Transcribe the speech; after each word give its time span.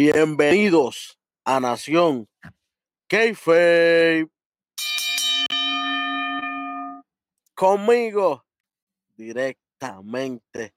Bienvenidos 0.00 1.18
a 1.44 1.58
Nación 1.58 2.28
Kayfabe. 3.08 4.28
Conmigo 7.52 8.44
directamente 9.16 10.72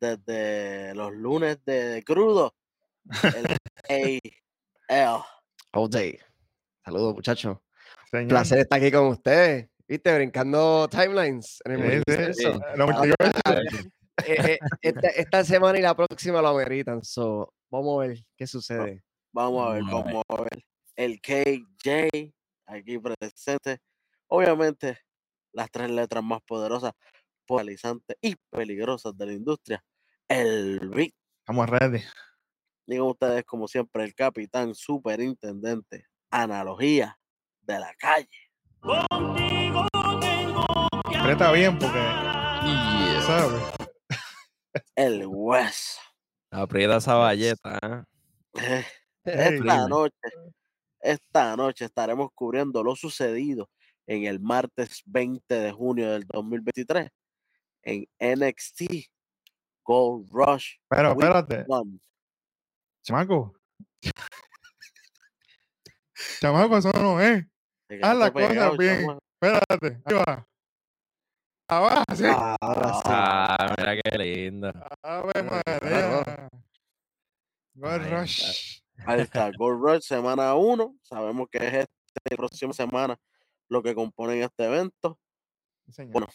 desde 0.00 0.94
los 0.94 1.12
lunes 1.12 1.62
de 1.66 2.02
crudo. 2.06 2.54
El 3.22 3.58
AL. 4.88 5.22
All 5.72 5.90
day. 5.90 6.18
Saludos, 6.86 7.14
muchachos. 7.14 7.58
Señor. 8.10 8.28
Placer 8.28 8.60
estar 8.60 8.78
aquí 8.78 8.90
con 8.90 9.08
ustedes. 9.08 9.68
¿Viste? 9.86 10.14
Brincando 10.14 10.88
timelines 10.88 11.60
en 11.66 11.72
el 11.72 12.02
Sí, 12.32 12.46
multiverso. 12.78 13.56
Eh, 14.24 14.52
eh, 14.52 14.58
esta, 14.80 15.08
esta 15.08 15.44
semana 15.44 15.78
y 15.78 15.82
la 15.82 15.94
próxima 15.94 16.40
lo 16.40 16.48
ameritan. 16.48 17.02
So, 17.02 17.52
vamos 17.72 17.94
a 18.04 18.06
ver 18.06 18.18
qué 18.36 18.46
sucede. 18.46 19.02
Vamos 19.32 19.66
a 19.66 19.72
ver, 19.72 19.82
Vamos 19.82 20.02
a 20.02 20.04
ver. 20.04 20.12
vamos 20.14 20.24
a 20.28 20.42
ver. 20.42 20.64
El 20.94 21.20
KJ 21.22 22.32
aquí 22.66 22.98
presente. 22.98 23.78
Obviamente, 24.28 24.98
las 25.52 25.70
tres 25.70 25.90
letras 25.90 26.22
más 26.22 26.40
poderosas, 26.46 26.92
polarizantes 27.46 28.16
y 28.20 28.36
peligrosas 28.50 29.16
de 29.16 29.26
la 29.26 29.32
industria. 29.32 29.82
El 30.28 30.90
Big. 30.90 31.14
Estamos 31.40 31.68
ready. 31.68 32.02
Digan 32.86 33.06
ustedes, 33.06 33.44
como 33.44 33.66
siempre, 33.66 34.04
el 34.04 34.14
capitán 34.14 34.74
superintendente. 34.74 36.06
Analogía 36.30 37.18
de 37.62 37.78
la 37.78 37.94
calle. 37.94 38.50
Aprieta 41.18 41.52
bien 41.52 41.78
porque, 41.78 41.98
Yeah. 42.64 43.22
¿sabes? 43.26 43.62
El 44.94 45.26
hueso. 45.26 46.00
Aprieta 46.52 46.98
esa 46.98 47.14
valleta. 47.14 47.78
¿eh? 47.82 48.04
Eh, 48.54 48.84
Ey, 49.24 49.54
Esta 49.58 49.88
noche, 49.88 50.28
esta 51.00 51.56
noche 51.56 51.84
estaremos 51.86 52.30
cubriendo 52.34 52.82
lo 52.84 52.94
sucedido 52.94 53.70
en 54.06 54.24
el 54.24 54.38
martes 54.40 55.02
20 55.06 55.54
de 55.54 55.72
junio 55.72 56.10
del 56.12 56.26
2023 56.26 57.08
en 57.84 58.06
NXT 58.20 58.82
Gold 59.84 60.28
Rush. 60.30 60.74
Pero 60.88 61.10
espérate, 61.12 61.64
One. 61.68 61.98
chamaco. 63.02 63.54
Chamaco, 66.40 66.76
eso 66.76 66.90
no 66.94 67.20
es. 67.20 67.46
Haz 68.02 68.16
las 68.16 68.30
quedaste 68.30 68.56
cosas 68.58 68.76
bien. 68.76 69.18
Espérate, 69.40 70.02
ahí 70.04 70.14
va. 70.14 70.48
Ahora 71.72 72.04
sí. 72.14 72.24
Ahora 72.60 72.92
sí. 72.92 73.00
Ah, 73.06 73.74
mira 73.78 73.96
qué 73.96 74.18
lindo. 74.18 74.70
Ave 75.02 75.32
Claro. 75.32 76.22
María. 76.26 76.48
Gold 77.72 78.02
Ahí 78.04 78.10
Rush. 78.10 78.80
Ahí 79.06 79.20
está, 79.22 79.50
Gold 79.56 79.80
Rush 79.82 80.02
semana 80.02 80.54
1. 80.54 80.96
Sabemos 81.00 81.48
que 81.50 81.66
es 81.66 81.72
este 81.72 82.36
próxima 82.36 82.74
semana 82.74 83.18
lo 83.70 83.82
que 83.82 83.94
componen 83.94 84.42
este 84.42 84.66
evento. 84.66 85.18
Sí. 85.88 86.04
Bueno. 86.04 86.26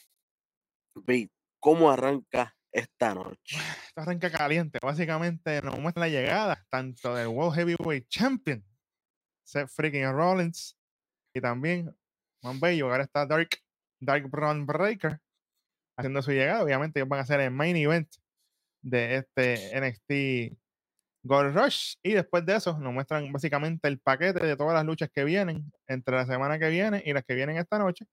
Vic, 1.05 1.31
¿cómo 1.59 1.91
arranca 1.91 2.55
esta 2.71 3.13
noche? 3.13 3.57
Esto 3.89 4.01
arranca 4.01 4.31
caliente. 4.31 4.79
Básicamente 4.81 5.61
nos 5.61 5.77
muestra 5.77 6.01
la 6.01 6.09
llegada 6.09 6.65
tanto 6.71 7.13
del 7.13 7.27
World 7.27 7.53
Heavyweight 7.53 8.07
Champion, 8.07 8.65
Seth 9.43 9.69
freaking 9.69 10.11
Rollins, 10.11 10.75
y 11.31 11.39
también 11.41 11.95
Juan 12.41 12.59
Bello. 12.59 12.89
Ahora 12.89 13.03
está 13.03 13.27
Dark, 13.27 13.49
Dark 13.99 14.27
Brown 14.31 14.65
Breaker 14.65 15.21
haciendo 15.97 16.21
su 16.21 16.31
llegada. 16.31 16.63
Obviamente 16.63 16.99
ellos 16.99 17.09
van 17.09 17.19
a 17.19 17.23
hacer 17.23 17.39
el 17.39 17.51
main 17.51 17.75
event 17.75 18.07
de 18.81 19.17
este 19.17 19.71
NXT 19.79 20.57
Gold 21.23 21.57
Rush. 21.57 21.95
Y 22.03 22.13
después 22.13 22.45
de 22.45 22.55
eso 22.55 22.77
nos 22.79 22.93
muestran 22.93 23.31
básicamente 23.31 23.87
el 23.87 23.99
paquete 23.99 24.45
de 24.45 24.55
todas 24.55 24.73
las 24.73 24.85
luchas 24.85 25.09
que 25.13 25.23
vienen 25.23 25.71
entre 25.87 26.15
la 26.15 26.25
semana 26.25 26.59
que 26.59 26.69
viene 26.69 27.01
y 27.05 27.13
las 27.13 27.23
que 27.25 27.35
vienen 27.35 27.57
esta 27.57 27.79
noche. 27.79 28.05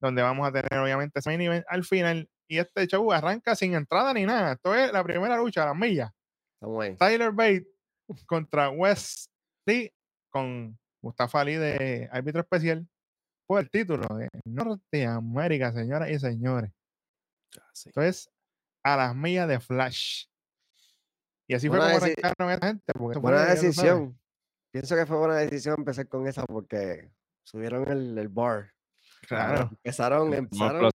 Donde 0.00 0.22
vamos 0.22 0.46
a 0.48 0.52
tener 0.52 0.78
obviamente 0.80 1.18
ese 1.18 1.30
main 1.30 1.40
event 1.40 1.64
al 1.68 1.84
final. 1.84 2.28
Y 2.48 2.58
este 2.58 2.86
show 2.86 3.12
arranca 3.12 3.54
sin 3.54 3.74
entrada 3.74 4.12
ni 4.12 4.24
nada. 4.24 4.52
Esto 4.52 4.74
es 4.74 4.92
la 4.92 5.02
primera 5.04 5.36
lucha, 5.36 5.64
las 5.64 5.76
millas. 5.76 6.10
Tyler 6.98 7.32
Bate 7.32 7.66
contra 8.26 8.70
Wes 8.70 9.30
Lee 9.66 9.92
con 10.30 10.78
Mustafa 11.02 11.40
Ali 11.40 11.54
de 11.54 12.08
árbitro 12.12 12.40
especial 12.40 12.86
por 13.46 13.60
el 13.60 13.70
título 13.70 14.06
de 14.16 14.28
Norteamérica, 14.44 15.72
señoras 15.72 16.10
y 16.10 16.18
señores. 16.18 16.70
Sí. 17.72 17.88
Esto 17.90 18.02
es 18.02 18.30
a 18.82 18.96
las 18.96 19.14
millas 19.14 19.48
de 19.48 19.60
Flash. 19.60 20.26
Y 21.46 21.54
así 21.54 21.68
fue 21.68 21.78
Buena 21.78 21.94
como 21.94 22.04
arrancaron 22.06 22.50
esta 22.52 22.66
gente. 22.68 22.92
porque 22.94 23.12
eso 23.12 23.20
fue, 23.20 23.30
Buena 23.30 23.46
decisión. 23.46 24.20
Pienso 24.72 24.94
que 24.94 25.06
fue 25.06 25.16
buena 25.18 25.34
decisión 25.36 25.74
empezar 25.78 26.06
con 26.08 26.28
esa 26.28 26.44
porque 26.46 27.10
subieron 27.42 27.88
el, 27.90 28.16
el 28.16 28.28
bar. 28.28 28.72
Claro. 29.26 29.62
Empezaron, 29.82 30.32
empezaron. 30.32 30.90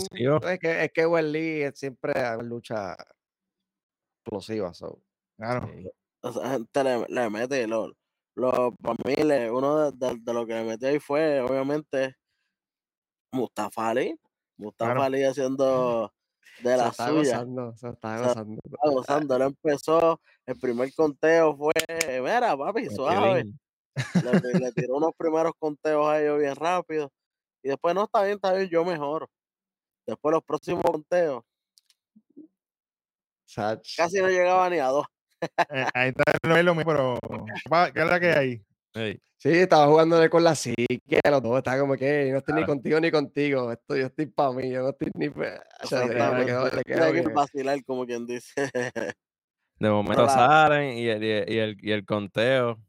Es 0.50 0.60
que, 0.60 0.86
es 0.86 0.92
que 0.94 1.06
Welly 1.06 1.70
siempre 1.74 2.14
lucha 2.42 2.96
explosiva. 4.24 4.74
So. 4.74 5.02
Claro. 5.38 5.70
Sí. 5.74 5.92
Esa 6.24 6.50
gente 6.52 6.84
le, 6.84 7.06
le 7.10 7.30
mete, 7.30 7.68
lo, 7.68 7.94
lo, 8.36 8.74
para 8.78 8.96
mí, 9.06 9.14
le- 9.16 9.52
uno 9.52 9.92
de, 9.92 10.08
de- 10.08 10.20
de 10.22 10.34
lo 10.34 10.46
que 10.48 10.54
le 10.54 10.64
metió 10.64 10.88
ahí 10.88 11.00
fue, 11.00 11.42
obviamente, 11.42 12.16
Mustafa 13.32 13.90
Ali. 13.90 14.18
Mustafa 14.58 14.92
Claro. 14.94 15.04
Ali 15.04 15.24
haciendo 15.26 16.15
de 16.62 16.72
Se 16.72 16.78
la 16.78 16.88
está 16.90 17.08
suya. 17.10 17.38
gozando, 17.38 17.76
se 17.76 17.90
está 17.90 18.20
gozando. 18.20 18.60
Estaba 18.64 18.94
gozando, 18.94 19.36
él 19.36 19.42
empezó, 19.44 20.22
el 20.46 20.60
primer 20.60 20.94
conteo 20.94 21.56
fue, 21.58 21.74
mira, 22.22 22.58
papi, 22.58 22.90
suave. 22.90 23.44
Le, 23.44 24.60
le 24.60 24.72
tiró 24.76 24.98
unos 24.98 25.12
primeros 25.18 25.54
conteos 25.58 26.08
a 26.08 26.22
ellos 26.22 26.40
bien 26.40 26.56
rápido. 26.56 27.12
Y 27.64 27.70
después, 27.70 27.96
no, 27.96 28.04
está 28.04 28.24
bien, 28.24 28.36
está 28.36 28.54
bien, 28.54 28.70
yo 28.70 28.86
mejoro. 28.86 29.30
Después 30.06 30.34
los 30.34 30.44
próximos 30.44 30.84
conteos, 30.84 31.44
Sach. 33.46 33.82
casi 33.96 34.20
no 34.22 34.28
llegaba 34.28 34.70
ni 34.70 34.80
a 34.80 34.88
dos. 34.88 35.06
Eh, 35.70 35.86
ahí 35.94 36.10
está 36.10 36.24
lo 36.44 36.64
lo 36.64 36.76
mismo, 36.76 36.92
pero 36.92 37.20
¿qué 37.94 38.00
es 38.02 38.08
la 38.08 38.20
que 38.20 38.32
hay? 38.32 38.66
Sí, 39.38 39.50
estaba 39.50 39.88
jugándole 39.88 40.30
con 40.30 40.44
la 40.44 40.56
psique 40.56 41.20
los 41.30 41.42
dos. 41.44 41.58
Estaba 41.58 41.80
como 41.80 41.96
que 41.96 42.32
no 42.32 42.38
estoy 42.40 42.56
ni 42.56 42.66
contigo 42.66 43.00
ni 43.00 43.12
contigo. 43.12 43.72
Esto, 43.72 43.96
yo 43.96 44.08
estoy 44.08 44.26
para 44.28 44.52
mí, 44.54 44.70
yo 44.72 44.82
no 44.82 44.90
estoy 44.90 45.12
ni. 45.14 45.30
pa-". 45.30 45.62
O 45.84 45.88
sea, 45.88 46.00
le- 46.00 46.08
le 46.08 46.14
Exactamente. 46.14 46.46
quedó- 46.52 46.70
le 46.70 46.84
quedó 46.84 47.04
Hay 47.04 47.14
que 47.14 47.22
vacilar, 47.30 47.84
como 47.86 48.06
quien 48.06 48.26
dice. 48.26 48.54
De 49.80 49.90
momento 49.90 50.28
salen 50.30 50.98
y 50.98 51.08
el, 51.08 51.24
y, 51.24 51.30
el, 51.30 51.50
y 51.52 51.58
el- 51.60 51.78
y 51.82 51.92
el 51.92 52.06
conteo. 52.06 52.80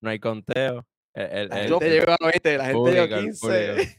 No 0.00 0.10
hay 0.10 0.18
conteo. 0.18 0.84
El, 1.14 1.30
el- 1.30 1.48
La 1.48 1.56
gente 1.56 1.86
el 1.86 1.92
llegó 1.92 2.12
a 2.12 2.16
20, 2.26 2.58
la 2.58 2.64
gente 2.66 2.90
llegó 2.90 3.14
a 3.14 3.18
el 3.18 3.24
15. 3.24 3.72
público. 3.72 3.92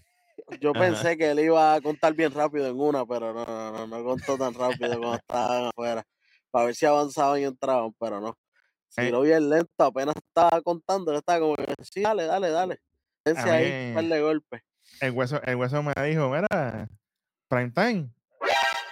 Yo 0.60 0.72
Ajá. 0.72 0.80
pensé 0.80 1.18
que 1.18 1.32
él 1.32 1.40
iba 1.40 1.74
a 1.74 1.82
contar 1.82 2.14
bien 2.14 2.32
rápido 2.32 2.68
en 2.68 2.78
una, 2.80 3.06
pero 3.06 3.34
no, 3.34 3.46
no, 3.46 3.72
no, 3.72 3.88
no 3.88 4.04
contó 4.04 4.38
tan 4.38 4.54
rápido 4.54 5.00
como 5.00 5.16
estaban 5.28 5.66
afuera. 5.68 6.04
Para 6.52 6.66
ver 6.66 6.76
si 6.76 6.86
avanzaban 6.86 7.40
y 7.40 7.46
entraban, 7.46 7.94
pero 8.00 8.20
no. 8.20 8.38
Si 8.90 9.10
lo 9.10 9.22
bien 9.22 9.50
lento, 9.50 9.72
apenas 9.84 10.13
estaba 10.36 10.62
contando, 10.62 11.12
él 11.12 11.18
estaba 11.20 11.40
como 11.40 11.56
sí, 11.84 12.02
dale, 12.02 12.26
dale, 12.26 12.50
dale. 12.50 12.80
Dense 13.24 13.50
ahí, 13.50 13.90
mí- 13.90 13.94
darle 13.96 14.22
golpe. 14.22 14.64
El 15.00 15.12
hueso, 15.12 15.42
el 15.44 15.56
hueso 15.56 15.82
me 15.84 15.94
dijo, 16.08 16.30
mira, 16.30 16.90
prime 17.48 17.72
time. 17.72 18.10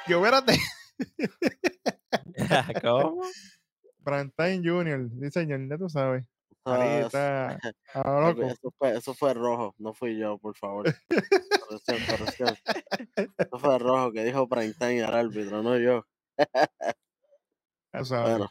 Yo, 0.07 0.17
espérate, 0.23 0.53
¿Cómo? 2.83 3.21
prime 4.03 4.31
time 4.37 4.57
junior, 4.63 5.09
sí 5.19 5.31
señor, 5.31 5.67
ya 5.67 5.77
tú 5.77 5.89
sabes. 5.89 6.25
Ah, 6.63 6.75
Ali 6.75 6.89
eso- 6.99 7.05
está 7.07 7.59
loco. 8.21 8.43
Eso 8.43 8.71
fue, 8.77 8.97
eso 8.97 9.13
fue 9.15 9.33
rojo, 9.33 9.73
no 9.79 9.93
fui 9.93 10.17
yo, 10.17 10.37
por 10.37 10.55
favor. 10.55 10.93
Corrección, 11.67 11.97
corrección. 12.07 12.55
Eso 13.15 13.59
fue 13.59 13.79
rojo 13.79 14.11
que 14.11 14.23
dijo 14.23 14.47
prime 14.47 14.73
time 14.73 15.03
al 15.03 15.13
árbitro, 15.15 15.61
no 15.63 15.77
yo. 15.79 16.05
sabes. 18.03 18.29
Bueno, 18.37 18.49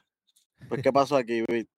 pues 0.68 0.82
¿qué 0.82 0.92
pasó 0.92 1.16
aquí, 1.16 1.42
Vic? 1.48 1.68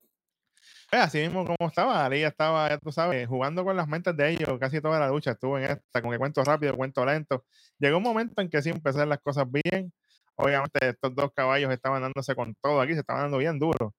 Pues 0.93 1.05
así 1.05 1.21
mismo 1.21 1.47
como 1.47 1.71
estaba, 1.71 2.07
ya 2.15 2.29
estaba, 2.29 2.69
ya 2.69 2.77
tú 2.77 2.93
sabes, 2.93 3.27
jugando 3.27 3.65
con 3.65 3.75
las 3.75 3.89
mentes 3.89 4.15
de 4.15 4.29
ellos 4.29 4.59
casi 4.61 4.79
toda 4.83 5.01
la 5.01 5.09
lucha, 5.09 5.31
estuvo 5.31 5.57
en 5.57 5.65
esta, 5.65 6.03
con 6.03 6.11
que 6.11 6.19
cuento 6.19 6.45
rápido, 6.45 6.77
cuento 6.77 7.07
lento. 7.07 7.47
Llegó 7.79 7.97
un 7.97 8.03
momento 8.03 8.43
en 8.43 8.51
que 8.51 8.61
sí 8.61 8.69
empezaron 8.69 9.09
las 9.09 9.21
cosas 9.21 9.47
bien. 9.51 9.91
Obviamente 10.35 10.91
estos 10.91 11.15
dos 11.15 11.33
caballos 11.35 11.73
estaban 11.73 12.03
dándose 12.03 12.35
con 12.35 12.55
todo 12.57 12.79
aquí, 12.83 12.93
se 12.93 13.01
estaban 13.01 13.23
dando 13.23 13.39
bien 13.39 13.59
duro. 13.59 13.95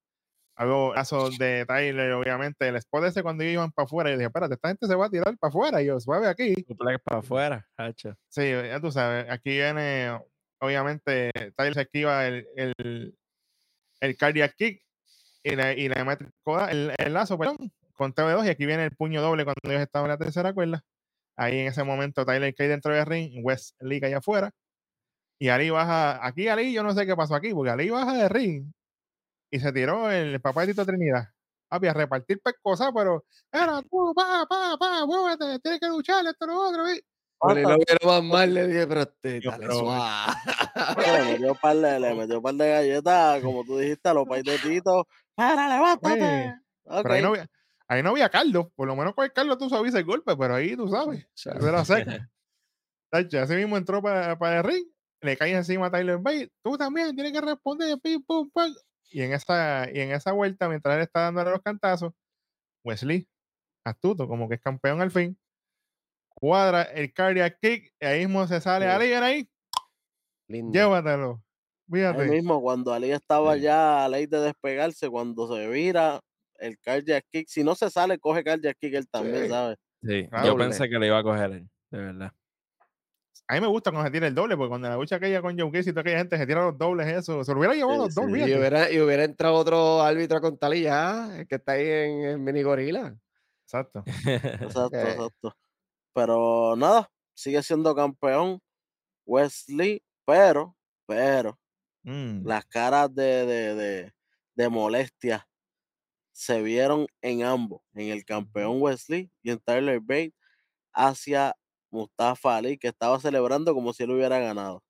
Algo 0.55 0.93
lazo 0.93 1.31
de 1.31 1.65
Tyler, 1.65 2.11
obviamente, 2.11 2.67
el 2.67 2.75
spot 2.75 3.05
ese 3.05 3.23
cuando 3.23 3.43
iban 3.43 3.71
para 3.71 3.85
afuera, 3.87 4.11
yo 4.11 4.17
dije, 4.17 4.27
espérate, 4.27 4.53
esta 4.53 4.67
gente 4.67 4.85
se 4.85 4.93
va 4.93 5.07
a 5.07 5.09
tirar 5.09 5.35
para 5.39 5.49
afuera, 5.49 5.81
y 5.81 5.87
yo, 5.87 5.99
suave 5.99 6.27
aquí. 6.27 6.53
Para 6.77 7.19
afuera, 7.21 7.67
hacho. 7.75 8.15
Sí, 8.29 8.51
ya 8.51 8.79
tú 8.79 8.91
sabes, 8.91 9.25
aquí 9.31 9.49
viene, 9.49 10.15
obviamente, 10.59 11.31
Tyler 11.57 11.73
se 11.73 11.81
esquiva 11.81 12.27
el, 12.27 12.47
el, 12.55 13.17
el 13.99 14.15
cardiac 14.15 14.53
kick 14.55 14.83
y 15.43 15.55
le, 15.55 15.79
y 15.79 15.85
el, 15.85 16.31
coda- 16.43 16.71
el, 16.71 17.13
lazo, 17.13 17.37
perdón, 17.37 17.71
con 17.93 18.13
TV2 18.13 18.45
y 18.45 18.49
aquí 18.49 18.65
viene 18.65 18.85
el 18.85 18.95
puño 18.95 19.21
doble 19.21 19.43
cuando 19.43 19.59
ellos 19.65 19.81
estaban 19.81 20.09
en 20.09 20.17
la 20.17 20.17
tercera 20.17 20.53
cuerda. 20.53 20.83
Ahí 21.35 21.59
en 21.59 21.67
ese 21.67 21.83
momento 21.83 22.25
Tyler 22.25 22.53
cae 22.55 22.67
dentro 22.67 22.93
del 22.93 23.05
ring, 23.05 23.43
Lee 23.79 23.99
cae 23.99 24.15
afuera 24.15 24.51
y 25.39 25.49
Ali 25.49 25.69
baja, 25.69 26.25
aquí 26.25 26.47
Ali 26.47 26.73
yo 26.73 26.83
no 26.83 26.93
sé 26.93 27.05
qué 27.05 27.15
pasó 27.15 27.35
aquí, 27.35 27.53
porque 27.53 27.71
Ali 27.71 27.89
baja 27.89 28.13
de 28.13 28.29
ring 28.29 28.71
y 29.51 29.59
se 29.59 29.71
tiró 29.73 30.09
el 30.11 30.39
papá 30.41 30.61
de 30.61 30.67
Tito 30.67 30.85
Trinidad. 30.85 31.29
papi, 31.67 31.87
a 31.87 31.93
repartir 31.93 32.39
pescosas, 32.41 32.91
pero, 32.95 33.25
era 33.51 33.81
tú, 33.83 34.13
pa, 34.15 34.45
pa, 34.47 34.77
pa, 34.79 35.05
muévete, 35.05 35.59
tienes 35.59 35.79
que 35.79 35.87
luchar, 35.87 36.25
esto, 36.25 36.45
lo 36.47 36.61
otro, 36.61 36.83
Lo 37.47 37.53
vieron 37.55 37.77
más 38.05 38.23
mal, 38.23 38.53
le 38.53 38.67
dije, 38.67 38.87
pero 38.87 39.01
este, 39.01 39.41
dale 39.41 39.67
suave. 39.67 40.33
le 40.95 41.31
metió 41.31 41.51
un 41.51 41.57
par 41.57 41.75
de, 41.75 41.99
le 41.99 42.13
metió 42.15 42.37
un 42.37 42.43
par 42.43 42.53
de 42.55 42.69
galletas, 42.69 43.41
como 43.41 43.63
tú 43.65 43.77
dijiste, 43.77 44.09
a 44.09 44.13
los 44.13 44.27
pais 44.27 44.43
de 44.43 44.57
Tito. 44.59 45.07
¡Para, 45.35 45.67
levántate! 45.67 46.55
Ok. 46.85 47.03
Pero 47.03 47.13
ahí 47.13 47.21
no, 47.21 47.27
había, 47.29 47.47
ahí 47.87 48.03
no 48.03 48.09
había 48.11 48.29
Carlos, 48.29 48.67
por 48.75 48.87
lo 48.87 48.95
menos 48.95 49.13
con 49.13 49.25
el 49.25 49.33
Carlos 49.33 49.57
tú 49.57 49.69
sabes 49.69 49.93
el 49.93 50.05
golpe, 50.05 50.35
pero 50.37 50.55
ahí 50.55 50.75
tú 50.75 50.87
sabes, 50.87 51.27
seco. 51.33 51.59
Tacho, 53.09 53.39
Así 53.41 53.55
mismo 53.55 53.77
entró 53.77 54.01
para, 54.01 54.37
para 54.37 54.59
el 54.59 54.63
ring, 54.63 54.87
le 55.21 55.37
cae 55.37 55.53
encima 55.53 55.87
a 55.87 55.91
Tyler 55.91 56.17
Bate, 56.17 56.51
tú 56.63 56.77
también 56.77 57.13
tienes 57.15 57.33
que 57.33 57.41
responder, 57.41 57.99
pim, 58.01 58.23
pum, 58.23 58.49
pam. 58.51 58.73
Y 59.11 59.21
en 59.21 59.33
esa, 59.33 59.87
y 59.93 59.99
en 59.99 60.11
esa 60.11 60.31
vuelta, 60.31 60.67
mientras 60.67 60.95
él 60.95 61.03
está 61.03 61.21
dándole 61.21 61.51
los 61.51 61.61
cantazos, 61.61 62.13
Wesley, 62.83 63.27
astuto, 63.85 64.27
como 64.27 64.49
que 64.49 64.55
es 64.55 64.61
campeón 64.61 65.01
al 65.01 65.11
fin, 65.11 65.37
cuadra 66.43 66.81
el 66.83 67.13
cardiac 67.13 67.57
kick, 67.61 67.93
y 68.01 68.05
ahí 68.05 68.19
mismo 68.25 68.45
se 68.47 68.59
sale 68.59 68.85
Sí. 68.85 68.91
a 68.91 68.95
alguien 68.97 69.23
ahí, 69.23 69.49
lindo. 70.49 70.73
llévatelo. 70.77 71.41
Ahí 71.91 71.99
Fíjate. 71.99 72.25
mismo, 72.25 72.61
cuando 72.61 72.93
Ali 72.93 73.11
estaba 73.11 73.55
Sí. 73.55 73.61
ya 73.61 74.03
a 74.03 74.09
ley 74.09 74.25
de 74.25 74.39
despegarse, 74.41 75.09
cuando 75.09 75.47
se 75.55 75.67
vira 75.69 76.19
el 76.59 76.77
cardiac 76.79 77.23
kick, 77.31 77.47
si 77.47 77.63
no 77.63 77.75
se 77.75 77.89
sale, 77.89 78.19
coge 78.19 78.43
cardiac 78.43 78.77
kick 78.77 78.93
él 78.93 79.07
también, 79.09 79.43
Sí. 79.43 79.49
¿sabes? 79.49 79.77
Sí, 80.01 80.27
Claro. 80.29 80.47
yo 80.47 80.57
pensé 80.57 80.89
que 80.89 80.99
le 80.99 81.07
iba 81.07 81.17
a 81.19 81.23
coger 81.23 81.51
él, 81.51 81.69
de 81.91 81.97
verdad. 81.99 82.31
A 83.47 83.55
mí 83.55 83.61
me 83.61 83.67
gusta 83.67 83.91
cuando 83.91 84.07
se 84.07 84.11
tira 84.11 84.27
el 84.27 84.35
doble, 84.35 84.55
porque 84.57 84.69
cuando 84.69 84.89
la 84.89 84.95
lucha 84.95 85.15
aquella 85.17 85.41
con 85.41 85.57
Joe 85.57 85.69
Gacy 85.71 85.89
y 85.89 85.93
toda 85.93 86.01
aquella 86.01 86.17
gente 86.17 86.37
se 86.37 86.45
tira 86.47 86.63
los 86.65 86.77
dobles, 86.77 87.07
eso. 87.07 87.43
Se 87.43 87.51
lo 87.53 87.59
hubiera 87.59 87.75
llevado 87.75 87.93
Sí, 87.95 88.05
los 88.05 88.15
dos, 88.15 88.25
sí. 88.25 88.31
Y 88.51 88.55
hubiera, 88.57 88.91
y 88.91 88.99
hubiera 88.99 89.23
entrado 89.23 89.55
otro 89.55 90.01
árbitro 90.01 90.39
ya, 90.81 91.37
el 91.39 91.47
que 91.47 91.55
está 91.55 91.73
ahí 91.73 91.85
en, 91.87 92.21
en 92.25 92.43
Mini 92.43 92.63
Gorila. 92.63 93.15
Exacto. 93.65 94.03
Exacto, 94.05 94.97
Eh. 94.97 95.01
exacto. 95.29 95.55
Pero 96.13 96.75
nada, 96.75 97.09
sigue 97.33 97.61
siendo 97.63 97.95
campeón 97.95 98.59
Wesley, 99.25 100.03
pero, 100.25 100.75
pero, 101.07 101.59
Mm. 102.05 102.45
las 102.45 102.65
caras 102.65 103.13
de, 103.15 103.45
de, 103.45 103.75
de, 103.75 104.13
de 104.55 104.69
molestia 104.69 105.47
se 106.33 106.61
vieron 106.61 107.07
en 107.21 107.43
ambos, 107.43 107.81
en 107.93 108.09
el 108.09 108.25
campeón 108.25 108.81
Wesley 108.81 109.31
y 109.41 109.51
en 109.51 109.59
Tyler 109.59 110.01
Bate 110.01 110.33
hacia 110.91 111.55
Mustafa 111.91 112.57
Ali, 112.57 112.77
que 112.77 112.89
estaba 112.89 113.19
celebrando 113.21 113.73
como 113.73 113.93
si 113.93 114.03
él 114.03 114.11
hubiera 114.11 114.37
ganado. 114.39 114.83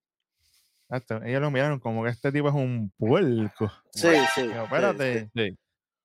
Exacto. 0.90 1.24
Ellos 1.24 1.42
lo 1.42 1.52
miraron 1.52 1.80
como 1.80 2.04
que 2.04 2.10
este 2.10 2.32
tipo 2.32 2.48
es 2.50 2.56
un 2.56 2.92
puerco. 2.98 3.72
Sí, 3.92 4.10
sí. 4.34 4.42
Espérate. 4.50 5.30
Sí. 5.36 5.58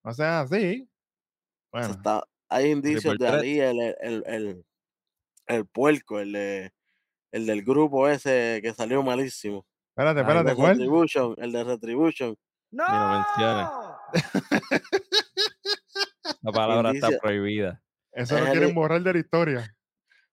O 0.03 0.13
sea, 0.13 0.47
sí. 0.47 0.57
Se 0.85 0.89
Bueno, 1.73 1.89
está- 1.91 2.25
hay 2.51 2.71
indicios 2.71 3.17
de. 3.19 3.29
Ali, 3.29 3.61
el, 3.61 3.81
el, 4.01 4.25
el, 4.27 4.67
el 5.49 5.67
puerco, 5.67 6.21
el, 6.21 6.33
de- 6.33 6.73
el 7.33 7.47
del 7.47 7.63
grupo 7.63 8.09
ese 8.09 8.61
que 8.63 8.73
salió 8.75 9.03
malísimo. 9.03 9.67
espérate, 9.91 10.21
Ay, 10.21 10.25
El 10.25 10.29
espérate, 10.31 10.51
de 10.51 10.57
¿cuál? 10.57 10.71
Retribution, 10.77 11.35
el 11.39 11.53
de 11.53 11.65
Retribution. 11.65 12.37
Ni 12.71 12.79
lo 12.85 13.09
menciones. 13.09 13.69
La 16.43 16.53
palabra 16.53 16.91
está 16.93 17.09
prohibida. 17.21 17.83
Eso 18.13 18.37
Es 18.39 18.55
lo 18.55 18.63
el- 18.63 18.73
borrar 18.75 19.03
de 19.03 19.13
la 19.13 19.19
historia. 19.19 19.75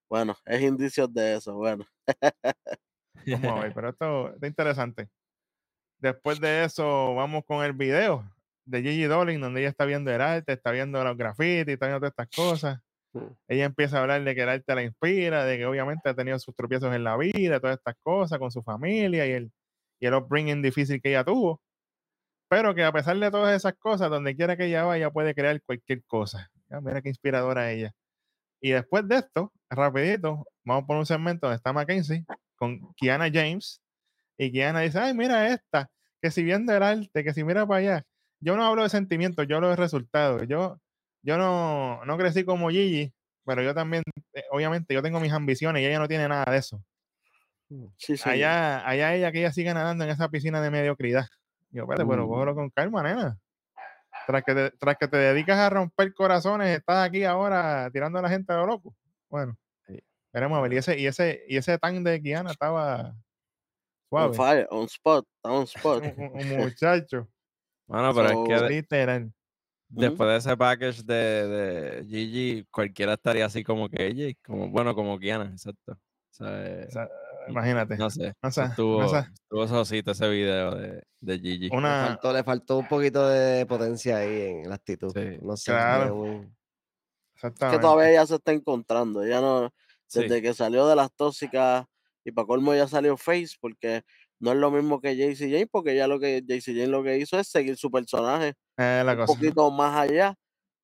Bueno, 0.10 0.36
es 0.46 0.62
indicios 0.62 1.12
de 1.14 1.36
eso, 1.38 1.56
bueno. 1.56 1.86
Vamos 3.26 3.58
a 3.58 3.64
ver, 3.64 3.74
pero 3.76 3.90
esto 3.90 4.34
está 4.34 4.48
interesante. 4.48 5.10
Después 5.98 6.40
de 6.40 6.64
eso, 6.66 7.16
vamos 7.16 7.44
con 7.46 7.64
el 7.66 7.74
video 7.74 8.24
de 8.66 8.82
Gigi 8.82 9.04
Dolin, 9.06 9.42
donde 9.42 9.62
ella 9.62 9.70
está 9.70 9.86
viendo 9.86 10.12
el 10.12 10.22
arte, 10.22 10.54
está 10.54 10.72
viendo 10.72 11.04
los 11.04 11.18
grafitis, 11.18 11.68
está 11.74 11.88
viendo 11.88 12.00
todas 12.00 12.12
estas 12.12 12.30
cosas. 12.36 12.80
Mm. 13.16 13.34
Ella 13.48 13.66
empieza 13.66 13.98
a 13.98 14.02
hablar 14.02 14.24
de 14.24 14.36
que 14.36 14.44
el 14.44 14.50
arte 14.50 14.76
la 14.76 14.84
inspira, 14.84 15.46
de 15.46 15.58
que 15.58 15.66
obviamente 15.66 16.10
ha 16.10 16.14
tenido 16.14 16.38
sus 16.38 16.54
tropiezos 16.56 16.94
en 16.94 17.04
la 17.04 17.16
vida, 17.18 17.60
todas 17.60 17.78
estas 17.78 17.96
cosas 18.04 18.38
con 18.40 18.52
su 18.52 18.62
familia 18.62 19.26
y 19.26 19.32
el, 19.32 19.52
y 20.00 20.08
el 20.08 20.14
upbringing 20.14 20.62
difícil 20.62 21.02
que 21.02 21.10
ella 21.10 21.24
tuvo. 21.24 21.62
Pero 22.50 22.76
que 22.76 22.84
a 22.84 22.92
pesar 22.92 23.18
de 23.18 23.32
todas 23.32 23.56
esas 23.56 23.74
cosas, 23.80 24.10
donde 24.10 24.36
quiera 24.36 24.58
que 24.58 24.66
ella 24.66 24.84
vaya, 24.84 25.10
puede 25.12 25.34
crear 25.34 25.62
cualquier 25.64 26.04
cosa. 26.06 26.52
Ya, 26.70 26.82
mira 26.82 27.02
qué 27.02 27.10
inspiradora 27.10 27.72
ella. 27.72 27.92
Y 28.62 28.72
después 28.72 29.08
de 29.08 29.18
esto, 29.18 29.52
rapidito, 29.70 30.46
vamos 30.64 30.86
por 30.86 30.98
un 30.98 31.06
segmento 31.06 31.48
donde 31.48 31.58
está 31.58 31.74
Mackenzie 31.74 32.26
con 32.56 32.94
Kiana 32.96 33.30
James. 33.32 33.82
Y 34.38 34.52
Kiana 34.52 34.82
dice, 34.82 35.00
ay, 35.00 35.14
mira 35.14 35.50
esta, 35.50 35.90
que 36.22 36.32
si 36.32 36.44
viendo 36.44 36.74
el 36.74 36.84
arte, 36.84 37.24
que 37.24 37.34
si 37.34 37.44
mira 37.44 37.66
para 37.66 37.80
allá. 37.80 38.04
Yo 38.42 38.58
no 38.58 38.66
hablo 38.66 38.84
de 38.84 38.90
sentimientos, 38.90 39.48
yo 39.48 39.56
hablo 39.58 39.70
de 39.70 39.78
resultados. 39.78 40.44
Yo, 40.48 40.80
yo 41.26 41.38
no, 41.38 42.06
no 42.06 42.18
crecí 42.18 42.46
como 42.46 42.70
Gigi, 42.70 43.12
pero 43.46 43.62
yo 43.64 43.74
también, 43.74 44.04
eh, 44.34 44.44
obviamente, 44.52 44.94
yo 44.94 45.02
tengo 45.02 45.20
mis 45.20 45.34
ambiciones 45.34 45.82
y 45.82 45.86
ella 45.86 46.00
no 46.00 46.08
tiene 46.08 46.28
nada 46.28 46.46
de 46.52 46.58
eso. 46.58 46.82
Sí, 47.98 48.16
sí. 48.16 48.30
Allá, 48.30 48.88
allá 48.88 49.16
ella 49.16 49.32
que 49.32 49.40
ella 49.40 49.52
sigue 49.52 49.74
nadando 49.74 50.04
en 50.04 50.12
esa 50.12 50.30
piscina 50.30 50.62
de 50.62 50.70
mediocridad. 50.70 51.26
Yo, 51.72 51.84
espérate, 51.84 52.06
pero 52.08 52.26
Mm. 52.26 52.30
cógelo 52.30 52.56
con 52.56 52.70
calma, 52.70 53.02
nena. 53.04 53.40
Tras 54.28 54.44
que, 54.44 54.54
te, 54.56 54.72
tras 54.78 54.98
que 54.98 55.08
te 55.08 55.18
dedicas 55.18 55.58
a 55.58 55.70
romper 55.70 56.14
corazones, 56.14 56.78
estás 56.78 57.08
aquí 57.08 57.24
ahora 57.24 57.90
tirando 57.92 58.20
a 58.20 58.22
la 58.22 58.30
gente 58.30 58.54
a 58.54 58.58
lo 58.58 58.68
loco. 58.68 58.96
Bueno, 59.30 59.58
Sí. 59.88 60.00
veremos 60.32 60.58
a 60.58 60.62
ver. 60.62 60.74
Y 60.74 60.78
ese, 60.78 61.00
y 61.00 61.08
ese, 61.08 61.44
y 61.48 61.58
ese 61.58 61.78
tan 61.80 62.04
de 62.04 62.22
Kiana 62.22 62.52
estaba 62.52 63.16
On 64.10 64.34
suave. 64.34 64.36
fire, 64.36 64.68
on 64.70 64.86
spot, 64.86 65.28
on 65.42 65.64
spot. 65.64 66.04
Un, 66.18 66.48
muchacho, 66.48 67.28
Bueno, 67.88 68.14
pero 68.16 68.30
So, 68.30 68.44
es 68.44 68.48
que 68.62 68.70
literal. 68.70 69.34
Después 69.90 70.30
de 70.30 70.38
ese 70.38 70.58
package 70.58 71.04
de, 71.04 71.48
de 71.48 72.06
Gigi, 72.08 72.66
cualquiera 72.72 73.14
estaría 73.14 73.46
así 73.46 73.64
como 73.64 73.90
que 73.90 74.08
ella, 74.08 74.34
como, 74.46 74.70
bueno, 74.70 74.96
como 74.96 75.20
Kiana, 75.20 75.46
exacto. 75.46 75.94
O 75.94 75.98
sea, 76.32 76.48
eh, 76.68 76.86
O 76.88 76.92
sea, 76.92 77.10
imagínate. 77.48 77.98
no 77.98 78.10
sé, 78.10 78.34
o 78.42 78.52
sea, 78.52 78.66
estuvo, 78.66 78.98
o 78.98 79.08
sea, 79.10 79.32
estuvo 79.34 79.68
sosito 79.68 80.12
ese 80.12 80.30
video 80.30 80.76
de, 80.76 81.04
de 81.20 81.40
Gigi. 81.40 81.70
Le, 81.70 81.82
faltó, 81.82 82.34
le 82.34 82.44
faltó 82.44 82.78
un 82.78 82.88
poquito 82.88 83.28
de 83.28 83.66
potencia 83.66 84.18
ahí 84.18 84.42
en 84.42 84.70
la 84.70 84.76
actitud. 84.76 85.12
Sí, 85.14 85.38
no 85.42 85.56
sé. 85.56 85.72
claro. 85.72 86.26
Es 86.26 86.42
que 86.42 87.48
exactamente. 87.48 87.82
todavía 87.82 88.12
ella 88.12 88.26
se 88.26 88.36
está 88.36 88.52
encontrando. 88.54 89.24
Ella 89.24 89.42
no, 89.42 89.72
Sí. 90.08 90.22
desde 90.22 90.42
que 90.42 90.54
salió 90.54 90.88
de 90.88 90.96
las 90.96 91.12
tóxicas 91.14 91.86
y 92.24 92.32
para 92.32 92.46
colmo 92.46 92.76
ya 92.76 92.88
salió 92.88 93.18
Face, 93.18 93.56
porque 93.60 94.04
no 94.40 94.52
es 94.52 94.58
lo 94.58 94.70
mismo 94.72 95.02
que 95.02 95.16
JC 95.16 95.50
Jane, 95.50 95.68
porque 95.68 95.96
ya 95.96 96.08
lo 96.08 96.20
que 96.20 96.42
JC 96.42 96.66
Jane 96.68 96.88
lo 96.88 97.04
que 97.04 97.18
hizo 97.18 97.40
es 97.40 97.48
seguir 97.48 97.76
su 97.78 97.90
personaje 97.90 98.54
Eh, 98.78 99.04
la 99.06 99.12
un 99.14 99.18
cosa. 99.20 99.34
poquito 99.34 99.72
más 99.72 99.96
allá, 99.98 100.36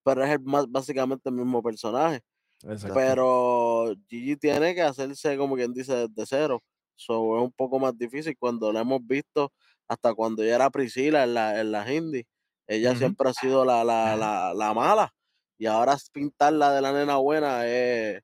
pero 0.03 0.23
es 0.23 0.31
el 0.31 0.39
más, 0.41 0.69
básicamente 0.69 1.29
el 1.29 1.35
mismo 1.35 1.61
personaje. 1.61 2.21
Exacto. 2.63 2.93
Pero 2.95 3.93
Gigi 4.07 4.35
tiene 4.37 4.73
que 4.75 4.81
hacerse, 4.81 5.37
como 5.37 5.55
quien 5.55 5.73
dice, 5.73 6.07
desde 6.07 6.25
cero. 6.25 6.63
So, 6.95 7.37
es 7.37 7.43
un 7.43 7.51
poco 7.51 7.79
más 7.79 7.97
difícil 7.97 8.35
cuando 8.37 8.71
la 8.71 8.81
hemos 8.81 9.05
visto 9.05 9.51
hasta 9.87 10.13
cuando 10.13 10.43
ella 10.43 10.55
era 10.55 10.69
Priscila 10.69 11.23
en 11.23 11.33
la, 11.33 11.59
en 11.59 11.71
las 11.71 11.89
indies. 11.89 12.25
Ella 12.67 12.91
Ujú. 12.91 12.99
siempre 12.99 13.29
ha 13.29 13.33
sido 13.33 13.65
la, 13.65 13.83
la, 13.83 14.15
la, 14.15 14.53
la 14.53 14.73
mala. 14.73 15.13
Y 15.57 15.65
ahora 15.65 15.97
pintarla 16.13 16.71
de 16.73 16.81
la 16.81 16.91
nena 16.93 17.17
buena 17.17 17.65
es, 17.65 18.17
es 18.17 18.23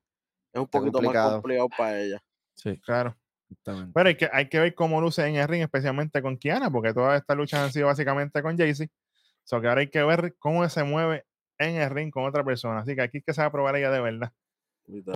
un 0.54 0.62
Está 0.62 0.78
poquito 0.78 0.98
complicado. 0.98 1.26
más 1.30 1.34
complicado 1.34 1.68
para 1.76 2.00
ella. 2.00 2.18
Sí, 2.54 2.80
Claro. 2.80 3.16
Pero 3.94 4.08
hay 4.08 4.16
que, 4.16 4.28
hay 4.30 4.48
que 4.48 4.60
ver 4.60 4.74
cómo 4.74 5.00
luce 5.00 5.26
en 5.26 5.36
el 5.36 5.48
ring, 5.48 5.62
especialmente 5.62 6.20
con 6.20 6.36
Kiana, 6.36 6.70
porque 6.70 6.92
todas 6.92 7.18
estas 7.18 7.34
luchas 7.36 7.60
han 7.60 7.72
sido 7.72 7.86
básicamente 7.86 8.42
con 8.42 8.58
Jaycee. 8.58 8.90
So 9.48 9.62
que 9.62 9.68
ahora 9.68 9.80
hay 9.80 9.88
que 9.88 10.02
ver 10.04 10.36
cómo 10.38 10.68
se 10.68 10.84
mueve 10.84 11.24
en 11.56 11.76
el 11.76 11.88
ring 11.88 12.10
con 12.10 12.26
otra 12.26 12.44
persona. 12.44 12.80
Así 12.80 12.94
que 12.94 13.00
aquí 13.00 13.18
es 13.18 13.24
que 13.24 13.32
se 13.32 13.40
va 13.40 13.46
a 13.46 13.50
probar 13.50 13.74
ella 13.76 13.90
de 13.90 14.00
verdad. 14.00 14.30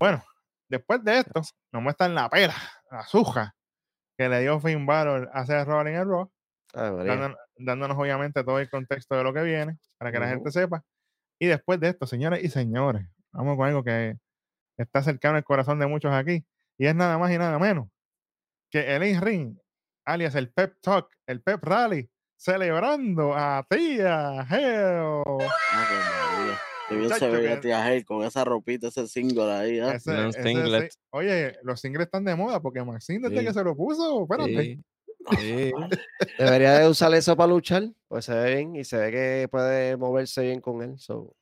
Bueno, 0.01 0.25
después 0.71 1.05
de 1.05 1.19
esto, 1.19 1.43
nos 1.71 1.83
muestran 1.83 2.15
la 2.15 2.31
pera, 2.31 2.55
la 2.91 3.03
suja 3.05 3.55
que 4.17 4.31
le 4.31 4.41
dio 4.41 4.59
Finn 4.59 4.87
Balor 4.87 5.31
a 5.35 5.45
Seth 5.45 5.67
Rollins 5.67 5.99
en 5.99 6.09
Raw, 6.09 6.33
Ay, 6.73 6.91
María. 6.93 7.13
dándonos, 7.13 7.39
dándonos 7.59 7.99
obviamente 7.99 8.43
todo 8.43 8.59
el 8.59 8.71
contexto 8.71 9.17
de 9.17 9.23
lo 9.23 9.35
que 9.35 9.43
viene, 9.43 9.77
para 9.99 10.11
que 10.11 10.19
la 10.19 10.27
Ujú. 10.27 10.35
gente 10.37 10.51
sepa. 10.51 10.83
Y 11.39 11.49
después 11.49 11.79
de 11.79 11.89
esto, 11.89 12.07
señores 12.07 12.43
y 12.43 12.49
señores, 12.49 13.07
vamos 13.33 13.59
con 13.59 13.69
algo 13.69 13.85
que 13.85 14.17
está 14.79 15.03
cercano 15.03 15.37
al 15.37 15.45
corazón 15.45 15.79
de 15.79 15.87
muchos 15.87 16.11
aquí, 16.11 16.47
y 16.79 16.87
es 16.87 16.95
nada 16.95 17.19
más 17.19 17.31
y 17.33 17.37
nada 17.37 17.59
menos 17.59 17.89
que 18.71 18.97
el 18.97 19.05
in-ring, 19.05 19.59
alias 20.07 20.35
el 20.37 20.51
Pep 20.51 20.79
Talk, 20.81 21.11
el 21.27 21.43
Pep 21.43 21.63
Rally, 21.63 22.11
celebrando 22.43 23.35
a 23.35 23.65
Tía. 23.71 24.47
Qué 26.89 26.97
bien 26.97 27.11
se 27.11 27.29
veía 27.31 27.55
que- 27.55 27.61
tía 27.63 27.85
Hale 27.85 28.05
con 28.05 28.25
esa 28.25 28.45
ropita, 28.45 28.89
ese 28.89 29.07
single 29.07 29.51
ahí. 29.53 29.79
¿ah? 29.79 29.95
Ese- 29.95 30.33
sí- 30.33 30.99
Oye, 31.11 31.57
los 31.63 31.81
singles 31.81 32.07
están 32.07 32.25
de 32.25 32.35
moda 32.35 32.61
porque 32.61 32.83
Maxine 32.83 33.29
desde 33.29 33.41
Sí. 33.41 33.47
que 33.47 33.53
se 33.55 33.65
lo 33.65 33.77
puso, 33.77 34.23
espérate. 34.25 34.51
Sí, 34.63 34.83
sí. 35.39 35.73
Debería 36.39 36.79
de 36.81 36.89
usar 36.89 37.15
eso 37.15 37.37
para 37.37 37.47
luchar, 37.53 37.85
pues 38.09 38.25
se 38.25 38.35
ve 38.35 38.57
bien 38.57 38.77
y 38.77 38.85
se 38.85 38.97
ve 38.97 39.11
que 39.13 39.49
puede 39.49 39.97
moverse 39.97 40.43
bien 40.43 40.61
con 40.61 40.83
él. 40.83 40.99
so, 40.99 41.33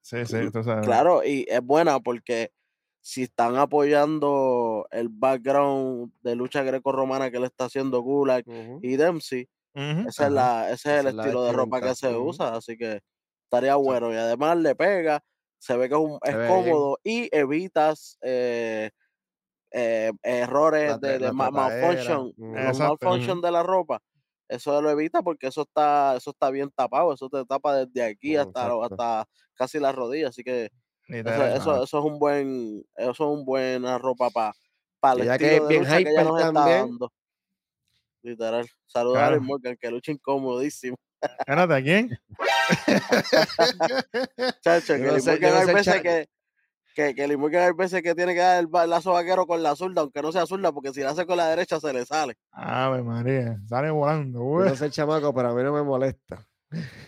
Sí, 0.00 0.24
sí, 0.24 0.36
tú 0.52 0.62
sabes. 0.62 0.86
Claro, 0.86 1.22
y 1.24 1.44
es 1.48 1.60
buena 1.60 1.98
porque 2.00 2.52
si 3.00 3.24
están 3.24 3.56
apoyando 3.56 4.86
el 4.92 5.08
background 5.10 6.12
de 6.22 6.34
lucha 6.36 6.62
greco-romana 6.62 7.30
que 7.30 7.40
le 7.40 7.46
está 7.46 7.64
haciendo 7.66 8.00
Gulag 8.00 8.44
y 8.82 8.96
Dempsey, 8.96 9.48
Esa 10.04 10.26
es 10.26 10.32
la, 10.32 10.70
ese 10.70 10.94
es 10.94 11.00
el 11.00 11.06
Esa 11.06 11.10
estilo 11.10 11.44
de 11.44 11.52
ropa 11.52 11.82
que 11.82 11.94
se 11.94 12.16
usa, 12.16 12.54
así 12.56 12.76
que 12.76 13.00
estaría 13.44 13.74
bueno. 13.76 14.12
Y 14.12 14.16
además 14.16 14.56
le 14.58 14.74
pega, 14.76 15.22
se 15.58 15.76
ve 15.76 15.88
que 15.88 15.94
es, 15.96 16.00
un- 16.00 16.18
Se 16.22 16.36
es 16.36 16.36
ve 16.36 16.60
bien. 16.60 16.84
cómodo 16.84 16.98
y 17.04 17.28
evitas 17.36 18.18
eh, 18.22 18.90
eh, 19.72 20.12
errores 20.22 20.98
La 20.98 20.98
de, 21.00 21.18
de 21.18 21.20
la 21.20 21.32
ma- 21.32 21.50
malfunction, 21.50 22.32
mm. 22.36 22.70
malfunction 22.78 23.40
de 23.40 23.50
la 23.50 23.62
ropa. 23.62 24.00
Eso 24.48 24.80
lo 24.82 24.90
evita 24.90 25.22
porque 25.22 25.48
eso 25.48 25.62
está, 25.62 26.16
eso 26.16 26.30
está 26.30 26.50
bien 26.50 26.70
tapado, 26.74 27.12
eso 27.12 27.28
te 27.28 27.44
tapa 27.46 27.84
desde 27.84 28.02
aquí 28.04 28.36
Mm, 28.36 28.36
hasta, 28.36 28.68
exacto. 28.68 28.76
hasta 28.84 29.26
casi 29.54 29.80
la 29.80 29.92
rodilla, 29.92 30.28
así 30.28 30.44
que 30.44 30.70
eso, 31.24 31.46
eso, 31.46 31.82
eso 31.84 31.98
es 31.98 32.04
un 32.04 32.18
buen, 32.20 32.84
eso 32.96 33.10
es 33.12 33.20
un 33.20 33.44
buena 33.44 33.98
ropa 33.98 34.30
para 35.00 35.14
el 35.16 35.20
ya 35.20 35.38
que 35.38 35.56
estilo 35.56 35.56
es 35.56 35.66
de 35.66 35.74
bien 35.74 35.82
lucha 35.82 36.00
que 36.02 36.10
ella 36.10 36.22
hyper 36.22 36.24
nos 36.24 36.40
está 36.42 36.60
dando. 36.70 37.12
Literal. 38.26 38.66
Saludos 38.86 39.16
a 39.16 39.20
Claro. 39.20 39.34
Alex 39.36 39.46
Morgan, 39.46 39.76
que 39.80 39.90
lucha 39.90 40.12
incomodísimo. 40.12 40.96
Espérate, 41.20 41.74
¿a 41.74 41.82
quién? 41.82 42.18
Chacho, 44.60 44.94
que 44.94 44.98
no 45.02 45.18
sé- 45.20 45.30
Morgan 45.32 45.50
no 45.52 45.58
hay 45.60 45.66
sé, 45.66 45.74
veces 45.74 45.94
cha- 45.94 46.02
que, 46.02 46.28
que, 46.94 47.14
que 47.14 47.28
Lee 47.28 47.36
Morgan 47.36 47.62
hay 47.62 47.72
veces 47.72 48.02
que 48.02 48.14
tiene 48.14 48.34
que 48.34 48.40
dar 48.40 48.60
el, 48.60 48.68
el 48.82 48.90
lazo 48.90 49.12
vaquero 49.12 49.46
con 49.46 49.62
la 49.62 49.74
zurda, 49.76 50.02
aunque 50.02 50.22
no 50.22 50.32
sea 50.32 50.46
zurda, 50.46 50.72
porque 50.72 50.92
si 50.92 51.00
la 51.00 51.10
hace 51.10 51.26
con 51.26 51.36
la 51.36 51.48
derecha 51.48 51.80
se 51.80 51.92
le 51.92 52.04
sale. 52.04 52.34
Ave 52.52 53.02
María, 53.02 53.58
sale 53.68 53.90
volando. 53.90 54.40
Güey. 54.40 54.68
no 54.70 54.76
sé 54.76 54.90
chamaco, 54.90 55.34
pero 55.34 55.48
a 55.50 55.54
mí 55.54 55.62
no 55.62 55.72
me 55.72 55.82
molesta. 55.82 56.44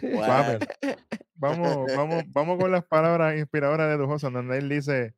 Bueno, 0.01 0.59
Vamos, 1.41 1.87
vamos, 1.97 2.25
vamos 2.29 2.59
con 2.59 2.73
las 2.73 2.85
palabras 2.85 3.37
inspiradoras 3.39 3.89
de 3.89 3.97
Dujoso, 3.97 4.29
donde 4.29 4.59
él 4.59 4.69
dice, 4.69 5.15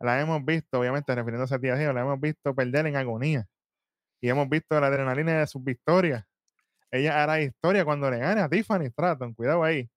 la 0.00 0.20
hemos 0.20 0.44
visto, 0.44 0.78
obviamente 0.78 1.14
refiriéndose 1.14 1.54
a 1.54 1.58
Tía 1.58 1.76
la 1.76 2.00
hemos 2.02 2.20
visto 2.20 2.54
perder 2.54 2.86
en 2.88 2.96
agonía. 2.96 3.46
Y 4.22 4.28
hemos 4.30 4.48
visto 4.48 4.80
la 4.80 4.86
adrenalina 4.86 5.40
de 5.40 5.46
sus 5.48 5.62
victorias. 5.64 6.24
Ella 6.90 7.22
hará 7.22 7.40
historia 7.42 7.84
cuando 7.84 8.10
le 8.10 8.18
gane 8.18 8.40
a 8.42 8.48
Tiffany 8.48 8.86
Stratton, 8.90 9.34
cuidado 9.34 9.64
ahí. 9.64 9.90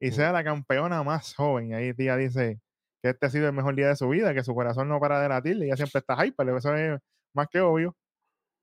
Y 0.00 0.10
Mm. 0.10 0.12
sea 0.12 0.32
la 0.32 0.44
campeona 0.44 1.02
más 1.02 1.34
joven. 1.34 1.70
Y 1.70 1.74
ahí 1.74 1.94
Tía 1.94 2.16
dice 2.16 2.60
que 3.02 3.10
este 3.10 3.26
ha 3.26 3.30
sido 3.30 3.46
el 3.48 3.54
mejor 3.54 3.74
día 3.76 3.88
de 3.88 3.96
su 3.96 4.08
vida, 4.08 4.34
que 4.34 4.44
su 4.44 4.54
corazón 4.54 4.88
no 4.88 5.00
para 5.00 5.20
de 5.20 5.28
latir, 5.28 5.56
y 5.58 5.64
ella 5.64 5.76
siempre 5.76 6.00
está 6.00 6.24
hyper, 6.26 6.48
eso 6.50 6.74
es 6.76 7.00
más 7.34 7.48
que 7.48 7.60
obvio. 7.60 7.96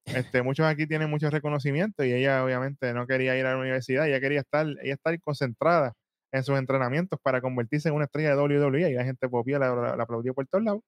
Este, 0.05 0.41
muchos 0.43 0.65
aquí 0.67 0.87
tienen 0.87 1.09
mucho 1.09 1.29
reconocimiento 1.29 2.03
y 2.03 2.13
ella 2.13 2.43
obviamente 2.45 2.93
no 2.93 3.07
quería 3.07 3.37
ir 3.37 3.45
a 3.45 3.53
la 3.53 3.57
universidad, 3.59 4.07
ella 4.07 4.19
quería 4.21 4.39
estar, 4.41 4.65
ella 4.83 4.93
estar 4.93 5.19
concentrada 5.19 5.93
en 6.31 6.43
sus 6.43 6.57
entrenamientos 6.57 7.19
para 7.21 7.41
convertirse 7.41 7.89
en 7.89 7.95
una 7.95 8.05
estrella 8.05 8.29
de 8.35 8.37
WWE 8.37 8.89
y 8.91 8.93
la 8.93 9.03
gente 9.05 9.27
popía, 9.29 9.59
la, 9.59 9.75
la- 9.75 9.95
la 9.97 10.03
aplaudió 10.03 10.33
por 10.33 10.47
todos 10.47 10.63
lados. 10.63 10.81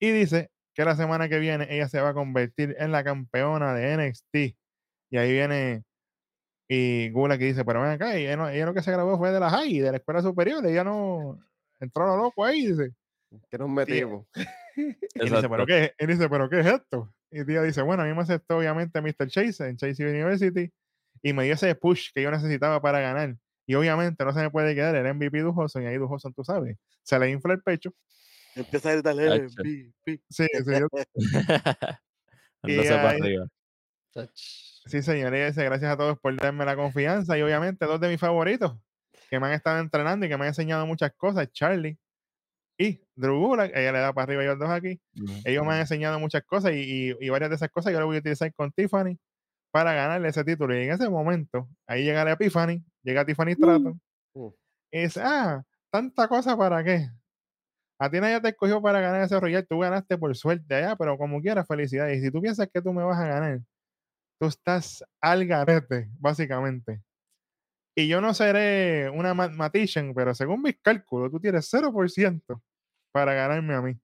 Y 0.00 0.10
dice 0.12 0.50
que 0.78 0.84
la 0.84 0.94
semana 0.94 1.28
que 1.28 1.40
viene 1.40 1.66
ella 1.70 1.88
se 1.88 2.00
va 2.00 2.10
a 2.10 2.14
convertir 2.14 2.76
en 2.78 2.92
la 2.92 3.02
campeona 3.02 3.74
de 3.74 3.96
NXT. 3.96 4.56
Y 5.10 5.16
ahí 5.16 5.32
viene 5.32 5.82
y 6.68 7.10
Gula 7.10 7.36
que 7.36 7.46
dice, 7.46 7.64
pero 7.64 7.82
ven 7.82 7.90
acá, 7.90 8.14
ella, 8.14 8.36
no- 8.36 8.48
ella 8.48 8.64
lo 8.66 8.74
que 8.74 8.82
se 8.82 8.92
graduó 8.92 9.18
fue 9.18 9.32
de 9.32 9.40
la 9.40 9.50
high, 9.50 9.80
de 9.80 9.90
la 9.90 9.96
escuela 9.96 10.22
superior, 10.22 10.64
ella 10.64 10.84
no 10.84 11.36
entró 11.80 12.04
a 12.04 12.16
lo 12.16 12.22
loco 12.22 12.44
ahí, 12.44 12.68
dice. 12.68 12.92
Que 13.50 13.58
nos 13.58 13.68
metimos. 13.68 14.26
Y 14.76 14.84
dice, 14.84 14.98
Exacto. 15.16 15.50
¿pero 15.50 15.66
qué? 15.66 15.94
Él 15.98 16.06
dice, 16.06 16.28
¿pero 16.28 16.48
qué 16.48 16.60
es 16.60 16.66
esto? 16.66 17.12
Y 17.32 17.44
tía 17.44 17.60
dice, 17.62 17.82
bueno, 17.82 18.04
a 18.04 18.06
mí 18.06 18.14
me 18.14 18.20
aceptó 18.22 18.58
obviamente 18.58 19.00
Mr. 19.00 19.26
Chase 19.26 19.68
en 19.68 19.76
Chase 19.78 20.08
University 20.08 20.70
y 21.22 21.32
me 21.32 21.42
dio 21.42 21.54
ese 21.54 21.74
push 21.74 22.10
que 22.14 22.22
yo 22.22 22.30
necesitaba 22.30 22.80
para 22.80 23.00
ganar. 23.00 23.34
Y 23.66 23.74
obviamente 23.74 24.24
no 24.24 24.32
se 24.32 24.42
me 24.42 24.50
puede 24.50 24.76
quedar 24.76 24.94
el 24.94 25.12
MVP 25.12 25.40
Dujoso 25.40 25.80
y 25.80 25.86
ahí 25.86 25.96
Dujoso, 25.96 26.30
tú 26.30 26.44
sabes, 26.44 26.76
se 27.02 27.18
le 27.18 27.30
infla 27.30 27.54
el 27.54 27.62
pecho. 27.62 27.92
Empieza 28.60 28.90
a 28.90 28.92
gritarle 28.94 29.26
Chacho. 29.28 29.44
MVP. 29.62 29.92
Sí, 30.30 30.46
sí, 30.46 30.48
yo- 30.66 30.88
Dándose 32.62 32.88
para 32.90 33.10
arriba. 33.10 33.46
sí 34.44 35.02
señor, 35.02 35.34
y 35.34 35.44
dice, 35.44 35.64
gracias 35.64 35.92
a 35.92 35.96
todos 35.96 36.18
por 36.18 36.34
darme 36.36 36.64
la 36.64 36.76
confianza 36.76 37.36
y 37.38 37.42
obviamente 37.42 37.86
dos 37.86 38.00
de 38.00 38.08
mis 38.08 38.20
favoritos 38.20 38.76
que 39.30 39.38
me 39.38 39.46
han 39.48 39.52
estado 39.52 39.78
entrenando 39.78 40.24
y 40.26 40.28
que 40.28 40.36
me 40.36 40.44
han 40.44 40.48
enseñado 40.48 40.86
muchas 40.86 41.12
cosas, 41.16 41.50
Charlie 41.52 41.98
y 42.78 43.00
Drew 43.14 43.38
Gulak, 43.38 43.72
ella 43.76 43.92
le 43.92 43.98
da 43.98 44.12
para 44.12 44.24
arriba 44.24 44.42
ellos 44.44 44.58
dos 44.58 44.70
aquí. 44.70 45.00
Ellos 45.44 45.66
me 45.66 45.74
han 45.74 45.80
enseñado 45.80 46.18
muchas 46.20 46.42
cosas 46.44 46.72
y, 46.72 47.10
y- 47.10 47.16
y 47.20 47.28
varias 47.28 47.50
de 47.50 47.56
esas 47.56 47.70
cosas 47.70 47.92
yo 47.92 47.98
las 47.98 48.06
voy 48.06 48.16
a 48.16 48.20
utilizar 48.20 48.52
con 48.54 48.70
Tiffany 48.72 49.18
para 49.70 49.92
ganarle 49.92 50.28
ese 50.28 50.44
título. 50.44 50.74
Y 50.78 50.84
en 50.84 50.92
ese 50.92 51.08
momento, 51.08 51.68
ahí 51.86 52.04
llega 52.04 52.24
la 52.24 52.32
Epiphany, 52.32 52.82
llega 53.02 53.24
Tiffany 53.26 53.52
Stratton 53.54 54.00
Uh. 54.34 54.52
y 54.92 55.00
dice, 55.02 55.20
ah, 55.22 55.62
tanta 55.90 56.28
cosa 56.28 56.56
para 56.56 56.82
qué. 56.84 57.08
A 58.00 58.08
ti 58.08 58.20
nadie 58.20 58.40
te 58.40 58.48
escogió 58.50 58.80
para 58.80 59.00
ganar 59.00 59.22
ese 59.22 59.40
Royal, 59.40 59.66
tú 59.66 59.80
ganaste 59.80 60.16
por 60.16 60.36
suerte 60.36 60.72
allá, 60.74 60.94
pero 60.96 61.18
como 61.18 61.40
quieras, 61.40 61.66
felicidades. 61.66 62.18
Y 62.18 62.22
si 62.22 62.30
tú 62.30 62.40
piensas 62.40 62.68
que 62.72 62.80
tú 62.80 62.92
me 62.92 63.02
vas 63.02 63.18
a 63.18 63.26
ganar, 63.26 63.60
tú 64.38 64.46
estás 64.46 65.04
al 65.20 65.46
garete, 65.46 66.08
básicamente. 66.18 67.02
Y 67.96 68.06
yo 68.06 68.20
no 68.20 68.32
seré 68.32 69.10
una 69.10 69.34
mathematician, 69.34 70.14
pero 70.14 70.32
según 70.32 70.62
mis 70.62 70.78
cálculos, 70.80 71.32
tú 71.32 71.40
tienes 71.40 71.68
0% 71.72 72.62
para 73.10 73.34
ganarme 73.34 73.74
a 73.74 73.82
mí. 73.82 73.98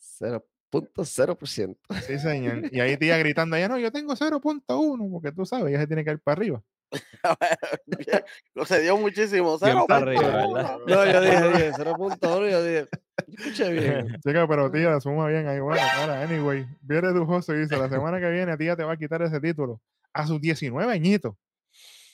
0.0%. 0.00 1.76
Sí, 2.02 2.18
señor. 2.18 2.64
Y 2.72 2.80
ahí 2.80 2.96
tía 2.96 3.16
gritando, 3.18 3.56
ya 3.56 3.68
no, 3.68 3.78
yo 3.78 3.92
tengo 3.92 4.16
0.1, 4.16 5.10
porque 5.12 5.30
tú 5.30 5.46
sabes, 5.46 5.72
ya 5.72 5.78
se 5.78 5.86
tiene 5.86 6.04
que 6.04 6.10
ir 6.10 6.18
para 6.18 6.32
arriba. 6.32 6.60
se 8.66 8.80
dio 8.80 8.96
muchísimo. 8.96 9.58
Bien 9.58 9.72
Cero 9.72 9.84
para 9.86 10.06
punto 10.06 10.26
arriba, 10.26 10.46
uno. 10.46 10.54
¿verdad? 10.54 10.78
No, 10.86 11.12
yo 11.12 11.20
dije, 11.20 11.48
dije 11.48 11.72
0.1, 11.78 12.50
yo 12.50 12.62
dije, 12.62 12.86
escuché 13.26 13.72
bien. 13.72 14.20
Chica, 14.20 14.46
pero 14.48 14.70
tía, 14.70 14.90
la 14.90 15.00
suma 15.00 15.28
bien 15.28 15.46
ahí. 15.48 15.60
Bueno, 15.60 15.82
ahora, 15.96 16.22
anyway, 16.22 16.66
viene 16.80 17.08
Dujoso 17.08 17.54
y 17.54 17.60
dice, 17.60 17.76
la 17.76 17.88
semana 17.88 18.20
que 18.20 18.30
viene 18.30 18.56
tía 18.56 18.76
te 18.76 18.84
va 18.84 18.92
a 18.92 18.96
quitar 18.96 19.22
ese 19.22 19.40
título 19.40 19.80
a 20.12 20.26
sus 20.26 20.40
19 20.40 20.90
añitos. 20.92 21.34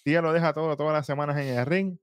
Tía 0.03 0.21
lo 0.21 0.33
deja 0.33 0.53
todo, 0.53 0.77
todas 0.77 0.93
las 0.93 1.07
semanas 1.07 1.39
en 1.39 1.57
el 1.57 1.65
ring 1.67 1.97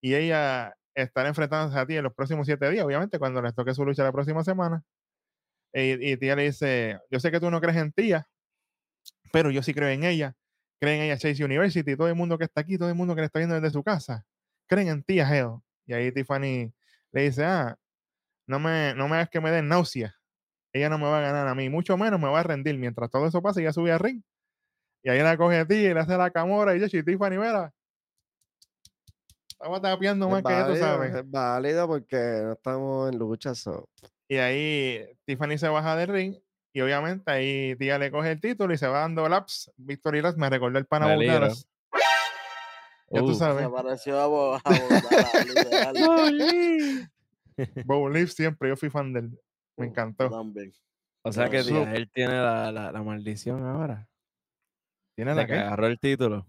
y 0.00 0.14
ella 0.14 0.76
estará 0.94 1.28
enfrentándose 1.28 1.78
a 1.78 1.86
ti 1.86 1.96
en 1.96 2.04
los 2.04 2.14
próximos 2.14 2.46
siete 2.46 2.70
días, 2.70 2.84
obviamente, 2.84 3.18
cuando 3.18 3.42
les 3.42 3.54
toque 3.54 3.74
su 3.74 3.84
lucha 3.84 4.04
la 4.04 4.12
próxima 4.12 4.44
semana. 4.44 4.84
Y, 5.72 6.12
y 6.12 6.16
tía 6.16 6.36
le 6.36 6.44
dice, 6.44 7.00
yo 7.10 7.18
sé 7.18 7.32
que 7.32 7.40
tú 7.40 7.50
no 7.50 7.60
crees 7.60 7.78
en 7.78 7.90
tía, 7.92 8.28
pero 9.32 9.50
yo 9.50 9.62
sí 9.62 9.74
creo 9.74 9.88
en 9.88 10.04
ella. 10.04 10.36
Creen 10.84 11.00
en 11.10 11.16
Chase 11.18 11.42
University, 11.42 11.96
todo 11.96 12.08
el 12.08 12.14
mundo 12.14 12.36
que 12.36 12.44
está 12.44 12.60
aquí, 12.60 12.76
todo 12.76 12.90
el 12.90 12.94
mundo 12.94 13.14
que 13.14 13.22
le 13.22 13.26
está 13.26 13.38
viendo 13.38 13.54
desde 13.54 13.70
su 13.70 13.82
casa, 13.82 14.26
creen 14.66 14.88
en 14.88 15.02
tía 15.02 15.26
Hell. 15.26 15.60
Y 15.86 15.94
ahí 15.94 16.12
Tiffany 16.12 16.74
le 17.10 17.22
dice, 17.22 17.42
ah, 17.42 17.74
no 18.46 18.58
me, 18.58 18.94
no 18.94 19.08
me 19.08 19.16
hagas 19.16 19.30
que 19.30 19.40
me 19.40 19.50
den 19.50 19.66
náusea. 19.66 20.14
Ella 20.74 20.90
no 20.90 20.98
me 20.98 21.04
va 21.04 21.18
a 21.18 21.22
ganar 21.22 21.48
a 21.48 21.54
mí, 21.54 21.70
mucho 21.70 21.96
menos 21.96 22.20
me 22.20 22.28
va 22.28 22.40
a 22.40 22.42
rendir. 22.42 22.76
Mientras 22.76 23.10
todo 23.10 23.26
eso 23.26 23.40
pasa, 23.40 23.60
ella 23.60 23.72
sube 23.72 23.92
al 23.92 23.98
ring. 23.98 24.22
Y 25.02 25.08
ahí 25.08 25.20
la 25.20 25.38
coge 25.38 25.58
a 25.60 25.66
ti 25.66 25.74
y 25.74 25.94
le 25.94 26.00
hace 26.00 26.18
la 26.18 26.30
camora 26.30 26.74
y 26.76 26.80
dice, 26.80 27.02
Tiffany, 27.02 27.38
mira, 27.38 27.72
estaba 29.48 29.80
tapeando 29.80 30.28
más 30.28 30.40
Es 30.40 30.44
que 30.44 30.50
ya 30.50 30.64
tú 30.64 30.68
válido, 30.70 30.86
sabes. 30.86 31.14
es 31.14 31.30
válido 31.30 31.86
porque 31.86 32.16
no 32.42 32.52
estamos 32.52 33.10
en 33.10 33.18
lucha. 33.18 33.54
so. 33.54 33.88
Y 34.28 34.36
ahí 34.36 35.06
Tiffany 35.24 35.56
se 35.56 35.68
baja 35.68 35.96
del 35.96 36.08
ring 36.08 36.36
y 36.74 36.80
obviamente 36.80 37.30
ahí 37.30 37.76
tía 37.76 37.98
le 37.98 38.10
coge 38.10 38.32
el 38.32 38.40
título 38.40 38.74
y 38.74 38.76
se 38.76 38.88
va 38.88 38.98
dando 39.00 39.26
laps. 39.28 39.70
Victory 39.76 40.20
Laps 40.20 40.36
me 40.36 40.50
recordó 40.50 40.76
el 40.78 40.86
pana. 40.86 41.06
Ya 43.10 43.20
tú 43.20 43.26
Uh, 43.30 43.34
sabes. 43.34 43.64
Se 43.64 43.70
pareció 43.70 44.20
a 44.20 44.26
Bo- 44.26 44.54
a 44.56 44.60
siempre, 48.28 48.68
yo 48.68 48.76
fui 48.76 48.90
fan 48.90 49.12
del. 49.12 49.30
Me 49.76 49.86
Yo 49.86 49.90
encantó. 49.90 50.28
también. 50.28 50.72
O 51.22 51.32
sea 51.32 51.48
que 51.48 51.62
Su- 51.62 51.76
él 51.76 52.10
tiene 52.12 52.34
la, 52.34 52.72
la, 52.72 52.90
la 52.92 53.02
maldición 53.02 53.64
ahora. 53.64 54.08
¿Tiene 55.14 55.30
De 55.30 55.36
la 55.36 55.46
que 55.46 55.52
qué? 55.52 55.58
agarró 55.60 55.86
el 55.86 55.98
título. 56.00 56.46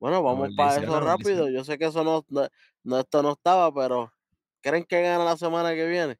Bueno, 0.00 0.20
vamos 0.22 0.50
para 0.56 0.78
eso 0.82 1.00
rápido. 1.00 1.48
Yo 1.48 1.62
sé 1.62 1.78
que 1.78 1.84
eso 1.86 2.02
no, 2.02 2.24
no, 2.28 2.48
no- 2.82 2.98
esto 2.98 3.22
no 3.22 3.32
estaba, 3.32 3.72
pero 3.72 4.12
¿creen 4.60 4.84
que 4.84 5.00
gana 5.00 5.24
la 5.24 5.36
semana 5.36 5.74
que 5.74 5.86
viene? 5.86 6.18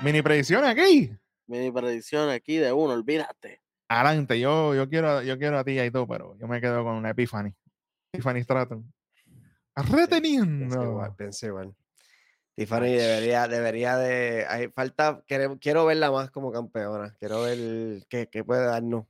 Mini 0.00 0.22
predicción 0.22 0.64
aquí. 0.64 1.12
Mi 1.48 1.70
predicción 1.72 2.28
aquí 2.28 2.58
de 2.58 2.72
uno, 2.72 2.92
olvídate. 2.92 3.62
Adelante, 3.88 4.38
yo, 4.38 4.74
yo 4.74 4.88
quiero, 4.88 5.22
yo 5.22 5.38
quiero 5.38 5.58
a 5.58 5.64
ti 5.64 5.80
y 5.80 5.90
todo, 5.90 6.06
pero 6.06 6.36
yo 6.38 6.46
me 6.46 6.60
quedo 6.60 6.84
con 6.84 6.94
una 6.94 7.10
Epiphany. 7.10 7.54
Epiphany 8.12 8.42
Stratton. 8.42 8.92
Reteniendo. 9.74 10.84
igual, 10.84 11.14
pienso 11.16 11.46
igual. 11.46 11.74
Tiffany 12.54 12.90
debería, 12.90 13.48
debería 13.48 13.96
de. 13.96 14.44
Hay 14.46 14.68
falta, 14.68 15.22
quiero, 15.26 15.58
quiero 15.58 15.86
verla 15.86 16.10
más 16.10 16.30
como 16.30 16.52
campeona. 16.52 17.14
Quiero 17.18 17.42
ver 17.42 18.04
qué, 18.08 18.28
qué 18.28 18.44
puede 18.44 18.66
darnos. 18.66 19.06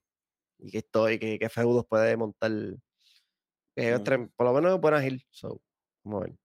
Y 0.59 0.71
qué 0.71 0.79
estoy, 0.79 1.19
qué, 1.19 1.39
qué 1.39 1.49
feudos 1.49 1.87
puede 1.87 2.17
montar. 2.17 2.51
Que 3.75 3.89
ellos 3.89 3.97
Ujú. 3.97 4.05
tres- 4.05 4.29
por 4.37 4.47
lo 4.47 4.53
menos 4.53 4.81
buenas 4.81 5.03
Gil. 5.03 5.27
So, 5.31 5.61
vamos 6.05 6.23
a 6.23 6.27
ver. 6.27 6.37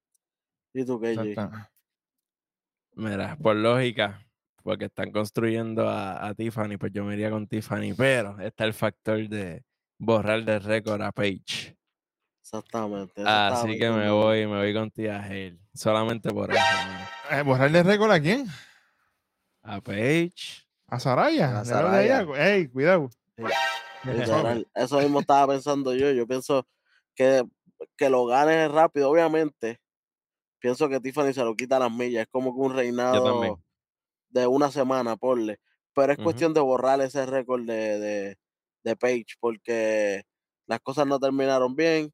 ¿Y 0.73 0.85
tú 0.85 0.99
qué. 0.99 1.35
Mira, 2.95 3.35
por 3.37 3.55
lógica, 3.55 4.22
porque 4.63 4.85
están 4.85 5.11
construyendo 5.11 5.87
a, 5.87 6.25
a 6.25 6.33
Tiffany, 6.33 6.77
pues 6.77 6.91
yo 6.91 7.03
me 7.03 7.13
iría 7.13 7.29
con 7.29 7.47
Tiffany, 7.47 7.93
pero 7.95 8.39
está 8.39 8.63
el 8.63 8.73
factor 8.73 9.27
de 9.27 9.63
borrar 9.97 10.43
del 10.43 10.63
récord 10.63 11.01
a 11.01 11.11
Paige. 11.11 11.77
Exactamente. 12.41 13.23
Así 13.25 13.77
que 13.77 13.89
me 13.89 14.09
voy, 14.09 14.47
me 14.47 14.57
voy 14.57 14.73
con 14.73 14.89
tía 14.91 15.21
Hale. 15.21 15.59
Solamente 15.73 16.29
por 16.29 16.51
eso, 16.51 16.59
mano. 16.59 17.05
Eh, 17.31 17.41
¿Borrarle 17.41 17.83
récord 17.83 18.11
a 18.11 18.19
quién? 18.19 18.47
A 19.61 19.81
Paige. 19.81 20.63
A 20.87 20.99
Saraya. 20.99 21.61
A 21.61 21.97
allá. 21.97 22.25
Ey, 22.37 22.67
cuidado. 22.67 23.09
Literal, 24.03 24.67
Eso 24.75 24.99
mismo 24.99 25.21
estaba 25.21 25.53
pensando 25.53 25.95
yo. 25.95 26.11
Yo 26.11 26.27
pienso 26.27 26.67
que 27.15 27.43
que 27.97 28.09
lo 28.09 28.25
gane 28.25 28.67
rápido, 28.67 29.09
obviamente. 29.09 29.79
Pienso 30.59 30.87
que 30.87 30.99
Tiffany 30.99 31.33
se 31.33 31.43
lo 31.43 31.55
quita 31.55 31.77
a 31.77 31.79
las 31.79 31.91
millas. 31.91 32.23
Es 32.23 32.27
como 32.29 32.53
que 32.53 32.61
un 32.61 32.71
Yo 32.71 32.77
reinado 32.77 33.23
también. 33.23 33.55
De 34.33 34.47
una 34.47 34.71
semana, 34.71 35.15
porle. 35.15 35.59
Pero 35.95 36.11
es 36.13 36.17
cuestión 36.23 36.53
de 36.53 36.59
borrar 36.59 36.99
ese 37.01 37.25
récord 37.25 37.61
de, 37.65 37.99
de, 37.99 38.37
de 38.83 38.95
Page, 38.95 39.25
porque 39.39 40.23
las 40.67 40.79
cosas 40.81 41.05
no 41.07 41.19
terminaron 41.19 41.75
bien. 41.75 42.11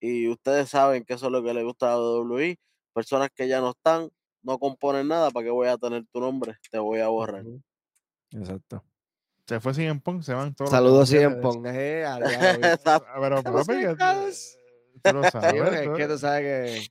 Y 0.00 0.28
ustedes 0.28 0.68
saben 0.70 1.04
que 1.04 1.14
eso 1.14 1.26
es 1.26 1.32
lo 1.32 1.42
que 1.42 1.54
le 1.54 1.62
gusta 1.62 1.92
a 1.92 1.98
WWE. 1.98 2.58
Personas 2.92 3.28
que 3.34 3.46
ya 3.46 3.60
no 3.60 3.70
están, 3.70 4.10
no 4.42 4.58
componen 4.58 5.06
nada, 5.08 5.30
¿para 5.30 5.44
qué 5.44 5.50
voy 5.50 5.68
a 5.68 5.76
tener 5.76 6.04
tu 6.12 6.20
nombre? 6.20 6.56
Te 6.70 6.78
voy 6.78 7.00
a 7.00 7.08
borrar. 7.08 7.44
Exacto. 8.32 8.84
Se 9.46 9.60
fue 9.60 9.72
Punk, 10.02 10.22
se 10.22 10.32
van 10.34 10.54
todos. 10.54 10.70
Saludos, 10.70 11.08
Punk. 11.40 11.66
Eh, 11.66 12.02
Exacto. 12.62 13.06
Ah, 13.08 13.18
Pero 13.20 13.42
papi, 13.42 13.74
tú 15.02 15.12
lo 15.12 15.24
sabes. 15.30 15.72
es 15.82 15.88
que 15.96 16.06
tú 16.08 16.18
sabes 16.18 16.40
que. 16.42 16.86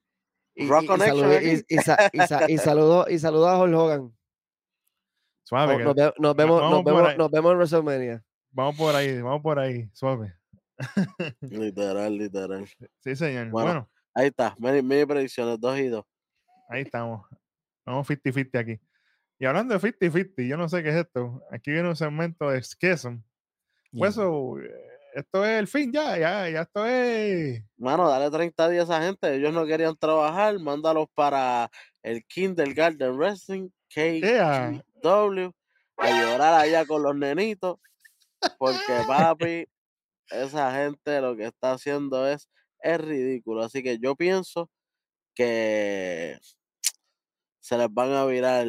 Y, 0.56 0.68
Rock 0.68 0.84
y- 0.84 0.86
y 0.86 0.90
saludó- 1.10 1.38
aquí. 1.38 1.48
y- 1.70 1.76
y 1.76 1.78
sa- 1.78 2.10
y 2.12 2.20
sa- 2.20 2.52
y 2.52 2.58
saludó 2.58 3.06
y 3.10 3.20
saludó 3.20 3.48
a 3.48 3.62
Hulk 3.64 3.76
Hogan. 3.76 4.18
Suave, 5.50 5.84
Nos, 5.84 5.96
que- 5.96 6.02
vemos, 6.02 6.14
nos, 6.20 6.36
vemos, 6.84 7.18
nos 7.18 7.32
vemos 7.32 7.52
en 7.52 7.58
WrestleMania. 7.58 8.24
vamos 8.52 8.76
por 8.78 8.96
ahí, 8.96 9.20
vamos 9.20 9.42
por 9.42 9.58
ahí, 9.58 9.90
suave. 9.94 10.36
Literal, 11.42 12.16
literal. 12.18 12.68
Sí, 13.00 13.16
señor. 13.16 13.50
Bueno. 13.50 13.68
Bueno, 13.68 13.90
Ahí 14.14 14.28
está, 14.28 14.56
mini, 14.60 14.82
mini 14.82 15.06
predicciones, 15.06 15.60
dos 15.60 15.78
y 15.80 15.88
dos. 15.88 16.06
ahí 16.70 16.82
estamos. 16.82 17.26
Vamos 17.86 18.08
50-50 18.08 18.60
aquí. 18.60 18.80
Y 19.40 19.46
hablando 19.46 19.78
de 19.78 19.80
50-50, 19.94 20.48
yo 20.48 20.56
no 20.58 20.70
sé 20.70 20.84
qué 20.84 20.90
es 20.90 20.96
esto. 20.96 21.42
Aquí 21.52 21.72
viene 21.72 21.90
un 21.90 21.96
segmento 21.96 22.50
de 22.50 22.62
Schism. 22.62 23.22
Pues 23.92 24.12
eso, 24.12 24.56
esto 25.16 25.46
es 25.46 25.60
el 25.60 25.68
fin 25.68 25.92
ya, 25.92 26.18
ya, 26.18 26.48
ya 26.50 26.62
esto 26.62 26.86
es. 26.86 27.64
Mano, 27.78 28.08
dale 28.08 28.30
30 28.30 28.70
días 28.70 28.90
a 28.90 28.98
esa 28.98 29.06
gente. 29.06 29.34
Ellos 29.34 29.52
no 29.54 29.66
querían 29.66 29.96
trabajar. 29.98 30.60
Mándalos 30.60 31.08
para 31.16 31.70
el 32.04 32.24
Kindergarten 32.26 33.18
Wrestling, 33.18 33.70
Yeah. 33.96 34.84
KGW, 35.02 35.52
a 35.98 36.10
llorar 36.22 36.54
allá 36.54 36.86
con 36.86 37.04
los 37.04 37.16
nenitos. 37.16 37.78
Porque, 38.58 39.04
papi, 39.08 39.68
esa 40.30 40.72
gente 40.74 41.20
lo 41.22 41.36
que 41.36 41.46
está 41.46 41.74
haciendo 41.74 42.28
es, 42.28 42.50
es 42.82 43.00
ridículo. 43.02 43.64
Así 43.64 43.84
que 43.84 44.00
yo 44.00 44.16
pienso 44.16 44.70
que 45.36 46.38
se 47.60 47.78
les 47.78 47.94
van 47.94 48.14
a 48.14 48.26
virar 48.26 48.66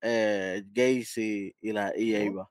eh, 0.00 0.62
Gacy 0.66 1.54
y, 1.60 1.72
la, 1.72 1.92
y 1.96 2.14
Ava. 2.28 2.50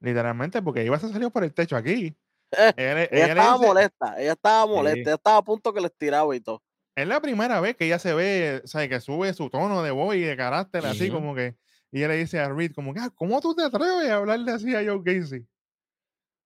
Literalmente, 0.00 0.62
porque 0.62 0.84
iba 0.84 0.98
se 0.98 1.08
salió 1.10 1.30
por 1.30 1.44
el 1.44 1.52
techo 1.54 1.76
aquí. 1.76 2.16
Eh, 2.78 3.08
Ella, 3.12 3.26
estaba 3.26 3.52
dice- 3.58 3.66
molesta, 3.66 4.14
ella 4.22 4.32
estaba 4.32 4.66
molesta, 4.66 4.94
Sí. 4.94 5.00
ella 5.02 5.14
estaba 5.16 5.36
a 5.36 5.42
punto 5.42 5.70
que 5.74 5.82
les 5.82 5.94
tiraba 5.94 6.34
y 6.34 6.40
todo. 6.40 6.62
Es 7.02 7.08
la 7.08 7.20
primera 7.20 7.60
vez 7.60 7.76
que 7.76 7.86
ella 7.86 7.98
se 7.98 8.14
ve, 8.14 8.60
o 8.64 8.66
sea, 8.66 8.88
que 8.88 9.00
sube 9.00 9.32
su 9.34 9.50
tono 9.50 9.82
de 9.82 9.90
voz 9.90 10.14
y 10.16 10.20
de 10.20 10.36
carácter 10.36 10.84
así 10.86 11.08
Ujú. 11.08 11.18
como 11.18 11.34
que, 11.34 11.56
y 11.92 11.98
ella 11.98 12.08
le 12.08 12.16
dice 12.16 12.40
a 12.40 12.48
Reed 12.50 12.72
como 12.74 12.94
que, 12.94 13.00
"Ah, 13.00 13.10
¿cómo 13.14 13.40
tú 13.40 13.54
te 13.54 13.62
atreves 13.64 14.10
a 14.10 14.16
hablarle 14.16 14.52
así 14.52 14.74
a 14.74 14.84
Joe 14.84 15.00
Gacy? 15.04 15.46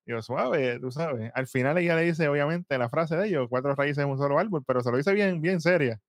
Y 0.06 0.10
Yo, 0.10 0.20
suave, 0.22 0.78
tú 0.80 0.90
sabes. 0.90 1.30
Al 1.34 1.46
final 1.46 1.78
ella 1.78 1.94
le 1.96 2.02
dice, 2.02 2.28
obviamente, 2.28 2.76
la 2.76 2.88
frase 2.88 3.16
de 3.16 3.28
ellos, 3.28 3.46
cuatro 3.48 3.74
raíces 3.74 4.02
en 4.04 4.10
un 4.10 4.18
solo 4.18 4.38
árbol, 4.38 4.64
pero 4.66 4.80
se 4.82 4.90
lo 4.90 4.96
dice 4.96 5.12
bien, 5.12 5.40
bien 5.40 5.60
seria. 5.60 6.00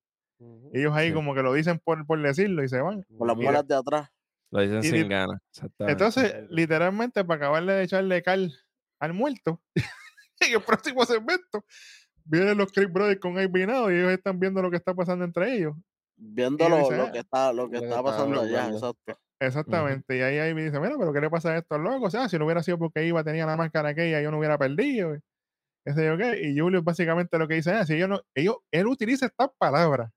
Ellos 0.74 0.94
ahí 0.96 1.10
Sí. 1.10 1.14
como 1.14 1.36
que 1.36 1.44
lo 1.44 1.54
dicen 1.54 1.80
por, 1.80 2.06
por 2.08 2.22
decirlo 2.22 2.64
y 2.64 2.70
se 2.70 2.82
van. 2.82 3.06
Con 3.18 3.28
las 3.28 3.38
muelas 3.38 3.68
de 3.68 3.76
atrás. 3.76 4.10
Lo 4.52 4.62
dicen 4.62 4.80
y 4.80 4.84
sin 4.84 5.10
ganas. 5.10 5.40
Exactamente. 5.52 5.92
Entonces, 5.92 6.36
literalmente, 6.50 7.24
para 7.24 7.38
acabarle 7.38 7.74
de 7.74 7.84
echarle 7.84 8.24
cal 8.24 8.52
al 9.00 9.14
muerto, 9.14 9.62
en 10.42 10.54
el 10.54 10.62
próximo 10.64 11.06
segmento, 11.06 11.64
vienen 12.26 12.58
los 12.58 12.72
Creek 12.72 12.92
Brothers 12.92 13.20
con 13.20 13.40
Ivy 13.40 13.66
Now 13.66 13.90
y 13.92 13.96
ellos 13.96 14.12
están 14.12 14.40
viendo 14.40 14.62
lo 14.62 14.70
que 14.70 14.78
está 14.78 14.94
pasando 14.94 15.26
entre 15.26 15.56
ellos. 15.56 15.76
Viendo 16.16 16.70
lo, 16.70 16.78
dice, 16.78 16.98
lo 16.98 17.04
"Ah, 17.04 17.12
que 17.12 17.20
está, 17.20 17.54
lo 17.54 17.70
que 17.70 17.78
está 17.78 17.88
está 17.90 18.04
pasando 18.04 18.42
allá, 18.42 18.66
hablando". 18.66 18.78
exacto. 18.78 19.20
Exactamente. 19.40 20.18
Y 20.18 20.22
ahí 20.22 20.52
Ivy 20.52 20.64
dice, 20.64 20.80
mira, 20.80 20.96
pero 20.98 21.12
¿qué 21.12 21.20
le 21.20 21.30
pasa 21.30 21.50
a 21.52 21.58
estos 21.58 21.80
locos? 21.80 22.08
O 22.08 22.10
sea, 22.12 22.30
si 22.30 22.38
no 22.38 22.46
hubiera 22.46 22.64
sido 22.64 22.78
porque 22.80 23.06
Iba 23.06 23.24
tenía 23.24 23.46
la 23.46 23.58
máscara 23.58 23.90
aquella, 23.90 24.22
yo 24.22 24.32
no 24.32 24.38
hubiera 24.38 24.58
perdido. 24.58 25.18
Y 25.86 26.58
Julius 26.58 26.84
básicamente 26.84 27.38
lo 27.38 27.48
que 27.48 27.56
dice 27.56 27.78
es, 27.78 27.88
si 27.88 27.96
ellos 27.96 28.08
no, 28.08 28.22
ellos, 28.34 28.58
él 28.72 28.88
utiliza 28.88 29.26
estas 29.26 29.50
palabras. 29.58 30.12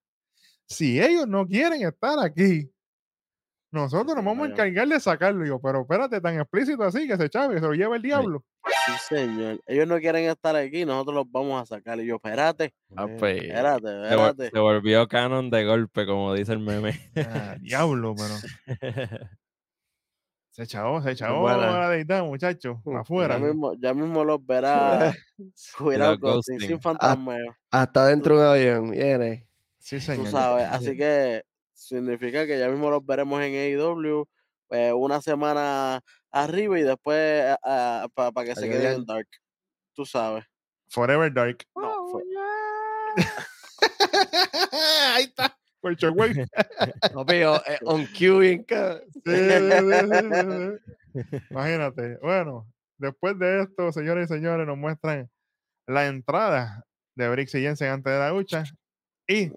Si 0.68 1.00
ellos 1.00 1.26
no 1.26 1.46
quieren 1.46 1.82
estar 1.82 2.18
aquí, 2.20 2.70
nosotros 3.76 4.16
nos 4.16 4.24
vamos 4.24 4.48
a 4.48 4.50
encargar 4.50 4.88
de 4.88 4.98
sacarlo. 4.98 5.44
Y 5.44 5.48
yo, 5.48 5.60
pero 5.60 5.82
espérate, 5.82 6.20
tan 6.20 6.38
explícito 6.38 6.82
así 6.82 7.06
que 7.06 7.16
se 7.16 7.28
chave, 7.30 7.54
se 7.60 7.66
lo 7.66 7.72
lleva 7.74 7.94
el 7.96 8.02
diablo. 8.02 8.42
Sí, 8.86 8.92
señor. 9.14 9.60
Ellos 9.66 9.86
no 9.86 9.98
quieren 9.98 10.24
estar 10.28 10.56
aquí, 10.56 10.84
nosotros 10.84 11.14
los 11.16 11.30
vamos 11.30 11.62
a 11.62 11.66
sacar. 11.66 12.00
Y 12.00 12.06
yo, 12.06 12.16
espérate, 12.16 12.74
Ah, 12.96 13.06
pues, 13.18 13.42
espérate, 13.42 13.86
se, 13.86 13.94
vol- 13.94 14.04
espérate. 14.30 14.50
se 14.50 14.58
volvió 14.58 15.06
canon 15.08 15.50
de 15.50 15.64
golpe, 15.64 16.04
como 16.06 16.34
dice 16.34 16.52
el 16.52 16.58
meme. 16.60 16.98
Ah, 17.16 17.56
diablo, 17.60 18.14
pero 18.16 18.34
se 20.50 20.62
echó, 20.62 21.02
se 21.02 21.10
echó 21.10 21.40
buena. 21.40 21.78
la 21.80 21.90
deidad, 21.90 22.24
muchachos, 22.24 22.78
afuera. 22.98 23.38
Ya 23.38 23.44
mismo, 23.44 23.74
ya 23.74 23.94
mismo 23.94 24.24
los 24.24 24.44
verá. 24.44 25.14
Cuidado 25.78 26.18
con 26.18 26.42
sin, 26.42 26.54
ghosting. 26.56 26.68
sin 26.68 26.80
fantasmeo. 26.80 27.54
Hasta 27.70 28.06
dentro 28.06 28.36
de 28.38 28.42
un 28.42 28.48
avión. 28.50 28.90
Viene. 28.90 29.46
Sí, 29.78 29.96
Tú 29.96 30.02
señor. 30.02 30.28
sabes. 30.28 30.66
Así 30.70 30.96
que 30.96 31.42
significa 31.76 32.46
que 32.46 32.58
ya 32.58 32.68
mismo 32.68 32.90
los 32.90 33.04
veremos 33.06 33.40
en 33.42 33.54
AEW 33.54 34.26
eh, 34.70 34.92
una 34.92 35.20
semana 35.22 36.00
arriba 36.32 36.78
y 36.78 36.82
después 36.82 37.56
para 37.62 38.44
que 38.44 38.54
se 38.56 38.68
queden 38.68 38.92
en 38.96 39.04
Dark. 39.06 39.28
Tú 39.94 40.04
sabes. 40.04 40.44
Forever 40.88 41.32
Dark. 41.32 41.58
No, 41.76 42.08
fue- 42.10 42.22
Ahí 45.14 45.24
está. 45.24 45.56
Por 45.80 45.94
Shockwave. 45.96 46.46
Papi, 47.14 47.42
o- 47.44 47.56
eh, 47.66 47.78
on 47.84 48.06
cue. 48.06 48.64
Imagínate. 51.50 52.18
Bueno, 52.22 52.66
después 52.98 53.38
de 53.38 53.62
esto, 53.62 53.92
señores 53.92 54.30
y 54.30 54.34
señores, 54.34 54.66
nos 54.66 54.76
muestran 54.76 55.30
la 55.86 56.06
entrada 56.06 56.84
de 57.14 57.28
Brix 57.28 57.54
y 57.54 57.60
Jensen 57.62 57.88
antes 57.88 58.12
de 58.12 58.18
la 58.18 58.30
lucha. 58.30 58.64
Y 59.28 59.50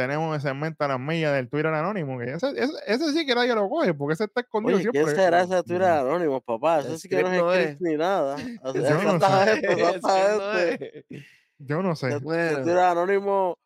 tenemos 0.00 0.34
el 0.34 0.40
segmento 0.40 0.84
a 0.84 0.88
las 0.88 1.00
millas 1.00 1.34
del 1.34 1.48
Twitter 1.48 1.72
anónimo. 1.72 2.18
Que 2.18 2.32
ese, 2.32 2.50
ese, 2.56 2.72
ese 2.86 3.12
sí 3.12 3.26
que 3.26 3.34
nadie 3.34 3.54
lo 3.54 3.68
coge, 3.68 3.92
porque 3.92 4.14
ese 4.14 4.24
está 4.24 4.40
escondido 4.40 4.76
Oye, 4.76 4.84
siempre. 4.84 5.02
¿quién 5.02 5.16
será 5.16 5.42
ese 5.42 5.62
Twitter 5.62 5.82
anónimo, 5.82 6.40
papá? 6.40 6.80
Ese 6.80 6.92
El 6.92 6.98
sí 6.98 7.08
que 7.08 7.22
no 7.22 7.52
es 7.52 7.64
script 7.64 7.82
ni 7.82 7.96
nada. 7.96 8.36
O 8.62 8.72
sea, 8.72 8.90
Yo 8.90 9.12
no 9.12 9.20
sé. 9.20 9.60
que 9.60 9.76
no 9.76 10.58
es. 10.58 11.24
Yo 11.58 11.82
no 11.82 11.96
sé. 11.96 12.20
Twitter 12.20 12.78
anónimo 12.78 13.58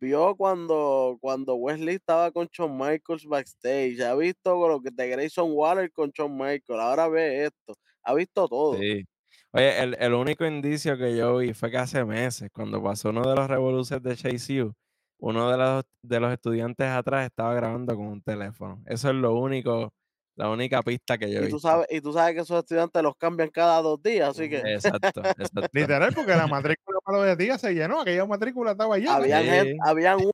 vio 0.00 0.36
cuando, 0.36 1.16
cuando 1.20 1.54
Wesley 1.54 1.96
estaba 1.96 2.30
con 2.30 2.48
Shawn 2.52 2.76
Michaels 2.76 3.26
backstage. 3.26 4.00
Ha 4.00 4.14
visto 4.14 4.68
lo 4.68 4.80
que 4.80 4.90
de 4.92 5.08
Grayson 5.08 5.50
Waller 5.52 5.90
con 5.90 6.10
Shawn 6.10 6.36
Michaels. 6.36 6.80
Ahora 6.80 7.08
ve 7.08 7.44
esto. 7.46 7.74
Ha 8.02 8.14
visto 8.14 8.46
todo. 8.46 8.76
Sí. 8.78 9.06
Oye, 9.52 9.82
el, 9.82 9.96
el 9.98 10.12
único 10.12 10.44
indicio 10.44 10.98
que 10.98 11.16
yo 11.16 11.38
vi 11.38 11.54
fue 11.54 11.70
que 11.70 11.78
hace 11.78 12.04
meses, 12.04 12.50
cuando 12.52 12.82
pasó 12.82 13.08
uno 13.08 13.26
de 13.26 13.34
los 13.34 13.48
revoluciones 13.48 14.02
de 14.02 14.16
Chase 14.16 14.62
U, 14.62 14.74
uno 15.18 15.50
de 15.50 15.56
los, 15.56 15.84
de 16.02 16.20
los 16.20 16.32
estudiantes 16.32 16.86
atrás 16.88 17.26
estaba 17.26 17.54
grabando 17.54 17.94
con 17.96 18.06
un 18.06 18.22
teléfono. 18.22 18.82
Eso 18.86 19.08
es 19.08 19.14
lo 19.16 19.34
único, 19.34 19.92
la 20.36 20.48
única 20.50 20.82
pista 20.82 21.18
que 21.18 21.30
yo 21.32 21.40
Y 21.40 21.44
vi. 21.46 21.50
tú 21.50 21.58
sabes, 21.58 21.86
y 21.90 22.00
tú 22.00 22.12
sabes 22.12 22.34
que 22.34 22.40
esos 22.42 22.58
estudiantes 22.58 23.02
los 23.02 23.16
cambian 23.16 23.50
cada 23.50 23.82
dos 23.82 24.00
días, 24.02 24.28
así 24.30 24.48
que 24.48 24.58
Exacto, 24.58 25.20
exacto. 25.24 25.62
Literal, 25.72 26.12
porque 26.14 26.34
la 26.36 26.46
matrícula 26.46 26.98
para 27.04 27.18
los 27.18 27.26
de 27.26 27.36
día 27.44 27.58
se 27.58 27.74
llenó. 27.74 28.00
Aquella 28.02 28.26
matrícula 28.26 28.72
estaba 28.72 28.96
llena. 28.98 29.16
habían, 29.16 29.42
Sí. 29.42 29.48
gente, 29.50 29.76
habían 29.84 30.16
uno 30.18 30.30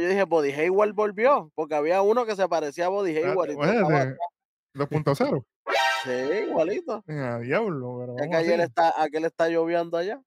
yo 0.00 0.08
dije 0.08 0.22
Body 0.24 0.52
Hayward 0.52 0.92
volvió, 0.92 1.50
porque 1.56 1.74
había 1.74 2.00
uno 2.02 2.24
que 2.26 2.36
se 2.36 2.46
parecía 2.48 2.86
a 2.86 2.88
Body 2.88 3.16
Hayward. 3.16 3.50
y 3.50 3.54
todo 3.54 3.64
Espérate, 3.64 3.80
estaba 3.82 3.98
espérate. 4.02 4.18
2.0. 4.74 5.44
Sí, 6.04 6.48
igualito. 6.48 7.04
Ah, 7.08 7.38
diablo, 7.42 7.96
pero 7.98 8.16
Es 8.18 8.28
que 8.30 8.36
ayer 8.36 8.60
está, 8.60 8.92
aquel 9.02 9.24
está 9.24 9.48
lloviendo 9.48 9.96
allá. 9.96 10.20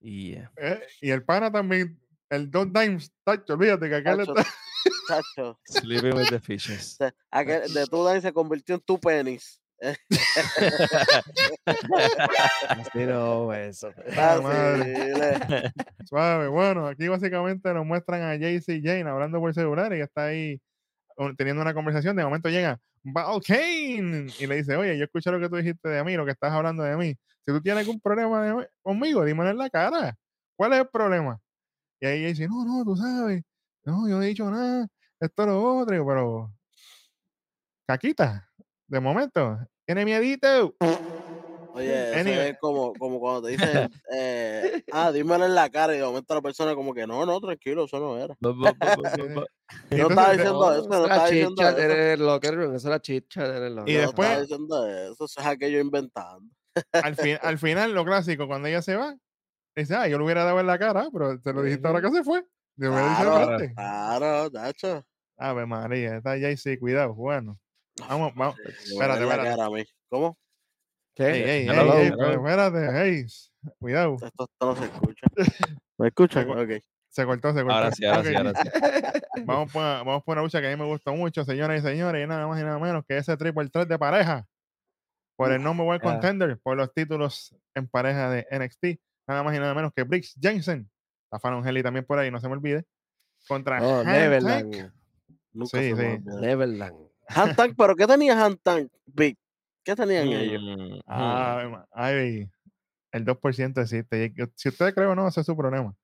Yeah. 0.00 0.50
Eh, 0.56 0.80
y 1.00 1.10
el 1.10 1.22
pana 1.24 1.50
también, 1.50 1.98
el 2.30 2.50
Don 2.50 2.72
Dimes, 2.72 3.12
tacho, 3.24 3.52
olvídate 3.54 3.88
que 3.88 3.96
aquel 3.96 4.18
Tacho, 4.18 4.34
está. 4.36 4.50
chacho. 5.08 5.60
Sleeping 5.66 6.14
with 6.14 6.28
the 6.30 6.40
fishes. 6.40 6.96
aquel, 7.30 7.72
de 7.72 7.86
tu 7.86 8.06
Dime 8.06 8.20
se 8.20 8.32
convirtió 8.32 8.76
en 8.76 8.80
tu 8.80 8.98
penis. 8.98 9.60
Así 12.68 13.06
no, 13.06 13.52
eso. 13.54 13.92
Ah, 14.16 14.38
madre. 14.42 15.14
Fácil. 15.38 15.72
Suave. 16.04 16.48
Bueno, 16.48 16.86
aquí 16.86 17.08
básicamente 17.08 17.72
nos 17.72 17.86
muestran 17.86 18.22
a 18.22 18.36
JC 18.36 18.80
Jane 18.82 19.08
hablando 19.08 19.38
por 19.40 19.54
celular 19.54 19.92
y 19.94 20.00
está 20.00 20.26
ahí 20.26 20.60
teniendo 21.36 21.62
una 21.62 21.74
conversación. 21.74 22.16
De 22.16 22.24
momento 22.24 22.48
llega 22.48 22.78
Val 23.02 23.40
Kane 23.46 24.26
y 24.38 24.46
le 24.46 24.56
dice: 24.56 24.76
Oye, 24.76 24.98
yo 24.98 25.04
escuché 25.04 25.30
lo 25.30 25.40
que 25.40 25.48
tú 25.48 25.56
dijiste 25.56 25.88
de 25.88 26.04
mí, 26.04 26.14
lo 26.16 26.24
que 26.24 26.32
estás 26.32 26.52
hablando 26.52 26.82
de 26.82 26.96
mí. 26.96 27.14
Si 27.46 27.52
tú 27.52 27.60
tienes 27.62 27.80
algún 27.86 28.00
problema 28.00 28.42
de- 28.44 28.68
conmigo, 28.82 29.24
dímelo 29.24 29.50
en 29.50 29.58
la 29.58 29.70
cara. 29.70 30.14
¿Cuál 30.56 30.74
es 30.74 30.80
el 30.80 30.88
problema? 30.88 31.40
Y 32.00 32.06
ahí 32.06 32.18
ella 32.20 32.28
dice: 32.28 32.48
No, 32.48 32.64
no, 32.64 32.84
tú 32.84 32.96
sabes. 32.96 33.42
No, 33.84 34.08
yo 34.08 34.16
no 34.16 34.22
he 34.22 34.26
dicho 34.28 34.50
nada. 34.50 34.86
Esto 35.20 35.46
lo 35.46 35.78
otro. 35.80 36.06
Pero, 36.06 36.52
Caquita, 37.86 38.48
de 38.86 39.00
momento, 39.00 39.58
tiene 39.86 40.04
miedito. 40.04 40.74
Oye, 41.72 42.20
Eso 42.20 42.30
es 42.30 42.58
como, 42.60 42.92
como 42.94 43.20
cuando 43.20 43.42
te 43.42 43.52
dicen, 43.52 43.90
eh, 44.12 44.82
ah, 44.92 45.12
dímelo 45.12 45.46
en 45.46 45.54
la 45.54 45.70
cara 45.70 45.94
y 45.94 45.98
de 45.98 46.04
momento 46.04 46.34
la 46.34 46.42
persona 46.42 46.74
como 46.74 46.92
que 46.92 47.06
no, 47.06 47.24
no, 47.24 47.40
tranquilo, 47.40 47.84
eso 47.84 48.00
no 48.00 48.18
era. 48.18 48.36
No 48.40 48.50
estaba 49.90 50.32
diciendo 50.32 50.72
eso, 50.74 50.88
no 50.88 50.94
esa 50.94 50.94
es 50.94 51.00
la 51.00 51.02
estaba 51.06 51.28
diciendo 51.28 51.54
chicha 51.56 51.70
eso. 51.70 51.78
en 51.80 51.90
el 51.92 52.20
locker 52.26 52.54
room, 52.56 52.74
esa 52.74 52.88
es 52.88 52.90
la 52.90 53.00
chicha 53.00 53.56
en 53.56 53.62
el 53.62 53.74
locker 53.76 53.88
Y 53.90 53.94
Yo 53.94 54.00
room. 54.02 54.04
no 54.04 54.10
estaba 54.10 54.28
después- 54.28 54.48
diciendo 54.48 54.86
eso, 54.88 55.24
eso 55.26 55.40
es 55.40 55.46
aquello 55.46 55.80
inventando. 55.80 56.50
al, 56.92 57.14
fin- 57.16 57.38
al 57.40 57.58
final, 57.58 57.92
lo 57.92 58.04
clásico, 58.04 58.46
cuando 58.48 58.66
ella 58.68 58.82
se 58.82 58.96
va, 58.96 59.14
dice, 59.80 59.94
ah, 59.96 60.08
yo 60.08 60.18
lo 60.18 60.24
hubiera 60.24 60.44
dado 60.44 60.60
en 60.60 60.66
la 60.66 60.78
cara, 60.78 61.08
pero 61.12 61.38
te 61.40 61.52
lo 61.52 61.62
dijiste 61.62 61.86
ahora 61.86 62.00
que 62.00 62.10
se 62.10 62.24
fue. 62.24 62.44
Yo 62.76 62.90
Claro, 62.92 63.36
antes. 63.50 63.72
claro, 63.74 64.50
Nacho. 64.52 65.04
Ave 65.36 65.66
María, 65.66 66.16
está 66.16 66.36
ya 66.36 66.54
sí, 66.56 66.76
cuidado. 66.78 67.14
Bueno, 67.14 67.58
vamos, 68.08 68.32
vamos. 68.34 68.56
Me 68.64 68.70
Espérate, 68.70 69.22
espérate. 69.24 69.86
¿Cómo? 70.08 70.38
¿Qué? 71.14 71.24
Ey, 71.30 71.42
ey, 71.42 71.68
hello, 71.68 71.94
ey, 71.94 72.00
ey, 72.00 72.06
hello. 72.06 72.16
pero 72.18 72.30
espérate, 72.32 72.88
hey, 72.92 73.26
cuidado. 73.78 74.14
Esto, 74.22 74.44
esto 74.44 74.66
no 74.66 74.76
se 74.76 74.84
escucha. 74.84 75.26
¿Me 75.98 76.08
escuchan? 76.08 76.46
cu- 76.46 76.52
Ok. 76.60 76.70
Se 77.08 77.24
cortó, 77.26 77.52
se 77.52 77.62
cortó. 77.62 77.74
Ahora 77.74 77.90
sí, 77.90 78.06
ahora 78.06 78.22
sí, 78.24 78.34
ahora 78.36 78.52
sí. 78.54 78.68
Vamos 79.44 79.72
por, 79.72 79.82
vamos 79.82 80.22
por 80.22 80.34
una 80.36 80.42
lucha 80.42 80.60
que 80.60 80.68
a 80.68 80.70
mí 80.70 80.76
me 80.76 80.86
gustó 80.88 81.12
mucho, 81.14 81.44
señoras 81.44 81.80
y 81.80 81.82
señores, 81.86 82.22
y 82.24 82.28
nada 82.28 82.46
más 82.46 82.60
y 82.60 82.62
nada 82.62 82.78
menos 82.78 83.04
que 83.06 83.16
ese 83.16 83.36
triple 83.36 83.68
threat 83.68 83.88
de 83.88 83.98
pareja 83.98 84.46
por 85.36 85.50
el 85.50 85.66
one 85.66 85.94
Ah. 85.94 85.98
contender, 86.00 86.58
por 86.62 86.76
los 86.76 86.92
títulos 86.92 87.56
en 87.74 87.88
pareja 87.88 88.30
de 88.30 88.46
NXT, 88.50 89.00
nada 89.30 89.42
más 89.42 89.54
y 89.56 89.58
nada 89.58 89.74
menos 89.74 89.92
que 89.94 90.02
Briggs 90.02 90.36
Jensen, 90.40 90.90
la 91.30 91.38
fan 91.38 91.54
Angeli 91.54 91.82
también 91.82 92.04
por 92.04 92.18
ahí, 92.18 92.30
no 92.30 92.40
se 92.40 92.48
me 92.48 92.54
olvide, 92.54 92.84
contra 93.48 93.82
Oh. 93.82 94.04
Neverland. 94.04 94.92
Nunca 95.52 95.78
Sí, 95.78 95.94
sí. 95.96 96.18
Neverland. 96.24 97.08
Pero 97.76 97.96
¿qué 97.96 98.06
tenía 98.06 98.44
Han 98.44 98.56
Tank? 98.58 98.90
Big? 99.06 99.36
¿Qué 99.84 99.96
tenían 99.96 100.28
ellos? 100.28 100.62
Mm, 100.62 100.94
mm. 100.96 101.00
Ay, 101.06 101.72
ay, 101.92 102.50
el 103.12 103.24
2% 103.24 103.80
existe. 103.80 104.34
Si 104.54 104.68
ustedes 104.68 104.94
creen 104.94 105.10
o 105.10 105.14
no, 105.14 105.28
ese 105.28 105.40
es 105.40 105.46
su 105.46 105.56
problema. 105.56 105.94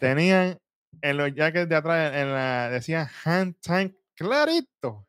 Tenían 0.00 0.58
en 1.02 1.16
los 1.16 1.32
jackets 1.34 1.68
de 1.68 1.76
atrás, 1.76 2.14
en 2.14 2.32
la, 2.32 2.70
decían 2.70 3.06
hand 3.24 3.56
tank 3.60 3.94
clarito. 4.14 5.06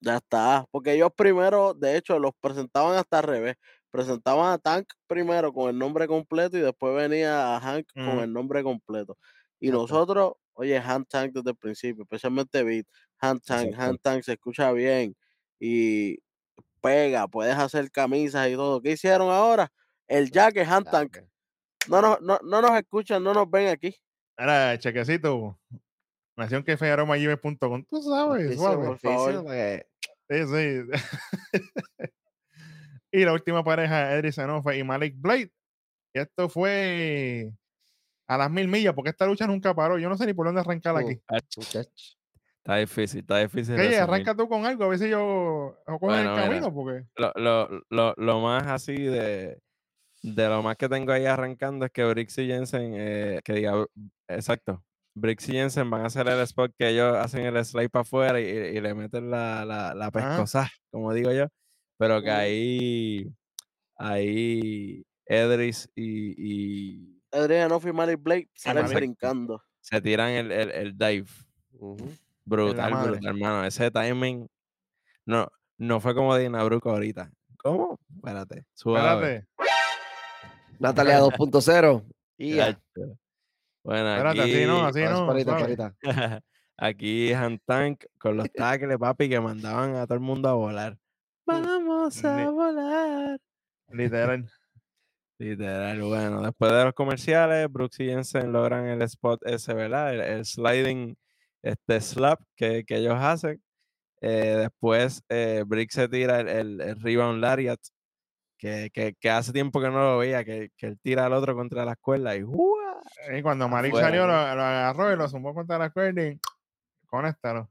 Ya 0.00 0.16
está. 0.16 0.66
Porque 0.70 0.92
ellos 0.92 1.10
primero, 1.16 1.74
de 1.74 1.96
hecho, 1.96 2.18
los 2.18 2.32
presentaban 2.40 2.96
hasta 2.96 3.18
al 3.18 3.24
revés. 3.24 3.56
Presentaban 3.90 4.52
a 4.52 4.58
Tank 4.58 4.86
primero 5.06 5.52
con 5.52 5.68
el 5.70 5.78
nombre 5.78 6.06
completo 6.06 6.56
y 6.56 6.60
después 6.60 6.94
venía 6.94 7.56
a 7.56 7.60
Hank 7.60 7.86
con 7.94 8.16
Mm. 8.18 8.20
el 8.20 8.32
nombre 8.32 8.62
completo. 8.62 9.18
Y 9.58 9.68
Exacto. 9.68 9.82
nosotros, 9.82 10.32
oye, 10.54 10.78
Han 10.78 11.04
Tank 11.06 11.32
desde 11.32 11.50
el 11.50 11.56
principio, 11.56 12.02
especialmente 12.04 12.62
Beat, 12.62 12.86
Han 13.20 13.40
Tank, 13.40 13.66
Exacto. 13.70 13.82
Han 13.90 13.98
Tank 13.98 14.22
se 14.22 14.32
escucha 14.34 14.70
bien 14.72 15.16
y 15.58 16.18
pega, 16.80 17.28
puedes 17.28 17.56
hacer 17.56 17.90
camisas 17.90 18.48
y 18.48 18.54
todo. 18.54 18.80
¿Qué 18.80 18.92
hicieron 18.92 19.28
ahora? 19.30 19.70
El 20.06 20.30
jacket 20.30 20.66
Han 20.68 20.84
Tank. 20.84 21.18
No 21.88 22.00
nos, 22.00 22.20
no, 22.20 22.38
no 22.42 22.62
nos 22.62 22.72
escuchan, 22.78 23.22
no 23.24 23.34
nos 23.34 23.50
ven 23.50 23.68
aquí. 23.68 23.94
Ahora, 24.36 24.78
chequecito. 24.78 25.58
Nación 26.36 26.62
que 26.62 26.76
Tú 26.76 28.02
sabes, 28.02 28.56
suave. 28.56 28.86
por 28.86 28.98
favor. 28.98 29.44
Sí, 30.28 30.36
sí. 30.46 30.90
y 33.12 33.24
la 33.24 33.32
última 33.32 33.64
pareja, 33.64 34.14
Edris 34.14 34.36
Sanofa 34.36 34.74
y 34.74 34.84
Malik 34.84 35.14
Blade. 35.18 35.50
Y 36.14 36.18
esto 36.20 36.48
fue 36.48 37.50
a 38.26 38.36
las 38.38 38.50
mil 38.50 38.68
millas, 38.68 38.94
porque 38.94 39.10
esta 39.10 39.26
lucha 39.26 39.46
nunca 39.46 39.74
paró. 39.74 39.98
Yo 39.98 40.08
no 40.08 40.16
sé 40.16 40.26
ni 40.26 40.34
por 40.34 40.46
dónde 40.46 40.60
arrancar 40.60 40.96
aquí. 40.96 41.20
Está 41.28 42.76
difícil, 42.76 43.20
está 43.20 43.38
difícil. 43.38 43.74
Oye, 43.78 43.98
arranca 43.98 44.34
tú 44.34 44.48
con 44.48 44.66
algo, 44.66 44.84
a 44.84 44.88
ver 44.88 44.98
si 44.98 45.08
yo 45.08 45.20
o 45.24 45.76
cojo 45.86 46.06
Bueno, 46.06 46.30
el 46.30 46.36
mira. 46.36 46.42
camino, 46.48 46.74
porque. 46.74 47.06
Lo, 47.16 47.32
lo, 47.36 47.82
lo, 47.88 48.14
lo 48.16 48.40
más 48.40 48.66
así 48.66 48.94
de, 48.94 49.58
de 50.22 50.48
lo 50.48 50.62
más 50.62 50.76
que 50.76 50.88
tengo 50.88 51.12
ahí 51.12 51.24
arrancando 51.26 51.86
es 51.86 51.90
que 51.90 52.04
Brix 52.04 52.36
y 52.38 52.46
Jensen, 52.46 52.92
eh, 52.94 53.40
que 53.42 53.54
diga, 53.54 53.86
exacto, 54.28 54.84
Brix 55.14 55.48
y 55.48 55.52
Jensen 55.52 55.88
van 55.90 56.02
a 56.02 56.06
hacer 56.06 56.28
el 56.28 56.38
spot 56.40 56.72
que 56.78 56.90
ellos 56.90 57.16
hacen 57.16 57.46
el 57.46 57.64
slide 57.64 57.88
para 57.90 58.02
afuera 58.02 58.40
y, 58.40 58.44
y 58.44 58.80
le 58.80 58.94
meten 58.94 59.30
la, 59.30 59.64
la, 59.64 59.94
la 59.94 60.10
pescosa, 60.10 60.70
como 60.90 61.12
digo 61.14 61.32
yo, 61.32 61.46
pero 62.00 62.22
que 62.22 62.30
ahí, 62.30 63.30
ahí 63.98 65.04
Edris 65.26 65.86
y, 65.94 66.32
y 66.38 67.22
Adriano 67.30 67.78
y 67.84 67.92
Malik 67.92 68.22
Blake 68.22 68.48
salen 68.54 68.84
Malik. 68.84 68.96
brincando. 68.96 69.62
se 69.82 70.00
tiran 70.00 70.30
el, 70.30 70.50
el, 70.50 70.70
el 70.70 70.96
dive. 70.96 71.28
Brutal, 72.46 73.20
hermano. 73.22 73.66
Ese 73.66 73.90
timing 73.90 74.48
no, 75.26 75.46
no 75.76 76.00
fue 76.00 76.14
como 76.14 76.34
Dina 76.38 76.64
Bruco 76.64 76.90
ahorita. 76.90 77.30
¿Cómo? 77.58 78.00
Espérate, 78.16 78.64
suave. 78.72 79.44
Espérate, 79.58 80.78
Natalia 80.78 81.20
2.0. 81.20 82.02
Y 82.38 82.54
ya. 82.54 82.80
Bueno, 83.84 84.10
espérate, 84.14 84.40
aquí, 84.40 84.52
así 84.54 84.64
no, 84.64 84.86
así 84.86 85.02
no. 85.02 85.26
parita, 85.26 85.58
parita. 85.58 85.94
aquí 86.78 87.34
Han 87.34 87.58
Tank 87.66 88.06
con 88.18 88.38
los 88.38 88.50
tackles, 88.54 88.96
papi, 88.96 89.28
que 89.28 89.38
mandaban 89.38 89.96
a 89.96 90.06
todo 90.06 90.14
el 90.14 90.20
mundo 90.20 90.48
a 90.48 90.54
volar. 90.54 90.96
Vamos 91.52 92.24
a 92.24 92.36
Ni- 92.36 92.44
volar. 92.46 93.38
Literal. 93.88 94.50
Literal, 95.38 96.02
bueno, 96.02 96.42
después 96.42 96.70
de 96.70 96.84
los 96.84 96.92
comerciales, 96.92 97.66
Brooks 97.72 97.98
y 98.00 98.06
Jensen 98.06 98.52
logran 98.52 98.86
el 98.86 99.00
spot 99.02 99.40
ese, 99.46 99.72
¿verdad? 99.72 100.12
El, 100.14 100.20
el 100.20 100.44
sliding 100.44 101.16
este 101.62 102.00
slap 102.00 102.40
que, 102.56 102.84
que 102.84 102.96
ellos 102.96 103.16
hacen. 103.18 103.62
Eh, 104.20 104.56
después, 104.58 105.22
eh, 105.30 105.64
Brick 105.66 105.90
se 105.92 106.08
tira 106.08 106.40
el, 106.40 106.48
el, 106.48 106.80
el 106.82 107.00
rebound 107.00 107.40
lariat, 107.40 107.80
que, 108.58 108.90
que, 108.92 109.14
que 109.18 109.30
hace 109.30 109.50
tiempo 109.54 109.80
que 109.80 109.88
no 109.88 109.98
lo 110.02 110.18
veía, 110.18 110.44
que, 110.44 110.68
que 110.76 110.86
él 110.88 110.98
tira 111.02 111.24
al 111.24 111.32
otro 111.32 111.54
contra 111.54 111.86
las 111.86 111.96
cuerdas 111.96 112.36
y 112.36 112.42
¡ua! 112.42 113.00
Y 113.34 113.40
cuando 113.40 113.66
Malik 113.66 113.94
salió, 113.96 114.26
lo, 114.26 114.32
lo 114.32 114.62
agarró 114.62 115.10
y 115.10 115.16
lo 115.16 115.26
zumbó 115.26 115.54
contra 115.54 115.78
la 115.78 115.88
cuerda 115.88 116.22
y 116.22 116.38
conéctalo. 117.06 117.70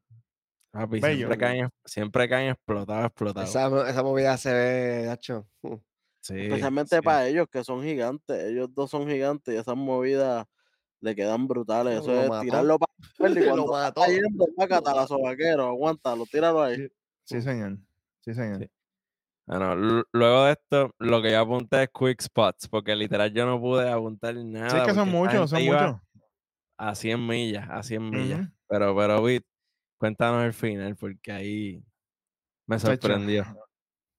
Papi, 0.71 0.99
Bello. 0.99 1.17
siempre 1.17 1.38
caen, 1.38 1.69
siempre 1.86 2.29
caen 2.29 2.49
explotados, 2.51 3.05
explotados. 3.05 3.49
Esa, 3.49 3.89
esa 3.89 4.03
movida 4.03 4.38
se 4.38 4.53
ve, 4.53 5.03
Nacho. 5.08 5.47
Sí, 6.21 6.38
Especialmente 6.38 6.97
sí. 6.97 7.01
para 7.01 7.25
ellos 7.27 7.47
que 7.49 7.63
son 7.63 7.82
gigantes. 7.82 8.43
Ellos 8.43 8.67
dos 8.75 8.91
son 8.91 9.08
gigantes 9.08 9.55
y 9.55 9.58
esas 9.58 9.77
movidas 9.77 10.45
le 10.99 11.15
quedan 11.15 11.47
brutales. 11.47 11.95
Lo 11.95 12.01
Eso 12.01 12.21
es 12.23 12.29
mató. 12.29 12.41
tirarlo 12.41 12.77
para 12.77 12.91
y 13.32 13.36
Lo 13.39 13.45
cuando 13.45 13.63
está 13.63 13.71
mató. 13.86 14.01
cayendo, 14.01 14.45
pácatalazo 14.58 15.17
vaquero, 15.21 15.63
aguántalo, 15.67 16.25
tíralo 16.25 16.62
ahí. 16.62 16.89
Sí, 17.23 17.41
señor. 17.41 17.77
Sí, 18.19 18.34
señor. 18.34 18.60
Sí. 18.60 18.69
Bueno, 19.47 19.75
lu- 19.77 20.03
luego 20.12 20.43
de 20.43 20.51
esto, 20.51 20.93
lo 20.99 21.21
que 21.21 21.32
yo 21.32 21.39
apunté 21.39 21.84
es 21.84 21.89
quick 21.97 22.21
spots, 22.21 22.67
porque 22.67 22.95
literal 22.97 23.34
yo 23.34 23.45
no 23.45 23.60
pude 23.60 23.89
apuntar 23.89 24.36
nada. 24.36 24.69
Sí, 24.71 24.77
es 24.77 24.84
que 24.84 24.93
son 24.93 25.10
muchos, 25.10 25.49
son 25.49 25.63
muchos. 25.65 25.95
A 26.77 26.95
100 26.95 27.25
millas, 27.25 27.65
a 27.71 27.82
100 27.82 28.10
millas. 28.10 28.47
Pero, 28.67 28.93
pero, 28.95 29.23
Bit, 29.23 29.45
cuéntanos 29.99 30.43
el 30.45 30.53
final, 30.53 30.95
porque 30.95 31.31
ahí 31.31 31.83
me 32.65 32.79
sorprendió. 32.79 33.45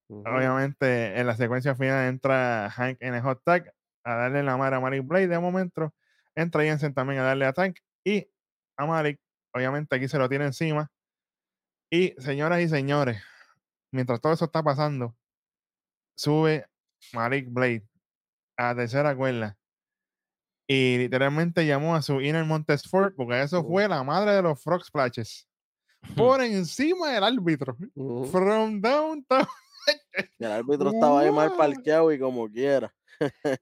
Obviamente, 0.09 1.19
en 1.19 1.27
la 1.27 1.37
secuencia 1.37 1.75
final 1.75 2.09
entra 2.09 2.71
Hank 2.71 2.99
en 3.01 3.15
el 3.15 3.23
hot 3.23 3.43
tag 3.45 3.73
a 4.05 4.15
darle 4.15 4.43
la 4.43 4.57
madre 4.57 4.77
a 4.77 4.81
Malik 4.81 5.07
Blade 5.07 5.29
de 5.29 5.39
momento. 5.39 5.95
Entra 6.35 6.63
Jensen 6.63 6.95
también 6.95 7.21
a 7.21 7.25
darle 7.25 7.47
a 7.47 7.53
Tank 7.53 7.79
y 8.05 8.29
a 8.77 8.87
Malik. 8.87 9.21
Obviamente, 9.53 9.97
aquí 9.97 10.09
se 10.09 10.19
lo 10.19 10.29
tiene 10.29 10.47
encima. 10.47 10.91
Y 11.91 12.15
señoras 12.19 12.61
y 12.61 12.69
señores, 12.69 13.23
mientras 13.91 14.21
todo 14.21 14.33
eso 14.33 14.45
está 14.45 14.63
pasando, 14.63 15.17
sube 16.17 16.67
Malik 17.13 17.49
Blade 17.51 17.89
a 18.57 18.69
la 18.69 18.77
tercera 18.77 19.17
cuerda 19.17 19.57
y 20.69 20.99
literalmente 20.99 21.67
llamó 21.67 21.97
a 21.97 22.03
su 22.03 22.21
inner 22.21 22.45
Montesfort 22.45 23.17
porque 23.17 23.43
eso 23.43 23.65
fue 23.65 23.89
la 23.89 24.05
madre 24.05 24.33
de 24.33 24.43
los 24.43 24.63
Frog 24.63 24.85
Splashes 24.85 25.50
por 26.17 26.43
encima 26.43 27.11
del 27.11 27.25
árbitro 27.25 27.77
from 28.31 28.81
downtown 28.81 29.47
el 30.39 30.53
árbitro 30.53 30.91
estaba 30.91 31.21
ahí 31.21 31.31
mal 31.31 31.57
parqueado 31.57 32.13
y 32.13 32.19
como 32.19 32.49
quiera. 32.51 32.93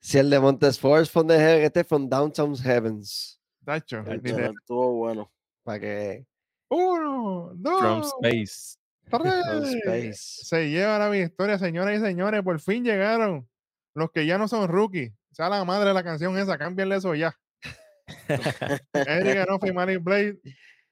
Si 0.00 0.18
el 0.18 0.30
de 0.30 0.38
Montesfort 0.38 1.02
es 1.02 1.10
from 1.10 1.26
the 1.26 1.38
heaven, 1.38 1.64
este 1.64 1.80
es 1.80 1.86
from 1.86 2.08
Downtown 2.08 2.56
Heavens. 2.56 3.40
Literal. 3.66 4.54
Estuvo 4.60 4.92
bueno. 4.94 5.30
Para 5.64 5.80
que. 5.80 6.26
uno 6.70 7.48
From 7.48 7.62
dos 7.62 8.14
Space. 8.22 8.78
From 9.08 9.22
tres 9.22 9.74
space. 9.74 10.44
se 10.44 10.70
lleva 10.70 10.98
la 10.98 11.08
victoria 11.08 11.58
señoras 11.58 11.98
y 11.98 12.00
señores 12.00 12.42
por 12.42 12.60
fin 12.60 12.84
llegaron 12.84 13.48
los 13.94 14.10
que 14.10 14.26
ya 14.26 14.36
no 14.36 14.48
son 14.48 14.68
rookies 14.68 15.14
sea 15.32 15.48
la 15.48 15.64
madre 15.64 15.88
de 15.88 15.94
la 15.94 16.04
canción 16.04 16.36
esa 16.36 16.58
cámbienle 16.58 16.96
eso 16.96 17.14
ya 17.14 17.34
Eric 18.92 19.48
Anoff 19.48 19.64
y 19.64 19.72
Malik 19.72 20.02
Blade 20.02 20.38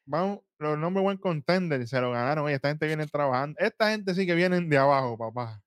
vamos, 0.06 0.40
los 0.58 0.78
number 0.78 1.04
one 1.04 1.18
contenders 1.18 1.90
se 1.90 2.00
lo 2.00 2.10
ganaron. 2.12 2.44
Oye, 2.46 2.54
esta 2.54 2.68
gente 2.68 2.86
viene 2.86 3.06
trabajando. 3.06 3.58
Esta 3.60 3.90
gente 3.90 4.14
sí 4.14 4.26
que 4.26 4.34
vienen 4.34 4.68
de 4.68 4.78
abajo, 4.78 5.18
papá. 5.18 5.60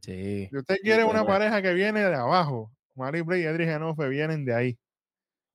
Sí. 0.00 0.48
Si 0.50 0.56
usted 0.56 0.76
quiere 0.82 1.02
una 1.04 1.22
bueno. 1.22 1.26
pareja 1.26 1.60
que 1.60 1.74
viene 1.74 2.00
de 2.00 2.14
abajo, 2.14 2.70
Malik 2.94 3.24
Blade 3.24 3.42
y 3.42 3.44
Edric 3.44 3.68
Genofe 3.68 4.08
vienen 4.08 4.44
de 4.44 4.54
ahí. 4.54 4.78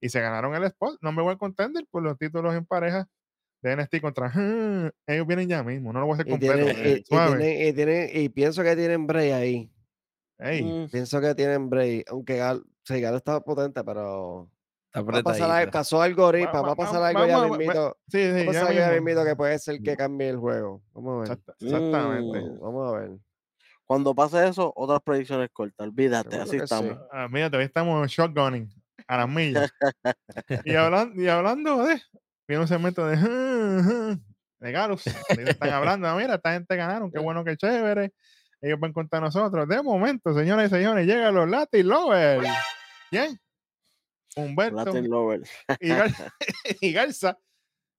Y 0.02 0.10
se 0.10 0.20
ganaron 0.20 0.54
el 0.56 0.64
spot. 0.66 0.98
Number 1.02 1.26
one 1.26 1.38
contender 1.38 1.86
por 1.90 2.04
los 2.04 2.18
títulos 2.18 2.54
en 2.56 2.66
pareja 2.66 3.08
de 3.62 3.76
NXT 3.76 4.02
contra. 4.02 4.32
Ellos 5.08 5.28
vienen 5.28 5.48
ya 5.48 5.64
mismo. 5.64 5.94
No 5.94 6.00
lo 6.02 6.06
voy 6.08 6.14
a 6.14 6.16
hacer 6.16 6.28
Y, 6.28 6.32
completo. 6.32 6.56
tienen, 6.56 6.98
y, 6.98 7.02
tienen- 7.04 7.68
y 7.68 7.74
tienen- 7.74 8.10
y 8.14 8.30
pienso 8.30 8.64
que 8.64 8.76
tienen 8.76 9.08
Bray 9.08 9.32
ahí. 9.32 9.72
Ey, 10.40 10.64
Mm, 10.64 10.90
Pienso 10.90 11.22
que 11.22 11.36
tienen 11.36 11.70
break. 11.70 12.10
Aunque 12.10 12.38
Gal, 12.38 12.64
sí, 12.84 13.00
Galo 13.00 13.18
está 13.18 13.40
potente, 13.42 13.84
pero. 13.84 14.50
Está 14.94 15.02
Va 15.02 15.20
a 15.20 15.24
pasar 15.24 15.42
algo- 15.44 15.54
apretadita. 15.54 15.72
pasó 15.72 16.02
algo 16.02 16.26
ahorita. 16.26 16.52
Va- 16.52 16.62
Va, 16.62 16.68
va- 16.68 16.74
a 16.74 16.76
pasar 16.76 17.04
algo 17.04 17.26
ya 17.26 17.48
mismito. 17.58 17.98
sí, 18.10 18.18
sí, 18.18 18.30
Va 18.32 18.36
a 18.36 18.40
ya 18.40 18.46
pasar 18.48 18.62
algo 18.68 18.74
ya 18.80 18.88
mismo. 18.90 19.06
mismito 19.06 19.26
que 19.26 19.36
puede 19.38 19.60
ser 19.60 19.82
que 19.82 19.96
cambie 19.98 20.30
el 20.30 20.38
juego. 20.38 20.82
Vamos 20.94 21.14
a 21.14 21.20
ver. 21.22 21.32
Exacta- 21.40 21.54
Exactamente. 21.66 22.42
Mm. 22.42 22.60
Vamos 22.60 22.94
a 22.94 23.00
ver. 23.00 23.10
Cuando 23.86 24.16
pase 24.16 24.48
eso, 24.48 24.72
otras 24.76 25.02
predicciones 25.02 25.50
cortas. 25.54 25.88
Olvídate, 25.88 26.36
así 26.38 26.58
estamos. 26.58 26.92
sí. 26.94 27.00
Ah, 27.12 27.28
mira, 27.30 27.50
todavía 27.50 27.68
estamos 27.68 28.10
shotgunning 28.12 28.70
a 29.08 29.18
las 29.18 29.30
millas. 29.30 29.72
y, 30.66 30.76
hablando, 30.76 31.22
y 31.22 31.28
hablando 31.28 31.84
de. 31.86 32.02
Viene 32.48 32.62
un 32.64 32.68
segmento 32.68 33.06
de. 33.08 33.16
de 34.60 34.72
Galus. 34.72 35.08
Ellos 35.08 35.50
están 35.50 35.70
hablando. 35.72 36.08
ah, 36.08 36.16
Mira, 36.18 36.36
esta 36.36 36.54
gente 36.54 36.76
ganaron. 36.76 37.12
Qué 37.12 37.20
bueno, 37.20 37.44
qué 37.46 37.56
chévere. 37.58 38.12
Ellos 38.62 38.80
van 38.80 38.94
contra 38.94 39.20
nosotros. 39.20 39.68
De 39.68 39.82
momento, 39.82 40.34
señores 40.38 40.68
y 40.72 40.76
señores, 40.76 41.08
llegan 41.08 41.34
los 41.34 41.50
Latin 41.50 41.88
Lovers. 41.88 42.48
¿Quién? 43.10 43.40
Humberto 44.36 44.76
Latin 44.86 45.10
Lover. 45.10 45.42
y, 45.80 45.90
Gar- 45.90 46.32
y 46.82 46.92
Garza. 46.94 47.38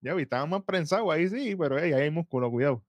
Ya 0.00 0.14
vi, 0.14 0.22
estaban 0.24 0.50
más 0.50 0.62
prensados 0.64 1.12
ahí 1.12 1.28
sí, 1.28 1.54
pero 1.56 1.78
ey, 1.78 1.92
ahí 1.92 2.02
hay 2.02 2.10
músculo, 2.10 2.50
cuidado. 2.50 2.82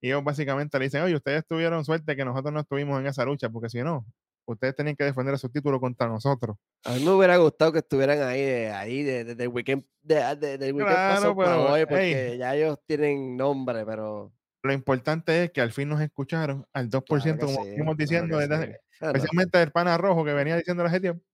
Y 0.00 0.08
ellos 0.08 0.22
básicamente 0.22 0.78
le 0.78 0.84
dicen, 0.84 1.02
oye, 1.02 1.16
ustedes 1.16 1.44
tuvieron 1.46 1.84
suerte 1.84 2.14
que 2.14 2.24
nosotros 2.24 2.52
no 2.52 2.60
estuvimos 2.60 3.00
en 3.00 3.06
esa 3.06 3.24
lucha, 3.24 3.48
porque 3.48 3.68
si 3.68 3.82
no, 3.82 4.06
ustedes 4.46 4.76
tenían 4.76 4.94
que 4.94 5.04
defender 5.04 5.36
su 5.38 5.48
título 5.48 5.80
contra 5.80 6.06
nosotros. 6.06 6.56
A 6.84 6.92
mí 6.92 7.02
me 7.04 7.10
hubiera 7.10 7.36
gustado 7.38 7.72
que 7.72 7.78
estuvieran 7.80 8.22
ahí, 8.22 8.42
de, 8.42 8.70
ahí 8.70 9.02
de- 9.02 9.24
desde 9.24 9.42
el 9.42 9.48
weekend, 9.48 9.84
de, 10.02 10.14
de- 10.36 10.58
del 10.58 10.72
weekend 10.74 10.94
Claro, 10.94 11.14
pasado 11.14 11.36
para 11.36 11.50
pero, 11.56 11.72
hoy, 11.72 11.86
porque 11.86 12.36
ya 12.38 12.54
ellos 12.54 12.78
tienen 12.86 13.36
nombre, 13.36 13.84
pero. 13.84 14.32
Lo 14.62 14.72
importante 14.72 15.44
es 15.44 15.50
que 15.50 15.60
al 15.60 15.72
fin 15.72 15.88
nos 15.88 16.00
escucharon 16.00 16.64
al 16.72 16.88
2%, 16.90 17.04
claro 17.06 17.38
como 17.38 17.64
sí, 17.64 17.74
claro 17.74 17.94
diciendo, 17.96 18.38
desde 18.38 18.80
especialmente 19.00 19.62
el 19.62 19.72
pana 19.72 19.96
rojo 19.98 20.24
que 20.24 20.32
venía 20.32 20.56
diciendo 20.56 20.84
hace 20.84 21.00
tiempo. 21.00 21.24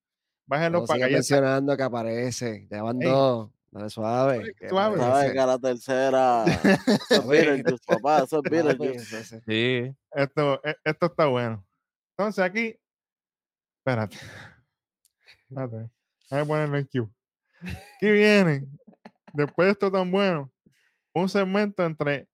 Bájenlo 0.45 0.81
no 0.81 0.85
para 0.85 1.07
que 1.07 1.13
mencionando 1.13 1.77
que 1.77 1.83
aparece. 1.83 2.67
Ya 2.69 2.83
van 2.83 3.01
Ey. 3.01 3.09
dos. 3.09 3.49
Dale 3.71 3.89
suave. 3.89 4.53
Suave. 4.69 4.95
aparece. 4.95 5.11
¿Sabes 5.11 5.31
que 5.33 5.39
a 5.39 5.45
la 5.47 5.59
tercera? 5.59 6.43
Eso 7.09 7.09
es 7.09 7.19
Papi. 7.19 7.27
Beetlejuice, 7.27 7.83
papá. 7.87 8.17
Eso 8.23 8.37
es 8.37 8.43
Papi, 8.43 8.49
Beetlejuice. 8.49 9.19
ese- 9.19 9.41
Sí. 9.47 9.95
Esto, 10.11 10.61
esto 10.83 11.05
está 11.07 11.25
bueno. 11.27 11.65
Entonces 12.17 12.43
aquí, 12.43 12.75
espérate. 13.79 14.17
Espérate. 15.49 15.89
Voy 16.29 16.39
a 16.39 16.45
ponerlo 16.45 16.77
en 16.77 16.85
Q. 16.85 17.09
Aquí 17.63 18.11
viene, 18.11 18.67
después 19.33 19.65
de 19.67 19.71
esto 19.71 19.91
tan 19.91 20.11
bueno, 20.11 20.51
un 21.15 21.29
segmento 21.29 21.83
entre 21.85 22.27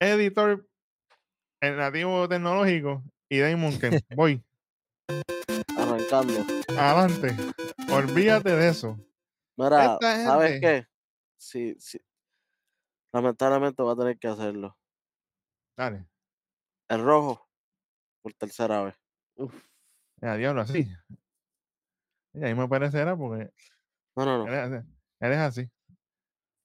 editor, 0.00 0.66
el 1.60 1.76
nativo 1.76 2.28
tecnológico 2.28 3.04
y 3.28 3.38
Damon 3.38 3.78
Ken. 3.78 4.00
Voy, 4.16 4.42
Arrancando. 6.12 6.44
adelante. 6.76 7.36
Olvídate 7.92 8.50
de 8.50 8.68
eso. 8.68 8.98
Mira, 9.56 9.98
¿sabes 10.00 10.60
qué? 10.60 10.86
Sí, 11.36 11.76
sí. 11.78 12.00
Lamentablemente 13.12 13.82
va 13.82 13.92
a 13.92 13.96
tener 13.96 14.18
que 14.18 14.28
hacerlo. 14.28 14.76
Dale. 15.76 16.06
El 16.88 17.02
rojo, 17.02 17.48
por 18.22 18.32
tercera 18.34 18.82
vez. 18.82 18.94
Ya, 20.20 20.34
diablo, 20.36 20.62
así. 20.62 20.86
Y 22.34 22.44
ahí 22.44 22.54
me 22.54 22.68
parecerá 22.68 23.16
porque 23.16 23.50
No, 24.16 24.24
no, 24.24 24.46
no. 24.46 24.52
es 24.52 24.58
así. 24.58 24.88
Él 25.20 25.32
es 25.32 25.38
así. 25.38 25.70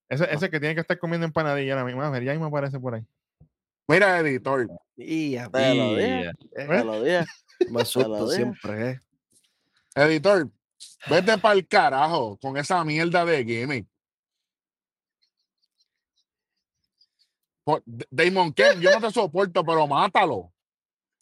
Ese, 0.10 0.34
ese 0.34 0.50
que 0.50 0.60
tiene 0.60 0.76
que 0.76 0.82
estar 0.82 1.00
comiendo 1.00 1.26
empanadilla 1.26 1.74
ahora 1.74 1.86
mismo. 1.86 2.02
A 2.02 2.10
ver, 2.10 2.24
ya 2.24 2.32
ahí 2.32 2.40
me 2.40 2.46
aparece 2.48 2.80
por 2.80 2.96
ahí. 2.96 3.06
Mira, 3.88 4.20
editor, 4.20 4.68
Y 4.98 5.36
a 5.38 5.50
Te 5.50 5.76
lo 5.76 5.96
dije. 5.96 6.32
Te 6.54 6.84
lo 6.84 7.04
dije. 7.04 7.26
susto 7.86 8.26
dije. 8.30 8.36
siempre, 8.36 8.90
¿eh? 8.92 9.00
Editor, 9.96 10.50
vete 11.10 11.38
para 11.38 11.56
el 11.56 11.68
carajo 11.68 12.38
con 12.42 12.58
esa 12.58 12.84
mierda 12.84 13.26
de 13.26 13.44
gimmick. 13.46 13.88
Damon 18.12 18.54
Ken, 18.54 18.80
yo 18.80 18.92
no 18.92 19.08
te 19.08 19.12
soporto, 19.12 19.64
pero 19.66 19.88
mátalo. 19.88 20.52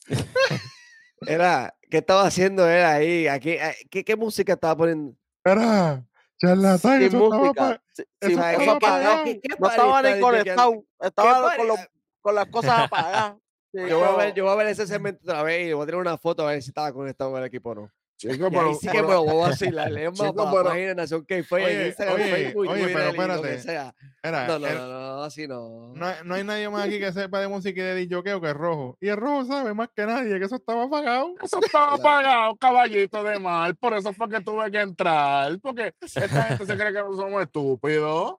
Era, 1.25 1.73
¿qué 1.89 1.99
estaba 1.99 2.23
haciendo 2.27 2.67
él 2.69 2.83
ahí? 2.83 3.27
Aquí, 3.27 3.51
eh, 3.51 3.75
¿qué, 3.89 4.03
qué 4.03 4.15
música 4.17 4.53
estaba 4.53 4.75
poniendo? 4.75 5.15
Espera, 5.37 6.05
charlatán, 6.37 6.97
Sin 6.99 7.07
eso 7.07 7.17
estaba 7.23 7.37
música. 7.39 7.81
sin- 7.93 8.05
estaba 8.19 8.51
eso 8.51 8.59
¿qué- 8.59 8.65
qué- 8.65 8.71
apagado. 8.71 9.23
qué- 9.23 9.39
qué 9.41 9.55
No 9.57 9.67
estaba 9.69 10.01
ni 10.01 10.19
conectado. 10.19 10.85
Estaba 10.99 11.55
con, 11.55 11.67
los- 11.67 11.79
con 12.21 12.35
las 12.35 12.45
cosas 12.47 12.79
apagadas. 12.79 13.35
Sí, 13.73 13.79
Yo 13.89 13.99
voy, 13.99 14.07
a 14.09 14.15
ver, 14.17 14.33
yo 14.35 14.43
voy 14.43 14.53
a 14.53 14.55
ver 14.57 14.67
ese 14.67 14.85
segmento 14.85 15.21
otra 15.23 15.41
vez 15.43 15.67
y 15.69 15.73
voy 15.73 15.83
a 15.83 15.85
tener 15.87 15.99
una 16.01 16.17
foto 16.17 16.45
a 16.47 16.51
ver 16.51 16.61
si 16.61 16.69
estaba 16.69 16.91
conectado 16.93 17.31
con 17.31 17.39
el 17.41 17.47
equipo 17.47 17.69
o 17.71 17.75
no. 17.75 17.91
Chico, 18.31 18.43
Y 18.51 18.55
ahí 18.55 18.61
pero- 18.61 18.73
sí 18.75 18.87
que 18.87 18.93
pero- 18.93 19.07
me 19.07 19.13
lo 19.13 19.23
voy 19.25 19.33
a 19.43 19.47
vacilar. 19.49 19.91
Es 19.97 20.09
más, 20.11 20.19
Chico, 20.29 20.35
para 20.35 20.51
pero- 20.51 20.63
página 20.69 20.93
Nación 20.95 21.25
fue 21.43 21.63
Oye, 21.65 21.81
en 21.81 21.87
Instagram, 21.87 22.15
oye, 22.15 22.23
Facebook, 22.31 22.67
oye, 22.67 22.83
Twitter 22.83 22.93
pero 22.93 23.03
y 23.03 23.05
lo 23.05 23.41
que 23.41 23.53
espérate. 23.53 23.59
sea. 23.61 23.95
Espera, 24.15 24.47
No, 24.47 24.59
no, 24.59 24.67
no, 24.69 24.87
no, 25.17 25.23
así 25.23 25.47
no. 25.47 25.93
No, 25.93 26.05
hay- 26.05 26.15
no 26.23 26.35
hay 26.35 26.43
nadie 26.43 26.69
más 26.69 26.85
aquí 26.87 26.99
que 26.99 27.11
sepa 27.11 27.39
de 27.41 27.47
música 27.47 27.81
y 27.81 27.83
de 27.83 27.95
disjoqueo 27.95 28.39
que 28.41 28.47
el 28.47 28.55
rojo. 28.55 28.97
Y 29.01 29.09
el 29.09 29.17
rojo 29.17 29.45
sabe 29.45 29.73
más 29.73 29.89
que 29.95 30.05
nadie 30.05 30.39
que 30.39 30.45
eso 30.45 30.55
estaba 30.55 30.83
apagado. 30.83 31.35
Eso 31.41 31.59
estaba 31.63 31.95
apagado, 31.95 32.55
caballito 32.55 33.23
de 33.23 33.39
mal. 33.39 33.75
Por 33.75 33.93
eso 33.93 34.13
fue 34.13 34.29
que 34.29 34.39
tuve 34.41 34.71
que 34.71 34.79
entrar. 34.79 35.59
Porque 35.59 35.93
esta 36.01 36.43
gente 36.43 36.65
se 36.65 36.77
cree 36.77 36.93
que 36.93 36.99
somos 36.99 37.41
estúpidos. 37.41 38.35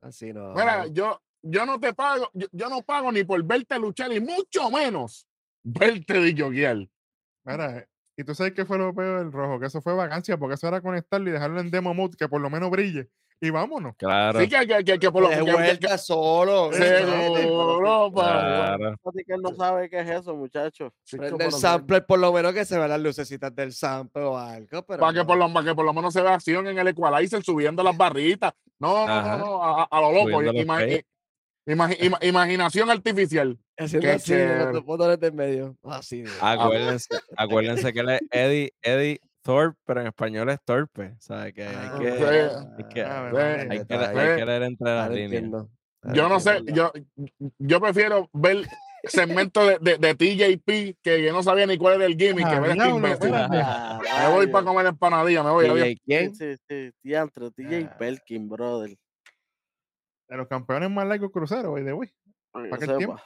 Así 0.00 0.32
no. 0.32 0.52
Mira, 0.54 0.86
yo, 0.88 1.20
yo 1.42 1.64
no 1.66 1.80
te 1.80 1.92
pago, 1.94 2.30
yo, 2.34 2.46
yo 2.52 2.68
no 2.68 2.82
pago 2.82 3.10
ni 3.10 3.24
por 3.24 3.42
verte 3.42 3.78
luchar, 3.78 4.12
y 4.12 4.20
mucho 4.20 4.70
menos 4.70 5.26
verte 5.62 6.20
de 6.20 6.88
Mira, 7.44 7.86
y 8.16 8.24
tú 8.24 8.34
sabes 8.34 8.52
qué 8.52 8.64
fue 8.64 8.78
lo 8.78 8.94
peor 8.94 9.18
del 9.20 9.32
rojo, 9.32 9.58
que 9.60 9.66
eso 9.66 9.80
fue 9.82 9.94
vacancia, 9.94 10.36
porque 10.38 10.54
eso 10.54 10.68
era 10.68 10.80
conectarlo 10.80 11.28
y 11.28 11.32
dejarlo 11.32 11.60
en 11.60 11.70
demo 11.70 11.94
mode, 11.94 12.16
que 12.16 12.28
por 12.28 12.40
lo 12.40 12.48
menos 12.50 12.70
brille. 12.70 13.08
Y 13.40 13.50
vámonos. 13.50 13.94
Claro. 13.96 14.40
Sí, 14.40 14.48
que, 14.48 14.66
que, 14.66 14.84
que, 14.84 14.98
que 14.98 15.10
por 15.10 15.22
lo 15.22 15.28
que- 15.28 15.44
que- 15.44 15.52
vuelta 15.52 15.98
solo. 15.98 16.70
Sí, 16.72 16.82
Seguro. 16.82 18.10
Claro. 18.12 18.96
Fíjate 19.02 19.24
que 19.26 19.34
él 19.34 19.42
no 19.42 19.54
sabe 19.54 19.90
qué 19.90 20.00
es 20.00 20.08
eso, 20.08 20.34
muchacho. 20.34 20.92
Chico, 21.04 21.22
Prende 21.24 21.44
el 21.46 21.50
lo 21.50 21.56
sampler 21.58 22.06
por 22.06 22.18
lo 22.18 22.32
menos 22.32 22.52
que 22.54 22.64
se 22.64 22.78
vean 22.78 22.90
las 22.90 23.00
lucecitas 23.00 23.54
del 23.54 23.72
sample 23.72 24.22
o 24.22 24.36
algo. 24.38 24.82
Pero 24.86 25.00
Para 25.00 25.12
que, 25.12 25.18
no. 25.18 25.26
por 25.26 25.36
lo, 25.36 25.52
para 25.52 25.66
que 25.66 25.74
por 25.74 25.84
lo 25.84 25.92
menos 25.92 26.12
se 26.14 26.22
vea 26.22 26.34
acción 26.34 26.66
en 26.68 26.78
el 26.78 26.88
equalizer 26.88 27.42
subiendo 27.42 27.82
las 27.82 27.96
barritas. 27.96 28.52
No, 28.78 29.06
no, 29.06 29.12
Ajá. 29.12 29.36
no, 29.38 29.44
no, 29.46 29.62
a, 29.64 29.84
a 29.84 30.00
lo 30.00 30.12
loco. 30.12 30.30
Subiendo 30.30 30.52
los 30.52 30.66
Ima- 31.66 32.18
imaginación 32.22 32.90
artificial. 32.90 33.58
Haciendo 33.78 34.06
Qué 34.06 34.12
así, 34.14 34.32
del 34.34 35.32
medio. 35.32 35.76
Así. 35.82 36.22
de- 36.22 36.30
Acuérdense, 36.40 37.08
acuérdense 37.36 37.92
que 37.92 38.00
él 38.00 38.08
es 38.10 38.20
Eddie, 38.30 38.72
Eddie 38.82 39.20
Thorpe, 39.42 39.78
pero 39.84 40.00
en 40.02 40.06
español 40.08 40.48
es 40.50 40.58
torpe. 40.64 41.14
¿Sabes? 41.18 41.54
Que 41.54 41.64
hay 41.66 41.74
Ah, 41.76 41.98
que, 41.98 43.02
hay 43.02 43.06
Ah, 43.06 43.30
leer 44.44 44.62
entre 44.62 44.86
las 44.94 45.10
líneas. 45.10 45.64
Yo 46.12 46.28
no 46.28 46.38
sé, 46.38 46.60
yo, 46.66 46.92
yo 47.58 47.80
prefiero 47.80 48.28
ver 48.34 48.66
segmentos 49.04 49.66
de, 49.66 49.78
de, 49.96 49.98
de 49.98 50.14
TJP 50.14 50.96
que 51.02 51.22
yo 51.22 51.32
no 51.32 51.42
sabía 51.42 51.66
ni 51.66 51.78
cuál 51.78 51.94
era 51.94 52.04
el 52.06 52.16
gimmick, 52.16 52.46
que 52.48 52.54
Ah, 52.56 52.60
ver 52.60 52.70
este 52.72 52.84
espérate. 53.12 53.56
Ah, 53.62 54.00
Me 54.28 54.34
voy 54.34 54.46
para 54.48 54.64
comer 54.66 54.86
empanadilla, 54.86 55.42
me 55.42 55.50
voy. 55.50 55.66
¿quién? 56.04 56.34
Sí, 56.34 56.54
sí, 56.68 56.90
sí. 56.92 56.92
Ah. 57.86 57.96
Belkin, 57.98 58.48
brother. 58.48 58.96
De 60.28 60.36
los 60.36 60.48
campeones 60.48 60.90
más 60.90 61.06
largos 61.06 61.30
cruceros, 61.30 61.66
güey, 61.70 61.84
de 61.84 61.92
güey. 61.92 62.10
para 62.52 62.64
que 62.64 62.70
¿Para 62.70 62.80
qué 62.80 62.86
sepa. 62.86 62.98
tiempo? 62.98 63.16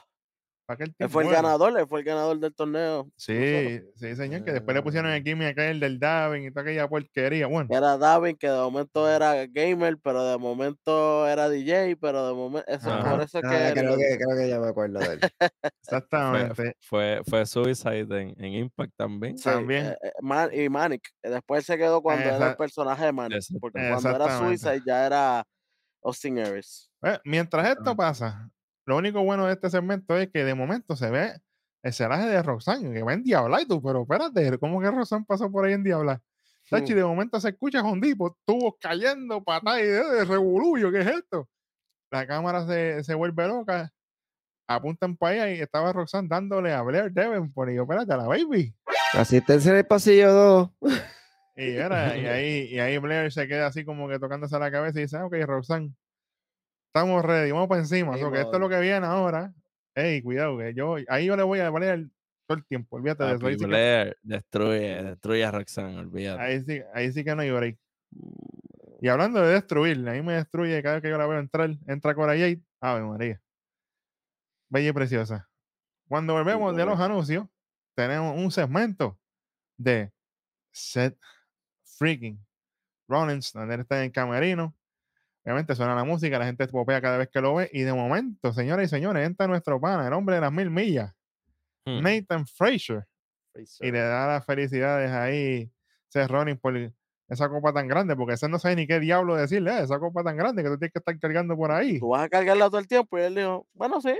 ¿Para 0.67 0.77
qué 0.77 0.83
el 0.83 0.89
Él 0.89 0.95
tiempo? 0.97 1.13
fue 1.13 1.23
el 1.23 1.27
Bueno, 1.29 1.41
ganador, 1.43 1.79
él 1.79 1.87
fue 1.87 1.99
el 2.01 2.05
ganador 2.05 2.39
del 2.39 2.53
torneo. 2.53 3.09
Sí, 3.15 3.81
sí, 3.95 4.15
señor, 4.15 4.43
que 4.43 4.51
después 4.51 4.75
le 4.75 4.83
pusieron 4.83 5.09
el 5.09 5.23
gimmick 5.23 5.47
aquel 5.47 5.79
del 5.79 5.97
Davin 5.99 6.43
y 6.43 6.49
toda 6.51 6.61
aquella 6.61 6.87
porquería. 6.87 7.47
Bueno, 7.47 7.69
Era 7.71 7.97
Davin, 7.97 8.35
que 8.37 8.47
de 8.49 8.57
momento 8.59 9.09
era 9.09 9.47
gamer, 9.47 9.97
pero 10.03 10.23
de 10.25 10.37
momento 10.37 11.27
era 11.27 11.49
DJ, 11.49 11.95
pero 11.99 12.27
de 12.27 12.33
momento. 12.35 12.69
Eso, 12.71 12.91
Ajá. 12.91 13.11
por 13.11 13.21
eso 13.23 13.39
es 13.39 13.45
Ah, 13.45 13.49
que. 13.73 13.79
creo, 13.79 13.93
el- 13.95 13.99
que, 13.99 14.17
creo 14.23 14.37
que 14.37 14.47
ya 14.49 14.59
me 14.59 14.67
acuerdo 14.67 14.99
de 14.99 15.05
él. 15.13 15.19
exactamente. 15.81 16.75
Fue, 16.81 17.21
fue 17.27 17.45
Suicide 17.45 18.21
en, 18.21 18.35
en 18.37 18.53
Impact 18.53 18.93
también. 18.95 19.37
Sí. 19.37 19.45
también. 19.45 19.87
eh, 19.87 19.97
eh, 20.03 20.11
Man- 20.21 20.49
y 20.53 20.69
Manic. 20.69 21.01
eh, 21.23 21.29
Después 21.31 21.65
se 21.65 21.77
quedó 21.77 22.01
cuando 22.01 22.25
era 22.29 22.51
el 22.51 22.55
personaje 22.57 23.05
de 23.05 23.11
Manic. 23.11 23.37
Exacto. 23.37 23.59
Porque 23.59 23.89
cuando 23.89 24.09
era. 24.23 24.37
Suicide 24.37 24.81
ya 24.85 25.05
era 25.05 25.43
Austin 26.03 26.39
Aries. 26.39 26.91
Eh, 27.03 27.19
mientras 27.25 27.67
esto 27.69 27.95
pasa, 27.95 28.49
lo 28.85 28.97
único 28.97 29.23
bueno 29.23 29.45
de 29.45 29.53
este 29.53 29.69
segmento 29.69 30.17
es 30.17 30.29
que 30.29 30.43
de 30.43 30.55
momento 30.55 30.95
se 30.95 31.09
ve 31.09 31.33
el 31.83 31.93
celaje 31.93 32.27
de 32.27 32.41
Roxanne, 32.43 32.91
que 32.93 33.03
va 33.03 33.13
en 33.13 33.23
Diabla 33.23 33.61
y 33.61 33.65
tú, 33.65 33.81
pero 33.81 34.01
espérate, 34.01 34.57
¿cómo 34.57 34.81
que 34.81 34.91
Roxanne 34.91 35.25
pasó 35.27 35.51
por 35.51 35.65
ahí 35.65 35.73
en 35.73 35.83
Diabla? 35.83 36.21
Tachi, 36.69 36.93
Hmm. 36.93 36.97
de 36.97 37.03
momento 37.03 37.39
se 37.39 37.49
escucha 37.49 37.81
Hondipo, 37.81 38.37
tubos 38.45 38.75
cayendo, 38.79 39.43
patadas 39.43 39.81
y 39.81 39.85
de, 39.85 40.25
revolullo, 40.25 40.91
¿qué 40.91 40.99
es 40.99 41.07
esto? 41.07 41.49
La 42.11 42.27
cámara 42.27 42.65
se, 42.67 43.03
se 43.03 43.15
vuelve 43.15 43.47
loca, 43.47 43.91
apuntan 44.67 45.15
para 45.17 45.33
allá 45.43 45.51
y 45.51 45.61
estaba 45.61 45.93
Roxanne 45.93 46.27
dándole 46.27 46.73
a 46.73 46.81
Blair 46.81 47.11
Davenport 47.13 47.71
y 47.71 47.75
yo, 47.75 47.83
espérate, 47.83 48.13
a 48.13 48.17
la 48.17 48.27
baby. 48.27 48.75
Asistencia 49.13 49.71
en 49.71 49.77
el 49.77 49.85
pasillo 49.85 50.31
2. 50.31 50.69
Y, 51.59 51.75
era, 51.75 52.17
y, 52.17 52.25
ahí, 52.25 52.67
y 52.71 52.79
ahí 52.79 52.97
Blair 52.99 53.33
se 53.33 53.45
queda 53.45 53.67
así 53.67 53.83
como 53.83 54.07
que 54.07 54.17
tocándose 54.17 54.57
la 54.57 54.71
cabeza 54.71 54.99
y 54.99 55.03
dice, 55.03 55.17
"Ah, 55.17 55.25
ok, 55.25 55.35
Roxanne, 55.45 55.93
estamos 56.87 57.23
ready, 57.23 57.51
vamos 57.51 57.67
para 57.67 57.81
encima. 57.81 58.13
Ahí 58.13 58.21
so 58.21 58.31
que 58.31 58.39
esto 58.39 58.53
es 58.53 58.59
lo 58.59 58.69
que 58.69 58.79
viene 58.79 59.05
ahora. 59.05 59.53
Ey, 59.93 60.21
cuidado, 60.21 60.57
que 60.57 60.73
yo, 60.73 60.95
ahí 61.09 61.25
yo 61.25 61.35
le 61.35 61.43
voy 61.43 61.59
a 61.59 61.69
Blair 61.69 62.09
todo 62.47 62.57
el 62.57 62.65
tiempo. 62.65 62.95
Olvídate 62.95 63.25
de 63.25 63.35
eso. 63.35 63.45
Ahí 63.45 63.53
sí, 63.55 63.59
que, 63.59 63.65
Blair 63.65 64.17
destruye, 64.23 65.03
destruye 65.03 65.43
a 65.43 65.51
Roxanne, 65.51 65.97
olvídate. 65.97 66.41
ahí, 66.41 66.63
sí, 66.63 66.81
ahí 66.93 67.11
sí 67.11 67.25
que 67.25 67.35
no 67.35 67.41
hay 67.41 67.51
break. 67.51 67.77
Y 69.01 69.07
hablando 69.09 69.41
de 69.41 69.53
destruir, 69.53 69.97
a 70.07 70.13
mí 70.13 70.21
me 70.21 70.33
destruye 70.33 70.81
cada 70.81 70.95
vez 70.95 71.03
que 71.03 71.09
yo 71.09 71.17
la 71.17 71.27
veo 71.27 71.39
entrar, 71.39 71.69
entra 71.87 72.15
Cora 72.15 72.33
Jade, 72.33 72.61
Ave 72.79 73.01
María. 73.01 73.41
Bella 74.69 74.89
y 74.89 74.93
preciosa. 74.93 75.49
Cuando 76.07 76.33
volvemos 76.33 76.73
de 76.75 76.85
los 76.85 76.99
anuncios, 77.01 77.47
tenemos 77.95 78.37
un 78.37 78.49
segmento 78.49 79.19
de 79.77 80.11
Seth 80.71 81.17
Freaking 81.99 82.39
Rollins, 83.09 83.53
donde 83.53 83.75
él 83.75 83.81
está 83.81 83.99
en 83.99 84.05
el 84.05 84.13
camerino. 84.13 84.75
Obviamente 85.45 85.75
suena 85.75 85.95
la 85.95 86.03
música, 86.05 86.39
la 86.39 86.45
gente 86.45 86.67
popea 86.67 87.01
cada 87.01 87.17
vez 87.17 87.29
que 87.29 87.41
lo 87.41 87.55
ve. 87.55 87.69
Y 87.73 87.81
de 87.83 87.93
momento, 87.93 88.53
señoras 88.53 88.85
y 88.87 88.89
señores, 88.89 89.25
entra 89.27 89.47
nuestro 89.47 89.81
pana, 89.81 90.07
el 90.07 90.13
hombre 90.13 90.35
de 90.35 90.41
las 90.41 90.51
mil 90.53 90.69
millas, 90.71 91.13
Hmm. 91.85 92.01
Nathan 92.03 92.45
Frazier. 92.47 93.07
Y 93.81 93.91
le 93.91 93.99
da 93.99 94.27
las 94.27 94.45
felicidades 94.45 95.11
ahí, 95.11 95.71
Seth 96.09 96.29
Rollins, 96.29 96.59
por 96.59 96.75
esa 97.29 97.49
copa 97.49 97.73
tan 97.73 97.87
grande, 97.87 98.15
porque 98.15 98.33
ese 98.35 98.49
no 98.49 98.59
sabe 98.59 98.75
ni 98.77 98.87
qué 98.87 98.99
diablo 98.99 99.35
decirle, 99.35 99.71
"Ah, 99.71 99.81
esa 99.81 99.99
copa 99.99 100.23
tan 100.23 100.37
grande 100.37 100.63
que 100.63 100.69
tú 100.69 100.77
tienes 100.77 100.93
que 100.93 100.99
estar 100.99 101.19
cargando 101.19 101.55
por 101.57 101.71
ahí. 101.71 101.99
Tú 101.99 102.09
vas 102.09 102.23
a 102.23 102.29
cargarla 102.29 102.67
todo 102.67 102.79
el 102.79 102.87
tiempo. 102.87 103.17
Y 103.17 103.21
él 103.21 103.35
dijo, 103.35 103.67
bueno, 103.73 104.01
sí. 104.01 104.13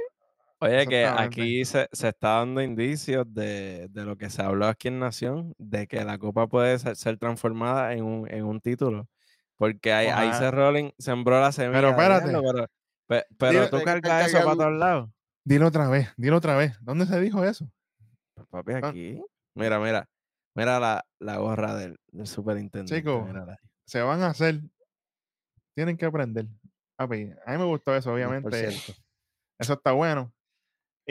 Oye, 0.61 0.87
que 0.87 1.05
aquí 1.05 1.63
se, 1.65 1.87
se 1.91 2.09
está 2.09 2.39
dando 2.39 2.61
indicios 2.61 3.25
de, 3.33 3.87
de 3.89 4.03
lo 4.05 4.17
que 4.17 4.29
se 4.29 4.41
habló 4.41 4.67
aquí 4.67 4.89
en 4.89 4.99
Nación, 4.99 5.53
de 5.57 5.87
que 5.87 6.03
la 6.03 6.17
copa 6.17 6.47
puede 6.47 6.77
ser, 6.79 6.95
ser 6.97 7.17
transformada 7.17 7.93
en 7.93 8.03
un, 8.03 8.29
en 8.29 8.43
un 8.45 8.59
título. 8.59 9.07
Porque 9.55 9.93
ahí, 9.93 10.07
ahí 10.07 10.33
se 10.33 10.51
Rolling 10.51 10.91
sembró 10.97 11.39
la 11.39 11.51
semilla. 11.51 11.79
Pero 11.79 11.89
espérate. 11.91 12.29
diablo, 12.29 12.51
pero, 12.51 12.67
pe- 13.07 13.25
pero 13.37 13.69
tú 13.69 13.77
estar 13.77 14.01
cargas 14.01 14.27
eso 14.33 14.43
para 14.43 14.55
todos 14.57 14.73
lados. 14.77 15.09
Dilo 15.45 15.67
otra 15.67 15.87
vez, 15.89 16.09
dilo 16.17 16.37
otra 16.37 16.55
vez. 16.57 16.77
¿Dónde 16.81 17.05
se 17.05 17.19
dijo 17.21 17.43
eso? 17.43 17.69
Pues, 18.35 18.47
papi, 18.47 18.73
Ah. 18.73 18.87
aquí. 18.89 19.21
Mira, 19.55 19.79
mira. 19.79 20.09
Mira 20.55 20.79
la, 20.79 21.05
la 21.19 21.37
gorra 21.37 21.75
del, 21.75 21.97
del 22.11 22.27
superintendente. 22.27 22.95
Chico, 22.97 23.23
mírala 23.25 23.53
ahí. 23.53 23.69
Se 23.85 24.01
van 24.01 24.21
a 24.23 24.27
hacer, 24.27 24.59
tienen 25.73 25.95
que 25.97 26.05
aprender. 26.05 26.47
Papi, 26.97 27.31
a 27.45 27.51
mí 27.53 27.57
me 27.57 27.63
gustó 27.65 27.95
eso, 27.95 28.11
obviamente. 28.13 28.49
100%. 28.49 28.97
Eso 29.57 29.73
está 29.73 29.91
bueno. 29.93 30.33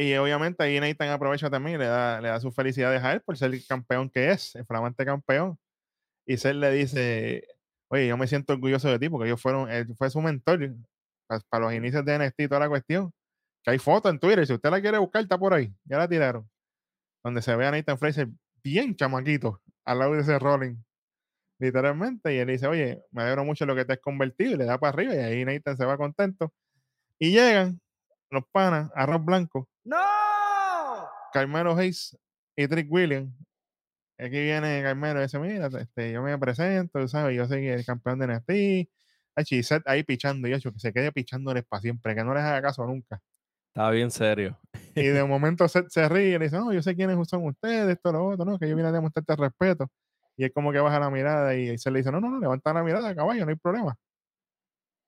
Y 0.00 0.14
obviamente 0.14 0.62
ahí 0.62 0.78
Nathan 0.78 1.08
aprovecha 1.08 1.50
también 1.50 1.76
le 1.76 1.86
da, 1.86 2.20
le 2.20 2.28
da 2.28 2.38
sus 2.38 2.54
felicidades 2.54 3.02
a 3.02 3.14
él 3.14 3.20
por 3.20 3.36
ser 3.36 3.52
el 3.52 3.66
campeón 3.66 4.08
que 4.08 4.30
es, 4.30 4.54
el 4.54 4.64
flamante 4.64 5.04
campeón. 5.04 5.58
Y 6.24 6.36
Seth 6.36 6.54
le 6.54 6.70
dice, 6.70 7.44
oye, 7.88 8.06
yo 8.06 8.16
me 8.16 8.28
siento 8.28 8.52
orgulloso 8.52 8.88
de 8.88 9.00
ti 9.00 9.08
porque 9.08 9.26
ellos 9.26 9.42
fueron, 9.42 9.68
él 9.68 9.92
fue 9.96 10.08
su 10.08 10.20
mentor 10.20 10.76
para, 11.50 11.64
los 11.64 11.74
inicios 11.74 12.04
de 12.04 12.16
NXT 12.16 12.40
y 12.42 12.48
toda 12.48 12.60
la 12.60 12.68
cuestión. 12.68 13.12
Que 13.64 13.72
hay 13.72 13.78
fotos 13.80 14.12
en 14.12 14.20
Twitter, 14.20 14.46
si 14.46 14.52
usted 14.52 14.70
la 14.70 14.80
quiere 14.80 14.98
buscar, 14.98 15.22
está 15.22 15.36
por 15.36 15.52
ahí. 15.52 15.74
Ya 15.84 15.98
la 15.98 16.08
tiraron. 16.08 16.48
Donde 17.24 17.42
se 17.42 17.56
ve 17.56 17.66
a 17.66 17.72
Nathan 17.72 17.98
Fraser 17.98 18.28
bien 18.62 18.94
chamaquito 18.94 19.60
al 19.84 19.98
lado 19.98 20.12
de 20.12 20.20
ese 20.20 20.38
Rolling. 20.38 20.76
Literalmente. 21.58 22.32
Y 22.32 22.38
él 22.38 22.46
dice, 22.46 22.68
oye, 22.68 23.02
me 23.10 23.22
alegro 23.22 23.44
mucho 23.44 23.64
de 23.64 23.66
lo 23.66 23.74
que 23.74 23.84
te 23.84 23.94
has 23.94 24.00
convertido. 24.00 24.52
Y 24.52 24.56
le 24.58 24.64
da 24.64 24.78
para 24.78 24.92
arriba. 24.92 25.14
Y 25.16 25.18
ahí 25.18 25.44
Nathan 25.44 25.76
se 25.76 25.84
va 25.84 25.96
contento. 25.96 26.52
Y 27.18 27.32
llegan 27.32 27.80
los 28.30 28.44
panas, 28.50 28.90
arroz 28.94 29.24
blanco. 29.24 29.68
Carmelo 31.32 31.76
Hayes 31.76 32.18
y 32.56 32.66
Trick 32.68 32.90
Williams. 32.90 33.32
Aquí 34.18 34.30
viene 34.30 34.82
Carmelo 34.82 35.20
y 35.20 35.22
dice, 35.22 35.38
mira, 35.38 35.68
este, 35.80 36.12
yo 36.12 36.22
me 36.22 36.36
presento, 36.38 37.06
¿sabes? 37.06 37.36
Yo 37.36 37.46
soy 37.46 37.68
el 37.68 37.84
campeón 37.84 38.18
de 38.18 38.26
NXT. 38.26 38.90
Ay, 39.36 39.62
Seth 39.62 39.86
ahí 39.86 40.02
pichando, 40.02 40.48
y 40.48 40.58
yo, 40.58 40.72
que 40.72 40.80
se 40.80 40.92
quede 40.92 41.12
pichándoles 41.12 41.64
para 41.64 41.80
siempre, 41.80 42.16
que 42.16 42.24
no 42.24 42.34
les 42.34 42.42
haga 42.42 42.60
caso 42.60 42.84
nunca. 42.84 43.20
Estaba 43.68 43.92
bien 43.92 44.10
serio. 44.10 44.58
Y 44.96 45.04
de 45.04 45.22
momento 45.24 45.68
Seth 45.68 45.88
se 45.90 46.08
ríe 46.08 46.30
y 46.30 46.38
le 46.38 46.46
dice, 46.46 46.56
no, 46.56 46.72
yo 46.72 46.82
sé 46.82 46.96
quiénes 46.96 47.16
son 47.28 47.46
ustedes, 47.46 47.88
esto, 47.88 48.10
lo 48.10 48.26
otro, 48.26 48.44
no, 48.44 48.58
que 48.58 48.68
yo 48.68 48.74
vine 48.74 48.88
a 48.88 48.92
demostrarte 48.92 49.36
respeto. 49.36 49.88
Y 50.36 50.44
es 50.46 50.52
como 50.52 50.72
que 50.72 50.80
baja 50.80 50.98
la 50.98 51.10
mirada 51.10 51.54
y 51.54 51.78
se 51.78 51.90
le 51.92 51.98
dice, 52.00 52.10
no, 52.10 52.20
no, 52.20 52.30
no, 52.30 52.40
levanta 52.40 52.72
la 52.72 52.82
mirada, 52.82 53.14
caballo, 53.14 53.44
no 53.44 53.50
hay 53.50 53.56
problema. 53.56 53.96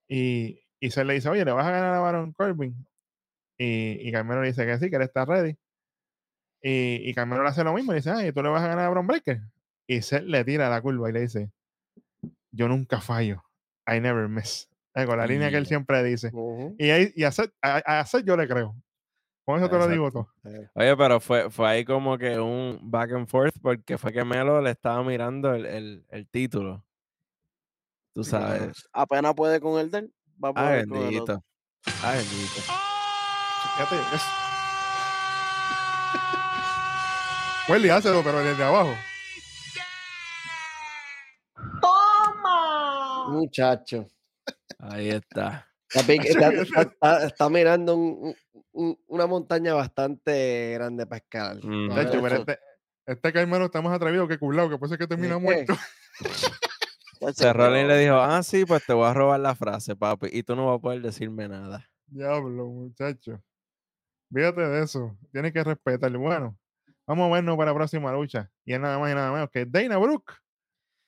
Y, 0.09 0.61
y 0.81 0.91
se 0.91 1.05
le 1.05 1.15
dice, 1.15 1.29
oye, 1.29 1.45
le 1.45 1.53
vas 1.53 1.67
a 1.67 1.71
ganar 1.71 1.95
a 1.95 2.01
Baron 2.01 2.33
Corbin. 2.33 2.87
Y, 3.63 4.09
y 4.09 4.11
Carmelo 4.11 4.41
le 4.41 4.49
dice 4.49 4.65
que 4.65 4.79
sí, 4.79 4.89
que 4.89 4.97
él 4.97 5.03
está 5.03 5.27
ready. 5.27 5.55
Y, 6.63 7.11
y 7.11 7.13
Carmelo 7.15 7.43
le 7.43 7.51
hace 7.51 7.63
lo 7.63 7.75
mismo 7.75 7.93
y 7.93 7.97
dice, 7.97 8.11
ay, 8.11 8.33
tú 8.33 8.43
le 8.43 8.49
vas 8.49 8.63
a 8.63 8.69
ganar 8.69 8.87
a 8.87 8.89
Bron 8.89 9.07
Breaker. 9.07 9.43
Y 9.87 10.01
Seth 10.01 10.23
le 10.25 10.43
tira 10.45 10.71
la 10.71 10.81
curva 10.81 11.11
y 11.11 11.13
le 11.13 11.21
dice, 11.21 11.51
yo 12.53 12.69
nunca 12.69 13.03
fallo. 13.03 13.43
I 13.87 14.01
never 14.01 14.29
miss. 14.29 14.67
Eh, 14.95 15.05
con 15.05 15.19
la 15.19 15.27
línea 15.27 15.51
que 15.51 15.57
él 15.59 15.65
Y- 15.65 15.67
siempre 15.67 16.03
dice. 16.03 16.33
Y, 16.79 16.89
ahí, 16.91 17.13
y 17.15 17.25
a, 17.25 17.33
Seth, 17.33 17.53
a, 17.61 18.01
a 18.01 18.07
Seth 18.07 18.25
yo 18.25 18.35
le 18.37 18.49
creo. 18.49 18.75
Con 19.45 19.59
eso 19.59 19.69
te 19.69 19.77
lo 19.79 19.89
digo 19.89 20.11
todo. 20.11 20.29
Eh, 20.45 20.69
Oye, 20.75 20.97
pero 20.97 21.21
fue, 21.21 21.51
fue 21.51 21.69
ahí 21.69 21.85
como 21.85 22.17
que 22.17 22.39
un 22.39 22.79
back 22.83 23.13
and 23.13 23.27
forth 23.29 23.55
porque 23.61 23.99
fue 23.99 24.11
que 24.13 24.25
Melo 24.25 24.61
le 24.63 24.71
estaba 24.71 25.03
mirando 25.05 25.53
el, 25.55 25.67
el, 25.67 26.07
el 26.09 26.27
título. 26.29 26.83
Tú 28.15 28.25
sabes. 28.25 28.89
Apenas 28.93 29.35
puede 29.35 29.61
con 29.61 29.79
el 29.81 29.91
del, 29.91 30.13
va 30.43 30.49
a 30.49 30.53
Ay, 30.55 30.85
poder 30.85 30.89
con 30.89 30.97
el 30.99 31.21
otro. 31.21 31.35
bendito. 31.35 31.45
Ay, 32.03 32.19
bendito. 32.19 32.90
Fíjate, 33.63 33.97
es- 34.17 34.23
Welly, 37.69 37.89
hácelo, 37.91 38.23
pero 38.23 38.43
desde 38.43 38.65
abajo. 38.65 38.95
Muchacho. 43.29 44.07
Ahí 44.79 45.11
está. 45.11 45.67
Está, 45.89 46.07
pic- 46.07 46.25
está- 46.29 46.53
está- 46.53 46.83
está- 46.83 47.27
está 47.27 47.49
mirando 47.49 47.97
un- 47.97 48.19
un- 48.23 48.37
un- 48.73 48.99
una 49.09 49.27
montaña 49.27 49.75
bastante 49.75 50.73
grande 50.75 51.07
para 51.07 51.19
escalar. 51.19 51.57
Ujú. 51.59 51.95
De 51.95 52.03
hecho, 52.03 52.23
pero 52.23 52.27
eso. 52.27 52.37
este, 52.41 52.59
este 53.07 53.33
Carmelo 53.33 53.67
está 53.67 53.83
más 53.83 53.95
atrevido 53.95 54.27
que 54.29 54.39
culado, 54.39 54.71
que 54.71 54.79
puede 54.79 54.91
ser 54.91 54.99
que 54.99 55.07
termina 55.07 55.35
¿Qué? 55.35 55.41
muerto. 55.41 55.75
Se 57.35 57.53
Rolling 57.53 57.87
le 57.87 57.99
dijo, 57.99 58.15
ah, 58.17 58.43
sí, 58.43 58.65
pues 58.65 58.85
te 58.87 58.93
voy 58.95 59.07
a 59.07 59.13
robar 59.13 59.41
la 59.41 59.55
frase, 59.55 59.95
papi, 59.95 60.29
y 60.33 60.43
tú 60.43 60.57
no 60.57 60.67
vas 60.67 60.79
a 60.79 60.81
poder 60.81 61.03
decirme 61.03 61.49
nada. 61.49 61.87
Diablo, 62.07 62.67
muchacho. 62.67 63.43
Fíjate 64.33 64.61
de 64.61 64.83
eso. 64.83 65.17
Tienes 65.33 65.53
que 65.53 65.65
respetarlo. 65.65 66.19
Bueno, 66.21 66.57
vamos 67.07 67.29
a 67.31 67.35
vernos 67.35 67.57
para 67.57 67.71
la 67.73 67.77
próxima 67.77 68.13
lucha. 68.13 68.51
Y 68.65 68.73
es 68.75 68.81
nada 68.81 68.99
más 68.99 69.11
y 69.11 69.15
nada 69.15 69.33
menos 69.33 69.51
que 69.51 69.67
Dana 69.67 69.99
Brooke 69.99 70.33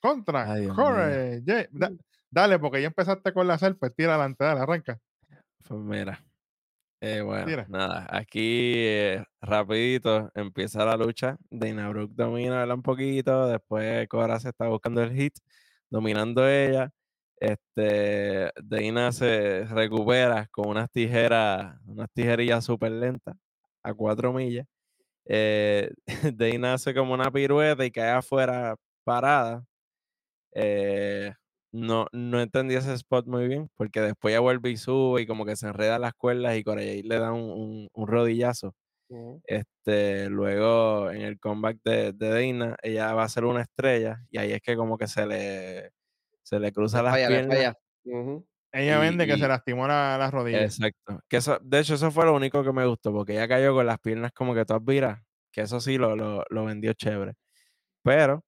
contra 0.00 0.52
Ay, 0.52 0.66
Corey. 0.68 1.42
Jay- 1.46 1.68
da- 1.70 1.92
dale, 2.30 2.58
porque 2.58 2.80
ya 2.80 2.88
empezaste 2.88 3.32
con 3.32 3.46
la 3.46 3.56
pues 3.78 3.94
tira 3.94 4.14
adelante, 4.14 4.44
dale, 4.44 4.60
arranca. 4.60 4.98
Pues 5.68 5.80
mira. 5.80 6.24
eh, 7.00 7.20
bueno, 7.20 7.64
nada, 7.68 8.06
aquí 8.10 8.74
eh, 8.76 9.24
rapidito 9.40 10.30
empieza 10.34 10.84
la 10.84 10.96
lucha. 10.96 11.36
Dana 11.50 11.88
Brooke 11.90 12.14
domina 12.16 12.58
¿verdad? 12.58 12.74
un 12.74 12.82
poquito, 12.82 13.46
después 13.46 14.08
Cora 14.08 14.40
se 14.40 14.48
está 14.48 14.66
buscando 14.68 15.02
el 15.02 15.12
hit, 15.12 15.34
dominando 15.88 16.48
ella. 16.48 16.90
Este, 17.42 18.52
Dana 18.62 19.10
se 19.12 19.64
recupera 19.66 20.46
con 20.52 20.68
unas 20.68 20.88
tijeras, 20.90 21.76
unas 21.86 22.08
tijerillas 22.12 22.64
súper 22.64 22.92
lentas, 22.92 23.36
a 23.82 23.92
cuatro 23.94 24.32
millas. 24.32 24.66
Eh, 25.26 25.90
Dana 26.36 26.74
hace 26.74 26.94
como 26.94 27.14
una 27.14 27.30
pirueta 27.32 27.84
y 27.86 27.90
cae 27.92 28.10
afuera 28.12 28.76
parada. 29.04 29.64
Eh, 30.54 31.32
no, 31.72 32.06
no 32.12 32.40
entendí 32.40 32.74
ese 32.74 32.92
spot 32.94 33.26
muy 33.26 33.48
bien, 33.48 33.70
porque 33.76 34.00
después 34.00 34.32
ya 34.34 34.40
vuelve 34.40 34.70
y 34.70 34.76
sube 34.76 35.22
y 35.22 35.26
como 35.26 35.44
que 35.46 35.56
se 35.56 35.68
enreda 35.68 35.98
las 35.98 36.14
cuerdas 36.14 36.56
y 36.56 36.64
Corey 36.64 37.02
le 37.02 37.18
da 37.18 37.32
un, 37.32 37.42
un- 37.50 37.88
un 37.92 38.06
rodillazo. 38.08 38.74
Este, 39.46 40.28
luego 40.30 41.10
en 41.10 41.22
el 41.22 41.38
comeback 41.40 41.78
de, 41.84 42.12
de 42.12 42.28
Dana, 42.30 42.76
ella 42.82 43.14
va 43.14 43.24
a 43.24 43.28
ser 43.28 43.44
una 43.44 43.62
estrella 43.62 44.24
y 44.30 44.38
ahí 44.38 44.52
es 44.52 44.62
que 44.62 44.76
como 44.76 44.98
que 44.98 45.06
se 45.08 45.26
le, 45.26 45.90
se 46.42 46.58
le 46.60 46.72
cruza 46.72 47.02
las 47.02 47.12
falla, 47.14 47.28
piernas. 47.28 47.56
falla. 47.56 47.78
Ella 48.74 48.96
Y- 48.96 49.00
vende 49.00 49.26
que 49.26 49.34
y- 49.34 49.38
se 49.38 49.48
lastimó 49.48 49.86
la, 49.86 50.16
las 50.18 50.30
rodillas. 50.32 50.62
Exacto. 50.78 51.20
Que 51.28 51.36
eso, 51.38 51.58
de 51.62 51.78
hecho, 51.80 51.94
eso 51.94 52.10
fue 52.10 52.24
lo 52.24 52.34
único 52.34 52.64
que 52.64 52.72
me 52.72 52.86
gustó, 52.86 53.12
porque 53.12 53.32
ella 53.34 53.46
cayó 53.48 53.74
con 53.74 53.86
las 53.86 53.98
piernas 53.98 54.32
como 54.32 54.54
que 54.54 54.64
todas 54.64 54.84
viras, 54.84 55.20
que 55.52 55.60
eso 55.62 55.80
sí 55.80 55.98
lo, 55.98 56.16
lo, 56.16 56.44
lo 56.48 56.64
vendió 56.64 56.92
chévere. 56.94 57.34
Pero 58.02 58.42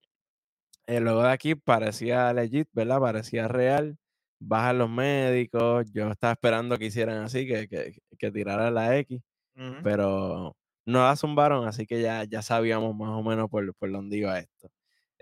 eh, 0.86 1.00
luego 1.00 1.22
de 1.22 1.30
aquí 1.32 1.54
parecía 1.54 2.32
legit, 2.32 2.68
¿verdad? 2.72 3.00
Parecía 3.00 3.48
real. 3.48 3.96
Bajan 4.40 4.78
los 4.78 4.90
médicos. 4.90 5.90
Yo 5.92 6.10
estaba 6.10 6.32
esperando 6.32 6.76
que 6.78 6.86
hicieran 6.86 7.18
así, 7.22 7.46
que, 7.46 7.68
que, 7.68 7.96
que 8.18 8.30
tiraran 8.30 8.74
la 8.74 8.96
X, 8.98 9.20
pero 9.82 10.56
no 10.86 11.02
la 11.04 11.16
zumbaron, 11.16 11.66
así 11.68 11.86
que 11.86 12.02
ya, 12.02 12.24
ya 12.24 12.42
sabíamos 12.42 12.94
más 12.96 13.10
o 13.10 13.22
menos 13.22 13.48
por, 13.48 13.72
por 13.74 13.90
dónde 13.92 14.16
iba 14.18 14.38
esto. 14.38 14.68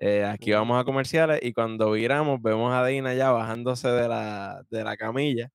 Eh, 0.04 0.24
aquí 0.24 0.50
vamos 0.50 0.80
a 0.80 0.84
comerciales 0.84 1.38
y 1.42 1.52
cuando 1.52 1.92
viramos 1.92 2.42
vemos 2.42 2.74
a 2.74 2.80
Dana 2.82 3.14
ya 3.14 3.30
bajándose 3.30 3.86
de 3.88 4.08
la, 4.08 4.64
de 4.68 4.82
la 4.82 4.96
camilla. 4.96 5.48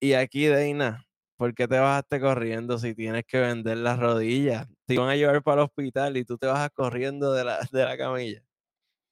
Y 0.00 0.12
aquí, 0.12 0.46
Dana, 0.48 1.06
¿por 1.38 1.54
qué 1.54 1.66
te 1.66 1.78
bajaste 1.78 2.20
corriendo 2.20 2.78
si 2.78 2.94
tienes 2.94 3.24
que 3.26 3.40
vender 3.40 3.78
las 3.78 3.98
rodillas? 3.98 4.66
Te 4.86 4.94
iban 4.94 5.08
a 5.08 5.16
llevar 5.16 5.42
para 5.42 5.62
el 5.62 5.66
hospital 5.68 6.16
y 6.18 6.24
tú 6.26 6.36
te 6.36 6.46
bajas 6.46 6.70
corriendo 6.74 7.32
de 7.32 7.44
la, 7.44 7.58
de 7.72 7.84
la 7.84 7.96
camilla. 7.96 8.42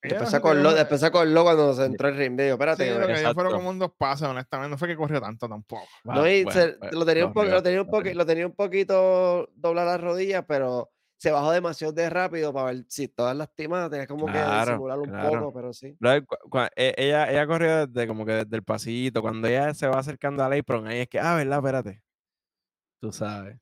Después 0.03 0.35
acordó, 0.35 0.61
una- 0.61 0.75
después 0.75 1.01
se 1.01 1.07
acordó 1.07 1.43
cuando 1.43 1.73
se 1.75 1.85
entró 1.87 2.09
el 2.09 2.17
ring. 2.17 2.39
Espérate. 2.39 2.85
Sí, 2.85 2.89
que 2.93 2.95
lo 3.01 3.07
me- 3.09 3.15
que 3.15 3.21
dio 3.21 3.33
fueron 3.35 3.53
como 3.55 3.71
un 3.71 3.79
dos 3.79 3.93
pases, 3.97 4.29
honestamente. 4.29 4.71
No 4.71 4.77
fue 4.79 4.87
que 4.87 4.97
corrió 4.97 5.21
tanto 5.21 5.49
tampoco. 5.49 5.87
No, 6.05 6.29
y 6.29 6.45
bueno, 6.45 6.61
se- 6.61 6.75
pues, 6.75 6.93
lo, 6.93 7.07
tenía 7.07 7.27
un 7.27 7.33
lo, 7.35 7.63
tenía 7.63 7.81
un 7.81 7.89
poqui- 7.89 7.91
corrió. 7.91 8.15
lo 8.15 8.27
tenía 8.27 8.47
un 8.47 8.55
poquito 8.55 9.49
doblar 9.55 9.87
las 9.87 10.01
rodillas, 10.01 10.45
pero 10.47 10.91
se 11.19 11.31
bajó 11.31 11.51
demasiado 11.53 11.93
de 11.93 12.11
rápido 12.11 12.53
para 12.53 12.73
ver 12.73 12.85
si 12.89 13.09
todas 13.09 13.37
lastimadas, 13.37 13.91
tenía 13.91 14.07
como 14.07 14.27
que 14.27 14.39
disimular 14.39 14.99
un 14.99 15.07
claro. 15.07 15.41
poco, 15.41 15.53
pero 15.55 15.73
sí. 15.73 15.97
E- 16.77 16.95
ella, 16.97 17.31
ella 17.31 17.47
corrió 17.47 17.87
desde 17.87 18.07
como 18.07 18.25
que 18.27 18.33
desde 18.33 18.57
el 18.57 18.63
pasillito. 18.63 19.23
Cuando 19.23 19.49
ella 19.49 19.73
se 19.75 19.87
va 19.89 19.99
acercando 19.99 20.45
al 20.45 20.59
apron, 20.59 20.87
ahí 20.87 21.01
es 21.01 21.09
que, 21.09 21.19
ah, 21.19 21.35
¿verdad? 21.37 21.59
Espérate. 21.59 22.03
Tú 23.01 23.13
sabes. 23.13 23.59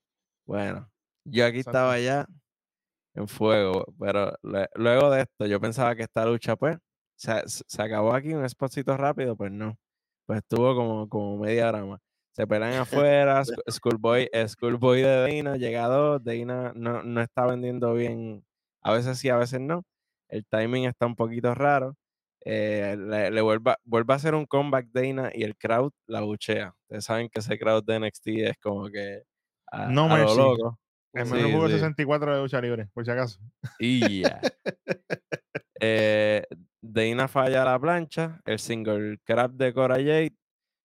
Bueno, 0.47 0.91
yo 1.25 1.47
aquí 1.47 1.59
Exacto. 1.59 1.79
estaba 1.79 1.99
ya 1.99 2.27
en 3.15 3.29
fuego, 3.29 3.85
pero 3.99 4.33
lue- 4.43 4.69
luego 4.75 5.11
de 5.11 5.23
esto, 5.23 5.47
yo 5.47 5.61
pensaba 5.61 5.95
que 5.95 6.03
esta 6.03 6.27
lucha, 6.27 6.57
pues, 6.57 6.79
se, 7.17 7.49
se- 7.49 7.65
se 7.67 7.83
acabó 7.83 8.15
aquí 8.15 8.35
un 8.35 8.49
spotcito 8.49 8.97
rápido, 8.97 9.37
pues 9.37 9.53
no. 9.53 9.77
Pues 10.27 10.39
estuvo 10.39 10.75
como, 10.75 11.09
como 11.09 11.39
media 11.39 11.69
hora 11.69 11.85
más. 11.85 12.01
Se 12.37 12.47
pelean 12.47 12.75
afuera, 13.05 13.43
Sc- 13.45 13.63
Schoolboy, 13.71 14.29
eh, 14.33 14.47
Schoolboy 14.49 15.03
de 15.03 15.17
Dana, 15.43 15.57
llegado, 15.57 16.19
Dana 16.19 16.73
no, 16.75 17.03
no 17.03 17.21
está 17.23 17.47
vendiendo 17.47 17.95
bien, 17.95 18.45
a 18.83 18.93
veces 18.93 19.19
sí, 19.19 19.29
a 19.29 19.37
veces 19.37 19.61
no. 19.61 19.85
El 20.29 20.45
timing 20.47 20.85
está 20.87 21.07
un 21.07 21.15
poquito 21.17 21.55
raro. 21.55 21.97
eh, 22.47 22.97
le, 22.99 23.31
le 23.31 23.41
vuelve, 23.41 23.71
a- 23.71 23.79
vuelve 23.85 24.13
a 24.13 24.17
hacer 24.17 24.35
un 24.35 24.45
comeback 24.47 24.89
Dana 24.93 25.31
y 25.33 25.45
el 25.45 25.57
crowd 25.57 25.93
la 26.07 26.21
buchea. 26.21 26.75
Ustedes 26.83 27.05
saben 27.05 27.29
que 27.31 27.41
ese 27.41 27.59
crowd 27.59 27.85
de 27.85 27.95
NXT 28.01 28.27
es 28.51 28.59
como 28.59 28.89
que 28.91 29.23
a, 29.73 29.87
No 29.87 30.07
a 30.13 30.19
lo 30.19 30.35
loco. 30.35 30.79
El 31.15 31.27
Sí, 31.27 31.33
menú 31.33 31.53
jugó 31.53 31.69
sí. 31.69 31.75
64 31.75 32.35
de 32.35 32.43
lucha 32.43 32.61
libre, 32.61 32.89
por 32.93 33.05
si 33.05 33.11
acaso. 33.13 33.39
Y 33.79 34.23
ya. 34.23 34.41
Eh, 35.81 36.45
Dana 36.81 37.29
falla 37.29 37.65
la 37.65 37.79
plancha, 37.79 38.41
el 38.47 38.59
single 38.59 39.19
crab 39.25 39.53
de 39.53 39.73
Cora 39.75 39.97
Jade 39.97 40.35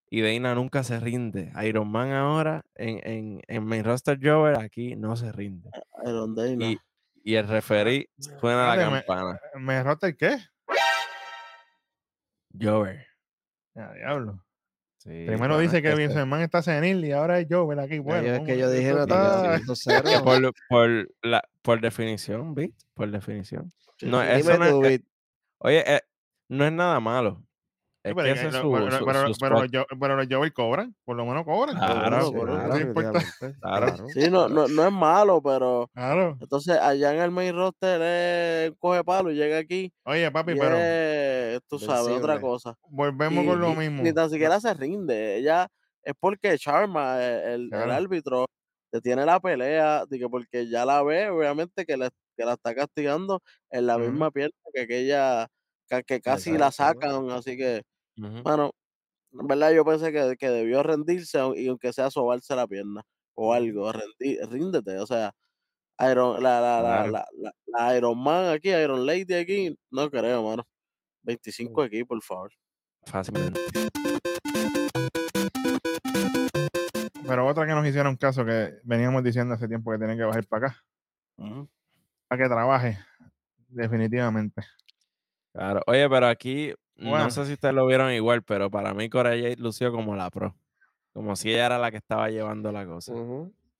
y 0.09 0.21
Dana 0.21 0.55
nunca 0.55 0.83
se 0.83 0.99
rinde. 0.99 1.51
Iron 1.63 1.89
Man 1.91 2.11
ahora 2.11 2.63
en, 2.75 2.99
en, 3.07 3.41
en 3.47 3.63
main 3.65 3.83
roster 3.83 4.17
Jover 4.21 4.57
aquí 4.59 4.95
no 4.95 5.15
se 5.15 5.31
rinde. 5.31 5.69
Iron 6.05 6.33
Dana. 6.35 6.65
Y, 6.65 6.79
y 7.23 7.35
el 7.35 7.47
referí 7.47 8.09
suena 8.17 8.75
la 8.75 8.89
campana. 8.89 9.39
¿Me 9.59 9.83
rota 9.83 10.07
el 10.07 10.17
qué? 10.17 10.37
Jover. 12.59 13.05
Ya, 13.75 13.93
diablo. 13.93 14.43
Sí, 14.97 15.09
Primero 15.09 15.37
bueno, 15.37 15.59
dice 15.59 15.81
que 15.81 15.89
que 15.91 15.95
Vince 15.95 16.15
McMahon 16.15 16.41
está 16.43 16.61
senil 16.61 17.05
y 17.05 17.13
ahora 17.13 17.39
es 17.39 17.47
Joven 17.49 17.79
aquí. 17.79 17.99
Bueno, 17.99 18.19
Ahí 18.21 18.27
es 18.27 18.33
¿cómo 18.39 18.47
que 18.47 18.57
yo 18.57 18.69
dije 18.69 18.89
esto 18.89 19.05
Natalia 19.07 19.55
está- 19.55 19.73
5-0. 20.03 20.23
por, 20.23 20.53
por, 20.67 21.09
la, 21.21 21.41
por 21.61 21.79
definición, 21.79 22.53
¿viste? 22.53 22.85
Por 22.95 23.09
definición. 23.09 23.71
Sí, 23.97 24.07
No, 24.07 24.21
eso 24.21 24.57
no 24.57 24.65
es- 24.85 24.99
eh. 24.99 25.03
Oye, 25.59 25.83
eh, 25.95 26.01
no 26.49 26.65
es 26.65 26.71
nada 26.73 26.99
malo. 26.99 27.45
Pero, 28.15 28.27
es 28.27 28.39
que 28.39 28.47
es 28.47 28.53
lo- 28.53 28.61
su, 28.61 28.71
pero- 28.71 28.91
su- 28.91 29.05
pero- 29.05 29.19
su 29.33 29.39
pero 29.39 29.55
spot. 29.63 29.73
los 29.73 29.85
pero 29.99 30.21
cobran, 30.53 30.95
por 31.05 31.15
lo 31.15 31.25
menos 31.25 31.43
cobran. 31.45 31.75
Claro, 31.77 31.99
claro, 31.99 32.17
eso 32.19 32.31
no 32.31 32.79
importa. 32.79 33.11
definitivamente, 33.11 33.59
Claro. 33.61 34.07
Sí, 34.09 34.29
no, 34.29 34.49
no, 34.49 34.67
no 34.67 34.85
es 34.87 34.91
malo, 34.91 35.41
pero 35.41 35.89
Claro. 35.93 36.37
entonces 36.39 36.77
allá 36.79 37.13
en 37.13 37.21
el 37.21 37.31
main 37.31 37.55
roster 37.55 38.01
coge 38.79 39.03
palo 39.03 39.31
y 39.31 39.35
llega 39.35 39.57
aquí 39.57 39.91
Oye, 40.05 40.31
papi, 40.31 40.51
y 40.53 40.55
pero 40.55 40.75
es, 40.77 41.59
tú 41.67 41.79
sabes, 41.79 42.07
otra 42.17 42.39
cosa. 42.41 42.75
volvemos 42.89 43.43
Y- 43.43 43.47
con 43.47 43.59
lo 43.59 43.73
mismo. 43.75 44.03
Ni 44.03 44.13
tan 44.13 44.29
siquiera 44.29 44.59
se 44.59 44.73
rinde. 44.73 45.37
Ella 45.37 45.67
es 46.03 46.13
porque 46.19 46.57
Charma, 46.57 47.23
el, 47.23 47.33
el- 47.43 47.61
el 47.63 47.69
Claro. 47.69 47.93
árbitro, 47.93 48.45
detiene 48.91 49.23
la 49.25 49.39
pelea, 49.39 50.03
porque 50.29 50.67
ya 50.67 50.83
la 50.85 51.03
ve, 51.03 51.29
obviamente, 51.29 51.85
que, 51.85 51.95
le- 51.97 52.09
que 52.35 52.45
la 52.45 52.53
está 52.53 52.73
castigando 52.73 53.41
en 53.69 53.85
la 53.85 53.97
Ujú. 53.97 54.05
misma 54.09 54.31
pierna 54.31 54.55
que 54.73 54.81
aquella, 54.81 55.47
que, 55.87 56.03
que 56.03 56.21
casi 56.21 56.51
la 56.57 56.67
Exacto. 56.67 57.01
sacan. 57.07 57.29
Así 57.31 57.55
que, 57.57 57.83
Bueno, 58.43 58.71
en 59.33 59.47
verdad 59.47 59.71
yo 59.71 59.85
pensé 59.85 60.11
que, 60.11 60.35
que 60.37 60.49
debió 60.49 60.83
rendirse 60.83 61.39
y 61.55 61.67
aunque 61.67 61.93
sea 61.93 62.09
sobarse 62.11 62.55
la 62.55 62.67
pierna 62.67 63.01
o 63.35 63.53
algo, 63.53 63.91
rendi- 63.93 64.39
ríndete. 64.49 64.97
O 64.99 65.05
sea, 65.05 65.33
Iron, 66.09 66.41
la, 66.41 66.61
la, 66.61 66.81
la, 66.81 66.81
Claro. 66.81 67.11
la, 67.11 67.25
la- 67.37 67.53
la 67.67 67.97
Iron 67.97 68.21
Man 68.21 68.45
aquí, 68.49 68.69
Iron 68.69 69.05
Lady 69.05 69.33
aquí, 69.33 69.77
no 69.91 70.09
creo, 70.09 70.43
mano. 70.43 70.63
25 71.23 71.81
aquí, 71.81 72.03
por 72.03 72.21
favor. 72.23 72.51
Fácilmente. 73.05 73.59
Pero 77.27 77.45
otra 77.47 77.65
que 77.67 77.73
nos 77.73 77.85
hicieron 77.85 78.15
caso 78.17 78.43
que 78.43 78.79
veníamos 78.83 79.23
diciendo 79.23 79.53
hace 79.53 79.67
tiempo 79.67 79.91
que 79.91 79.97
tienen 79.99 80.17
que 80.17 80.23
bajar 80.23 80.47
para 80.47 80.67
acá, 80.67 80.83
para 82.27 82.41
que 82.43 82.49
trabaje, 82.49 82.97
definitivamente. 83.67 84.63
Claro. 85.53 85.81
Oye, 85.87 86.09
pero 86.09 86.27
aquí, 86.27 86.73
Bueno. 87.01 87.25
no 87.25 87.29
sé 87.31 87.45
si 87.45 87.53
ustedes 87.53 87.73
lo 87.73 87.85
vieron 87.85 88.11
igual, 88.11 88.43
pero 88.43 88.69
para 88.69 88.93
mí 88.93 89.09
Cora 89.09 89.31
Jade 89.31 89.55
lució 89.57 89.91
como 89.91 90.15
la 90.15 90.29
pro. 90.29 90.55
Como 91.13 91.35
si 91.35 91.51
ella 91.51 91.65
era 91.67 91.77
la 91.79 91.91
que 91.91 91.97
estaba 91.97 92.29
llevando 92.29 92.71
la 92.71 92.85
cosa. 92.85 93.13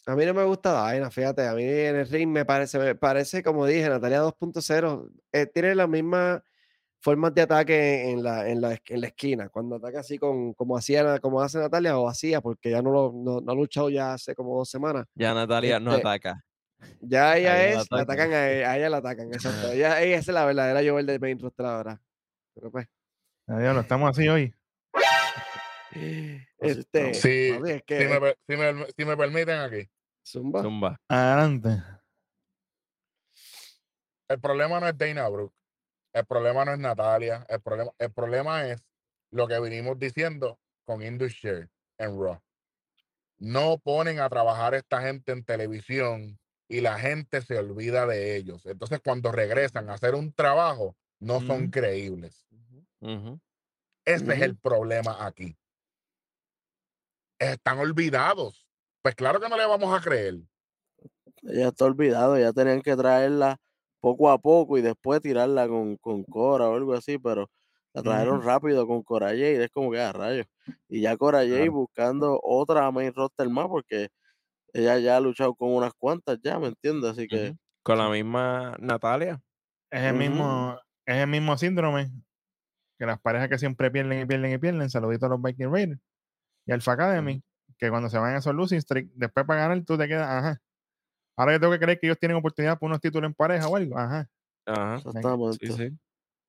A 0.07 0.15
mí 0.15 0.26
no 0.26 0.34
me 0.34 0.43
gusta 0.43 0.72
Daina, 0.72 1.11
fíjate, 1.11 1.47
a 1.47 1.53
mí 1.53 1.63
en 1.63 1.95
el 1.97 2.07
ring 2.09 2.30
me 2.30 2.43
parece, 2.45 2.80
me 2.80 2.95
parece, 2.95 3.43
como 3.43 3.65
dije, 3.65 3.88
Natalia 3.89 4.24
2.0, 4.24 5.09
eh, 5.32 5.45
tiene 5.45 5.76
las 5.76 5.88
mismas 5.88 6.41
formas 7.01 7.34
de 7.36 7.43
ataque 7.43 8.09
en 8.09 8.24
la, 8.24 8.49
en 8.49 8.59
la, 8.59 8.78
en 8.88 9.01
la 9.01 9.07
esquina, 9.07 9.49
cuando 9.49 9.76
ataca 9.76 9.99
así 9.99 10.17
con, 10.17 10.53
como 10.53 10.76
hacía, 10.78 11.20
como 11.20 11.41
hace 11.41 11.59
Natalia 11.59 11.97
o 11.97 12.09
hacía, 12.09 12.41
porque 12.41 12.72
ya 12.72 12.82
no, 12.82 12.91
lo, 12.91 13.11
no, 13.13 13.39
no 13.39 13.51
ha 13.51 13.55
luchado 13.55 13.89
ya 13.89 14.13
hace 14.13 14.34
como 14.34 14.57
dos 14.57 14.70
semanas. 14.70 15.05
Ya 15.13 15.34
Natalia 15.34 15.80
no 15.80 15.91
Este, 15.91 16.01
ataca. 16.07 16.43
Ya 17.01 17.38
ella 17.38 17.53
A 17.53 17.57
la 17.57 17.63
es, 17.82 17.88
la 17.91 18.01
atacan. 18.01 18.34
a 18.34 18.49
ella, 18.51 18.72
a 18.72 18.78
ella 18.78 18.89
la 18.89 18.97
atacan, 18.97 19.28
exacto. 19.34 19.72
Ella, 19.74 20.01
ella 20.01 20.17
es 20.17 20.28
la 20.28 20.45
verdadera 20.45 20.82
Joel 20.89 21.05
de 21.05 21.20
main 21.20 21.38
roster 21.39 21.65
ahora. 21.67 22.01
Pero 22.55 22.72
pues, 22.72 22.88
Adiós, 23.50 23.74
lo 23.74 23.82
estamos 23.82 24.10
así 24.12 24.28
hoy. 24.30 24.54
Así 25.91 26.47
este. 26.60 27.14
Sí, 27.16 27.52
papi, 27.58 27.72
es 27.72 27.84
que 27.84 28.00
Si 28.00 28.08
me, 28.08 28.36
si 28.47 28.56
me- 28.58 28.86
si 28.95 29.06
me 29.06 29.18
permiten 29.18 29.60
aquí. 29.60 29.89
Zumba. 30.24 30.62
Zumba. 30.62 31.02
Adelante. 31.08 31.82
El 34.28 34.39
problema 34.39 34.80
no 34.80 34.88
es 34.88 34.95
Dana 34.95 35.28
Brooke. 35.30 35.56
El 36.14 36.26
problema 36.26 36.64
no 36.64 36.74
es 36.74 36.80
Natalia. 36.80 37.43
El 37.50 37.60
problema, 37.62 37.91
el 37.97 38.12
problema 38.12 38.68
es 38.68 38.84
lo 39.32 39.47
que 39.47 39.60
vinimos 39.60 39.97
diciendo 39.97 40.60
con 40.86 41.02
Industry 41.02 41.68
en 41.97 42.22
Raw. 42.22 42.39
No 43.39 43.80
ponen 43.80 44.20
a 44.20 44.30
trabajar 44.30 44.76
esta 44.76 45.02
gente 45.02 45.32
en 45.32 45.43
televisión 45.43 46.38
y 46.68 46.82
la 46.82 47.00
gente 47.00 47.41
se 47.41 47.58
olvida 47.58 48.06
de 48.06 48.36
ellos. 48.36 48.64
Entonces, 48.68 49.00
cuando 49.04 49.32
regresan 49.32 49.89
a 49.89 49.93
hacer 49.93 50.14
un 50.14 50.34
trabajo, 50.34 50.95
no 51.20 51.39
son 51.41 51.64
Ujú. 51.64 51.72
Ese 53.02 54.34
es 54.34 54.41
el 54.41 54.58
problema 54.58 55.26
aquí. 55.26 55.56
Están 57.39 57.80
olvidados. 57.80 58.68
Pues 59.02 59.16
claro 59.16 59.39
que 59.39 59.47
no 59.50 59.58
le 59.58 59.66
vamos 59.66 59.97
a 59.97 60.02
creer. 60.02 60.36
Ella 61.43 61.70
está 61.70 61.86
olvidado, 61.86 62.38
ya 62.38 62.52
tenían 62.52 62.82
que 62.82 62.95
traerla 62.95 63.58
poco 64.02 64.30
a 64.30 64.38
poco 64.38 64.78
y 64.78 64.82
después 64.82 65.22
tirarla 65.22 65.68
con, 65.68 65.95
con 65.97 66.24
Cora 66.24 66.70
o 66.70 66.76
algo 66.76 66.93
así, 66.93 67.18
pero 67.18 67.50
la 67.93 68.04
trajeron 68.04 68.43
rápido 68.43 68.86
con 68.88 69.04
Cora 69.04 69.28
Jade, 69.28 69.64
es 69.64 69.72
como 69.72 69.91
que 69.91 70.00
a 70.00 70.12
rayos. 70.12 70.45
Y 70.88 71.02
ya 71.02 71.16
Cora 71.18 71.39
Jade 71.39 71.58
Claro. 71.58 71.72
buscando 71.72 72.39
otra 72.43 72.91
main 72.91 73.14
roster 73.14 73.50
más, 73.50 73.68
porque 73.68 74.10
ella 74.74 75.00
ya 75.00 75.18
ha 75.18 75.20
luchado 75.20 75.56
con 75.56 75.74
unas 75.74 75.93
cuantas 75.97 76.39
ya, 76.43 76.60
¿me 76.60 76.68
entiendes? 76.68 77.12
Así 77.12 77.28
que. 77.28 77.56
Con 77.84 77.97
la 77.97 78.10
misma 78.10 78.76
Natalia. 78.80 79.41
Es 79.89 80.02
el 80.02 80.14
mismo, 80.16 80.78
es 81.06 81.16
el 81.18 81.28
mismo 81.28 81.58
síndrome 81.58 82.12
que 83.00 83.06
las 83.06 83.20
parejas 83.20 83.50
que 83.50 83.58
siempre 83.58 83.89
pierden 83.89 84.22
y 84.22 84.26
pierden 84.26 84.52
y 84.52 84.58
pierden, 84.58 84.89
saludito 84.89 85.26
a 85.26 85.30
los 85.30 85.41
Viking 85.41 85.72
Raiders 85.72 86.02
y 86.66 86.74
Alpha 86.74 86.93
Academy, 86.93 87.41
que 87.78 87.89
cuando 87.89 88.10
se 88.10 88.20
van 88.20 88.36
a 88.36 88.39
esos 88.39 88.54
losing 88.54 88.80
streak, 88.82 89.10
después 89.16 89.45
para 89.45 89.62
ganar 89.62 89.84
tú 89.86 89.97
te 89.97 90.08
quedas, 90.08 90.30
ajá. 90.30 90.62
Ahora 91.38 91.54
yo 91.54 91.60
tengo 91.62 91.74
que 91.74 91.80
creer 91.80 92.00
que 92.00 92.08
ellos 92.08 92.20
tienen 92.20 92.38
oportunidad 92.38 92.78
por 92.78 92.88
unos 92.88 93.00
títulos 93.00 93.28
en 93.28 93.34
pareja 93.34 93.68
o 93.68 93.76
algo, 93.76 93.97
ajá. 93.97 94.30
Ajá. 94.66 94.95
exactamente. 94.97 95.58
Sí, 95.60 95.72
sí. 95.72 95.97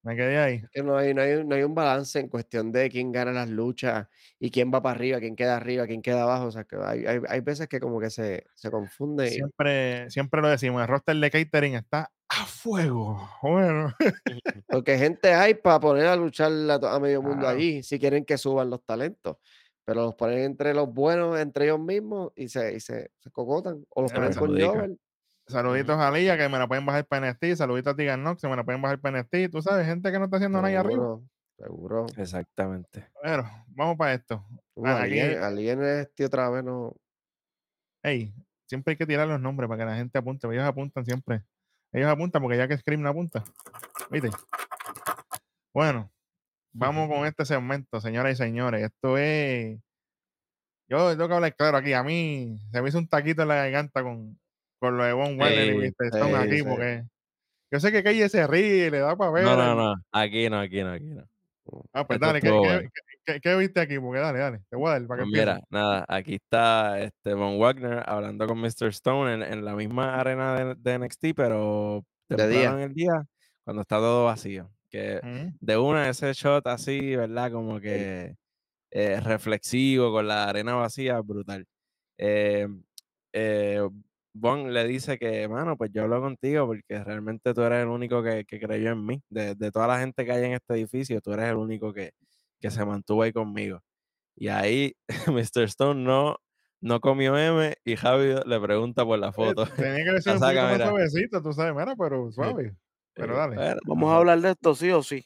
Me 0.03 0.17
quedé 0.17 0.39
ahí. 0.39 0.63
que 0.73 0.83
no 0.83 0.97
hay, 0.97 1.13
no, 1.13 1.21
hay, 1.21 1.45
no 1.45 1.55
hay 1.55 1.63
un 1.63 1.75
balance 1.75 2.19
en 2.19 2.29
cuestión 2.29 2.73
de 2.73 2.89
quién 2.89 3.13
gana 3.13 3.33
las 3.33 3.51
luchas 3.51 4.09
y 4.39 4.51
quién 4.51 4.73
va 4.73 4.81
para 4.81 4.95
arriba, 4.97 5.19
quién 5.21 5.37
queda 5.37 5.57
arriba, 5.57 5.87
quién 5.87 6.01
queda 6.01 6.23
abajo. 6.23 6.47
O 6.47 6.51
sea, 6.51 6.65
que 6.65 6.77
hay, 6.77 7.05
hay, 7.05 7.21
hay 7.29 7.41
veces 7.41 7.69
que 7.69 7.81
como 7.81 8.01
que 8.01 8.09
se, 8.09 8.47
se 8.55 8.71
confunde. 8.71 9.27
y- 9.27 9.33
Siempre, 9.33 10.09
siempre 10.11 10.41
lo 10.41 10.49
decimos, 10.49 10.81
el 10.81 10.89
roster 10.89 11.17
de 11.17 11.31
catering 11.31 11.75
está 11.75 12.11
a 12.29 12.47
fuego. 12.47 13.29
Bueno, 13.43 13.95
Porque 14.69 14.97
gente 14.97 15.35
hay 15.35 15.55
para 15.55 15.81
poner 15.81 16.07
a 16.07 16.17
luchar 16.17 16.51
a, 16.51 17.01
medio 17.01 17.21
mundo 17.21 17.47
allí 17.47 17.83
si 17.83 17.99
quieren 17.99 18.25
que 18.25 18.39
suban 18.39 18.71
los 18.71 18.83
talentos. 18.85 19.37
Pero 19.85 20.03
los 20.03 20.15
ponen 20.15 20.41
entre 20.41 20.73
los 20.73 20.93
buenos, 20.93 21.39
entre 21.39 21.65
ellos 21.65 21.81
mismos 21.81 22.33
y 22.37 22.49
se, 22.49 22.75
y 22.75 22.81
se, 22.81 23.11
se 23.19 23.31
cocotan. 23.31 23.85
O 23.91 24.03
los 24.03 24.13
ponen 24.13 24.33
con. 24.35 24.61
Jover. 24.61 24.91
Saluditos 25.51 25.99
a 25.99 26.11
Lía 26.11 26.37
que 26.39 26.49
me 26.49 26.59
la 26.59 26.67
pueden 26.69 26.87
bajar 26.87 27.05
para 27.07 27.31
NXT, 27.31 27.57
saluditos 27.57 27.93
a 27.93 27.97
Tigan 27.97 28.23
Nox 28.23 28.41
que 28.43 28.49
me 28.49 28.57
la 28.57 28.65
pueden 28.65 28.81
bajar 28.83 28.99
para 29.01 29.21
NXT, 29.21 29.51
tú 29.53 29.61
sabes, 29.63 29.87
gente 29.87 30.11
que 30.11 30.19
no 30.19 30.25
está 30.27 30.37
haciendo 30.37 30.59
nada 30.59 30.69
ahí 30.69 30.75
arriba. 30.77 30.95
Seguro, 30.95 31.23
seguro. 31.59 32.07
Exactamente. 32.17 33.09
Bueno, 33.23 33.51
vamos 33.69 33.97
para 33.97 34.15
esto. 34.15 34.45
Uh, 34.75 34.87
Ah, 34.87 35.03
aquí- 35.03 35.21
Alien 35.21 35.83
este 35.83 36.25
otra 36.25 36.49
vez 36.51 36.65
no. 36.65 36.95
Ey, 38.03 38.33
siempre 38.67 38.93
hay 38.93 38.97
que 38.97 39.07
tirar 39.07 39.29
los 39.29 39.41
nombres 39.41 39.69
para 39.69 39.79
que 39.85 39.91
la 39.91 39.97
gente 39.97 40.19
apunte. 40.19 40.47
Ellos 40.47 40.65
apuntan 40.65 41.05
siempre. 41.05 41.43
Ellos 41.93 42.09
apuntan 42.09 42.41
porque 42.41 42.57
ya 42.57 42.67
que 42.69 42.79
Scream 42.79 43.03
no 43.03 43.11
apunta. 43.11 43.45
¿Viste? 44.11 44.31
Bueno, 45.75 46.11
vamos 46.73 47.09
con 47.09 47.27
este 47.27 47.45
segmento, 47.45 48.01
señoras 48.01 48.33
y 48.33 48.37
señores. 48.37 48.83
Esto 48.85 49.19
es. 49.19 49.79
Yo 50.89 51.11
tengo 51.17 51.29
que 51.29 51.35
hablar 51.35 51.55
claro 51.55 51.77
aquí. 51.77 51.93
A 51.93 52.03
mí 52.03 52.59
se 52.73 52.81
me 52.83 52.89
hizo 52.89 52.99
un 52.99 53.07
taquito 53.09 53.43
en 53.43 53.49
la 53.49 53.55
garganta 53.57 54.03
con, 54.03 54.39
con 54.81 54.97
lo 54.97 55.05
de 55.05 55.13
Von 55.13 55.39
Wagner 55.39 55.75
y 55.75 55.79
Mr. 55.79 56.07
Stone 56.07 56.31
sí, 56.31 56.35
aquí, 56.49 56.63
porque 56.63 57.05
yo 57.71 57.79
sé 57.81 57.93
que 57.93 58.03
Calle 58.03 58.29
se 58.29 58.47
ríe 58.47 58.87
y 58.87 58.91
le 58.91 58.99
da 58.99 59.15
para 59.17 59.31
ver. 59.31 59.45
No, 59.45 59.57
no, 59.57 59.75
no. 59.77 59.95
Aquí 60.11 60.49
no, 60.51 60.59
aquí 60.59 60.83
no, 60.83 60.93
aquí 60.93 61.05
no. 61.05 61.25
Ah, 61.93 62.05
pues 62.05 62.17
Esto 62.17 62.27
dale, 62.27 62.41
¿qué, 62.41 62.49
qué- 62.49 62.53
bueno. 62.57 62.81
qué- 62.81 62.89
qué- 63.35 63.41
qué 63.41 63.57
viste 63.57 63.81
aquí? 63.81 63.99
Porque 64.01 64.19
dale, 64.19 64.39
dale, 64.41 64.59
te 64.69 64.77
voy 64.77 64.89
a 64.89 64.93
dar 64.99 65.07
para 65.07 65.23
que 65.23 65.29
Pues 65.31 65.41
empieces. 65.41 65.55
mira, 65.55 65.67
nada, 65.71 66.05
aquí 66.09 66.35
está 66.35 67.01
este 67.01 67.35
Von 67.35 67.61
Wagner 67.61 68.03
hablando 68.07 68.47
con 68.49 68.59
Mr. 68.61 68.89
Stone 68.89 69.35
en, 69.35 69.43
en 69.43 69.65
la 69.65 69.77
misma 69.77 70.19
arena 70.19 70.57
de, 70.57 70.75
de 70.77 70.95
NXT, 70.99 71.35
pero 71.37 72.05
De 72.29 72.49
día. 72.49 72.73
en 72.73 72.81
el 72.81 72.95
día, 72.95 73.23
cuando 73.65 73.83
está 73.83 73.99
todo 73.99 74.25
vacío. 74.25 74.69
Que 74.91 75.21
Ujú. 75.23 75.53
de 75.61 75.77
una 75.77 76.09
ese 76.09 76.33
shot 76.33 76.67
así, 76.67 77.15
¿verdad? 77.15 77.53
Como 77.53 77.79
que 77.79 78.35
eh, 78.91 79.21
reflexivo, 79.21 80.11
con 80.11 80.27
la 80.27 80.49
arena 80.49 80.75
vacía, 80.75 81.21
brutal. 81.21 81.65
Eh, 82.19 82.67
eh, 83.33 83.89
Von 84.33 84.73
le 84.73 84.87
dice 84.87 85.19
que, 85.19 85.49
mano, 85.49 85.77
pues 85.77 85.91
yo 85.93 86.03
hablo 86.05 86.21
contigo 86.21 86.67
porque 86.67 87.03
realmente 87.05 87.53
tú 87.55 87.63
eres 87.63 87.83
el 87.83 87.89
único 87.89 88.23
que, 88.23 88.45
que 88.45 88.61
creyó 88.61 88.91
en 88.93 89.05
mí. 89.05 89.23
De, 89.29 89.55
de 89.55 89.71
toda 89.73 89.87
la 89.89 89.99
gente 90.01 90.25
que 90.25 90.33
hay 90.33 90.45
en 90.45 90.53
este 90.53 90.75
edificio, 90.75 91.21
tú 91.21 91.33
eres 91.33 91.47
el 91.51 91.57
único 91.57 91.93
que, 91.93 92.13
que 92.61 92.71
se 92.71 92.85
mantuvo 92.85 93.23
ahí 93.23 93.33
conmigo. 93.33 93.81
Y 94.37 94.49
ahí 94.49 94.95
Mr. 95.27 95.65
Stone 95.65 96.03
no, 96.03 96.37
no 96.81 97.01
comió 97.01 97.37
M 97.37 97.75
y 97.85 97.97
Javi 97.97 98.35
le 98.47 98.61
pregunta 98.61 99.05
por 99.05 99.19
la 99.19 99.29
Eh, 99.29 99.33
foto. 99.33 99.65
Tenía 99.77 100.05
que 100.05 100.13
decir 100.13 100.33
un 100.33 100.39
poquito 100.41 100.61
saca, 100.61 100.79
más 100.79 100.89
suavecito, 100.89 101.43
tú 101.43 101.53
sabes, 101.53 101.75
mira, 101.75 101.95
pero 101.97 102.31
suave. 102.31 102.77
Pero 103.15 103.35
Eh, 103.35 103.37
dale. 103.37 103.57
bueno, 103.57 103.81
Vamos 103.87 104.13
a 104.13 104.17
hablar 104.19 104.41
de 104.41 104.51
esto 104.53 104.75
sí 104.75 104.91
o 104.93 105.03
sí. 105.03 105.25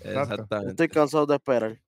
Exactamente. 0.00 0.70
Estoy 0.70 0.88
cansado 0.88 1.26
de 1.26 1.34
esperar. 1.34 1.80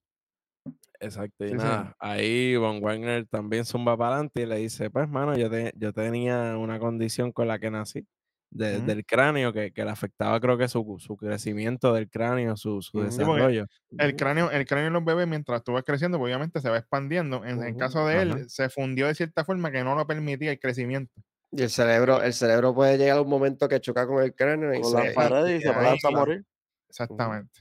Exacto, 1.01 1.45
y 1.47 1.55
Sí, 1.57 1.57
nada, 1.57 1.95
ahí 2.01 2.57
Von 2.57 2.81
Wagner 2.83 3.25
también 3.29 3.65
zumba 3.65 3.97
para 3.97 4.15
adelante 4.17 4.43
y 4.43 4.47
le 4.47 4.57
dice, 4.57 4.91
pues, 4.91 5.09
mano, 5.09 5.37
yo, 5.37 5.49
te- 5.49 5.73
yo 5.77 5.93
tenía 5.93 6.57
una 6.59 6.81
condición 6.81 7.31
con 7.33 7.47
la 7.47 7.61
que 7.61 7.71
nací, 7.71 8.05
de- 8.51 8.79
Ujú. 8.79 8.83
del 8.83 9.07
cráneo, 9.07 9.53
que, 9.53 9.73
que 9.73 9.85
le 9.85 9.91
afectaba 9.93 10.41
creo 10.41 10.59
que 10.59 10.67
su, 10.67 10.97
su 10.99 11.17
crecimiento 11.17 11.93
del 11.93 12.11
cráneo, 12.11 12.57
su, 12.57 12.83
su 12.83 13.01
Ujú. 13.01 13.11
Sí, 13.13 13.25
porque 13.25 13.47
desarrollo. 13.47 13.67
El 13.99 14.17
cráneo, 14.17 14.51
el 14.51 14.67
cráneo 14.67 14.89
en 14.89 14.93
los 14.95 15.05
bebés, 15.05 15.27
mientras 15.29 15.63
tú 15.65 15.73
vas 15.73 15.85
creciendo, 15.85 16.19
pues, 16.19 16.31
obviamente 16.31 16.61
se 16.61 16.71
va 16.71 16.79
expandiendo. 16.79 17.45
En 17.45 17.63
el 17.63 17.71
Ujú. 17.71 17.79
caso 17.79 18.07
de 18.07 18.23
él, 18.23 18.51
se 18.51 18.69
fundió 18.69 19.07
de 19.07 19.15
cierta 19.15 19.45
forma 19.45 19.71
que 19.71 19.85
no 19.85 19.95
lo 19.95 20.07
permitía 20.07 20.51
el 20.53 20.59
crecimiento. 20.61 21.13
Y 21.51 21.63
el 21.63 21.71
cerebro, 21.71 22.23
el 22.23 22.35
cerebro 22.35 22.75
puede 22.75 22.99
llegar 22.99 23.19
a 23.19 23.23
un 23.23 23.29
momento 23.31 23.69
que 23.69 23.81
choca 23.81 24.07
con 24.07 24.23
el 24.23 24.35
cráneo 24.35 24.75
y 24.75 24.83
Con 24.83 24.85
se, 24.85 25.13
paredes 25.15 25.61
y 25.61 25.63
se 25.63 25.73
ahí, 25.73 25.85
pasa 25.85 26.09
a 26.09 26.11
morir. 26.11 26.45
Exactamente. 26.89 27.61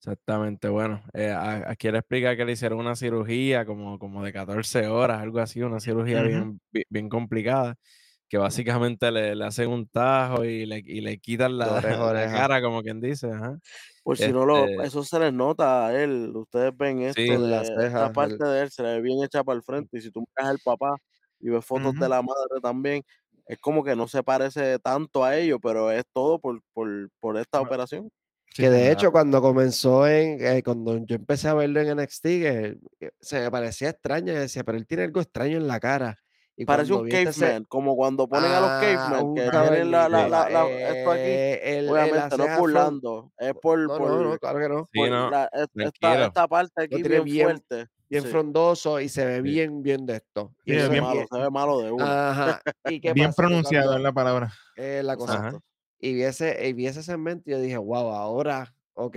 Exactamente, 0.00 0.68
bueno, 0.68 1.02
eh, 1.12 1.30
a- 1.32 1.68
aquí 1.70 1.90
le 1.90 1.98
explica 1.98 2.36
que 2.36 2.44
le 2.44 2.52
hicieron 2.52 2.78
una 2.78 2.94
cirugía 2.94 3.66
como, 3.66 3.98
como 3.98 4.22
de 4.24 4.32
14 4.32 4.86
horas, 4.86 5.20
algo 5.20 5.40
así, 5.40 5.60
una 5.60 5.80
cirugía 5.80 6.22
Ujú. 6.22 6.22
bien, 6.22 6.60
bi- 6.70 6.84
bien 6.88 7.08
complicada, 7.08 7.74
que 8.28 8.38
básicamente 8.38 9.10
le, 9.10 9.34
le 9.34 9.44
hacen 9.44 9.70
un 9.70 9.88
tajo 9.88 10.44
y 10.44 10.66
le, 10.66 10.78
y 10.84 11.00
le 11.00 11.18
quitan 11.18 11.58
la, 11.58 11.74
oreja 11.74 12.04
a 12.10 12.12
la 12.14 12.28
oreja. 12.28 12.30
cara, 12.30 12.62
como 12.62 12.82
quien 12.82 13.00
dice, 13.00 13.28
ajá. 13.32 13.58
Por 14.02 14.16
si 14.18 14.32
no 14.32 14.46
lo, 14.46 14.68
Este, 14.68 14.78
eso 14.78 15.04
se 15.04 15.18
les 15.20 15.32
nota 15.32 15.86
a 15.86 16.02
él. 16.02 16.32
Ustedes 16.34 16.74
ven 16.76 17.02
esto. 17.02 17.34
En 17.34 17.50
de 17.76 17.86
esta 17.88 18.08
el- 18.08 18.10
parte 18.10 18.44
de 18.44 18.62
él, 18.62 18.70
se 18.70 18.82
le 18.82 18.94
ve 18.94 19.00
bien 19.02 19.22
hecha 19.22 19.44
para 19.44 19.56
el 19.56 19.62
frente. 19.62 19.98
Y 19.98 20.00
si 20.00 20.10
tú 20.10 20.20
miras 20.36 20.50
al 20.50 20.60
papá 20.60 20.96
y 21.40 21.50
ves 21.50 21.64
fotos 21.64 21.96
de 21.98 22.08
Ujú. 22.08 22.08
la 22.08 22.22
madre 22.22 22.60
también, 22.62 23.02
es 23.46 23.58
como 23.58 23.84
que 23.84 23.94
no 23.96 24.08
se 24.08 24.22
parece 24.22 24.78
tanto 24.78 25.24
a 25.24 25.36
ellos, 25.36 25.58
pero 25.62 25.90
es 25.90 26.04
todo 26.12 26.38
por, 26.40 26.60
por, 26.72 27.10
por 27.20 27.36
esta 27.38 27.60
operación. 27.60 28.08
Sí, 28.54 28.62
que 28.62 28.70
de 28.70 28.90
hecho 28.90 29.12
cuando 29.12 29.40
comenzó 29.40 30.06
en, 30.08 30.44
eh, 30.44 30.62
cuando 30.64 30.96
yo 31.06 31.16
empecé 31.16 31.48
a 31.48 31.54
verlo 31.54 31.80
en 31.80 31.96
NXT, 31.98 32.22
que, 32.22 32.78
que 32.98 33.10
se 33.20 33.40
me 33.40 33.50
parecía 33.50 33.90
extraño, 33.90 34.32
y 34.32 34.36
decía, 34.36 34.64
pero 34.64 34.78
él 34.78 34.86
tiene 34.86 35.04
algo 35.04 35.20
extraño 35.20 35.56
en 35.58 35.68
la 35.68 35.78
cara. 35.78 36.16
Y 36.60 36.64
Parece 36.64 36.92
un 36.92 37.06
este 37.08 37.30
caveman, 37.40 37.64
como 37.66 37.94
cuando 37.94 38.26
ponen 38.28 38.50
a 38.50 38.58
los 38.60 38.68
Ah, 38.68 38.80
cavemen 38.82 39.34
que 39.36 39.42
tienen 39.48 39.90
la, 39.92 40.08
la, 40.08 40.28
la, 40.28 40.48
cavernícola, 40.48 40.50
la- 40.50 40.88
esto 40.98 41.10
aquí. 41.12 41.20
eh, 41.22 41.60
el- 41.62 41.76
el- 41.84 41.88
Obviamente, 41.90 42.36
no 42.36 42.44
es 42.46 42.58
burlando, 42.58 43.32
es 43.38 43.54
por, 43.62 43.78
No, 43.78 43.96
por, 43.96 44.10
no, 44.10 44.22
no, 44.24 44.38
claro 44.38 44.58
que 44.58 44.68
no. 44.68 44.88
Sí, 44.92 44.98
por 44.98 45.08
no, 45.10 45.30
la- 45.30 45.48
es- 45.52 45.68
esta, 45.76 46.24
esta 46.26 46.48
parte 46.48 46.82
aquí 46.82 46.96
tiene 46.96 47.08
bien, 47.20 47.24
bien- 47.24 47.44
fuerte. 47.46 47.86
Bien 48.10 48.22
Sí. 48.24 48.28
frondoso 48.30 48.98
y 49.00 49.08
se 49.10 49.24
ve 49.24 49.36
Sí. 49.36 49.42
bien, 49.42 49.82
bien 49.82 50.04
de 50.06 50.16
esto. 50.16 50.52
Sí, 50.64 50.72
Y 50.72 50.76
es 50.76 50.82
eso- 50.82 50.90
bien 50.90 51.04
malo, 51.04 51.26
se 51.30 51.38
ve 51.38 51.50
malo 51.50 51.80
de 51.80 51.92
uno. 51.92 52.04
Ajá. 52.04 52.60
¿Y 52.86 53.00
qué 53.02 53.12
Bien 53.12 53.32
pronunciado 53.34 53.94
es 53.96 54.02
la 54.02 54.12
palabra. 54.12 54.52
es 54.74 55.04
la 55.04 55.16
cosa. 55.16 55.52
Y 56.00 56.14
vi 56.14 56.22
ese, 56.22 56.68
y 56.68 56.72
vi 56.74 56.86
ese 56.86 57.02
segmento 57.02 57.50
y 57.50 57.52
yo 57.54 57.60
dije, 57.60 57.76
wow, 57.76 58.10
ahora, 58.12 58.74
ok, 58.94 59.16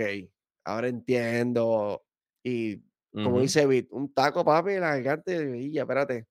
ahora 0.64 0.88
entiendo. 0.88 2.04
Y 2.42 2.82
como 3.20 3.38
Ujú. 3.38 3.40
dice 3.40 3.66
Bit, 3.66 3.88
un 3.92 4.12
taco, 4.12 4.44
papi, 4.44 4.74
la 4.78 4.96
gigante, 4.96 5.58
y 5.58 5.72
ya, 5.72 5.82
espérate, 5.82 6.26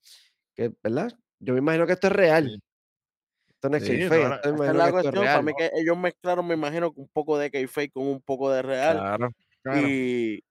que, 0.56 0.74
¿verdad? 0.84 1.12
Yo 1.40 1.54
me 1.54 1.60
imagino 1.60 1.88
que 1.88 1.94
esto 1.94 2.08
es 2.08 2.14
real. 2.14 2.52
Sí. 2.52 2.60
Esto 3.50 3.70
no 3.70 3.78
es 3.78 3.84
Sí, 3.84 3.86
kayfabe, 3.86 4.24
esto 4.24 4.56
Esa 4.56 4.72
es 4.72 4.76
la 4.78 4.86
que 4.86 4.90
esto 4.90 5.10
es 5.10 5.14
cuestión. 5.14 5.24
Para 5.32 5.42
real. 5.42 5.46
mí 5.46 5.54
que 5.56 5.72
ellos 5.76 5.98
mezclaron, 5.98 6.48
me 6.48 6.56
imagino, 6.56 6.92
un 6.96 7.08
poco 7.10 7.38
de 7.38 7.52
kayfabe 7.52 7.92
con 7.92 8.08
un 8.08 8.22
poco 8.22 8.52
de 8.52 8.62
real. 8.64 8.98
Claro. 8.98 9.30
Claro. 9.64 9.88
Y, 9.88 10.42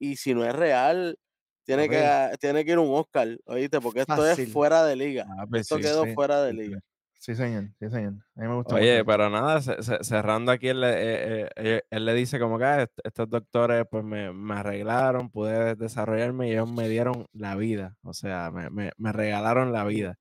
y 0.00 0.16
si 0.16 0.34
no 0.34 0.44
es 0.46 0.54
real, 0.54 1.18
tiene 1.66 1.88
que, 1.90 2.32
tiene 2.40 2.64
que 2.64 2.72
ir 2.72 2.78
un 2.80 2.94
Oscar, 2.94 3.38
¿oíste? 3.46 3.80
Porque 3.80 4.02
esto 4.02 4.26
Fácil. 4.26 4.46
es 4.46 4.52
fuera 4.52 4.84
de 4.86 4.96
liga. 4.96 5.28
Ah, 5.28 5.46
pues 5.48 5.62
Esto 5.62 5.76
sí, 5.76 5.82
quedó 5.82 6.06
fuera 6.08 6.42
de 6.42 6.54
liga. 6.54 6.80
Sí, 7.26 7.34
señor. 7.34 7.64
Sí, 7.80 7.90
señor. 7.90 8.14
A 8.36 8.40
mí 8.40 8.48
me 8.48 8.54
gusta 8.54 8.74
Oye, 8.74 9.04
mucho. 9.04 9.04
pero 9.04 9.30
nada, 9.30 9.60
ce- 9.60 9.80
ce- 9.82 10.02
cerrando 10.02 10.50
aquí, 10.50 10.68
él, 10.68 10.80
le- 10.80 10.88
eh, 10.92 11.42
eh, 11.46 11.50
eh, 11.56 11.82
él 11.90 12.04
le 12.04 12.14
dice 12.14 12.38
como 12.40 12.58
que 12.58 12.64
"Ah, 12.64 12.82
est- 12.82 12.98
estos 13.04 13.28
doctores 13.30 13.84
pues 13.88 14.02
me, 14.04 14.32
me 14.32 14.54
arreglaron, 14.54 15.30
pude 15.30 15.76
desarrollarme 15.76 16.48
y 16.48 16.52
ellos 16.52 16.68
me 16.68 16.88
dieron 16.88 17.26
la 17.32 17.54
vida, 17.54 17.96
o 18.02 18.12
sea, 18.12 18.50
me, 18.50 18.68
me- 18.70 18.90
me 18.98 19.12
regalaron 19.12 19.72
la 19.72 19.84
vida. 19.84 20.16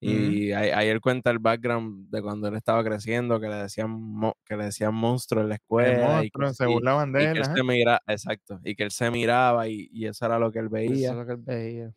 Y 0.00 0.52
ahí, 0.52 0.70
ahí 0.70 0.88
él 0.88 1.00
cuenta 1.00 1.30
el 1.30 1.38
background 1.40 2.10
de 2.10 2.22
cuando 2.22 2.48
él 2.48 2.56
estaba 2.56 2.84
creciendo, 2.84 3.40
que 3.40 3.48
le 3.48 3.56
decían, 3.56 3.96
que 4.44 4.56
le 4.56 4.64
decían 4.66 4.94
monstruo 4.94 5.42
en 5.42 5.50
la 5.50 5.56
El 5.78 5.94
escuela 5.94 6.24
y 6.24 6.30
que, 6.32 6.42
monstruo, 6.42 6.52
se 6.52 6.66
y- 6.66 6.76
burlaban 6.76 7.12
y 7.16 7.28
de 7.28 7.30
que 7.30 7.38
él. 7.38 7.40
él 7.40 7.44
ajá. 7.44 7.54
se 7.54 7.62
mira, 7.64 8.02
exacto, 8.06 8.60
y 8.64 8.76
que 8.76 8.84
él 8.84 8.92
se 8.92 9.10
miraba 9.10 9.68
y, 9.68 9.88
y 9.92 10.06
eso 10.06 10.26
era 10.26 10.38
lo 10.38 10.52
que 10.52 10.60
él 10.60 10.68
Eso 10.84 11.12
veía. 11.12 11.12
es 11.12 11.18
lo 11.18 11.26
que 11.26 11.32
él 11.32 11.38
veía. 11.38 11.92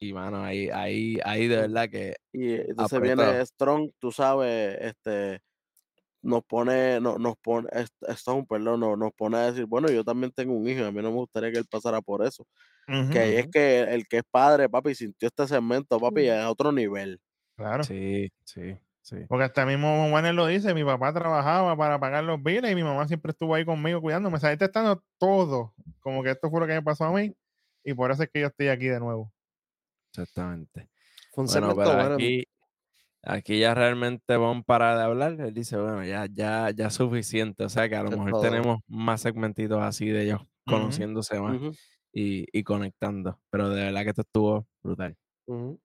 Y 0.00 0.12
mano, 0.14 0.42
ahí, 0.42 0.68
ahí, 0.70 1.18
ahí 1.24 1.46
de 1.48 1.56
verdad 1.56 1.88
que 1.90 2.14
Y 2.32 2.54
entonces 2.54 3.00
apretó. 3.00 3.02
viene 3.02 3.44
Strong, 3.44 3.90
tú 3.98 4.12
sabes, 4.12 4.78
este 4.80 5.40
nos 6.22 6.44
pone, 6.44 7.00
no, 7.00 7.18
nos 7.18 7.36
pone, 7.38 7.68
Stone, 8.08 8.46
perdón, 8.48 8.80
no- 8.80 8.96
nos 8.96 9.12
pone 9.14 9.38
a 9.38 9.50
decir, 9.52 9.66
bueno, 9.66 9.90
yo 9.90 10.04
también 10.04 10.32
tengo 10.32 10.54
un 10.54 10.68
hijo, 10.68 10.84
a 10.84 10.92
mí 10.92 11.02
no 11.02 11.10
me 11.10 11.16
gustaría 11.18 11.52
que 11.52 11.58
él 11.58 11.66
pasara 11.70 12.02
por 12.02 12.24
eso. 12.26 12.46
Que 13.10 13.38
es 13.40 13.48
que 13.48 13.80
el 13.82 14.06
que 14.08 14.18
es 14.18 14.24
padre, 14.30 14.68
papi, 14.70 14.94
sintió 14.96 15.28
este 15.28 15.48
segmento, 15.48 16.00
papi, 16.00 16.28
a 16.30 16.50
otro 16.50 16.72
nivel. 16.72 17.20
Claro. 17.56 17.84
sí, 17.84 18.28
sí, 18.44 18.78
sí. 19.02 19.16
Porque 19.28 19.44
hasta 19.44 19.64
mismo 19.64 20.10
Warner 20.10 20.34
lo 20.34 20.46
dice, 20.46 20.74
mi 20.74 20.84
papá 20.84 21.12
trabajaba 21.12 21.76
para 21.76 22.00
pagar 22.00 22.24
los 22.24 22.42
biles 22.42 22.72
y 22.72 22.74
mi 22.74 22.82
mamá 22.82 23.06
siempre 23.06 23.30
estuvo 23.30 23.54
ahí 23.54 23.64
conmigo 23.64 24.00
cuidándome. 24.00 24.36
O 24.36 24.40
sea, 24.40 24.52
está 24.52 24.68
dando 24.68 25.04
todo. 25.18 25.74
Como 26.00 26.22
que 26.24 26.30
esto 26.30 26.50
fue 26.50 26.60
lo 26.60 26.66
que 26.66 26.74
me 26.74 26.82
pasó 26.82 27.04
a 27.04 27.12
mí 27.12 27.32
y 27.84 27.94
por 27.94 28.10
eso 28.10 28.22
es 28.24 28.30
que 28.32 28.40
yo 28.40 28.48
estoy 28.48 28.68
aquí 28.68 28.86
de 28.86 28.98
nuevo. 29.00 29.32
Exactamente. 30.12 30.90
Fue 31.32 31.42
un 31.44 31.48
Bueno, 31.48 31.74
pero 31.74 31.94
bueno. 31.94 32.18
aquí, 32.18 32.44
aquí 33.22 33.60
ya 33.60 33.74
realmente 33.74 34.36
Von 34.36 34.64
para 34.64 34.96
de 34.98 35.04
hablar. 35.04 35.40
Él 35.40 35.54
dice, 35.54 35.76
bueno, 35.78 36.04
ya, 36.04 36.26
ya, 36.32 36.70
ya 36.70 36.90
suficiente. 36.90 37.64
O 37.64 37.70
sea 37.70 37.88
que 37.88 37.96
a 37.96 38.02
lo 38.04 38.12
Es 38.12 38.18
mejor 38.18 38.30
todo. 38.30 38.40
tenemos 38.40 38.80
más 38.88 39.22
segmentitos 39.22 39.82
así 39.82 40.08
de 40.08 40.24
ellos 40.24 40.42
conociéndose 40.66 41.40
más 41.40 41.60
Ujú. 41.60 41.76
y, 42.12 42.46
y 42.58 42.64
conectando. 42.64 43.40
Pero 43.50 43.70
de 43.70 43.84
verdad 43.84 44.02
que 44.04 44.10
esto 44.10 44.22
estuvo 44.22 44.68
brutal. 44.82 45.16
Ujú. 45.46 45.80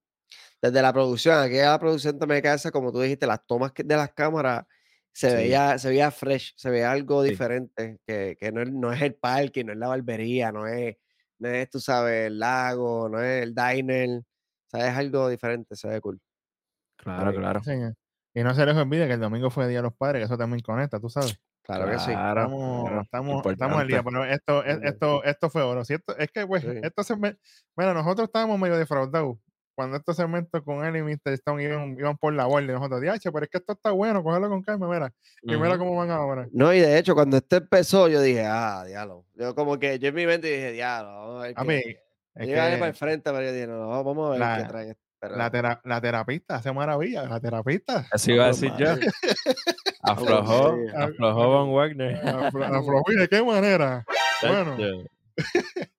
Desde 0.61 0.81
la 0.83 0.93
producción, 0.93 1.39
aquí 1.39 1.59
a 1.59 1.71
la 1.71 1.79
producción 1.79 2.19
también 2.19 2.41
que 2.43 2.71
como 2.71 2.91
tú 2.91 3.01
dijiste, 3.01 3.27
las 3.27 3.45
tomas 3.47 3.73
de 3.75 3.97
las 3.97 4.13
cámaras 4.13 4.65
se 5.13 5.33
Sí. 5.33 5.35
veía, 5.35 5.79
se 5.79 5.89
veía 5.89 6.11
fresh, 6.11 6.53
se 6.57 6.69
veía 6.71 6.91
algo 6.91 7.23
Sí. 7.25 7.35
diferente, 7.35 7.99
que, 8.07 8.37
que 8.39 8.51
no, 8.51 8.61
es, 8.63 8.71
no 8.71 8.93
es 8.93 9.01
el 9.01 9.15
parque, 9.15 9.63
no 9.63 9.73
es 9.73 9.79
la 9.79 9.89
barbería, 9.89 10.51
no 10.51 10.67
es, 10.67 10.97
no 11.39 11.49
es, 11.49 11.69
tú 11.69 11.79
sabes, 11.79 12.27
el 12.27 12.39
lago, 12.39 13.09
no 13.09 13.21
es 13.21 13.43
el 13.43 13.53
diner, 13.55 14.19
o 14.19 14.23
sea, 14.69 14.87
es 14.89 14.97
algo 14.97 15.27
diferente, 15.29 15.75
se 15.75 15.87
ve 15.87 16.01
cool. 16.01 16.19
Claro, 16.97 17.29
Ahí. 17.31 17.35
claro. 17.37 17.63
Señor. 17.63 17.93
Y 18.33 18.43
no 18.43 18.53
se 18.53 18.65
les 18.65 18.75
olvide 18.75 19.07
que 19.07 19.13
el 19.13 19.19
domingo 19.19 19.49
fue 19.49 19.67
Día 19.67 19.77
de 19.79 19.83
los 19.83 19.93
Padres, 19.95 20.21
que 20.21 20.25
eso 20.25 20.37
también 20.37 20.61
conecta, 20.61 20.99
tú 20.99 21.09
sabes. 21.09 21.37
Claro 21.61 21.89
que 21.89 21.97
sí. 21.99 22.11
Claro, 22.11 22.41
Estamos, 22.41 22.83
claro, 22.89 23.01
estamos, 23.01 23.45
estamos 23.47 23.79
al 23.79 23.87
día, 23.87 24.03
pero 24.03 24.23
esto, 24.25 24.63
es- 24.63 24.77
Ujú. 24.77 24.87
esto, 24.87 25.23
esto 25.23 25.49
fue 25.49 25.61
oro. 25.63 25.83
Si 25.85 25.93
esto- 25.95 26.15
es 26.17 26.29
que, 26.31 26.45
pues, 26.45 26.61
Sí. 26.63 26.69
esto 26.83 27.03
se 27.03 27.15
me, 27.15 27.37
bueno, 27.75 27.93
nosotros 27.93 28.27
estábamos 28.27 28.59
medio 28.59 28.77
defraudados 28.77 29.37
cuando 29.75 29.97
estos 29.97 30.15
segmentos 30.15 30.61
con 30.63 30.83
él 30.85 30.95
y 30.95 31.01
Mr. 31.03 31.33
Stone 31.33 31.63
iban, 31.63 31.97
iban 31.99 32.17
por 32.17 32.33
la 32.33 32.45
borda. 32.45 32.71
y 32.71 32.75
Nosotros, 32.75 33.01
diache, 33.01 33.31
pero 33.31 33.43
es 33.43 33.49
que 33.51 33.57
esto 33.57 33.73
está 33.73 33.91
bueno, 33.91 34.23
cógelo 34.23 34.49
con 34.49 34.61
calma, 34.63 34.87
mira. 34.89 35.13
Y 35.43 35.55
mira 35.55 35.77
cómo 35.77 35.95
van 35.95 36.09
ahora. 36.11 36.47
No, 36.51 36.73
y 36.73 36.79
de 36.79 36.97
hecho, 36.97 37.13
cuando 37.13 37.37
este 37.37 37.57
empezó, 37.57 38.07
yo 38.07 38.21
dije, 38.21 38.45
ah, 38.45 38.83
diablo. 38.87 39.25
Yo 39.35 39.53
como 39.53 39.77
que, 39.77 39.99
yo 39.99 40.07
en 40.09 40.15
mi 40.15 40.25
mente 40.25 40.47
dije, 40.47 40.71
diablo, 40.71 41.41
a 41.41 41.47
A 41.55 41.63
mí, 41.63 41.81
Yo 41.83 42.41
es 42.41 42.47
iba 42.49 42.63
a 42.63 42.71
ir 42.71 42.79
para 42.79 42.79
que 42.79 42.87
el 42.87 42.93
frente, 42.95 43.31
pero 43.31 43.43
yo 43.43 43.51
dije, 43.53 43.67
no, 43.67 43.77
no, 43.77 44.03
vamos 44.03 44.27
a 44.27 44.29
ver 44.31 44.39
qué 44.39 44.73
la- 44.73 44.83
esto", 44.83 45.01
Pero, 45.19 45.37
la, 45.37 45.49
tera- 45.51 45.81
la 45.85 46.01
terapista 46.01 46.55
hace 46.55 46.71
maravilla, 46.71 47.23
la 47.25 47.39
terapista. 47.39 48.05
Eso 48.13 48.31
iba 48.31 48.43
a 48.45 48.47
decir 48.47 48.71
yo. 48.77 48.87
Aflojó, 50.03 50.77
aflojó 50.95 51.47
Von 51.49 51.73
Wagner. 51.73 52.15
Afro- 52.25 53.01
¿De 53.17 53.27
qué 53.27 53.41
manera? 53.43 54.05
Bueno. 54.41 54.77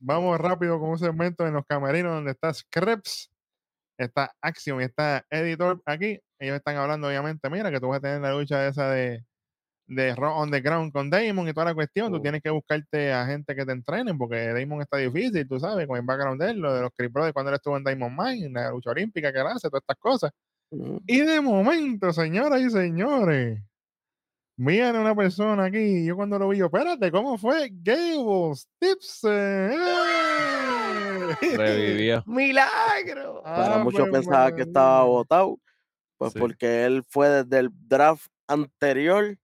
vamos 0.00 0.38
rápido 0.40 0.80
con 0.80 0.90
un 0.90 0.98
segmento 0.98 1.46
en 1.46 1.54
los 1.54 1.64
camerinos 1.66 2.12
donde 2.12 2.32
está 2.32 2.52
Krebs 2.70 3.30
está 4.04 4.34
Axiom 4.40 4.80
y 4.80 4.84
está 4.84 5.24
Editor 5.30 5.82
aquí. 5.84 6.20
Ellos 6.38 6.56
están 6.56 6.76
hablando, 6.76 7.08
obviamente, 7.08 7.50
mira, 7.50 7.70
que 7.70 7.80
tú 7.80 7.88
vas 7.88 7.98
a 7.98 8.00
tener 8.00 8.20
la 8.22 8.32
lucha 8.32 8.66
esa 8.66 8.90
de, 8.90 9.24
de 9.86 10.14
Raw 10.14 10.38
on 10.38 10.50
the 10.50 10.60
ground 10.60 10.92
con 10.92 11.10
Damon 11.10 11.48
y 11.48 11.52
toda 11.52 11.66
la 11.66 11.74
cuestión. 11.74 12.10
Tú 12.10 12.20
tienes 12.20 12.42
que 12.42 12.50
buscarte 12.50 13.12
a 13.12 13.26
gente 13.26 13.54
que 13.54 13.66
te 13.66 13.72
entrenen 13.72 14.16
porque 14.16 14.52
Damon 14.54 14.80
está 14.80 14.96
difícil, 14.96 15.46
tú 15.46 15.60
sabes, 15.60 15.86
con 15.86 15.98
el 15.98 16.04
background 16.04 16.40
de 16.40 16.50
él, 16.50 16.60
lo 16.60 16.74
de 16.74 16.82
los 16.82 16.90
Creep 16.96 17.12
Brothers 17.12 17.34
cuando 17.34 17.50
él 17.50 17.56
estuvo 17.56 17.76
en 17.76 17.84
Diamond 17.84 18.18
Mine, 18.18 18.50
la 18.50 18.70
lucha 18.70 18.90
olímpica 18.90 19.32
que 19.32 19.40
él 19.40 19.46
hace, 19.46 19.68
todas 19.68 19.82
estas 19.82 19.98
cosas. 19.98 20.30
Y 21.06 21.20
de 21.20 21.40
momento, 21.40 22.12
señoras 22.12 22.60
y 22.62 22.70
señores, 22.70 23.60
miren 24.60 24.96
una 24.96 25.14
persona 25.14 25.64
aquí. 25.64 26.04
Yo 26.04 26.16
cuando 26.16 26.38
lo 26.38 26.48
vi, 26.48 26.58
yo, 26.58 26.66
espérate, 26.66 27.10
¿cómo 27.10 27.38
fue? 27.38 27.70
Gable 27.72 28.54
Stipson. 28.54 29.70
¡eh! 29.72 29.76
Revivió. 31.56 32.22
¡Milagro! 32.26 33.42
Para 33.42 33.78
muchos 33.78 34.00
Ave 34.02 34.10
pensaba 34.12 34.54
que 34.54 34.62
estaba 34.62 35.04
votado, 35.04 35.58
pues 36.18 36.32
Sí. 36.32 36.38
porque 36.38 36.84
él 36.84 37.02
fue 37.08 37.28
desde 37.28 37.58
el 37.60 37.70
draft 37.72 38.26
anterior, 38.46 39.36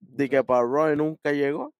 de 0.00 0.28
que 0.30 0.42
para 0.42 0.62
Roy 0.62 0.96
nunca 0.96 1.32
llegó. 1.32 1.72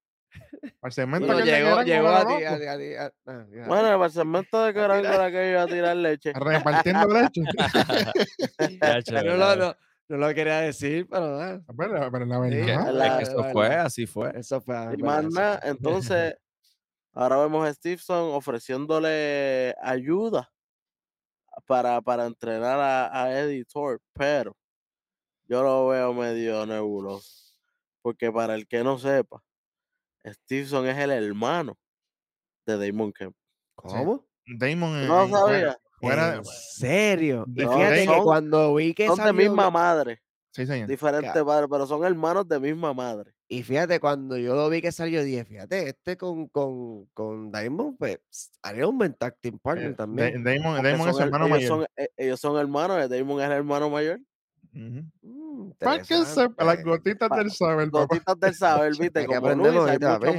Al 0.81 0.91
segmento 0.91 1.25
Bueno, 1.27 1.43
de 1.43 1.51
llegó, 1.51 1.81
llegó 1.81 2.09
a 2.09 2.27
ti. 2.27 2.43
A, 2.43 2.59
ti- 2.59 2.65
a 2.67 2.77
ti- 2.77 2.93
a- 2.95 3.11
ah. 3.25 3.45
Bueno, 3.67 4.03
el 4.05 4.11
segmento 4.11 4.63
de 4.63 4.73
Carango 5.01 5.07
era 5.07 5.31
que 5.31 5.49
iba 5.51 5.63
a 5.63 5.67
tirar 5.67 5.95
leche. 5.97 6.33
Repartiendo 6.33 7.07
leche. 7.07 7.41
No, 9.23 9.35
lo, 9.37 9.55
no, 9.55 9.75
no 10.09 10.17
lo 10.17 10.33
quería 10.33 10.61
decir, 10.61 11.07
pero 11.09 11.39
ah, 11.41 11.59
pero, 11.77 12.11
pero 12.11 12.25
la 12.25 12.35
Sí, 12.49 12.55
verdad. 12.55 12.87
es 12.89 12.93
la- 12.95 13.17
que 13.17 13.23
eso 13.23 13.43
fue, 13.51 13.75
así 13.75 14.05
fue. 14.05 14.31
eso 14.39 14.61
fue. 14.61 14.75
ah, 14.77 14.93
Y 14.97 15.01
más 15.01 15.23
nada, 15.25 15.59
entonces, 15.63 16.35
ahora 17.13 17.37
vemos 17.37 17.67
a 17.67 17.73
Stevenson 17.73 18.33
ofreciéndole 18.33 19.75
ayuda 19.81 20.51
para, 21.65 21.99
para 22.01 22.25
entrenar 22.25 22.79
a, 22.79 23.23
a 23.23 23.39
Eddie 23.39 23.65
Thorpe, 23.65 24.03
pero 24.13 24.55
yo 25.45 25.63
lo 25.63 25.87
veo 25.87 26.13
medio 26.13 26.65
nebuloso. 26.65 27.53
Porque 28.01 28.31
para 28.31 28.55
el 28.55 28.67
que 28.67 28.83
no 28.83 28.97
sepa, 28.99 29.43
Stevenson 30.25 30.87
es 30.87 30.97
el 30.97 31.11
hermano 31.11 31.77
de 32.65 32.77
Damon 32.87 33.11
Kemp. 33.11 33.35
¿Cómo? 33.75 34.25
Damon 34.45 34.89
en- 35.01 35.07
¿No 35.07 35.27
sabía? 35.29 35.77
Fuera- 35.97 36.35
¿En 36.35 36.43
serio? 36.45 37.45
Y 37.55 37.63
No, 37.63 37.73
fíjate 37.73 37.99
que 37.99 38.05
son- 38.05 38.23
cuando 38.23 38.75
vi 38.75 38.93
que 38.93 39.07
Son 39.07 39.17
de 39.17 39.23
salió- 39.23 39.33
misma 39.49 39.69
madre, 39.71 40.21
sí, 40.51 40.65
señor. 40.65 40.87
diferente 40.87 41.43
padre, 41.43 41.67
pero 41.69 41.85
son 41.87 42.03
hermanos 42.05 42.47
de 42.47 42.59
misma 42.59 42.93
madre. 42.93 43.33
Y 43.49 43.63
fíjate, 43.63 43.99
cuando 44.01 44.37
yo 44.37 44.55
lo 44.55 44.69
vi 44.69 44.81
que 44.81 44.91
salió, 44.91 45.23
dije, 45.23 45.45
fíjate, 45.45 45.87
este 45.89 46.17
con, 46.17 46.47
con, 46.49 47.05
con 47.13 47.49
Diamond, 47.51 47.97
pues, 47.97 48.19
haría 48.61 48.85
un 48.87 48.97
buen 48.97 49.13
tag 49.13 49.37
team 49.39 49.57
partner 49.57 49.91
Eh, 49.91 49.93
también. 49.95 50.43
Da- 50.43 50.51
Damon, 50.51 50.75
porque 50.75 50.91
Damon 50.91 51.07
es 51.09 51.13
su 51.15 51.19
son 51.19 51.21
her- 51.21 51.25
hermano 51.33 51.45
ellos, 51.45 51.57
mayor. 51.57 51.69
son, 51.69 51.85
eh, 51.95 52.09
ellos 52.17 52.39
son 52.41 52.57
hermanos, 52.59 53.09
Damon 53.09 53.39
es 53.39 53.45
el 53.45 53.51
hermano 53.53 53.89
mayor. 53.89 54.19
Ujú. 54.75 55.01
Mm, 55.21 55.71
Para 55.79 55.99
que 55.99 56.03
sepa, 56.03 56.19
las 56.65 56.79
interesante. 56.79 56.83
gotitas 56.83 57.29
Pa- 57.29 57.37
del 57.37 57.51
saber, 57.51 57.89
papá. 57.89 58.05
Gotitas 58.05 58.39
del 58.39 58.53
saber, 58.53 58.91
viste, 58.99 59.21
que 59.21 59.25
como 59.27 59.39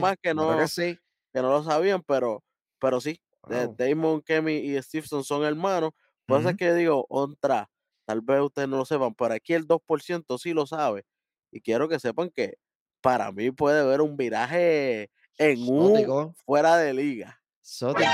más 0.00 0.16
que 0.22 0.32
Claro 0.32 0.52
no, 0.52 0.58
que 0.58 0.68
sí. 0.68 0.98
que 1.32 1.42
no 1.42 1.48
lo 1.50 1.64
sabían, 1.64 2.02
pero, 2.06 2.44
pero 2.78 3.00
sí, 3.00 3.18
Wow. 3.48 3.76
Damon, 3.76 4.22
Kemi 4.22 4.54
y 4.56 4.82
Stevenson 4.82 5.24
son 5.24 5.44
hermanos. 5.44 5.92
Por 6.26 6.40
eso 6.40 6.48
es 6.50 6.54
Ujú. 6.54 6.58
que 6.58 6.74
digo, 6.74 7.06
contra, 7.06 7.70
tal 8.04 8.20
vez 8.22 8.40
ustedes 8.40 8.68
no 8.68 8.76
lo 8.78 8.84
sepan, 8.84 9.14
pero 9.14 9.34
aquí 9.34 9.54
el 9.54 9.66
2% 9.66 10.38
sí 10.38 10.52
lo 10.52 10.66
sabe. 10.66 11.04
Y 11.50 11.60
quiero 11.60 11.88
que 11.88 11.98
sepan 12.00 12.30
que 12.30 12.58
para 13.00 13.32
mí 13.32 13.50
puede 13.50 13.80
haber 13.80 14.00
un 14.02 14.16
viraje 14.16 15.10
en 15.38 15.60
un 15.68 16.34
fuera 16.44 16.76
de 16.76 16.92
liga. 16.94 17.40
Exótico. 17.62 18.08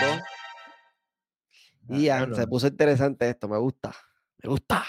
Y 1.88 1.96
Diablo. 1.98 2.34
se 2.36 2.46
puso 2.46 2.66
interesante 2.66 3.28
esto, 3.28 3.48
me 3.48 3.58
gusta. 3.58 3.94
Me 4.42 4.48
gusta. 4.50 4.84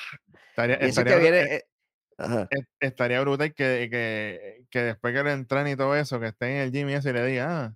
Estaría, 0.50 0.76
Y 0.76 0.90
eso 0.90 1.02
estaría 1.02 1.14
que 1.16 1.20
viene. 1.20 1.40
eh, 1.56 1.64
eh, 2.20 2.48
est- 2.50 2.70
estaría 2.80 3.22
brutal 3.22 3.54
que, 3.54 3.88
que, 3.92 4.66
que 4.70 4.80
después 4.84 5.14
que 5.14 5.24
le 5.24 5.34
entren 5.34 5.68
y 5.68 5.76
todo 5.76 5.96
eso, 5.96 6.20
que 6.20 6.28
esté 6.28 6.48
en 6.52 6.58
el 6.64 6.72
gym 6.72 6.90
y 6.90 6.94
eso, 6.94 7.10
y 7.10 7.14
le 7.14 7.26
diga, 7.26 7.66
ah, 7.66 7.76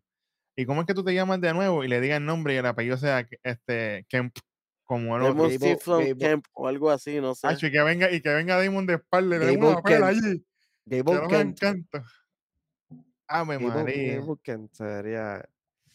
¿y 0.62 0.66
cómo 0.66 0.82
es 0.82 0.88
que 0.88 0.94
tú 0.94 1.04
te 1.04 1.14
llamas 1.14 1.40
de 1.42 1.54
nuevo? 1.54 1.84
Y 1.84 1.88
le 1.88 2.02
diga 2.02 2.18
el 2.18 2.26
nombre 2.26 2.54
y 2.54 2.58
el 2.58 2.66
apellido 2.66 2.98
sea 2.98 3.28
este 3.44 4.06
Kemp, 4.10 4.36
como 4.84 5.16
el 5.18 5.24
otro. 5.24 5.34
Damon 5.36 6.18
Kemp 6.18 6.46
o 6.54 6.68
algo 6.68 6.90
así, 6.90 7.20
no 7.22 7.36
sé. 7.36 7.48
Acho, 7.48 7.68
y 7.68 7.72
que 7.72 7.82
venga, 7.82 8.12
y 8.12 8.22
que 8.22 8.30
venga 8.34 8.62
Damon 8.62 8.86
de 8.86 8.96
espalda 8.96 9.36
y 9.36 9.40
le 9.40 9.46
dé 9.46 9.58
una 9.58 9.82
pela 9.82 9.98
Kemp. 10.12 10.26
allí. 10.26 10.46
Que 10.90 10.98
Gable 10.98 11.14
no 11.22 11.30
me 11.30 11.40
encanta. 11.42 12.04
Ave 13.28 13.60
Gable- 13.60 13.74
María. 13.74 14.22
Sería- 14.72 15.50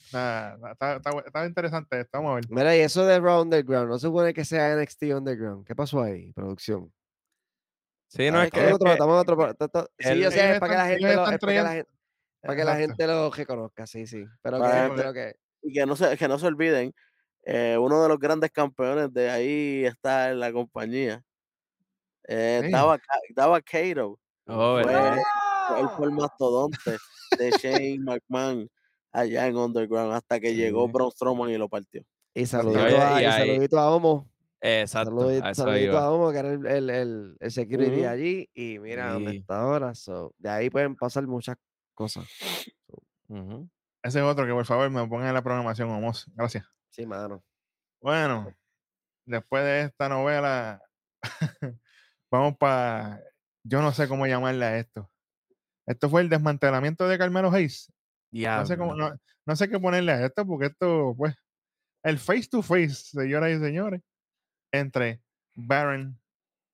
Está, 0.06 0.58
está, 0.72 0.96
está, 0.96 1.10
está 1.26 1.46
interesante 1.46 1.98
esto, 2.00 2.10
vamos 2.18 2.32
a 2.32 2.34
ver. 2.36 2.44
Mira, 2.50 2.76
y 2.76 2.80
eso 2.80 3.04
de 3.06 3.18
Raw 3.18 3.40
Underground, 3.42 3.88
no 3.88 3.98
se 3.98 4.06
supone 4.06 4.34
que 4.34 4.44
sea 4.44 4.76
NXT 4.76 5.02
Underground. 5.14 5.66
¿Qué 5.66 5.74
pasó 5.74 6.02
ahí, 6.02 6.30
producción? 6.32 6.92
Sí, 8.08 8.30
no 8.30 8.38
Ah, 8.38 8.44
es 8.44 8.50
que- 8.52 8.60
Estamos 8.60 8.68
en 8.68 8.68
que, 8.68 8.74
otro, 8.74 8.92
estamos 9.50 9.90
Sí, 9.98 10.20
yo 10.20 10.30
sé, 10.30 10.52
es 10.52 10.60
para 10.60 10.72
que 10.72 10.76
la 10.76 10.86
gente 11.72 11.84
para 12.46 12.56
que 12.56 12.64
la 12.64 12.72
gente, 12.76 12.86
gente 12.88 13.06
lo 13.06 13.30
reconozca, 13.30 13.86
sí, 13.86 14.06
sí. 14.06 14.24
Pero 14.42 14.60
que, 14.60 14.92
pero 14.96 15.12
que 15.12 15.34
y 15.62 15.72
que 15.72 15.86
no 15.86 15.96
se, 15.96 16.16
que 16.16 16.28
no 16.28 16.38
se 16.38 16.46
olviden, 16.46 16.92
eh, 17.44 17.76
uno 17.80 18.02
de 18.02 18.08
los 18.08 18.18
grandes 18.18 18.50
campeones 18.50 19.12
de 19.12 19.30
ahí 19.30 19.84
está 19.84 20.30
en 20.30 20.40
la 20.40 20.52
compañía. 20.52 21.22
Eh, 22.26 22.62
Sí. 22.64 22.70
Daba. 22.70 22.98
Oh, 24.46 24.80
fue- 24.82 25.88
fue 25.96 26.06
el 26.06 26.12
mastodonte 26.12 26.96
de 27.38 27.50
Shane 27.52 27.98
McMahon 28.00 28.68
allá 29.12 29.46
en 29.46 29.56
Underground 29.56 30.12
hasta 30.12 30.38
que 30.40 30.54
llegó 30.54 30.86
Sí. 30.86 30.92
Braun 30.92 31.10
Strowman 31.12 31.50
y 31.50 31.56
lo 31.58 31.68
partió. 31.68 32.04
y 32.34 32.46
saludito, 32.46 32.84
Oye, 32.84 32.96
a, 32.98 33.22
y 33.22 33.26
y 33.26 33.30
saludito 33.52 33.78
a 33.78 33.94
Homo. 33.94 34.28
Exacto, 34.60 35.10
Saludito, 35.20 35.46
a 35.46 35.54
saludito 35.54 35.98
a 35.98 36.10
Homo, 36.10 36.32
que 36.32 36.38
era 36.38 36.50
el, 36.52 36.66
el, 36.66 36.90
el, 36.90 37.36
el 37.38 37.50
security 37.50 38.00
Ujú. 38.00 38.08
allí. 38.08 38.48
Y 38.54 38.78
mira 38.80 39.12
dónde 39.12 39.30
Sí. 39.32 39.36
está 39.38 39.60
ahora. 39.60 39.94
so, 39.94 40.34
de 40.38 40.48
ahí 40.50 40.68
pueden 40.70 40.96
pasar 40.96 41.26
muchas 41.26 41.56
cosas. 41.94 42.26
Ese 44.02 44.18
es 44.18 44.24
otro 44.24 44.46
que 44.46 44.52
por 44.52 44.66
favor 44.66 44.90
me 44.90 45.06
pongan 45.06 45.28
en 45.28 45.34
la 45.34 45.42
programación, 45.42 45.90
Homos. 45.90 46.30
Gracias. 46.34 46.66
Sí, 46.90 47.06
mano. 47.06 47.42
Bueno, 48.00 48.54
después 49.24 49.64
de 49.64 49.82
esta 49.82 50.08
novela, 50.08 50.82
vamos 52.30 52.56
para. 52.58 53.22
Yo 53.62 53.80
no 53.80 53.92
sé 53.92 54.08
cómo 54.08 54.26
llamarle 54.26 54.64
a 54.64 54.78
esto. 54.78 55.10
Esto 55.86 56.10
fue 56.10 56.20
el 56.20 56.28
desmantelamiento 56.28 57.08
de 57.08 57.18
Carmelo 57.18 57.50
Hayes. 57.50 57.90
No 58.30 58.66
sé, 58.66 58.76
cómo, 58.76 58.94
no, 58.94 59.14
no 59.46 59.56
sé 59.56 59.68
qué 59.68 59.78
ponerle 59.78 60.12
a 60.12 60.26
esto, 60.26 60.44
porque 60.44 60.66
esto, 60.66 61.14
pues, 61.16 61.34
el 62.02 62.18
face 62.18 62.48
to 62.50 62.62
face, 62.62 62.94
señoras 62.94 63.52
y 63.52 63.58
señores, 63.58 64.02
entre 64.72 65.22
Baron, 65.54 66.20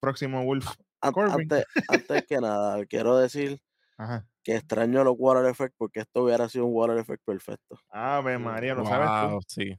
próximo 0.00 0.44
Wolf. 0.44 0.66
Antes, 1.00 1.64
antes 1.88 2.26
que 2.26 2.38
nada, 2.38 2.84
quiero 2.86 3.18
decir 3.18 3.60
Ajá. 3.98 4.26
Que 4.50 4.56
extraño 4.56 5.04
los 5.04 5.14
Water 5.18 5.46
Effect 5.46 5.74
porque 5.78 6.00
esto 6.00 6.24
hubiera 6.24 6.48
sido 6.48 6.66
un 6.66 6.74
Water 6.74 6.98
Effect 6.98 7.22
perfecto. 7.24 7.78
Ave 7.90 8.38
María, 8.38 8.74
lo 8.74 8.84
sabes 8.84 9.08
tú. 9.08 9.30
Wow, 9.34 9.40
sí. 9.46 9.78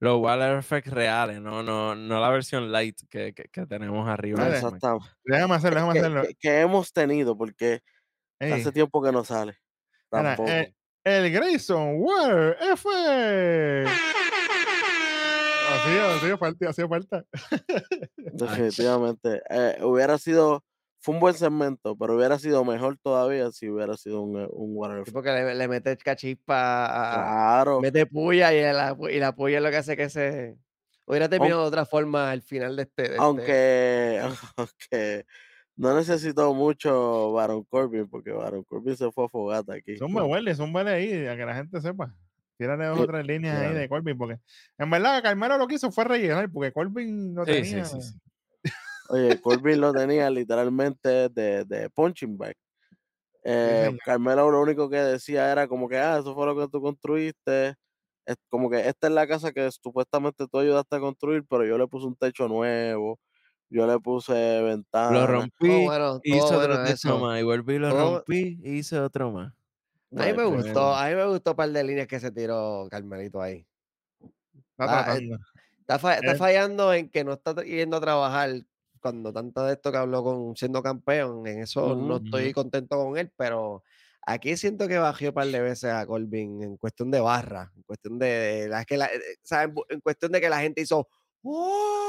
Los 0.00 0.20
water 0.20 0.58
effects 0.58 0.90
reales, 0.92 1.40
no, 1.40 1.62
no, 1.62 1.94
no 1.94 2.20
la 2.20 2.28
versión 2.28 2.70
light 2.70 2.96
que, 3.08 3.32
que, 3.32 3.44
que 3.44 3.64
tenemos 3.64 4.06
arriba. 4.06 4.46
Exactamente. 4.48 5.06
Déjame 5.24 5.54
hacerlo, 5.54 5.76
déjame 5.76 5.92
Que, 5.94 5.98
hacerlo. 6.00 6.22
que- 6.22 6.34
que 6.34 6.60
hemos 6.60 6.92
tenido 6.92 7.38
porque 7.38 7.80
Ey, 8.38 8.52
hace 8.52 8.70
tiempo 8.72 9.02
que 9.02 9.12
no 9.12 9.24
sale. 9.24 9.56
eh, 10.46 10.74
el 11.04 11.32
Grayson 11.32 11.94
Water 12.00 12.56
F. 12.72 12.88
Así, 15.74 15.98
así 15.98 16.36
falta, 16.36 16.68
así 16.68 16.82
falta. 16.86 17.24
Definitivamente. 18.16 19.42
Eh, 19.48 19.78
hubiera 19.82 20.18
sido, 20.18 20.64
fue 21.04 21.12
un 21.14 21.20
buen 21.20 21.34
segmento, 21.34 21.94
pero 21.98 22.16
hubiera 22.16 22.38
sido 22.38 22.64
mejor 22.64 22.96
todavía 22.96 23.52
si 23.52 23.68
hubiera 23.68 23.94
sido 23.94 24.22
un, 24.22 24.40
eh, 24.40 24.48
un 24.50 25.04
Sí, 25.04 25.10
porque 25.12 25.32
le, 25.32 25.54
le 25.54 25.68
mete 25.68 25.94
cachispa 25.98 26.86
a, 26.86 27.14
Claro. 27.14 27.82
mete 27.82 28.06
puya 28.06 28.54
y 28.54 28.62
la, 28.62 28.96
y 29.10 29.18
la 29.18 29.34
puya 29.34 29.58
es 29.58 29.62
lo 29.62 29.68
que 29.70 29.76
hace 29.76 29.98
que 29.98 30.08
se 30.08 30.56
hubiera 31.04 31.28
terminado 31.28 31.60
de 31.60 31.68
otra 31.68 31.84
forma 31.84 32.30
al 32.30 32.40
final 32.40 32.74
de 32.76 32.84
este. 32.84 33.02
de 33.02 33.08
este- 33.08 33.20
Aunque, 33.20 34.20
aunque 34.56 35.26
no 35.76 35.94
necesitó 35.94 36.54
mucho 36.54 37.32
Baron 37.32 37.64
Corbin, 37.64 38.08
porque 38.08 38.30
Baron 38.32 38.64
Corbin 38.64 38.96
se 38.96 39.12
fue 39.12 39.26
a 39.26 39.28
fogata 39.28 39.74
aquí. 39.74 39.98
Son 39.98 40.10
huele, 40.16 40.54
son 40.54 40.74
ahí, 40.88 41.26
a 41.26 41.36
que 41.36 41.44
la 41.44 41.54
gente 41.54 41.82
sepa. 41.82 42.16
Tírale 42.56 42.86
dos 42.86 43.00
o 43.00 43.06
tres 43.06 43.26
líneas 43.26 43.56
ahí 43.56 43.62
claro. 43.64 43.78
de 43.78 43.88
Corbin, 43.90 44.16
porque 44.16 44.38
en 44.78 44.88
verdad 44.88 45.22
Carmelo 45.22 45.58
lo 45.58 45.66
que 45.66 45.74
hizo 45.74 45.92
fue 45.92 46.04
rellenar, 46.04 46.50
porque 46.50 46.72
Corbin 46.72 47.34
no 47.34 47.44
Sí, 47.44 47.52
sí, 47.56 47.62
tenía. 47.72 47.84
sí, 47.84 48.00
sí. 48.00 48.14
Oye, 49.08 49.40
Corbin 49.40 49.80
lo 49.80 49.92
tenía 49.92 50.30
literalmente 50.30 51.28
de, 51.28 51.64
de 51.64 51.90
punching 51.90 52.36
bag. 52.38 52.54
Eh. 53.42 53.96
Carmelo 54.04 54.50
lo 54.50 54.62
único 54.62 54.88
que 54.88 54.96
decía 54.96 55.52
era 55.52 55.68
como 55.68 55.88
que, 55.88 55.98
ah, 55.98 56.18
eso 56.18 56.34
fue 56.34 56.46
lo 56.46 56.56
que 56.56 56.68
tú 56.68 56.80
construiste. 56.80 57.74
Es 58.26 58.36
como 58.48 58.70
que 58.70 58.88
esta 58.88 59.08
es 59.08 59.12
la 59.12 59.26
casa 59.26 59.52
que 59.52 59.70
supuestamente 59.70 60.46
tú 60.50 60.58
ayudaste 60.58 60.96
a 60.96 61.00
construir, 61.00 61.44
pero 61.48 61.66
yo 61.66 61.76
le 61.76 61.86
puse 61.86 62.06
un 62.06 62.16
techo 62.16 62.48
nuevo, 62.48 63.20
yo 63.68 63.86
le 63.86 63.98
puse 64.00 64.32
ventanas. 64.62 65.12
Lo 65.12 65.26
rompí, 65.26 65.84
bueno, 65.84 66.20
hice 66.22 66.40
otro 66.40 66.58
bueno 66.68 66.84
techo 66.84 67.18
más, 67.18 67.38
y 67.38 67.42
volví 67.42 67.78
lo 67.78 67.90
Todo- 67.90 68.16
rompí, 68.16 68.58
y 68.62 68.78
hice 68.78 68.98
otro 68.98 69.30
más. 69.30 69.52
A 70.16 70.24
mí 70.26 70.32
me 70.32 70.44
gustó, 70.44 70.94
a 70.94 71.08
mí 71.10 71.14
me 71.16 71.26
gustó 71.26 71.50
un 71.50 71.56
par 71.56 71.68
de 71.70 71.84
líneas 71.84 72.06
que 72.06 72.18
se 72.20 72.30
tiró 72.30 72.86
Carmelito 72.90 73.42
ahí. 73.42 73.66
Está 74.78 75.12
Ah, 75.12 75.18
eh. 75.18 75.28
Está, 75.86 76.14
Él- 76.16 76.36
fallando 76.38 76.94
en 76.94 77.10
que 77.10 77.24
no 77.24 77.34
está 77.34 77.54
yendo 77.62 77.98
a 77.98 78.00
trabajar 78.00 78.50
cuando 79.04 79.34
tanto 79.34 79.62
de 79.66 79.74
esto 79.74 79.92
que 79.92 79.98
habló 79.98 80.24
con 80.24 80.56
siendo 80.56 80.82
campeón. 80.82 81.46
En 81.46 81.60
eso 81.60 81.94
no 81.94 82.16
estoy 82.24 82.52
contento 82.54 82.96
con 82.96 83.18
él, 83.18 83.30
pero 83.36 83.82
aquí 84.22 84.56
siento 84.56 84.88
que 84.88 84.96
bajó 84.96 85.26
un 85.26 85.32
par 85.34 85.46
de 85.48 85.60
veces 85.60 85.92
a 85.92 86.06
Corbin 86.06 86.62
en 86.62 86.76
cuestión 86.78 87.10
de 87.10 87.20
barra, 87.20 87.70
en 87.76 87.82
cuestión 87.82 88.18
de, 88.18 88.26
de 88.26 88.68
la- 88.68 88.80
es 88.80 88.86
que 88.86 88.96
la- 88.96 89.06
eh, 89.06 89.16
eh, 89.18 89.36
¿saben? 89.42 89.74
En 89.90 90.00
cuestión 90.00 90.32
de 90.32 90.40
que 90.40 90.48
la 90.48 90.60
gente 90.60 90.80
hizo. 90.80 91.06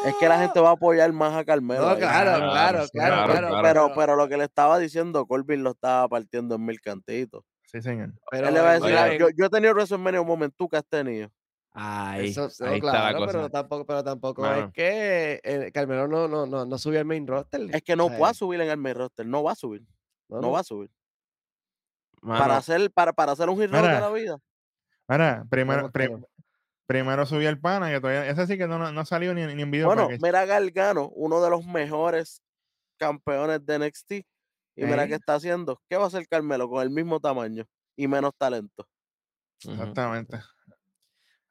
Es 0.06 0.16
que 0.22 0.30
la 0.30 0.40
gente 0.40 0.62
va 0.62 0.70
a 0.70 0.74
apoyar 0.74 1.12
más 1.12 1.34
a 1.36 1.44
Carmelo. 1.44 1.82
No, 1.90 1.98
claro, 1.98 2.32
Claro, 2.38 2.52
claro, 2.52 2.84
sí, 2.86 2.90
claro, 2.94 3.16
claro, 3.16 3.26
claro, 3.26 3.48
claro. 3.50 3.64
Pero, 3.74 3.96
pero 3.96 4.16
lo 4.16 4.30
que 4.30 4.38
le 4.38 4.46
estaba 4.46 4.80
diciendo, 4.80 5.26
Corbin 5.26 5.64
lo 5.64 5.72
estaba 5.72 6.08
partiendo 6.08 6.56
en 6.56 6.66
mil 6.66 6.80
cantitos. 6.80 7.44
Sí, 7.66 7.82
señor. 7.82 8.14
pero 8.32 8.48
Él 8.48 8.54
le 8.54 8.62
va 8.62 8.72
a 8.72 8.74
decir, 8.80 8.96
"Ah, 8.98 9.08
yo, 9.20 9.28
yo 9.36 9.46
he 9.48 9.50
tenido 9.50 9.74
WrestleMania 9.74 10.22
un 10.22 10.28
momento, 10.28 10.56
tú 10.58 10.70
que 10.70 10.78
has 10.78 10.86
tenido. 10.88 11.30
Ahí, 11.78 12.30
Eso, 12.30 12.50
no, 12.62 12.68
ahí 12.68 12.76
está 12.78 12.86
la 12.94 13.00
claro, 13.10 13.18
cosa. 13.20 13.32
pero 13.34 13.50
tampoco, 13.50 13.86
pero 13.86 14.04
tampoco 14.04 14.46
es 14.54 14.72
que 14.72 15.42
eh, 15.44 15.72
Carmelo 15.74 16.08
no, 16.08 16.26
no, 16.30 16.46
no, 16.46 16.66
no 16.66 16.78
subió 16.78 17.00
al 17.00 17.06
main 17.06 17.28
roster. 17.28 17.68
Es 17.76 17.84
que 17.84 17.98
no 17.98 18.08
va 18.18 18.30
a 18.30 18.34
subir 18.34 18.62
en 18.62 18.70
el 18.70 18.78
main 18.78 18.96
roster, 18.96 19.26
no 19.26 19.44
va 19.44 19.52
a 19.52 19.56
subir, 19.56 19.82
no, 20.30 20.38
no 20.38 20.42
no. 20.44 20.52
va 20.52 20.62
a 20.62 20.64
subir. 20.64 20.90
Mano, 22.22 22.40
Para 22.40 22.58
hacer, 22.58 22.92
para, 22.92 23.12
para 23.12 23.34
hacer 23.34 23.50
un 23.50 23.62
hero 23.62 23.76
de 23.76 23.82
Mira, 23.82 24.00
la 24.00 24.10
vida. 24.10 24.38
Ahora, 25.08 25.46
primero, 25.50 25.88
Esperemos 25.88 25.92
que 25.92 26.00
pri- 26.00 26.22
no. 26.22 26.46
primero 26.88 27.26
subió 27.26 27.50
el 27.50 27.60
pana, 27.60 27.90
que 27.92 28.00
todavía, 28.00 28.26
ese 28.30 28.48
sí 28.48 28.58
que 28.58 28.68
no, 28.68 28.80
no, 28.80 28.92
no 28.94 29.02
ha 29.02 29.06
salido 29.06 29.34
ni, 29.34 29.46
ni 29.54 29.62
en 29.62 29.70
video 29.70 29.88
Bueno, 29.88 30.04
package. 30.04 30.22
mira 30.24 30.46
Gargano, 30.46 31.10
uno 31.14 31.42
de 31.44 31.50
los 31.50 31.66
mejores 31.66 32.42
campeones 32.98 33.66
de 33.66 33.80
NXT. 33.80 34.12
Y 34.78 34.86
mira 34.86 35.08
qué 35.08 35.16
está 35.16 35.36
haciendo. 35.36 35.82
¿Qué 35.90 35.98
va 35.98 36.06
a 36.06 36.08
hacer 36.08 36.26
Carmelo 36.28 36.70
con 36.70 36.82
el 36.82 36.90
mismo 36.90 37.20
tamaño 37.20 37.66
y 37.98 38.08
menos 38.08 38.32
talento? 38.38 38.88
Exactamente. 39.64 40.40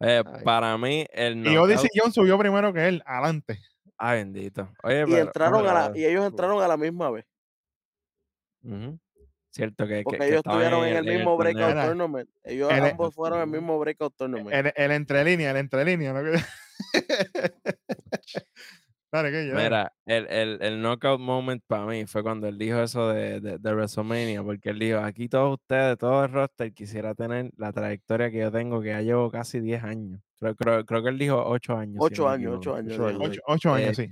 Eh, 0.00 0.22
para 0.44 0.76
mí, 0.76 1.06
el 1.12 1.46
Y 1.46 1.56
Odyssey 1.56 1.88
knockout- 1.88 2.02
John 2.02 2.12
subió 2.12 2.38
primero 2.38 2.72
que 2.72 2.88
él, 2.88 3.02
adelante. 3.06 3.58
Ay, 3.96 4.18
bendito. 4.18 4.70
Oye, 4.82 5.02
Y 5.02 5.04
pero- 5.06 5.18
entraron 5.18 5.66
a 5.66 5.72
la, 5.72 5.86
pero- 5.92 5.98
y 5.98 6.04
ellos 6.04 6.26
entraron 6.26 6.62
a 6.62 6.68
la 6.68 6.76
misma 6.76 7.10
vez. 7.10 7.24
Cierto 9.50 9.86
que, 9.86 9.98
que- 9.98 10.02
Porque 10.02 10.18
que 10.18 10.24
ellos 10.26 10.38
estaban 10.38 10.60
estuvieron 10.62 10.88
en 10.88 10.96
el 10.96 11.04
mismo 11.16 11.36
breakout 11.36 11.68
Mira, 11.68 11.86
tournament. 11.86 12.28
Ellos 12.42 12.72
el- 12.72 12.84
ambos 12.86 13.14
fueron 13.14 13.38
Ujú. 13.40 13.50
mismo 13.52 13.78
breakout 13.78 14.14
tournament. 14.16 14.52
El, 14.52 14.72
el 14.74 14.90
entrelínea, 14.90 15.50
el 15.52 15.56
entrelínea. 15.58 16.12
¿no? 16.12 16.22
Dale, 19.14 19.30
que 19.30 19.46
yo. 19.48 19.54
Mira, 19.54 19.92
el, 20.06 20.26
el, 20.28 20.58
el 20.62 20.82
knockout 20.82 21.20
moment 21.20 21.62
para 21.66 21.86
mí 21.86 22.06
fue 22.06 22.22
cuando 22.22 22.48
él 22.48 22.58
dijo 22.58 22.80
eso 22.82 23.08
de, 23.10 23.40
de, 23.40 23.58
de 23.58 23.74
WrestleMania, 23.74 24.42
porque 24.42 24.70
él 24.70 24.78
dijo, 24.80 24.98
aquí 24.98 25.28
todos 25.28 25.54
ustedes, 25.60 25.96
todo 25.98 26.24
el 26.24 26.32
roster 26.32 26.72
quisiera 26.74 27.14
tener 27.14 27.50
la 27.56 27.72
trayectoria 27.72 28.30
que 28.30 28.38
yo 28.40 28.50
tengo, 28.52 28.80
que 28.82 28.88
ya 28.88 29.00
llevo 29.02 29.30
casi 29.30 29.60
10 29.60 29.84
años. 29.84 30.20
Creo, 30.38 30.56
creo, 30.56 30.84
creo 30.84 31.02
que 31.02 31.10
él 31.10 31.18
dijo 31.18 31.42
8 31.46 31.76
años. 31.76 32.06
si 32.06 32.14
Ocho 32.14 32.22
no 32.22 32.30
me 32.30 32.34
años, 32.34 32.52
ocho 32.54 32.74
equivoco. 32.74 32.76
años. 32.76 32.98
Ocho 32.98 33.06
dijo. 33.06 33.08
años. 33.08 33.38
Ocho, 33.38 33.40
ocho 33.46 33.74
años, 33.74 33.92
Eh, 33.92 33.94
sí. 33.96 34.10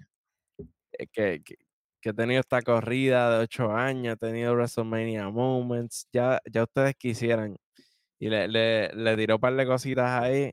eh, 0.99 1.07
que, 1.13 1.43
que, 1.45 1.57
que 2.01 2.11
he 2.11 2.15
tenido 2.15 2.41
esta 2.41 2.63
corrida 2.63 3.31
de 3.39 3.43
8 3.45 3.71
años, 3.73 4.15
he 4.15 4.17
tenido 4.17 4.55
WrestleMania 4.55 5.31
moments, 5.31 6.09
ya, 6.13 6.41
ya 6.51 6.65
ustedes 6.65 6.95
quisieran. 6.97 7.57
Y 8.21 8.31
le, 8.31 8.49
le, 8.49 8.91
le 8.95 9.17
tiró 9.17 9.37
un 9.37 9.41
par 9.41 9.55
de 9.57 9.67
cositas 9.67 10.11
ahí. 10.23 10.53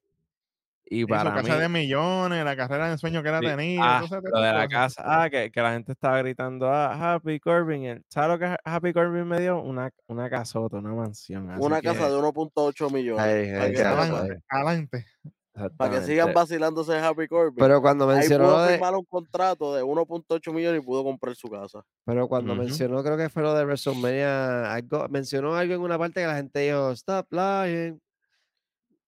Y 0.91 1.01
su 1.01 1.07
para 1.07 1.29
mí, 1.31 1.41
casa 1.43 1.57
de 1.59 1.69
millones, 1.69 2.43
la 2.43 2.55
carrera 2.55 2.87
de 2.87 2.93
ensueño 2.93 3.21
que 3.21 3.29
él 3.29 3.35
ha 3.35 3.39
Sí, 3.39 3.45
tenido. 3.45 3.83
ah, 3.83 4.03
lo 4.09 4.41
de 4.41 4.53
la 4.53 4.65
cosas. 4.65 4.95
casa, 4.95 5.03
ah, 5.05 5.29
que, 5.29 5.51
que 5.51 5.61
la 5.61 5.73
gente 5.73 5.91
estaba 5.91 6.17
gritando, 6.19 6.67
ah, 6.67 7.13
Happy 7.13 7.39
Corbin, 7.39 7.83
el- 7.85 8.03
¿sabes 8.09 8.29
lo 8.31 8.39
que 8.39 8.55
Happy 8.63 8.91
Corbin 8.93 9.27
me 9.27 9.39
dio? 9.39 9.61
Una, 9.61 9.91
una 10.07 10.29
casota, 10.29 10.77
una 10.77 10.93
mansión. 10.93 11.49
así 11.51 11.63
Una 11.63 11.81
que, 11.81 11.87
casa 11.89 12.09
de 12.09 12.15
1.8 12.17 12.89
millones. 12.89 13.21
Ay, 13.23 13.49
ay, 13.51 13.71
que, 13.71 13.77
sepan, 13.77 14.41
Adelante, 14.49 15.05
para 15.77 15.91
que 15.99 16.01
sigan 16.05 16.33
vacilándose 16.33 16.93
de 16.93 16.99
Happy 16.99 17.27
Corbin. 17.27 17.55
Pero 17.57 17.81
cuando 17.81 18.09
Ahí 18.09 18.17
mencionó 18.19 18.45
pudo 18.45 18.63
de, 18.63 18.71
firmar 18.73 18.95
un 18.95 19.05
contrato 19.05 19.75
de 19.75 19.83
1.8 19.83 20.53
millones 20.53 20.81
y 20.81 20.85
pudo 20.85 21.03
comprar 21.03 21.35
su 21.35 21.49
casa. 21.49 21.83
pero 22.05 22.27
cuando 22.27 22.55
mencionó, 22.55 23.03
creo 23.03 23.17
que 23.17 23.29
fue 23.29 23.43
lo 23.43 23.53
de 23.53 23.65
WrestleMania, 23.65 24.73
algo, 24.73 25.07
mencionó 25.09 25.55
algo 25.55 25.73
en 25.75 25.81
una 25.81 25.97
parte 25.97 26.21
que 26.21 26.27
la 26.27 26.35
gente 26.35 26.59
dijo, 26.59 26.91
stop 26.91 27.27
lying. 27.31 27.99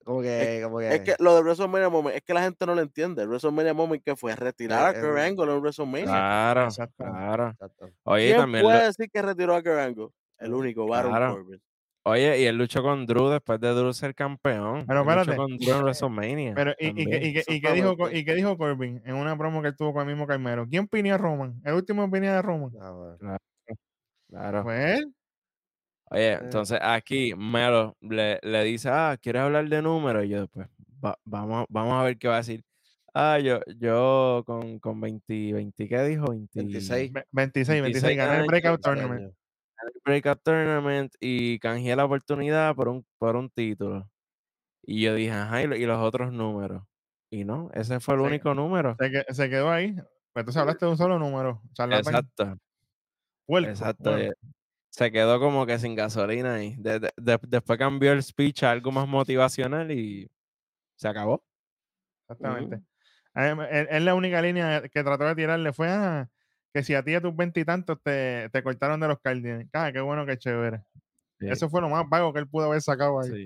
Como 0.04 0.22
que, 0.22 0.62
como 0.64 0.80
que, 0.80 0.95
Es 0.95 1.02
que 1.02 1.16
lo 1.20 1.36
de 1.36 1.41
WrestleMania 1.41 1.89
Moment, 1.89 2.16
es 2.16 2.22
que 2.24 2.34
la 2.34 2.41
gente 2.43 2.66
no 2.66 2.76
lo 2.76 2.82
entiende. 2.82 3.26
WrestleMania 3.26 3.74
Moment 3.74 4.04
que 4.04 4.16
fue 4.16 4.36
retirar 4.36 4.86
a 4.95 4.99
Kurt 4.99 5.18
Angle 5.18 5.54
en 5.54 5.60
WrestleMania. 5.62 6.06
Claro, 6.06 6.64
Exacto. 6.66 6.95
claro. 7.04 7.49
exacto. 7.49 7.89
Oye, 8.04 8.28
¿Quién 8.28 8.38
también, 8.39 8.64
lo- 8.64 8.70
puede 8.70 8.86
decir 8.86 9.10
que 9.12 9.22
retiró 9.22 9.56
a 9.56 9.62
Kurt 9.62 9.78
Angle? 9.78 10.08
El 10.39 10.54
único, 10.54 10.88
Baron 10.88 11.12
Claro. 11.12 11.36
Corbin. 11.36 11.62
oye, 12.04 12.41
y 12.41 12.45
él 12.45 12.58
luchó 12.58 12.82
con 12.82 13.06
Drew 13.06 13.30
después 13.30 13.60
de 13.60 13.70
Drew 13.76 13.93
ser 13.93 14.16
campeón. 14.16 14.86
Pero 14.88 15.02
Él 15.02 15.06
luchó 15.06 15.20
espérate. 15.22 15.36
con 15.38 15.58
Drew 15.58 15.76
en 15.78 15.84
WrestleMania. 15.84 16.54
Pero, 16.56 16.72
¿y, 16.80 16.88
y, 16.88 16.89
y, 16.89 17.34
qué- 17.34 17.43
y 17.47 17.62
qué 17.62 17.72
dijo, 17.74 17.89
Co- 17.95 18.08
Exactamente. 18.08 18.18
¿y 18.20 18.26
qué 18.26 18.34
dijo 18.36 18.58
Corbin 18.58 19.02
en 19.06 19.16
una 19.16 19.38
promo 19.38 19.62
que 19.62 19.68
él 19.68 19.76
tuvo 19.76 19.93
con 19.93 20.02
el 20.02 20.08
mismo 20.08 20.26
Carmelo? 20.26 20.66
¿Quién 20.68 20.88
pinía 20.88 21.14
a 21.14 21.18
Roman? 21.20 21.62
El 21.64 21.74
último 21.76 22.10
pinía 22.10 22.34
de 22.34 22.41
Roman. 22.41 22.72
Ah, 22.82 22.91
bueno. 22.91 23.38
Claro. 24.30 24.64
Fue 24.64 24.93
él. 24.95 25.14
Oye, 26.12 26.34
Eh. 26.34 26.39
entonces 26.41 26.78
aquí 26.82 27.34
Melo 27.36 27.95
le, 28.01 28.39
le 28.43 28.64
dice, 28.66 28.89
ah, 28.91 29.18
¿quieres 29.22 29.41
hablar 29.43 29.68
de 29.70 29.82
números? 29.82 30.26
Y 30.26 30.30
yo 30.30 30.41
después, 30.41 30.68
"Va- 31.03 31.18
vamos, 31.26 31.66
vamos 31.70 31.93
a 31.93 32.03
ver 32.03 32.18
qué 32.18 32.28
va 32.28 32.36
a 32.36 32.38
decir. 32.38 32.64
Ah, 33.14 33.39
yo, 33.39 33.59
yo 33.78 34.43
con, 34.45 34.80
con 34.80 34.99
20, 35.01 35.53
20, 35.53 35.88
¿qué 35.88 36.03
dijo? 36.03 36.30
20, 36.32 36.59
26. 36.59 37.12
Ve- 37.14 37.26
26, 37.32 37.82
26. 37.82 38.03
26 38.03 38.18
Gané 38.18 38.41
el 38.41 38.47
Breakout 38.47 38.82
26 38.82 38.82
Tournament. 38.84 39.22
años. 39.22 39.36
el 39.84 40.01
Breakout 40.05 40.43
Tournament 40.43 41.14
y 41.20 41.57
canjeé 41.59 41.95
la 41.95 42.05
oportunidad 42.05 42.76
por 42.76 42.88
un, 42.89 43.05
por 43.18 43.36
un 43.36 43.49
título. 43.49 44.09
Y 44.84 45.01
yo 45.01 45.16
dije, 45.16 45.32
ajá, 45.32 45.64
y, 45.64 45.68
lo- 45.68 45.76
y 45.76 45.86
los 45.86 45.99
otros 46.01 46.32
números. 46.34 46.84
Y 47.32 47.45
no, 47.45 47.70
ese 47.74 47.99
fue 48.01 48.16
el 48.16 48.22
único 48.22 48.53
número. 48.53 48.95
Se, 48.99 49.09
que- 49.12 49.34
se 49.34 49.49
quedó 49.49 49.72
ahí. 49.72 49.93
Pues 49.95 50.43
entonces 50.43 50.57
hablaste 50.62 50.86
de 50.86 50.91
un 50.91 50.97
solo 50.97 51.18
número. 51.20 51.62
Exacto, 51.80 52.57
Puerco, 53.47 53.70
exacto. 53.70 54.18
Se 54.92 55.12
quedó 55.12 55.39
como 55.39 55.66
que 55.66 55.80
sin 55.80 55.96
gasolina 55.96 56.56
ahí. 56.56 56.76
De- 56.78 57.00
de- 57.00 57.14
de- 57.16 57.39
después 57.48 57.80
cambió 57.80 58.12
el 58.12 58.22
speech 58.22 58.64
a 58.64 58.72
algo 58.72 58.92
más 58.92 59.08
motivacional 59.08 59.89
y 59.89 60.30
se 60.96 61.08
acabó. 61.08 61.44
Exactamente. 62.30 62.82
A 63.34 63.56
me- 63.56 63.70
Él, 63.70 63.88
él 63.89 64.06
la 64.06 64.14
única 64.16 64.42
línea 64.42 64.82
que 64.82 65.04
trató 65.04 65.24
de 65.24 65.36
tirarle 65.36 65.72
fue 65.72 65.88
ah, 65.89 66.30
que 66.74 66.84
si 66.84 66.94
a 66.94 67.04
ti 67.04 67.16
a 67.16 67.22
tus 67.22 67.34
veintitantos 67.36 68.00
te, 68.04 68.50
te 68.50 68.62
cortaron 68.64 69.00
de 69.00 69.08
los 69.08 69.20
Cardinals. 69.22 69.70
Ah, 69.74 69.92
qué 69.94 70.02
bueno, 70.02 70.26
qué 70.26 70.38
chévere. 70.38 70.84
Sí, 71.39 71.48
Eso 71.48 71.70
fue 71.70 71.82
lo 71.82 71.88
más 71.89 72.08
vago 72.08 72.34
que 72.34 72.39
él 72.39 72.48
pudo 72.50 72.66
haber 72.66 72.82
sacado 72.82 73.22
ahí. 73.22 73.30
sí. 73.30 73.46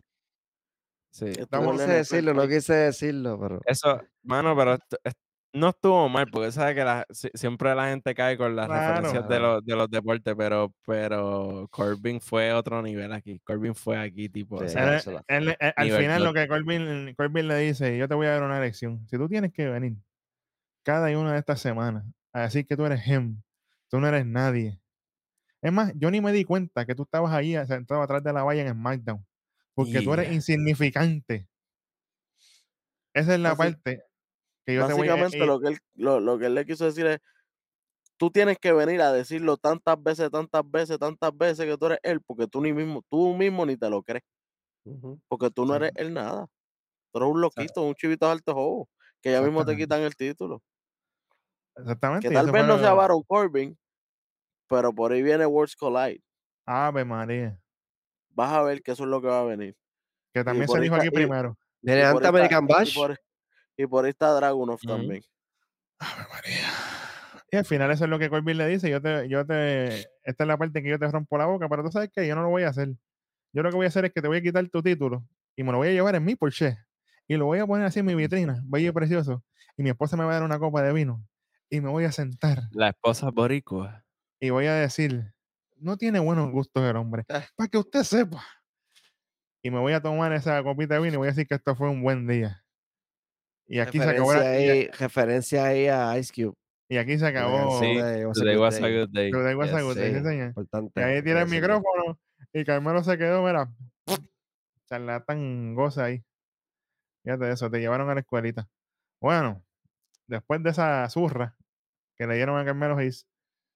No 1.51 1.71
quise 1.71 1.87
la 1.87 1.93
decirlo, 1.93 2.33
no 2.33 2.47
quise 2.47 2.73
decirlo, 2.73 3.39
pero. 3.39 3.61
Eso, 3.65 4.01
mano, 4.23 4.53
pero 4.55 4.73
esto- 4.73 4.97
es- 5.03 5.13
no 5.55 5.69
estuvo 5.69 6.07
mal, 6.09 6.27
porque 6.29 6.51
sabes 6.51 6.75
que 6.75 6.83
la- 6.83 7.05
siempre 7.33 7.73
la 7.73 7.87
gente 7.89 8.13
cae 8.13 8.37
con 8.37 8.55
las 8.55 8.67
Claro. 8.67 8.95
referencias 9.01 9.29
de 9.29 9.39
los, 9.39 9.65
de 9.65 9.75
los 9.75 9.89
deportes, 9.89 10.35
pero, 10.37 10.73
pero 10.85 11.67
Corbin 11.71 12.19
fue 12.21 12.53
otro 12.53 12.81
nivel 12.81 13.11
aquí. 13.13 13.39
Corbin 13.39 13.73
fue 13.73 13.97
aquí, 13.97 14.27
tipo, 14.29 14.57
o 14.57 14.59
Sí, 14.67 14.69
sea, 14.69 14.95
Él- 14.95 14.99
se 14.99 15.11
la- 15.13 15.23
él- 15.27 15.55
él- 15.59 15.73
al 15.75 15.85
Nivel 15.87 16.01
final 16.01 16.23
lo 16.23 16.33
que 16.33 16.47
Corbin, 16.47 17.15
Corbin 17.15 17.47
le 17.47 17.57
dice, 17.59 17.97
yo 17.97 18.07
te 18.07 18.15
voy 18.15 18.27
a 18.27 18.31
dar 18.31 18.43
una 18.43 18.59
lección. 18.59 19.07
Si 19.07 19.17
tú 19.17 19.27
tienes 19.29 19.53
que 19.53 19.67
venir 19.67 19.93
cada 20.83 21.07
una 21.17 21.33
de 21.33 21.39
estas 21.39 21.61
semanas 21.61 22.03
a 22.33 22.41
decir 22.41 22.67
que 22.67 22.75
tú 22.77 22.85
eres 22.85 23.07
him, 23.07 23.41
tú 23.89 23.99
no 23.99 24.07
eres 24.07 24.25
nadie. 24.25 24.79
Es 25.61 25.71
más, 25.71 25.91
yo 25.95 26.11
ni 26.11 26.21
me 26.21 26.31
di 26.31 26.43
cuenta 26.43 26.85
que 26.85 26.93
tú 26.95 27.03
estabas 27.03 27.31
ahí 27.33 27.55
sentado 27.65 28.01
atrás 28.01 28.21
de 28.23 28.33
la 28.33 28.43
valla 28.43 28.61
en 28.61 28.69
SmackDown. 28.73 29.25
Porque 29.73 30.01
tú 30.01 30.13
eres 30.13 30.31
insignificante. 30.31 31.47
Esa 33.13 33.33
es 33.33 33.39
la 33.39 33.55
parte 33.55 34.03
que 34.65 34.73
yo 34.75 34.87
te 34.87 34.93
voy 34.93 35.07
a 35.07 35.15
Básicamente 35.15 35.45
lo 35.45 35.59
que 35.59 35.67
él, 35.69 35.79
lo, 35.95 36.19
lo 36.19 36.37
que 36.37 36.47
él 36.47 36.55
le 36.55 36.65
quiso 36.65 36.85
decir 36.85 37.05
es, 37.05 37.19
tú 38.17 38.31
tienes 38.31 38.57
que 38.57 38.71
venir 38.73 39.01
a 39.01 39.11
decirlo 39.11 39.57
tantas 39.57 40.01
veces, 40.01 40.31
tantas 40.31 40.63
veces, 40.69 40.97
tantas 40.97 41.35
veces 41.37 41.65
que 41.65 41.77
tú 41.77 41.85
eres 41.87 41.99
él, 42.03 42.21
porque 42.25 42.47
tú 42.47 42.61
ni 42.61 42.73
mismo, 42.73 43.03
tú 43.09 43.35
mismo 43.35 43.65
ni 43.65 43.77
te 43.77 43.89
lo 43.89 44.01
crees, 44.03 44.23
porque 45.27 45.49
tú 45.51 45.65
no 45.65 45.75
eres 45.75 45.91
él 45.95 46.13
nada. 46.13 46.47
Tú 47.11 47.19
eres 47.19 47.29
un 47.29 47.41
loquito, 47.41 47.81
un 47.81 47.95
chivito 47.95 48.25
de 48.25 48.31
alto 48.33 48.53
jobo, 48.53 48.89
que 49.21 49.31
ya 49.31 49.41
mismo 49.41 49.65
te 49.65 49.75
quitan 49.77 50.01
el 50.01 50.15
título. 50.15 50.61
Exactamente. 51.77 52.27
Que 52.27 52.33
tal 52.33 52.51
vez 52.51 52.65
no 52.65 52.75
lo- 52.75 52.79
sea 52.79 52.93
Baron 52.93 53.21
Corbin, 53.23 53.77
pero 54.67 54.93
por 54.93 55.11
ahí 55.11 55.21
viene 55.21 55.45
Worlds 55.45 55.75
Collide. 55.75 56.21
Ave 56.65 57.05
María. 57.05 57.59
Vas 58.29 58.51
a 58.51 58.63
ver 58.63 58.81
que 58.81 58.91
eso 58.91 59.03
es 59.03 59.09
lo 59.09 59.21
que 59.21 59.27
va 59.27 59.41
a 59.41 59.43
venir. 59.43 59.75
Que 60.33 60.43
también 60.43 60.67
se 60.67 60.79
dijo 60.79 60.95
aquí 60.95 61.07
y- 61.07 61.11
primero. 61.11 61.57
Está- 61.83 62.29
American 62.29 62.65
y 62.67 62.73
Bash. 62.73 62.95
por, 62.95 63.19
y 63.77 63.87
por 63.87 64.05
ahí 64.05 64.11
está 64.11 64.33
Dragunov 64.33 64.75
Ujú. 64.83 64.87
también. 64.87 65.23
Ave 65.99 66.23
María. 66.31 66.67
Y 67.51 67.57
al 67.57 67.65
final 67.65 67.91
eso 67.91 68.03
es 68.05 68.09
lo 68.09 68.19
que 68.19 68.29
Corbin 68.29 68.57
le 68.57 68.67
dice. 68.67 68.89
Yo 68.89 69.01
te, 69.01 69.29
yo 69.29 69.45
te, 69.45 69.87
esta 70.23 70.43
es 70.43 70.47
la 70.47 70.57
parte 70.57 70.79
en 70.79 70.85
que 70.85 70.91
yo 70.91 70.99
te 70.99 71.07
rompo 71.09 71.37
la 71.37 71.45
boca, 71.45 71.69
pero 71.69 71.83
tú 71.83 71.91
sabes 71.91 72.09
que 72.13 72.27
yo 72.27 72.35
no 72.35 72.43
lo 72.43 72.49
voy 72.49 72.63
a 72.63 72.69
hacer. 72.69 72.89
Yo 73.53 73.63
lo 73.63 73.69
que 73.69 73.75
voy 73.77 73.85
a 73.85 73.89
hacer 73.89 74.05
es 74.05 74.13
que 74.13 74.21
te 74.21 74.27
voy 74.27 74.37
a 74.37 74.41
quitar 74.41 74.67
tu 74.69 74.81
título 74.83 75.25
y 75.55 75.63
me 75.63 75.71
lo 75.71 75.77
voy 75.79 75.89
a 75.89 75.91
llevar 75.91 76.15
en 76.15 76.25
mi 76.25 76.35
Porsche 76.35 76.77
y 77.27 77.37
lo 77.37 77.45
voy 77.45 77.59
a 77.59 77.67
poner 77.67 77.85
así 77.85 77.99
en 77.99 78.05
mi 78.07 78.15
vitrina, 78.15 78.61
bello 78.65 78.89
y 78.89 78.93
precioso. 78.93 79.43
Y 79.77 79.83
mi 79.83 79.89
esposa 79.89 80.17
me 80.17 80.25
va 80.25 80.31
a 80.31 80.33
dar 80.35 80.43
una 80.43 80.59
copa 80.59 80.81
de 80.81 80.91
vino 80.93 81.25
y 81.69 81.79
me 81.81 81.89
voy 81.89 82.03
a 82.05 82.11
sentar 82.11 82.63
La 82.71 82.89
esposa 82.89 83.29
boricua. 83.31 84.03
y 84.39 84.49
voy 84.49 84.65
a 84.67 84.73
decir, 84.75 85.33
no 85.77 85.97
tiene 85.97 86.19
buenos 86.19 86.51
gustos 86.51 86.83
el 86.83 86.95
hombre, 86.97 87.23
Ah. 87.29 87.45
para 87.55 87.69
que 87.69 87.77
usted 87.77 88.03
sepa. 88.03 88.43
Y 89.63 89.71
me 89.71 89.79
voy 89.79 89.93
a 89.93 90.01
tomar 90.01 90.33
esa 90.33 90.61
copita 90.63 90.95
de 90.95 91.01
vino 91.01 91.13
y 91.15 91.17
voy 91.17 91.27
a 91.27 91.31
decir 91.31 91.47
que 91.47 91.55
esto 91.55 91.75
fue 91.75 91.89
un 91.89 92.03
buen 92.03 92.27
día. 92.27 92.64
Y 93.67 93.79
aquí 93.79 93.99
se 93.99 94.09
acabó. 94.09 94.33
la- 94.33 94.39
Referencia 94.39 94.65
y, 94.65 94.69
ahí, 94.69 94.87
referencia 94.99 95.65
ahí 95.65 95.87
a 95.87 96.17
Ice 96.19 96.33
Cube. 96.33 96.55
y 96.87 96.97
aquí 96.97 97.17
se 97.17 97.25
acabó. 97.27 97.79
Sí, 97.79 97.95
Today 97.97 98.25
was 98.25 98.75
a 98.81 98.89
good 98.89 99.09
day. 99.11 99.31
Today 99.31 99.55
was 99.55 99.73
a 99.73 99.81
good 99.81 99.95
day, 99.97 100.39
importante. 100.39 101.01
Y 101.01 101.03
ahí 101.03 101.21
tira 101.23 101.41
el 101.41 101.49
micrófono 101.49 102.19
y 102.53 102.63
Carmelo 102.63 103.03
se 103.03 103.17
quedó, 103.17 103.43
mira, 103.43 103.69
charlatán 104.87 105.73
goza 105.75 106.05
ahí. 106.05 106.23
Fíjate 107.23 107.51
eso, 107.51 107.69
te 107.71 107.79
llevaron 107.79 108.09
a 108.09 108.13
la 108.13 108.19
escuelita. 108.19 108.67
Bueno, 109.19 109.63
después 110.27 110.61
de 110.61 110.69
esa 110.69 111.09
zurra 111.09 111.55
que 112.17 112.27
le 112.27 112.35
dieron 112.35 112.57
a 112.59 112.65
Carmelo 112.65 112.95
Hayes, 112.97 113.27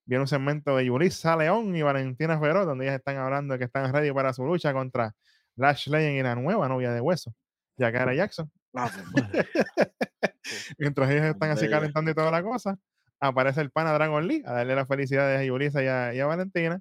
viene 0.05 0.21
un 0.21 0.27
segmento 0.27 0.75
de 0.77 0.85
Yulisa 0.85 1.35
León 1.35 1.75
y 1.75 1.81
Valentina 1.81 2.39
Ferro, 2.39 2.65
donde 2.65 2.85
ellas 2.85 2.97
están 2.97 3.17
hablando 3.17 3.53
de 3.53 3.57
que 3.59 3.65
están 3.65 3.91
ready 3.91 4.11
para 4.11 4.33
su 4.33 4.45
lucha 4.45 4.71
contra 4.71 5.15
Lash 5.55 5.87
Legend 5.87 6.17
y 6.19 6.23
la 6.23 6.35
nueva 6.35 6.67
novia 6.69 6.91
de 6.93 7.01
hueso, 7.01 7.33
Yakara 7.77 8.13
Jackson. 8.13 8.51
Ah, 8.75 8.91
pues. 9.13 9.25
Mientras 10.77 11.09
ellos 11.09 11.25
están 11.25 11.51
así 11.51 11.69
calentando 11.69 12.11
y 12.11 12.13
toda 12.13 12.31
la 12.31 12.43
cosa, 12.43 12.77
aparece 13.19 13.61
el 13.61 13.71
pana 13.71 13.93
Dragon 13.93 14.27
Lee 14.27 14.43
a 14.45 14.53
darle 14.53 14.75
las 14.75 14.87
felicidades 14.87 15.39
a 15.39 15.43
Yulisa 15.43 15.83
y 15.83 15.87
a, 15.87 16.13
y 16.13 16.19
a 16.19 16.25
Valentina 16.25 16.79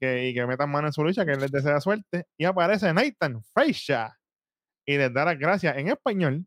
que, 0.00 0.28
y 0.28 0.34
que 0.34 0.46
metan 0.46 0.70
mano 0.70 0.88
en 0.88 0.92
su 0.92 1.04
lucha, 1.04 1.26
que 1.26 1.36
les 1.36 1.52
desea 1.52 1.80
suerte. 1.80 2.26
Y 2.38 2.44
aparece 2.44 2.92
Nathan 2.92 3.42
Frazier 3.54 4.10
y 4.86 4.98
les 4.98 5.12
da 5.14 5.24
las 5.26 5.38
gracias 5.38 5.76
en 5.78 5.88
español 5.88 6.46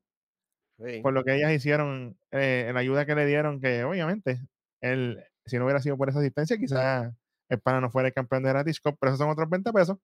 Sí. 0.77 0.99
por 1.01 1.13
lo 1.13 1.23
que 1.23 1.35
ellas 1.35 1.53
hicieron, 1.53 2.17
eh, 2.31 2.69
la 2.73 2.81
ayuda 2.81 3.05
que 3.05 3.15
le 3.15 3.25
dieron, 3.25 3.61
que 3.61 3.83
obviamente 3.85 4.41
él, 4.81 5.23
si 5.45 5.57
no 5.57 5.63
hubiera 5.65 5.81
sido 5.81 5.97
por 5.97 6.09
esa 6.09 6.19
asistencia, 6.19 6.57
quizás 6.57 7.13
el 7.49 7.61
pana 7.61 7.79
no 7.79 7.89
fuera 7.89 8.09
el 8.09 8.13
campeón 8.13 8.43
de 8.43 8.53
la 8.53 8.63
Cup, 8.63 8.97
pero 8.99 9.11
esos 9.11 9.19
son 9.19 9.29
otros 9.29 9.49
20 9.49 9.71
pesos. 9.71 9.97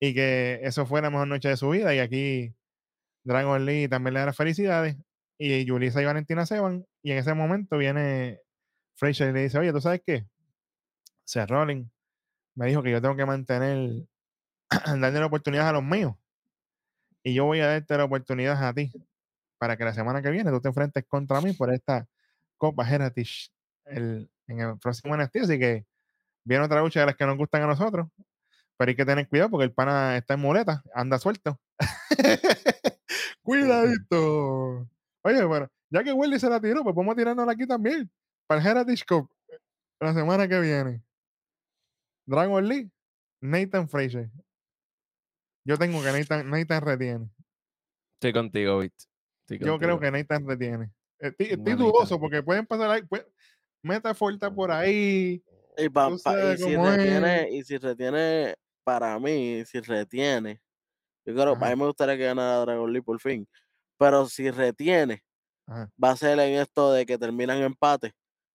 Y 0.00 0.14
que 0.14 0.60
eso 0.62 0.86
fue 0.86 1.02
la 1.02 1.10
mejor 1.10 1.28
noche 1.28 1.48
de 1.48 1.56
su 1.56 1.70
vida. 1.70 1.94
Y 1.94 1.98
aquí 1.98 2.54
Dragon 3.24 3.64
Lee 3.64 3.88
también 3.88 4.14
le 4.14 4.20
da 4.20 4.26
las 4.26 4.36
felicidades. 4.36 4.96
Y 5.38 5.64
Yulisa 5.64 6.02
y 6.02 6.04
Valentina 6.04 6.46
se 6.46 6.58
van. 6.60 6.84
Y 7.02 7.12
en 7.12 7.18
ese 7.18 7.34
momento 7.34 7.78
viene 7.78 8.40
Fraser 8.96 9.30
y 9.30 9.32
le 9.32 9.42
dice: 9.42 9.58
Oye, 9.58 9.72
¿tú 9.72 9.80
sabes 9.80 10.02
qué? 10.04 10.26
Seth 11.24 11.50
Rollins 11.50 11.88
me 12.56 12.66
dijo 12.66 12.82
que 12.82 12.90
yo 12.90 13.00
tengo 13.00 13.16
que 13.16 13.26
mantener, 13.26 14.06
darle 15.00 15.20
la 15.20 15.68
a 15.68 15.72
los 15.72 15.84
míos. 15.84 16.14
Y 17.22 17.34
yo 17.34 17.44
voy 17.44 17.60
a 17.60 17.68
darte 17.68 17.96
la 17.96 18.04
oportunidad 18.04 18.62
a 18.66 18.72
ti 18.72 18.90
para 19.58 19.76
que 19.76 19.84
la 19.84 19.92
semana 19.94 20.22
que 20.22 20.30
viene 20.30 20.50
tú 20.50 20.60
te 20.60 20.68
enfrentes 20.68 21.04
contra 21.06 21.40
mí 21.40 21.52
por 21.52 21.72
esta 21.72 22.06
Copa 22.56 22.88
Heritage 22.88 23.50
el- 23.84 24.30
en 24.46 24.60
el 24.60 24.78
próximo 24.78 25.14
NXT. 25.14 25.36
Así 25.42 25.58
que 25.58 25.86
viene 26.44 26.64
otra 26.64 26.80
lucha 26.80 27.00
de 27.00 27.06
las 27.06 27.16
que 27.16 27.26
nos 27.26 27.36
gustan 27.36 27.62
a 27.62 27.66
nosotros. 27.66 28.08
Pero 28.76 28.88
hay 28.90 28.96
que 28.96 29.04
tener 29.04 29.28
cuidado 29.28 29.50
porque 29.50 29.64
el 29.64 29.72
pana 29.72 30.16
está 30.16 30.34
en 30.34 30.40
muleta, 30.40 30.82
anda 30.94 31.18
suelto. 31.18 31.60
Cuidadito. 33.42 34.88
Oye, 35.22 35.44
bueno, 35.44 35.68
ya 35.90 36.04
que 36.04 36.12
Willy 36.12 36.38
se 36.38 36.48
la 36.50 36.60
tiró, 36.60 36.82
pues 36.82 36.94
vamos 36.94 37.12
a 37.12 37.16
tirarnos 37.16 37.48
aquí 37.48 37.66
también. 37.66 38.10
Para 38.46 38.60
el 38.60 38.66
Heritage 38.66 39.04
Cup 39.06 39.30
la 40.00 40.14
semana 40.14 40.46
que 40.48 40.60
viene. 40.60 41.02
Dragon 42.26 42.66
Lee, 42.66 42.90
Nathan 43.40 43.88
Fraser. 43.88 44.30
Yo 45.66 45.76
tengo 45.76 46.02
que 46.02 46.12
Nathan, 46.12 46.48
Nathan 46.50 46.82
retiene. 46.82 47.30
Estoy 48.14 48.32
contigo, 48.32 48.78
Bit. 48.80 48.92
Estoy 49.48 49.66
Yo 49.66 49.78
creo 49.78 49.98
que 49.98 50.10
Nathan 50.10 50.46
retiene. 50.46 50.90
Estoy, 51.18 51.56
dudoso 51.56 52.18
porque 52.20 52.42
pueden 52.42 52.66
pasar 52.66 52.90
ahí. 52.90 53.02
pues, 53.02 53.26
meta 53.82 54.14
fuerte 54.14 54.50
por 54.50 54.70
ahí. 54.70 55.42
Y, 55.76 55.88
pa- 55.88 56.08
Tú 56.08 56.18
pa- 56.22 56.32
y 56.32 56.36
sabes 56.36 56.60
si 56.62 56.76
retiene, 56.76 57.48
y 57.50 57.64
si 57.64 57.76
retiene, 57.78 58.54
para 58.84 59.18
mí, 59.18 59.64
si 59.64 59.80
retiene, 59.80 60.60
yo 61.28 61.34
creo, 61.34 61.52
Ajá. 61.54 61.66
a 61.66 61.70
mí 61.70 61.76
me 61.80 61.86
gustaría 61.86 62.16
que 62.16 62.24
ganara 62.24 62.60
Dragon 62.60 62.92
Lee 62.92 63.00
por 63.02 63.20
fin. 63.20 63.46
Pero 63.98 64.26
si 64.26 64.50
retiene, 64.50 65.22
Ajá. 65.66 65.90
va 66.02 66.10
a 66.10 66.16
ser 66.16 66.38
en 66.38 66.60
esto 66.60 66.92
de 66.92 67.04
que 67.06 67.18
terminan 67.18 67.58
empate. 67.62 68.12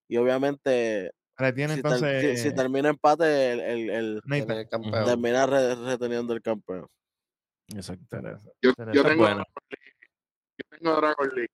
Y 0.07 0.17
obviamente, 0.17 1.11
Retiene 1.35 1.75
si, 1.75 1.81
ter- 1.81 1.91
si- 1.91 2.05
entonces 2.05 2.41
si 2.43 2.53
termina 2.53 2.89
empate, 2.89 3.51
el, 3.53 3.59
el, 3.59 3.89
el- 3.89 4.67
campeón. 4.69 5.05
termina 5.05 5.45
re- 5.47 5.75
reteniendo 5.75 6.33
el 6.33 6.41
campeón. 6.41 6.87
Exacto. 7.75 8.17
Yo, 8.61 8.71
yo 8.93 9.03
tengo, 9.03 9.25
a 9.25 9.29
bueno. 9.33 9.43
Yo 10.57 10.77
tengo 10.77 10.91
a 10.91 10.95
Dragon 10.97 11.29
Lee 11.35 11.47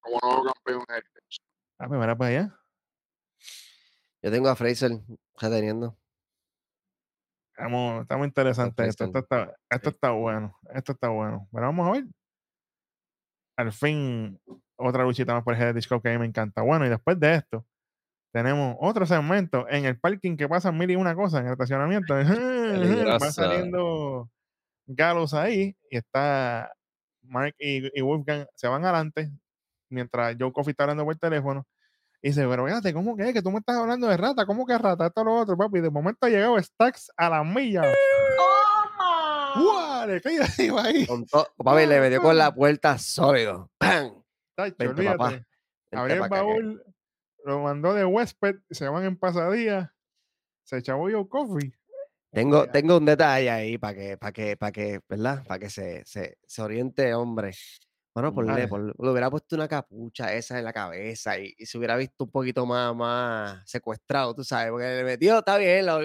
como 0.00 0.18
nuevo 0.22 0.44
campeón 0.52 0.84
Heritage. 0.88 1.38
Ah, 1.78 1.88
pues 1.88 1.98
mira 2.00 2.16
para 2.16 2.30
allá. 2.30 2.60
Yo 4.22 4.30
tengo 4.30 4.48
a 4.48 4.56
Fraser 4.56 4.92
reteniendo. 5.38 5.98
Estamos, 7.56 8.02
estamos 8.02 8.26
interesantes. 8.26 8.88
Esto, 8.88 9.04
esto 9.04 9.18
está, 9.20 9.54
esto 9.70 9.90
está 9.90 10.10
bueno. 10.10 10.58
Esto 10.74 10.92
está 10.92 11.08
bueno. 11.08 11.48
Pero 11.52 11.66
vamos 11.66 11.88
a 11.88 11.92
ver. 11.92 12.04
Al 13.56 13.72
fin, 13.72 14.40
otra 14.74 15.04
luchita 15.04 15.34
más 15.34 15.44
por 15.44 15.54
el 15.54 15.86
Cup 15.86 16.02
que 16.02 16.08
a 16.08 16.12
mí 16.12 16.18
me 16.18 16.26
encanta. 16.26 16.62
Bueno, 16.62 16.84
y 16.84 16.88
después 16.88 17.18
de 17.20 17.36
esto, 17.36 17.64
tenemos 18.32 18.76
otro 18.80 19.06
segmento 19.06 19.68
en 19.68 19.84
el 19.84 20.00
parking 20.00 20.36
que 20.36 20.48
pasan 20.48 20.76
mil 20.76 20.90
y 20.90 20.96
una 20.96 21.14
cosas 21.14 21.42
en 21.42 21.46
el 21.46 21.52
estacionamiento. 21.52 22.14
Va 23.22 23.30
saliendo 23.30 24.28
Gallows 24.86 25.34
ahí 25.34 25.76
y 25.88 25.96
está 25.96 26.72
Mark 27.22 27.54
y, 27.60 27.96
y 27.96 28.02
Wolfgang 28.02 28.46
se 28.56 28.66
van 28.66 28.84
adelante 28.84 29.30
mientras 29.88 30.36
Joe 30.38 30.52
Coffee 30.52 30.72
está 30.72 30.82
hablando 30.82 31.04
por 31.04 31.16
teléfono. 31.16 31.64
Y 32.24 32.28
dice, 32.28 32.46
pero 32.48 32.64
fíjate, 32.64 32.94
¿cómo 32.94 33.14
que 33.18 33.24
es? 33.28 33.34
Que 33.34 33.42
tú 33.42 33.50
me 33.50 33.58
estás 33.58 33.76
hablando 33.76 34.06
de 34.08 34.16
rata, 34.16 34.46
¿cómo 34.46 34.64
que 34.64 34.78
rata? 34.78 35.08
Esto 35.08 35.22
lo 35.24 35.34
otro, 35.36 35.58
papi. 35.58 35.80
De 35.80 35.90
momento 35.90 36.24
ha 36.24 36.30
llegado 36.30 36.58
Stacks 36.58 37.10
a 37.18 37.28
la 37.28 37.44
milla. 37.44 37.82
¡Guau! 39.56 40.06
Le 40.08 40.20
cae 40.20 40.40
arriba 40.42 40.84
ahí. 40.84 41.06
Con 41.06 41.24
papi, 41.26 41.86
le 41.86 42.00
metió 42.00 42.22
con 42.22 42.36
la 42.36 42.54
puerta 42.54 42.96
sólido. 42.98 43.70
¡Pam! 43.78 44.22
Tacho, 44.56 44.74
Vente, 44.78 45.04
papá. 45.04 45.24
olvídate. 45.26 45.46
Vente 45.90 45.96
Abrió 45.96 46.16
el 46.16 46.22
que- 46.22 46.28
baúl, 46.28 46.84
lo 47.44 47.60
mandó 47.60 47.92
de 47.94 48.04
huésped, 48.04 48.56
se 48.70 48.88
van 48.88 49.04
en 49.04 49.18
pasadía. 49.18 49.94
Se 50.64 50.78
echó 50.78 50.96
Joe 50.96 51.28
Coffee. 51.28 51.74
Tengo, 52.32 52.66
tengo 52.68 52.96
un 52.96 53.04
detalle 53.04 53.50
ahí 53.50 53.78
para 53.78 53.94
que, 53.94 54.16
para 54.16 54.32
que, 54.32 54.56
para 54.56 54.72
que, 54.72 55.00
¿verdad? 55.08 55.44
Para 55.46 55.58
que 55.60 55.70
se, 55.70 56.02
se, 56.04 56.38
se 56.46 56.62
oriente, 56.62 57.14
hombre. 57.14 57.52
Bueno, 58.14 58.32
ponle, 58.32 58.68
ponle- 58.68 58.92
le 58.96 59.10
hubiera 59.10 59.30
puesto 59.30 59.56
una 59.56 59.66
capucha 59.68 60.32
esa 60.34 60.58
en 60.58 60.64
la 60.64 60.72
cabeza 60.72 61.38
y, 61.38 61.52
y 61.58 61.66
se 61.66 61.78
hubiera 61.78 61.96
visto 61.96 62.24
un 62.24 62.30
poquito 62.30 62.64
más, 62.64 62.94
más 62.94 63.68
secuestrado, 63.68 64.34
tú 64.34 64.44
sabes, 64.44 64.70
porque 64.70 64.86
le 64.86 65.04
metió, 65.04 65.38
está 65.38 65.58
bien, 65.58 65.86
lo- 65.86 66.00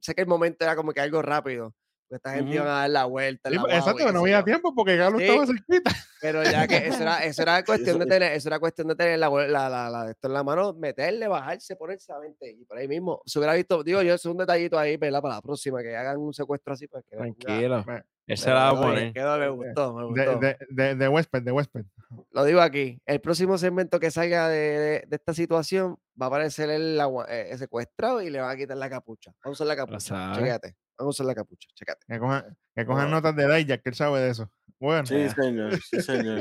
sé 0.00 0.14
que 0.14 0.20
el 0.22 0.26
momento 0.28 0.64
era 0.64 0.76
como 0.76 0.92
que 0.92 1.00
algo 1.00 1.22
rápido, 1.22 1.74
porque 2.08 2.16
esta 2.16 2.32
gente 2.34 2.54
iba 2.54 2.64
a 2.64 2.80
dar 2.82 2.90
la 2.90 3.04
vuelta. 3.04 3.48
Sí, 3.50 3.56
la 3.56 3.62
pues, 3.62 3.72
guagua 3.74 3.90
y 3.90 3.92
exacto, 3.94 4.12
no 4.12 4.20
había 4.20 4.44
tiempo 4.44 4.74
porque 4.74 4.96
Galo 4.96 5.18
Sí. 5.18 5.24
estaba 5.24 5.46
cerquita. 5.46 5.90
Pero 6.20 6.42
ya 6.44 6.66
que 6.66 6.76
eso 6.86 7.02
era, 7.02 7.24
eso 7.24 7.42
era 7.42 7.64
cuestión 7.66 7.98
de 7.98 8.06
tener, 8.06 8.32
eso 8.32 8.48
era 8.48 8.58
cuestión 8.58 8.88
de 8.88 8.94
tener 8.96 9.18
la, 9.18 9.28
la, 9.28 9.68
la, 9.68 9.90
la- 9.90 10.10
esto 10.10 10.28
en 10.28 10.34
la 10.34 10.42
mano, 10.44 10.72
meterle, 10.74 11.28
bajarse, 11.28 11.76
ponerse 11.76 12.12
a 12.12 12.18
20 12.18 12.50
y 12.50 12.64
por 12.64 12.78
ahí 12.78 12.88
mismo. 12.88 13.20
Se 13.26 13.38
hubiera 13.38 13.54
visto, 13.54 13.82
digo 13.82 14.02
yo, 14.02 14.14
es 14.14 14.24
un 14.26 14.36
detallito 14.38 14.78
ahí, 14.78 14.96
¿verdad? 14.96 15.20
Para 15.20 15.34
la 15.36 15.42
próxima, 15.42 15.82
que 15.82 15.96
hagan 15.96 16.18
un 16.18 16.32
secuestro 16.32 16.72
así, 16.72 16.86
pues 16.86 17.04
que 17.10 17.16
Tranquilo. 17.16 17.82
Bueno, 17.84 18.02
Él 18.26 18.36
se 18.38 18.44
Pero 18.46 18.56
la 18.56 18.62
va 18.62 18.68
a 18.68 18.72
quedó 18.72 18.80
bien, 18.80 18.94
poner. 18.94 19.12
quedó, 19.12 19.38
me 19.38 19.48
gustó, 19.50 19.94
me 19.94 20.02
De, 20.02 20.26
gustó. 20.26 20.38
de, 20.40 20.56
de, 20.70 20.94
de 20.94 21.08
huésped, 21.08 21.42
de 21.42 21.52
huésped. 21.52 21.84
Lo 22.30 22.44
digo 22.44 22.60
aquí, 22.60 23.00
el 23.04 23.20
próximo 23.20 23.58
segmento 23.58 24.00
que 24.00 24.10
salga 24.10 24.48
de, 24.48 25.04
de- 25.08 25.16
esta 25.16 25.34
situación 25.34 25.98
va 26.20 26.26
a 26.26 26.28
aparecer 26.28 26.70
el, 26.70 26.98
eh, 27.28 27.48
el 27.50 27.58
secuestrado 27.58 28.22
y 28.22 28.30
le 28.30 28.40
van 28.40 28.50
a 28.50 28.56
quitar 28.56 28.76
la 28.76 28.88
capucha. 28.88 29.32
Vamos 29.44 29.60
a 29.60 29.64
usar 29.64 29.66
la 29.66 29.76
capucha, 29.76 30.00
sabes. 30.00 30.74
Vamos 30.98 31.14
a 31.14 31.22
usar 31.22 31.26
la 31.26 31.34
capucha, 31.34 31.68
chécate. 31.74 32.06
Que 32.08 32.18
cojan, 32.18 32.56
que 32.74 32.86
cojan 32.86 33.10
notas 33.10 33.36
de 33.36 33.46
Dijak, 33.54 33.82
que 33.82 33.88
él 33.90 33.94
sabe 33.94 34.20
de 34.20 34.30
eso. 34.30 34.50
Bueno, 34.78 35.06
Sí, 35.06 35.28
señor, 35.30 35.78
sí, 35.80 36.00
señor. 36.02 36.40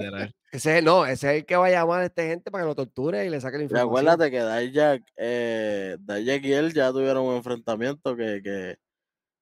Ese 0.51 0.77
es- 0.77 0.83
no, 0.83 1.05
ese 1.05 1.29
es 1.31 1.39
el 1.41 1.45
que 1.45 1.55
va 1.55 1.67
a 1.67 1.71
llamar 1.71 2.01
a 2.01 2.05
esta 2.05 2.23
gente 2.23 2.51
para 2.51 2.63
que 2.63 2.67
lo 2.67 2.75
torture 2.75 3.25
y 3.25 3.29
le 3.29 3.39
saque 3.41 3.57
la 3.57 3.63
Y 3.63 3.65
información. 3.65 3.89
acuérdate 3.89 4.31
que 4.31 4.43
Dijak, 4.43 5.03
eh, 5.17 5.97
Dijak 5.99 6.43
y 6.45 6.53
él 6.53 6.73
ya 6.73 6.91
tuvieron 6.91 7.25
un 7.25 7.35
enfrentamiento 7.35 8.15
que, 8.15 8.41
que, 8.43 8.77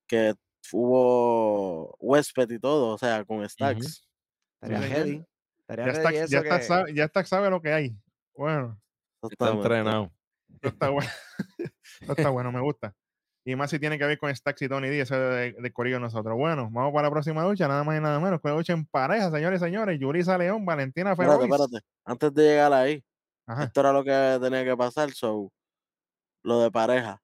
que 0.08 0.34
hubo 0.72 1.96
huésped 2.00 2.50
y 2.52 2.60
todo, 2.60 2.94
o 2.94 2.98
sea, 2.98 3.24
con 3.26 3.48
Stacks. 3.50 4.08
Heavy. 4.62 5.24
Estaría 5.62 5.86
ya 5.86 6.24
eso 6.24 6.28
ya, 6.28 6.44
que- 6.44 6.62
sabe, 6.64 6.94
ya 6.94 7.04
está 7.06 7.26
sabe 7.26 7.50
lo 7.50 7.62
que 7.62 7.74
hay. 7.74 7.96
Bueno, 8.36 8.80
Está 9.24 9.52
entrenado. 9.52 10.12
esto 10.56 10.68
está 10.70 10.90
bueno. 10.90 11.10
Esto 12.02 12.14
está 12.14 12.30
bueno, 12.30 12.52
me 12.52 12.62
gusta. 12.62 12.94
Y 13.46 13.56
más 13.58 13.70
si 13.72 13.78
tiene 13.80 13.98
que 14.00 14.06
ver 14.06 14.18
con 14.18 14.34
Stacks 14.34 14.62
y 14.62 14.70
Tony 14.70 14.88
D, 14.88 15.02
ese 15.02 15.16
de, 15.18 15.52
de 15.54 15.72
Corillo 15.74 16.00
nosotros. 16.00 16.36
Bueno, 16.38 16.70
vamos 16.72 16.94
para 16.94 17.08
la 17.08 17.12
próxima 17.12 17.44
lucha, 17.44 17.68
nada 17.68 17.84
más 17.84 17.98
y 17.98 18.02
nada 18.02 18.20
menos. 18.20 18.40
Que 18.42 18.50
lucha 18.50 18.72
en 18.74 18.86
pareja, 18.86 19.30
señores 19.32 19.62
y 19.62 19.66
señores. 19.66 20.00
Yurisa 20.00 20.38
León, 20.38 20.66
Valentina 20.66 21.12
Espérate, 21.12 21.42
Feroz. 21.48 21.60
espérate. 21.68 21.86
Antes 22.06 22.34
de 22.34 22.44
llegar 22.44 22.72
ahí, 22.74 23.04
Ajá. 23.46 23.64
esto 23.66 23.80
era 23.82 23.92
lo 23.92 24.04
que 24.04 24.40
tenía 24.42 24.64
que 24.64 24.78
pasar, 24.78 25.12
so, 25.12 25.52
lo 26.44 26.62
de 26.62 26.72
pareja. 26.72 27.22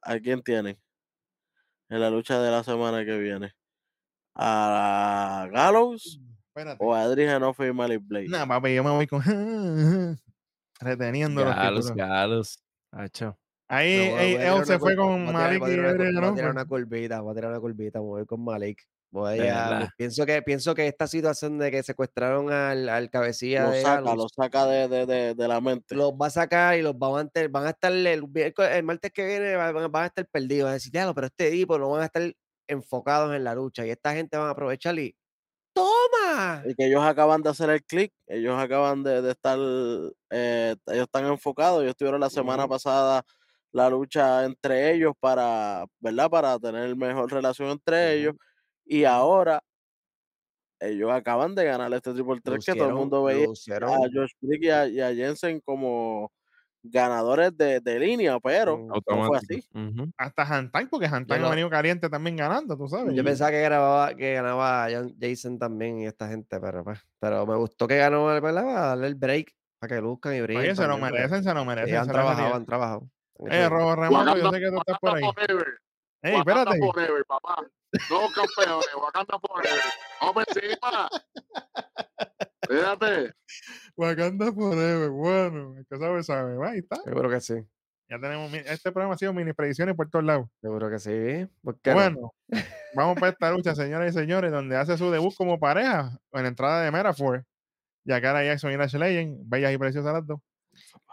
¿A 0.00 0.18
quién 0.18 0.42
tienen? 0.42 0.80
En 1.90 2.00
la 2.00 2.08
lucha 2.08 2.40
de 2.40 2.50
la 2.50 2.64
semana 2.64 3.04
que 3.04 3.18
viene. 3.18 3.52
¿A 4.34 5.46
Gallows 5.52 6.18
Espérate. 6.48 6.78
o 6.82 6.94
a 6.94 7.02
Adri 7.02 7.26
Genofe 7.26 7.68
y 7.68 7.72
Malik 7.74 8.00
Blade? 8.02 8.28
Nah, 8.28 8.46
papi, 8.46 8.74
yo 8.74 8.82
me 8.82 8.90
voy 8.90 9.06
con 9.06 9.20
reteniendo 10.80 11.44
los 11.44 11.54
Galos, 11.54 11.84
títulos. 11.86 11.96
galos. 12.08 12.62
Hacho. 12.90 13.38
Ahí 13.74 14.36
a 14.36 14.56
él 14.56 14.64
se 14.66 14.78
fue 14.78 14.94
con 14.96 15.28
a 15.28 15.32
Malik 15.32 15.60
voy 15.60 15.70
a 15.70 15.74
y 15.74 15.76
voy 15.78 15.86
a 16.28 16.34
tirar 16.34 16.50
una 16.50 16.64
curvita, 16.66 17.20
voy 17.20 17.32
a 17.32 17.34
tirar 17.34 17.50
una 17.50 17.60
curvita, 17.60 18.00
voy 18.00 18.26
con 18.26 18.44
Malik. 18.44 18.82
Voy 19.10 19.38
De 19.38 19.50
a- 19.50 19.68
verdad. 19.70 19.88
pienso 19.96 20.24
que 20.26 20.40
pienso 20.42 20.74
que 20.74 20.86
esta 20.86 21.06
situación 21.06 21.58
de 21.58 21.70
que 21.70 21.82
secuestraron 21.82 22.50
al, 22.50 22.88
al 22.88 23.10
cabecilla 23.10 23.64
Lo 23.64 23.70
de 23.70 23.82
saca, 23.82 24.14
lo 24.14 24.26
saca 24.28 24.66
de, 24.66 24.88
de, 24.88 25.06
de, 25.06 25.34
de 25.34 25.48
la 25.48 25.60
mente. 25.60 25.94
los 25.94 26.12
va 26.12 26.26
a 26.26 26.30
sacar 26.30 26.78
y 26.78 26.82
los 26.82 26.98
van 26.98 27.10
a 27.10 27.14
mantener, 27.16 27.48
van 27.50 27.66
a 27.66 27.70
estar 27.70 27.92
el, 27.92 28.06
el 28.06 28.82
martes 28.84 29.12
que 29.12 29.26
viene 29.26 29.54
van, 29.56 29.74
van- 29.92 30.02
a 30.04 30.06
estar 30.06 30.26
perdidos, 30.28 30.64
van 30.64 30.70
a 30.72 30.74
decir, 30.74 30.92
"Diablo, 30.92 31.14
pero 31.14 31.26
este 31.26 31.50
tipo 31.50 31.78
no 31.78 31.90
van 31.90 32.02
a 32.02 32.04
estar 32.06 32.22
enfocados 32.68 33.34
en 33.34 33.44
la 33.44 33.54
lucha 33.54 33.86
y 33.86 33.90
esta 33.90 34.14
gente 34.14 34.36
van 34.38 34.48
a 34.48 34.50
aprovechar 34.52 34.98
y 34.98 35.14
¡Toma! 35.74 36.62
Y 36.66 36.74
que 36.74 36.86
ellos 36.86 37.02
acaban 37.02 37.42
de 37.42 37.48
hacer 37.50 37.70
el 37.70 37.82
click, 37.84 38.12
ellos 38.26 38.58
acaban 38.58 39.02
de, 39.02 39.22
de 39.22 39.30
estar, 39.30 39.58
eh, 40.30 40.76
ellos 40.86 41.04
están 41.04 41.26
enfocados, 41.26 41.82
ellos 41.82 41.96
tuvieron 41.96 42.20
la 42.20 42.28
semana 42.30 42.68
pasada 42.68 43.22
la 43.72 43.90
lucha 43.90 44.44
entre 44.44 44.92
ellos 44.94 45.14
para, 45.20 45.84
¿verdad? 46.00 46.30
Para 46.30 46.58
tener 46.58 46.94
mejor 46.96 47.32
relación 47.32 47.70
entre 47.70 48.14
ellos. 48.20 48.34
Y 48.84 49.04
ahora 49.04 49.60
ellos 50.80 51.10
acaban 51.12 51.54
de 51.54 51.64
ganar 51.64 51.92
este 51.94 52.12
triple 52.12 52.40
threat 52.40 52.60
que 52.64 52.74
todo 52.74 52.88
el 52.88 52.94
mundo 52.94 53.22
veía 53.24 53.46
a 53.46 53.98
Josh 54.12 54.32
Brick 54.40 54.62
y 54.64 54.70
a, 54.70 54.86
y 54.88 55.00
a 55.00 55.14
Jensen 55.14 55.60
como 55.60 56.30
ganadores 56.82 57.56
de, 57.56 57.80
de 57.80 57.98
línea, 58.00 58.38
pero 58.40 58.78
no 59.06 59.24
fue 59.24 59.38
así. 59.38 59.62
Ujú. 59.72 60.10
Hasta 60.16 60.42
Hantai, 60.42 60.86
porque 60.86 61.06
Hantai 61.06 61.40
no- 61.40 61.46
ha 61.46 61.50
venido 61.50 61.70
caliente 61.70 62.10
también 62.10 62.36
ganando, 62.36 62.76
tú 62.76 62.88
sabes. 62.88 63.14
Yo 63.14 63.22
pensaba 63.24 63.50
que 63.52 63.62
grababa, 63.62 64.14
que 64.14 64.34
ganaba 64.34 64.88
Jason 65.20 65.58
también 65.58 66.00
y 66.00 66.06
esta 66.06 66.28
gente, 66.28 66.58
pero 66.60 66.82
pues, 66.84 67.00
pero 67.20 67.46
me 67.46 67.56
gustó 67.56 67.86
que 67.86 67.98
ganó, 67.98 68.26
¿verdad? 68.26 68.42
Para 68.64 68.86
darle 68.88 69.06
el 69.06 69.14
break, 69.14 69.52
para 69.78 69.94
que 69.96 70.00
luzcan 70.02 70.34
y 70.34 70.40
brillen. 70.40 70.62
Oye, 70.64 70.76
se 70.76 70.86
lo 70.86 70.98
merecen, 70.98 71.44
se 71.44 71.54
lo 71.54 71.64
merecen. 71.64 71.96
han 71.96 72.04
se 72.06 72.08
lo 72.08 72.12
trabajado, 72.14 72.54
han 72.54 72.66
trabajado. 72.66 73.10
Eh. 73.50 73.68
Robo 73.68 73.96
Remoto, 73.96 74.36
yo 74.36 74.50
sé 74.50 74.60
que 74.60 74.70
tú 74.70 74.76
estás 74.78 74.98
por 75.00 75.16
ahí. 75.16 75.22
Ey, 76.24 76.34
Wakanda 76.36 76.62
espérate. 76.62 76.78
forever, 76.80 77.24
papá. 77.26 77.56
Dos 78.08 78.32
campeones, 78.32 78.86
Wakanda 78.96 79.38
forever. 79.38 79.80
Vamos 80.20 80.44
encima. 80.48 81.08
Fíjate. 82.68 83.32
Wakanda 83.96 84.52
Forever, 84.52 85.10
bueno, 85.10 85.74
el 85.76 85.86
que 85.86 85.98
sabe, 85.98 86.22
sabe. 86.22 86.66
Ahí 86.68 86.78
está. 86.78 86.96
Seguro 87.02 87.28
que 87.28 87.40
sí, 87.40 87.54
Ya 88.08 88.18
tenemos, 88.20 88.52
este 88.54 88.92
programa 88.92 89.14
ha 89.14 89.18
sido 89.18 89.32
mini 89.34 89.52
predicciones 89.52 89.94
por 89.96 90.08
todos 90.08 90.24
lados. 90.24 90.48
seguro 90.60 90.88
que 90.88 90.98
sí. 90.98 91.46
¿Por 91.62 91.80
qué 91.80 91.90
no? 91.90 91.96
Bueno, 91.96 92.34
vamos 92.94 93.16
para 93.18 93.32
esta 93.32 93.50
lucha, 93.50 93.74
señoras 93.74 94.14
y 94.14 94.18
señores, 94.18 94.52
donde 94.52 94.76
hace 94.76 94.96
su 94.96 95.10
debut 95.10 95.34
como 95.36 95.58
pareja 95.58 96.18
en 96.32 96.42
la 96.42 96.48
entrada 96.48 96.82
de 96.82 96.90
Metaphor. 96.90 97.44
Yakara 98.04 98.44
Jackson 98.44 98.72
y 98.72 98.76
Nash 98.76 98.94
Legend, 98.94 99.38
bellas 99.44 99.72
y 99.72 99.78
preciosas 99.78 100.12
las 100.12 100.26
dos. 100.26 100.40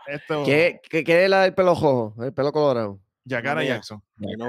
Esto, 0.08 0.44
¿Qué, 0.46 0.80
qué, 0.90 1.04
qué 1.04 1.24
es 1.26 1.30
la 1.30 1.42
del 1.44 1.54
pelo 1.54 1.74
rojo? 1.74 2.16
El 2.22 2.34
pelo 2.34 2.52
colorado. 2.52 3.00
Yakara 3.26 3.62
mía. 3.62 3.76
Jackson. 3.76 4.02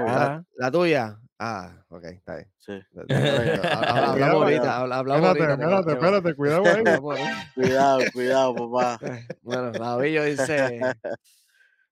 Cara. 0.05 0.43
¿La 0.55 0.71
tuya? 0.71 1.19
Ah, 1.37 1.83
ok, 1.89 2.03
está 2.05 2.35
bien. 2.35 2.51
sí. 2.59 2.73
Hablamos 3.09 4.43
ahorita, 4.43 4.77
habla- 4.77 4.97
hablamos 4.97 5.29
Espérate, 5.29 5.63
ahorita. 5.63 5.91
espérate, 5.93 6.29
espérate, 6.29 6.35
cuidado 6.35 6.63
ahí. 7.15 7.23
Cuidado, 7.55 7.99
cuidado, 8.13 8.55
papá. 8.71 8.99
Bueno, 9.41 9.71
Lavillo 9.71 10.23
dice. 10.23 10.79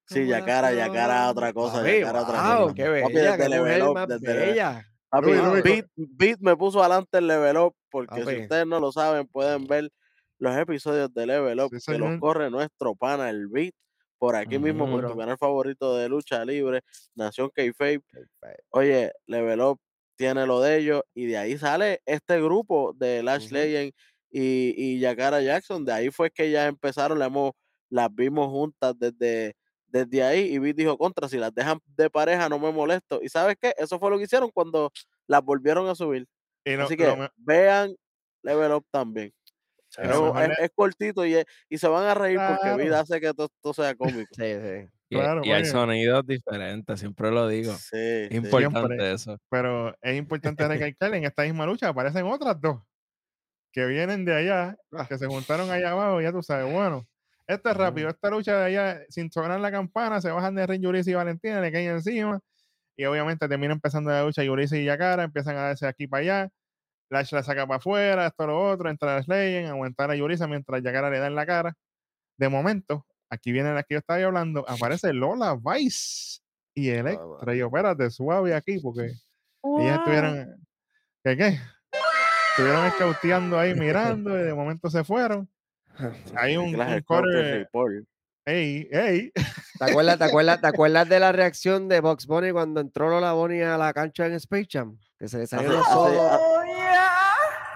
Sí, 0.05 0.21
"Como 0.21 0.31
la 0.31 0.39
Yacara, 0.39 0.71
Yacara, 0.73 1.15
flor". 1.17 1.31
otra 1.31 1.53
cosa, 1.53 1.83
Yacara, 1.87 2.21
otra 2.23 2.41
wow, 2.57 2.63
cosa. 2.63 2.75
qué 2.75 3.01
Papi, 3.01 3.13
bella, 3.13 3.37
qué 3.37 3.49
Level 3.49 3.61
mujer 3.61 3.83
Up, 3.83 3.93
más 3.93 4.19
bella. 4.21 4.85
Papi, 5.09 5.25
Luis, 5.27 5.43
Luis, 5.43 5.63
Beat, 5.63 5.85
Beat 5.95 6.39
me 6.41 6.55
puso 6.55 6.79
adelante 6.81 7.17
el 7.17 7.27
level 7.27 7.57
up, 7.57 7.75
porque 7.91 8.21
Papi. 8.21 8.35
si 8.35 8.41
ustedes 8.43 8.67
no 8.67 8.79
lo 8.79 8.91
saben, 8.91 9.27
pueden 9.27 9.65
ver 9.65 9.89
los 10.39 10.55
episodios 10.57 11.13
de 11.13 11.25
Level 11.27 11.59
Up, 11.61 11.73
Sí, 11.77 11.81
que 11.87 11.97
los 11.99 12.11
corre 12.17 12.49
nuestro 12.51 12.95
pana, 12.95 13.29
el 13.29 13.47
Beat, 13.47 13.73
por 14.17 14.35
aquí 14.35 14.59
mismo, 14.59 14.87
por 14.89 15.03
tu 15.03 15.15
canal 15.17 15.37
favorito 15.37 15.95
de 15.97 16.09
lucha 16.09 16.43
libre, 16.45 16.81
Nación 17.15 17.49
K-Fape. 17.53 18.01
Oye, 18.71 19.11
Level 19.27 19.61
Up 19.61 19.79
tiene 20.17 20.45
lo 20.45 20.61
de 20.61 20.77
ellos, 20.77 21.01
y 21.13 21.25
de 21.27 21.37
ahí 21.37 21.57
sale 21.57 22.01
este 22.05 22.41
grupo 22.41 22.93
de 22.95 23.23
Lash. 23.23 23.51
Legend 23.51 23.93
y, 24.31 24.73
y 24.95 24.99
Yakara 24.99 25.41
Jackson, 25.41 25.85
de 25.85 25.93
ahí 25.93 26.09
fue 26.11 26.29
que 26.31 26.51
ya 26.51 26.67
empezaron, 26.67 27.19
la 27.19 27.25
hemos, 27.27 27.53
las 27.89 28.13
vimos 28.13 28.47
juntas 28.49 28.93
desde, 28.99 29.55
desde 29.87 30.23
ahí, 30.23 30.41
y 30.53 30.59
Beat 30.59 30.75
dijo, 30.75 30.97
contra, 30.97 31.27
si 31.29 31.37
las 31.37 31.53
dejan 31.53 31.79
de 31.85 32.09
pareja 32.09 32.49
no 32.49 32.59
me 32.59 32.71
molesto, 32.71 33.19
y 33.23 33.29
¿sabes 33.29 33.55
qué? 33.59 33.73
Eso 33.77 33.97
fue 33.99 34.09
lo 34.11 34.17
que 34.17 34.25
hicieron 34.25 34.51
cuando 34.51 34.91
las 35.27 35.41
volvieron 35.43 35.87
a 35.87 35.95
subir. 35.95 36.27
Así 36.77 36.95
que 36.97 37.05
me- 37.15 37.29
vean 37.37 37.95
Level 38.43 38.71
Up 38.73 38.85
también. 38.91 39.33
Y 39.97 40.63
Es, 40.63 40.69
cortito 40.75 41.25
y, 41.25 41.35
es- 41.35 41.45
y 41.69 41.77
se 41.77 41.87
van 41.87 42.05
a 42.05 42.13
reír 42.13 42.39
porque 42.47 42.83
vida 42.83 42.99
hace 42.99 43.19
que 43.19 43.33
todo, 43.33 43.49
todo 43.61 43.73
sea 43.73 43.95
cómico. 43.95 44.29
Sí, 44.35 44.43
sí. 44.43 44.87
Y, 45.11 45.15
Claro, 45.15 45.41
y 45.43 45.49
hay 45.51 45.65
sonidos 45.65 46.25
diferentes, 46.27 46.99
siempre 46.99 47.31
lo 47.31 47.47
digo. 47.47 47.73
Sí, 47.73 47.97
Es 47.97 48.31
importante 48.31 48.79
Siempre. 48.79 49.11
eso. 49.13 49.37
pero 49.49 49.95
es 50.01 50.15
importante 50.17 50.67
recalcar 50.67 51.13
en 51.15 51.23
esta 51.25 51.43
misma 51.43 51.65
lucha 51.65 51.87
aparecen 51.89 52.25
otras 52.27 52.61
dos 52.61 52.81
que 53.71 53.85
vienen 53.85 54.25
de 54.25 54.35
allá, 54.35 54.75
Ah. 54.91 55.07
que 55.07 55.17
se 55.17 55.27
juntaron 55.27 55.69
allá 55.71 55.91
abajo, 55.91 56.21
ya 56.21 56.31
tú 56.31 56.41
sabes, 56.43 56.71
bueno, 56.71 57.07
esto 57.47 57.69
es 57.69 57.77
rápido, 57.77 58.09
esta 58.09 58.29
lucha 58.29 58.57
de 58.57 58.65
allá, 58.65 59.01
sin 59.09 59.31
sonar 59.31 59.59
la 59.59 59.71
campana, 59.71 60.21
se 60.21 60.29
bajan 60.31 60.53
de 60.55 60.67
ring 60.67 60.83
Yurisi 60.83 61.11
y 61.11 61.13
Valentina, 61.15 61.59
le 61.61 61.71
caen 61.71 61.89
encima, 61.91 62.39
y 62.95 63.05
obviamente 63.05 63.47
termina 63.47 63.73
empezando 63.73 64.11
la 64.11 64.23
lucha 64.23 64.43
Yurisi 64.43 64.77
y 64.77 64.85
Yakara, 64.85 65.23
empiezan 65.23 65.55
a 65.57 65.61
darse 65.61 65.87
aquí 65.87 66.07
para 66.07 66.21
allá, 66.21 66.49
Lash 67.09 67.33
la 67.33 67.41
saca 67.43 67.65
para 67.65 67.77
afuera, 67.77 68.27
esto 68.27 68.45
lo 68.47 68.69
otro, 68.71 68.89
entra 68.89 69.15
Lash 69.15 69.27
Legend, 69.27 69.69
aguantar 69.69 70.11
a 70.11 70.15
Yurisa 70.15 70.47
mientras 70.47 70.81
Yakara 70.83 71.09
le 71.09 71.19
da 71.19 71.27
en 71.27 71.35
la 71.35 71.45
cara. 71.45 71.73
De 72.37 72.49
momento, 72.49 73.05
aquí 73.29 73.51
viene 73.51 73.73
la 73.73 73.83
que 73.83 73.95
yo 73.95 73.99
estaba 73.99 74.23
hablando, 74.23 74.63
aparece 74.67 75.11
Lola 75.13 75.57
Vice 75.61 76.39
y 76.75 76.89
Electra. 76.89 77.55
Y 77.55 77.57
yo, 77.59 77.67
espérate, 77.67 78.09
suave 78.11 78.53
aquí, 78.53 78.79
porque 78.79 79.11
ellas 79.79 79.97
estuvieron. 79.99 80.55
¿Qué 81.23 81.35
qué? 81.35 81.59
Estuvieron 82.51 82.85
escauteando 82.85 83.57
ahí 83.59 83.73
mirando 83.75 84.37
y 84.39 84.43
de 84.43 84.53
momento 84.53 84.89
se 84.89 85.03
fueron. 85.03 85.49
Hay 86.35 86.55
un, 86.57 86.75
un 86.75 86.79
Report. 86.79 87.25
ey, 88.45 88.87
ey. 88.91 89.31
¿Te 89.77 89.91
acuerdas, 89.91 90.17
te, 90.17 90.23
acuerdas, 90.25 90.61
¿Te 90.61 90.67
acuerdas 90.67 91.09
de 91.09 91.19
la 91.19 91.31
reacción 91.31 91.87
de 91.89 91.99
Box 92.01 92.25
Bunny 92.27 92.51
cuando 92.51 92.81
entró 92.81 93.09
Lola 93.09 93.33
Bunny 93.33 93.61
a 93.61 93.77
la 93.77 93.93
cancha 93.93 94.25
en 94.27 94.33
Space 94.33 94.67
Jam? 94.71 94.97
Que 95.17 95.27
se 95.27 95.37
le 95.39 95.47
salieron 95.47 95.79
Así- 95.81 95.89
los 95.89 95.97
ojos. 95.97 96.58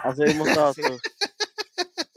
Así 0.04 0.24
mismo 0.24 0.46
estabas 0.48 0.76
tú. 0.76 1.00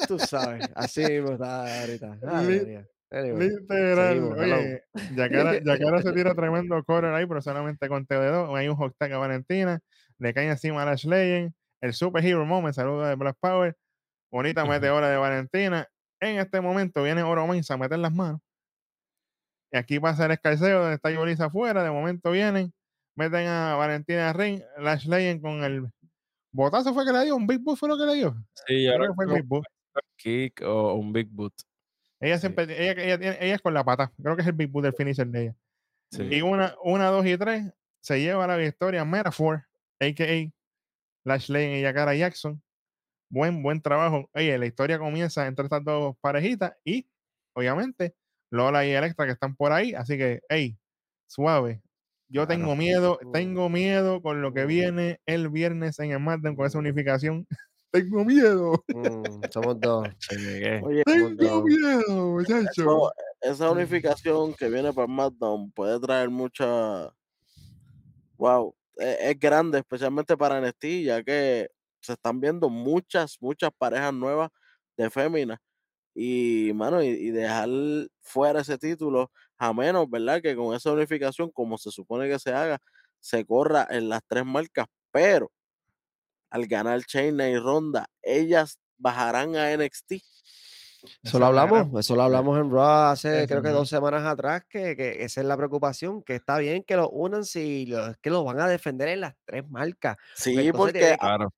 Tú 0.08 0.18
sabes, 0.18 0.68
así 0.74 1.04
mismo 1.04 1.32
está 1.32 1.80
ahorita. 1.80 2.18
Ay. 2.28 2.84
Anyway, 3.10 3.50
Literal. 3.50 4.22
Oye, 4.32 4.82
Yacara, 5.14 5.58
Yacara 5.64 6.02
se 6.02 6.12
tira 6.12 6.34
tremendo 6.34 6.82
corner 6.84 7.14
ahí, 7.14 7.26
pero 7.26 7.40
solamente 7.40 7.88
con 7.88 8.06
TD2. 8.06 8.56
Hay 8.56 8.68
un 8.68 8.76
hot 8.76 8.94
tag 8.98 9.12
a 9.12 9.18
Valentina. 9.18 9.80
Le 10.18 10.34
cae 10.34 10.48
encima 10.48 10.82
a 10.82 10.86
Lash 10.86 11.06
Legend. 11.06 11.52
El 11.80 11.94
Superhero 11.94 12.44
Moment, 12.44 12.74
saluda 12.74 13.08
de 13.08 13.14
Black 13.14 13.36
Power. 13.40 13.76
Bonita 14.30 14.64
meteora 14.64 15.08
de 15.08 15.16
Valentina. 15.16 15.86
En 16.20 16.38
este 16.38 16.60
momento 16.60 17.02
viene 17.02 17.22
Oro 17.22 17.46
Mensa 17.46 17.74
a 17.74 17.76
meter 17.76 17.98
las 17.98 18.12
manos. 18.12 18.40
Y 19.70 19.76
aquí 19.76 20.00
pasa 20.00 20.26
el 20.26 20.32
escalceo 20.32 20.80
donde 20.80 20.96
está 20.96 21.10
Yolisa 21.10 21.46
afuera. 21.46 21.84
De 21.84 21.90
momento 21.90 22.30
vienen, 22.32 22.72
meten 23.14 23.46
a 23.46 23.76
Valentina 23.76 24.32
Ring. 24.32 24.62
Lash 24.78 25.06
Legend 25.06 25.42
con 25.42 25.62
el 25.62 25.86
botazo 26.56 26.92
fue 26.92 27.04
que 27.04 27.12
le 27.12 27.24
dio. 27.24 27.36
Un 27.36 27.46
Big 27.46 27.60
Boot 27.60 27.78
fue 27.78 27.88
lo 27.88 27.96
que 27.96 28.04
le 28.06 28.14
dio. 28.14 28.34
Sí, 28.66 28.84
yo 28.84 28.94
Creo 28.96 29.08
que 29.10 29.14
fue 29.14 29.26
que 29.26 29.34
Big 29.34 29.44
Boot. 29.44 29.64
un 29.94 30.02
kick 30.16 30.62
o 30.62 30.94
un 30.94 31.12
big 31.12 31.28
boot. 31.30 31.54
Ella 32.20 32.36
Sí. 32.36 32.40
siempre, 32.42 32.64
ella, 32.64 33.02
ella, 33.16 33.36
ella 33.40 33.54
es 33.54 33.60
con 33.62 33.72
la 33.74 33.84
pata. 33.84 34.10
Creo 34.22 34.34
que 34.36 34.42
es 34.42 34.48
el 34.48 34.54
Big 34.54 34.68
Boot 34.70 34.84
del 34.84 34.94
finisher 34.94 35.26
de 35.26 35.42
ella. 35.42 35.56
Sí. 36.10 36.22
Y 36.30 36.42
una, 36.42 36.74
una, 36.82 37.08
dos 37.08 37.24
y 37.26 37.36
tres 37.38 37.72
se 38.00 38.20
lleva 38.20 38.46
la 38.46 38.56
victoria 38.56 39.04
Metaphor, 39.04 39.64
a.k.a. 40.00 40.50
Lash 41.24 41.48
Lane 41.50 41.78
y 41.78 41.82
Yakara 41.82 42.14
Jackson. 42.14 42.62
Buen, 43.28 43.62
buen 43.62 43.80
trabajo. 43.82 44.30
Oye, 44.34 44.56
la 44.56 44.66
historia 44.66 44.98
comienza 44.98 45.46
entre 45.46 45.64
estas 45.64 45.82
dos 45.84 46.16
parejitas 46.20 46.74
y, 46.84 47.08
obviamente, 47.54 48.14
Lola 48.50 48.86
y 48.86 48.90
Electra 48.92 49.26
que 49.26 49.32
están 49.32 49.56
por 49.56 49.72
ahí. 49.72 49.92
Así 49.94 50.16
que, 50.16 50.40
hey, 50.48 50.78
suave. 51.26 51.82
Yo 52.28 52.44
Claro. 52.46 52.48
tengo 52.60 52.76
miedo, 52.76 53.18
Mm. 53.22 53.32
tengo 53.32 53.68
miedo 53.68 54.20
con 54.22 54.42
lo 54.42 54.52
que 54.52 54.66
viene 54.66 55.20
el 55.26 55.48
viernes 55.48 55.98
en 56.00 56.10
el 56.10 56.18
SmackDown 56.18 56.56
con 56.56 56.66
esa 56.66 56.78
unificación. 56.78 57.46
tengo 57.92 58.24
miedo. 58.24 58.84
Mm, 58.88 59.44
somos 59.52 59.80
dos. 59.80 60.08
Oye, 60.82 61.02
Tengo 61.04 61.62
miedo, 61.64 62.26
muchacho. 62.32 62.70
eso- 62.72 63.12
esa 63.42 63.70
unificación 63.70 64.54
que 64.54 64.68
viene 64.68 64.92
para 64.92 65.06
SmackDown 65.06 65.70
puede 65.72 66.00
traer 66.00 66.28
mucha. 66.30 67.12
Wow, 68.38 68.74
e- 68.98 69.30
es, 69.30 69.38
grande, 69.38 69.78
especialmente 69.78 70.36
para 70.36 70.58
NXT, 70.58 71.04
ya 71.04 71.22
que 71.22 71.68
se 72.00 72.12
están 72.12 72.40
viendo 72.40 72.68
muchas, 72.68 73.36
muchas 73.40 73.70
parejas 73.78 74.12
nuevas 74.12 74.50
de 74.96 75.08
féminas. 75.10 75.58
Y, 76.14 76.72
mano, 76.74 77.02
y, 77.02 77.08
y 77.08 77.30
dejar 77.30 77.68
fuera 78.20 78.60
ese 78.60 78.78
título, 78.78 79.30
a 79.58 79.72
menos, 79.72 80.08
¿verdad? 80.10 80.40
Que 80.42 80.54
con 80.56 80.74
esa 80.74 80.92
unificación, 80.92 81.50
como 81.50 81.78
se 81.78 81.90
supone 81.90 82.28
que 82.28 82.38
se 82.38 82.52
haga, 82.52 82.78
se 83.20 83.44
corra 83.44 83.86
en 83.90 84.08
las 84.08 84.20
tres 84.26 84.44
marcas, 84.44 84.86
pero 85.10 85.50
al 86.50 86.66
ganar 86.66 87.00
Shayna 87.00 87.48
y 87.48 87.58
Ronda, 87.58 88.06
ellas 88.22 88.78
bajarán 88.98 89.56
a 89.56 89.72
NXT. 89.76 90.12
Eso 91.22 91.38
lo 91.38 91.46
hablamos, 91.46 92.00
eso 92.00 92.16
lo 92.16 92.22
hablamos 92.22 92.58
en 92.58 92.70
Raw 92.70 93.10
hace 93.12 93.46
creo 93.46 93.62
que 93.62 93.68
dos 93.68 93.88
semanas 93.88 94.24
atrás, 94.24 94.64
que, 94.68 94.96
que 94.96 95.22
esa 95.22 95.40
es 95.40 95.46
la 95.46 95.56
preocupación, 95.56 96.22
que 96.22 96.34
está 96.34 96.58
bien 96.58 96.82
que 96.82 96.96
lo 96.96 97.08
unan 97.10 97.44
si 97.44 97.86
lo, 97.86 98.08
es 98.08 98.16
que 98.18 98.30
lo 98.30 98.42
van 98.42 98.58
a 98.60 98.66
defender 98.66 99.08
en 99.08 99.20
las 99.20 99.34
tres 99.44 99.68
marcas. 99.68 100.16
Sí, 100.34 100.50
entonces 100.50 100.72
porque 100.72 100.92
tiene 100.98 101.10
que- 101.12 101.18
Claro. 101.18 101.52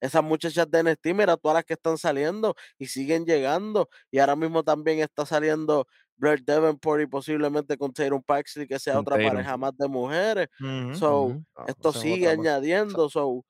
esas 0.00 0.22
muchachas 0.22 0.70
de 0.70 0.82
NXT, 0.82 1.06
mira 1.14 1.36
todas 1.38 1.54
las 1.56 1.64
que 1.64 1.74
están 1.74 1.96
saliendo 1.96 2.54
y 2.78 2.86
siguen 2.86 3.24
llegando. 3.24 3.88
Y 4.10 4.18
ahora 4.18 4.36
mismo 4.36 4.62
también 4.64 4.98
está 5.00 5.24
saliendo 5.24 5.86
Blair 6.20 6.44
Davenport 6.44 7.02
y 7.02 7.06
posiblemente 7.06 7.76
con 7.76 7.92
Tatum 7.92 8.22
Paxley, 8.22 8.66
que 8.68 8.78
sea 8.78 8.94
Con 8.94 9.00
otra 9.02 9.16
Tatum. 9.16 9.30
pareja 9.32 9.56
más 9.56 9.76
de 9.76 9.88
mujeres. 9.88 10.48
So, 10.94 11.40
Ah, 11.56 11.64
esto 11.68 11.92
sigue 11.92 12.28
añadiendo. 12.28 13.08
So, 13.08 13.44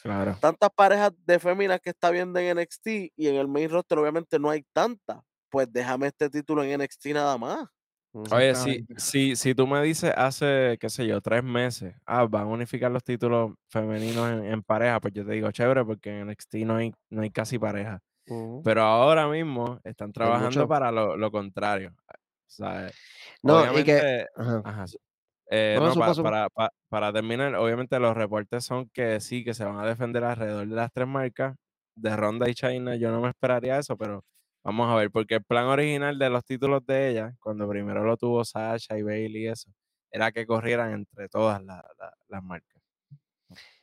Claro. 0.00 0.36
tantas 0.40 0.70
parejas 0.74 1.10
de 1.26 1.38
féminas 1.40 1.80
que 1.80 1.90
está 1.90 2.10
viendo 2.10 2.38
en 2.38 2.56
NXT 2.58 2.86
y 3.16 3.26
en 3.28 3.34
el 3.34 3.48
main 3.48 3.68
roster 3.68 3.98
obviamente 3.98 4.38
no 4.38 4.48
hay 4.50 4.64
tantas. 4.72 5.18
Pues 5.50 5.66
déjame 5.72 6.06
este 6.08 6.30
título 6.30 6.62
en 6.62 6.80
NXT 6.80 7.06
nada 7.14 7.36
más. 7.38 7.66
Oye, 8.32 8.54
si, 8.54 8.86
si, 8.96 9.36
si 9.36 9.54
tú 9.54 9.66
me 9.66 9.82
dices 9.82 10.12
hace, 10.16 10.76
qué 10.80 10.88
sé 10.88 11.06
yo, 11.06 11.20
tres 11.20 11.44
meses, 11.44 11.94
ah, 12.06 12.24
van 12.28 12.44
a 12.44 12.46
unificar 12.46 12.90
los 12.90 13.04
títulos 13.04 13.52
femeninos 13.70 14.30
en, 14.32 14.44
en 14.44 14.62
pareja, 14.62 14.98
pues 15.00 15.12
yo 15.14 15.26
te 15.26 15.32
digo 15.32 15.50
chévere, 15.50 15.84
porque 15.84 16.10
en 16.20 16.28
NXT 16.30 16.54
no 16.64 16.76
hay, 16.76 16.92
no 17.10 17.22
hay 17.22 17.30
casi 17.30 17.58
pareja. 17.58 18.00
Pero 18.64 18.82
ahora 18.82 19.28
mismo 19.28 19.80
están 19.84 20.12
trabajando 20.12 20.50
para 20.68 20.90
lo, 20.92 21.16
lo 21.16 21.30
contrario. 21.30 21.94
Sea, 22.46 22.90
No, 23.42 23.60
y 23.78 23.84
que. 23.84 24.26
ajá. 24.64 24.84
Eh, 25.50 25.76
No, 25.78 25.86
no, 25.86 25.94
para, 26.22 26.48
pa- 26.50 26.72
para 26.88 27.12
terminar, 27.12 27.54
obviamente 27.54 27.98
los 27.98 28.14
reportes 28.16 28.64
son 28.64 28.88
que 28.90 29.20
sí, 29.20 29.44
que 29.44 29.54
se 29.54 29.64
van 29.64 29.78
a 29.78 29.86
defender 29.86 30.22
alrededor 30.24 30.66
de 30.68 30.74
las 30.74 30.92
tres 30.92 31.08
marcas. 31.08 31.56
De 31.94 32.14
Ronda 32.16 32.48
y 32.48 32.54
China, 32.54 32.94
yo 32.96 33.10
no 33.10 33.20
me 33.20 33.30
esperaría 33.30 33.76
eso, 33.78 33.96
pero 33.96 34.24
vamos 34.62 34.88
a 34.88 34.94
ver, 34.94 35.10
porque 35.10 35.34
el 35.36 35.44
plan 35.44 35.64
original 35.66 36.16
de 36.16 36.30
los 36.30 36.44
títulos 36.44 36.86
de 36.86 37.10
ella, 37.10 37.34
cuando 37.40 37.68
primero 37.68 38.04
lo 38.04 38.16
tuvo 38.16 38.44
Sasha 38.44 38.96
y 38.96 39.02
Bailey 39.02 39.42
y 39.44 39.48
eso, 39.48 39.68
era 40.12 40.30
que 40.30 40.46
corrieran 40.46 40.92
entre 40.92 41.28
todas 41.28 41.60
la- 41.64 41.84
la- 41.98 42.14
las 42.28 42.42
marcas. 42.44 42.77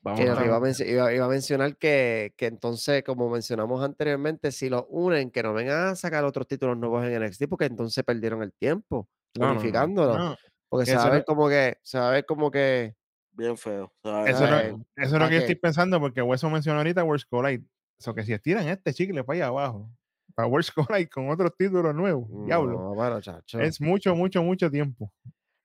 Vamos 0.01 0.19
Que 0.19 0.29
a 0.29 0.45
iba, 0.45 0.55
a 0.57 0.59
iba- 0.85 1.13
iba 1.13 1.25
a 1.25 1.29
mencionar 1.29 1.77
que, 1.77 2.33
que 2.37 2.45
entonces, 2.45 3.03
como 3.03 3.29
mencionamos 3.29 3.83
anteriormente, 3.83 4.51
si 4.51 4.69
los 4.69 4.85
unen, 4.89 5.31
que 5.31 5.41
no 5.41 5.53
vengan 5.53 5.87
a 5.87 5.95
sacar 5.95 6.23
otros 6.25 6.47
títulos 6.47 6.77
nuevos 6.77 7.03
en 7.05 7.13
NXT, 7.13 7.47
porque 7.49 7.65
entonces 7.65 8.03
perdieron 8.03 8.43
el 8.43 8.53
tiempo 8.53 9.09
No, 9.35 9.45
no, 9.47 9.53
no. 9.53 9.59
unificándolo. 9.59 10.17
No, 10.17 10.35
Porque 10.69 10.85
que 10.85 10.91
se 10.91 10.97
va 10.97 11.09
ver 11.09 11.25
como 11.25 11.49
que, 11.49 11.77
se 11.81 11.97
va 11.99 12.09
a 12.09 12.11
ver 12.11 12.25
como 12.25 12.51
que. 12.51 12.95
Bien 13.31 13.57
feo. 13.57 13.91
ver 14.03 14.29
Eso, 14.29 14.45
eso 14.45 14.85
es 14.97 15.11
lo 15.11 15.19
¿pa' 15.19 15.27
que 15.29 15.33
yo 15.35 15.39
estoy 15.39 15.55
pensando 15.55 15.99
porque 15.99 16.21
Hueso 16.21 16.49
mencionó 16.49 16.77
ahorita 16.79 17.03
World 17.03 17.23
Collide. 17.29 17.63
Eso 17.97 18.13
que 18.13 18.23
si 18.23 18.33
estiran 18.33 18.67
este 18.67 18.93
chicle 18.93 19.23
para 19.23 19.37
allá 19.37 19.47
abajo, 19.47 19.89
para 20.35 20.47
World 20.47 20.67
Collide 20.75 21.09
con 21.09 21.29
otros 21.29 21.51
títulos 21.57 21.95
nuevos, 21.95 22.27
diablo, 22.45 22.77
No, 22.77 22.93
bueno, 22.95 23.19
es 23.59 23.81
mucho, 23.81 24.15
mucho, 24.15 24.43
mucho 24.43 24.69
tiempo. 24.69 25.11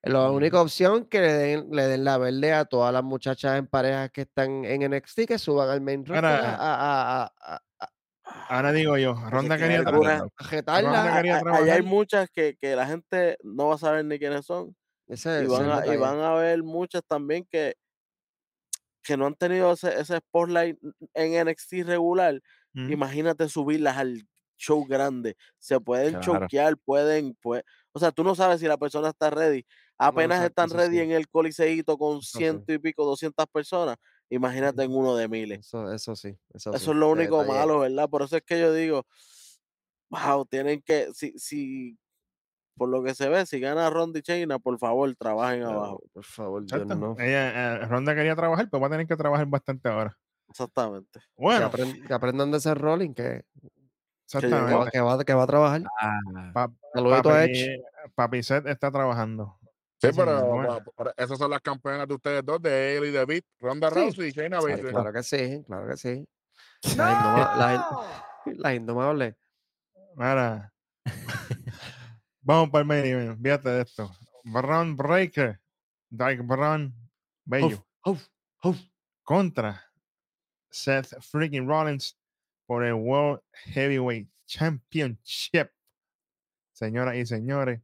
La 0.03 0.31
única 0.31 0.61
opción 0.63 1.05
que 1.05 1.21
le 1.21 1.33
den, 1.33 1.69
le 1.71 1.87
den 1.87 2.05
la 2.05 2.17
verde 2.17 2.53
a 2.55 2.65
todas 2.65 2.93
las 2.93 3.03
muchachas 3.05 3.59
en 3.59 3.67
parejas 3.67 4.11
que 4.11 4.23
están 4.23 4.65
en 4.65 4.83
NXT 4.91 5.27
que 5.29 5.39
suban 5.39 5.69
al 5.69 5.81
main 5.83 6.05
roster 6.07 6.25
Ahora- 6.25 6.55
a, 6.57 6.57
a, 6.57 7.23
a, 7.25 7.33
a, 7.57 7.63
a- 7.81 7.91
Ahora 8.49 8.73
digo 8.73 8.97
yo, 8.97 9.15
Ronda 9.29 9.57
que 9.57 9.63
quería 9.65 9.79
hay 9.79 9.85
tra- 9.85 9.89
algunas- 9.89 10.15
a 10.15 10.19
Ronda 10.21 10.45
jetarla. 10.49 11.13
quería 11.17 11.35
A- 11.35 11.37
a- 11.37 11.41
Allá 11.41 11.57
hay 11.59 11.63
trabajar. 11.65 11.83
muchas 11.83 12.31
que, 12.31 12.57
que 12.61 12.77
la 12.77 12.87
gente 12.87 13.37
no 13.43 13.69
va 13.69 13.75
a 13.75 13.79
saber 13.79 14.05
ni 14.05 14.19
quiénes 14.19 14.47
son. 14.47 14.75
Ese, 15.09 15.43
Y 15.43 15.47
van, 15.47 15.71
a, 15.71 15.87
y 15.87 15.97
van 15.97 16.21
a 16.21 16.35
ver 16.35 16.63
muchas 16.63 17.03
también 17.07 17.45
que, 17.51 17.75
que 19.03 19.17
no 19.17 19.27
han 19.27 19.35
tenido 19.35 19.73
ese, 19.73 19.99
ese 20.01 20.19
spotlight 20.19 20.79
en 21.15 21.47
NXT 21.49 21.85
regular. 21.85 22.41
Mm. 22.73 22.93
Imagínate 22.93 23.49
subirlas 23.49 23.97
al 23.97 24.23
show 24.57 24.87
grande. 24.87 25.37
Se 25.59 25.81
pueden 25.81 26.21
Claro. 26.21 26.41
choquear, 26.41 26.77
pueden, 26.77 27.37
pues, 27.43 27.65
o 27.93 27.99
sea, 27.99 28.13
tú 28.13 28.23
no 28.23 28.35
sabes 28.37 28.61
si 28.61 28.67
la 28.69 28.77
persona 28.77 29.09
está 29.09 29.31
ready. 29.31 29.67
Apenas 30.03 30.39
exacto, 30.39 30.63
están 30.63 30.79
ready 30.79 30.97
sí. 30.97 31.03
en 31.03 31.11
el 31.13 31.29
coliseíto 31.29 31.99
con 31.99 32.19
Eso 32.19 32.23
sí. 32.33 32.39
ciento 32.39 32.73
y 32.73 32.79
pico, 32.79 33.05
200 33.05 33.47
personas. 33.49 33.97
Imagínate 34.31 34.83
en 34.85 34.95
uno 34.95 35.15
de 35.15 35.29
miles. 35.29 35.59
Eso, 35.61 35.93
eso 35.93 36.17
sí. 36.17 36.29
Eso, 36.55 36.71
Eso 36.71 36.79
sí, 36.79 36.91
es 36.91 36.97
lo 36.97 37.11
único 37.11 37.41
detalle. 37.41 37.59
malo, 37.59 37.81
¿verdad? 37.81 38.09
Por 38.09 38.23
eso 38.23 38.37
es 38.37 38.43
que 38.43 38.59
yo 38.59 38.73
digo, 38.73 39.05
wow, 40.09 40.47
tienen 40.47 40.81
que, 40.83 41.09
si, 41.13 41.39
si, 41.39 41.99
por 42.77 42.89
lo 42.89 43.03
que 43.03 43.15
se 43.15 43.29
ve, 43.29 43.45
si 43.45 43.61
gana 43.61 43.91
Ronda 43.91 44.19
y 44.19 44.23
Chaina, 44.23 44.59
por 44.59 44.79
favor, 44.79 45.15
trabajen 45.17 45.65
abajo. 45.65 46.03
por 46.13 46.25
favor, 46.25 46.65
Dios 46.65 46.87
no. 46.87 47.15
Ella, 47.19 47.75
eh, 47.83 47.87
Ronda 47.87 48.15
quería 48.15 48.35
trabajar, 48.35 48.69
pero 48.71 48.81
va 48.81 48.87
a 48.87 48.91
tener 48.91 49.07
que 49.07 49.17
trabajar 49.17 49.47
bastante 49.47 49.89
ahora. 49.89 50.17
Exactamente. 50.49 51.21
Que, 51.21 51.27
Bueno, 51.37 51.71
que 52.07 52.15
aprendan 52.15 52.51
de 52.51 52.57
ese 52.59 52.75
rolling 52.75 53.13
que, 53.15 53.45
que, 53.61 53.69
exactamente. 54.25 54.75
va, 54.75 54.91
que, 54.91 55.01
va, 55.01 55.25
que 55.25 55.35
va 55.35 55.43
a 55.43 55.47
trabajar. 55.47 55.83
Ah, 56.01 56.19
Pa- 56.55 56.73
Saludito 56.95 57.31
a 57.31 57.45
Edge. 57.45 57.83
Papi 58.15 58.43
Seth 58.43 58.67
está 58.67 58.91
trabajando. 58.91 59.59
Sí, 60.01 60.09
Sí, 60.09 60.13
pero 60.17 60.83
pa- 60.97 61.15
esas 61.17 61.37
son 61.39 61.51
las 61.51 61.61
campeonas 61.61 62.09
de 62.09 62.15
ustedes 62.15 62.45
dos, 62.45 62.61
de 62.63 62.71
Ailey 62.97 63.11
y 63.11 63.13
de 63.13 63.25
Beat, 63.27 63.45
Ronda 63.59 63.91
Sí. 63.91 63.95
Rousey 63.97 64.29
y 64.29 64.33
Shayna 64.33 64.61
Baszler. 64.61 64.91
claro 64.93 65.13
que 65.13 65.23
sí, 65.23 65.63
claro 65.67 65.89
que 65.89 65.97
sí. 65.99 66.27
Las, 66.97 66.97
indoma- 66.97 67.57
las 67.57 68.47
in- 68.47 68.63
las 68.63 68.75
indomables. 68.75 69.35
Mira. 70.17 70.73
Vamos 72.43 72.71
para 72.71 72.99
el 73.01 73.05
event. 73.07 73.43
Fíjate 73.43 73.69
de 73.69 73.83
esto. 73.83 74.11
Braun 74.45 74.97
Breaker. 74.97 75.61
Dark 76.09 76.43
Braun. 76.43 76.95
Bello. 77.45 77.87
Uf, 78.05 78.27
uf. 78.65 78.79
Contra 79.23 79.85
Seth 80.71 81.15
freaking 81.21 81.69
Rollins 81.69 82.19
por 82.67 82.85
el 82.85 82.95
World 82.95 83.41
Heavyweight 83.67 84.29
Championship. 84.47 85.71
Señoras 86.73 87.17
y 87.17 87.27
señores. 87.27 87.81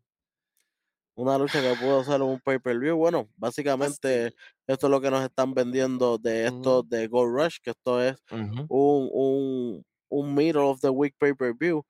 Una 1.16 1.38
lucha 1.38 1.62
que 1.62 1.74
pudo 1.80 2.04
ser 2.04 2.20
un 2.20 2.38
pay-per-view. 2.40 2.94
Bueno, 2.96 3.28
básicamente 3.36 4.34
esto 4.66 4.86
es 4.86 4.90
lo 4.90 5.00
que 5.00 5.10
nos 5.10 5.24
están 5.24 5.54
vendiendo 5.54 6.18
de 6.18 6.46
esto 6.46 6.82
de 6.82 7.08
Gold 7.08 7.34
Rush, 7.34 7.56
que 7.62 7.70
esto 7.70 8.02
es 8.02 8.16
un, 8.30 8.66
un, 8.68 9.84
un 10.10 10.34
middle 10.34 10.60
of 10.60 10.80
the 10.80 10.90
week 10.90 11.14
pay-per-view. 11.18 11.82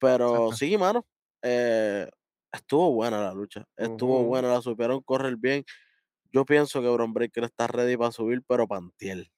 Pero 0.00 0.28
Exacto. 0.48 0.52
sí, 0.56 0.76
mano, 0.76 1.06
eh, 1.42 2.08
estuvo 2.52 2.92
buena 2.92 3.20
la 3.22 3.32
lucha. 3.32 3.64
Estuvo 3.76 4.24
buena, 4.24 4.48
la 4.48 4.60
supieron 4.60 5.00
correr 5.02 5.36
bien. 5.36 5.64
Yo 6.32 6.44
pienso 6.44 6.82
que 6.82 6.88
Bron 6.88 7.12
Breaker 7.14 7.44
está 7.44 7.68
ready 7.68 7.96
para 7.96 8.10
subir, 8.10 8.42
pero 8.46 8.66
pantiel. 8.66 9.30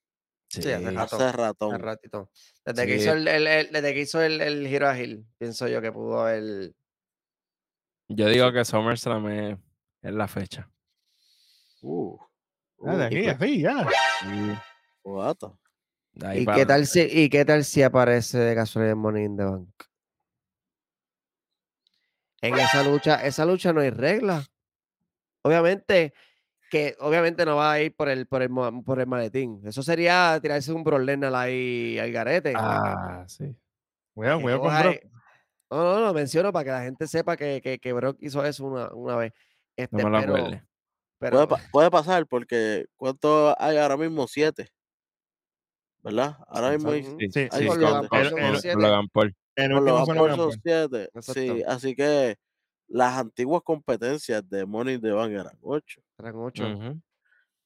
Sí, 0.48 0.60
hace 0.60 0.90
rato. 0.90 1.16
Hace 1.16 1.24
Hace 1.24 1.32
ratón. 1.36 1.78
ratito. 1.80 2.30
Desde 2.64 2.86
que 2.86 2.96
hizo 2.96 3.12
el, 3.12 3.28
el- 3.28 3.46
el- 3.46 3.70
desde 3.70 3.92
que 3.92 4.00
hizo 4.00 4.22
el, 4.22 4.40
el 4.40 4.66
giro 4.66 4.96
Hill, 4.96 5.26
pienso 5.36 5.68
yo 5.68 5.82
que 5.82 5.92
pudo 5.92 6.20
haber. 6.22 6.72
Yo 8.08 8.28
digo 8.28 8.52
que 8.52 8.64
SummerSlam 8.64 9.28
es, 9.28 9.58
es 10.02 10.12
la 10.12 10.28
fecha. 10.28 10.70
Uh, 11.82 12.18
Ah, 12.84 12.96
de 12.96 13.02
uh, 13.02 13.06
aquí, 13.06 13.22
pues 13.22 13.36
así, 13.36 13.60
ya. 13.60 13.86
ahí 16.22 16.42
¿Y 16.42 16.44
para 16.44 16.58
qué, 16.58 16.66
tal 16.66 16.86
si, 16.86 17.00
¿Y 17.00 17.28
qué 17.30 17.44
tal 17.44 17.64
si 17.64 17.82
aparece 17.82 18.38
de 18.38 18.54
casualidad 18.54 18.92
en 18.92 18.98
Money 18.98 19.24
in 19.24 19.36
the 19.36 19.44
Bank? 19.44 19.68
En 22.42 22.54
esa 22.54 22.82
lucha, 22.82 23.24
esa 23.24 23.46
lucha 23.46 23.72
no 23.72 23.80
hay 23.80 23.90
regla. 23.90 24.44
Obviamente, 25.42 26.12
que 26.70 26.96
obviamente 27.00 27.44
no 27.44 27.56
va 27.56 27.72
a 27.72 27.80
ir 27.80 27.96
por 27.96 28.08
el, 28.08 28.26
por 28.26 28.42
el, 28.42 28.50
por 28.84 29.00
el 29.00 29.06
maletín. 29.06 29.62
Eso 29.64 29.82
sería 29.82 30.38
tirarse 30.40 30.72
un 30.72 30.84
Lesnar 31.06 31.34
ahí 31.34 31.98
al 31.98 32.12
garete. 32.12 32.52
Ah, 32.54 33.24
sí. 33.26 33.56
Cuidado, 34.14 34.40
cuidado 34.40 34.60
con 34.60 34.78
Brock. 34.78 35.15
No, 35.70 35.82
no, 35.82 36.00
lo 36.00 36.14
menciono 36.14 36.52
para 36.52 36.64
que 36.64 36.70
la 36.70 36.82
gente 36.82 37.06
sepa 37.08 37.36
que, 37.36 37.60
que, 37.60 37.78
que 37.78 37.92
Brock 37.92 38.18
hizo 38.20 38.44
eso 38.44 38.64
una, 38.66 38.92
una 38.94 39.16
vez. 39.16 39.32
Este, 39.76 39.96
No 40.02 40.10
me 40.10 40.26
lo 40.26 40.60
pero, 41.18 41.36
Puede, 41.36 41.46
pa- 41.48 41.60
puede 41.72 41.90
pasar 41.90 42.26
porque 42.26 42.86
¿cuánto 42.96 43.54
hay 43.58 43.78
ahora 43.78 43.96
mismo? 43.96 44.26
Siete. 44.28 44.68
¿Verdad? 46.02 46.36
Ahora 46.46 46.70
mismo 46.70 46.90
hay. 46.90 47.02
Sí, 47.02 47.16
Sí, 47.32 47.48
Hay 47.50 47.62
sí, 47.62 47.66
con 47.66 47.78
siete. 47.78 47.80
Logan 47.80 48.08
Paul 48.08 48.26
El- 48.26 48.38
el- 48.38 48.60
siete. 48.60 48.76
Logan 48.78 49.08
Paul. 49.08 49.36
El 49.56 49.72
último 49.72 50.36
son 50.36 50.52
siete. 50.62 51.10
Sí, 51.20 51.62
así 51.66 51.94
que 51.96 52.36
las 52.88 53.18
antiguas 53.18 53.62
competencias 53.64 54.48
de 54.48 54.64
Money 54.66 55.00
the 55.00 55.10
Bank 55.10 55.32
eran 55.32 55.58
ocho. 55.62 56.00
Eran 56.18 56.36
ocho. 56.36 56.64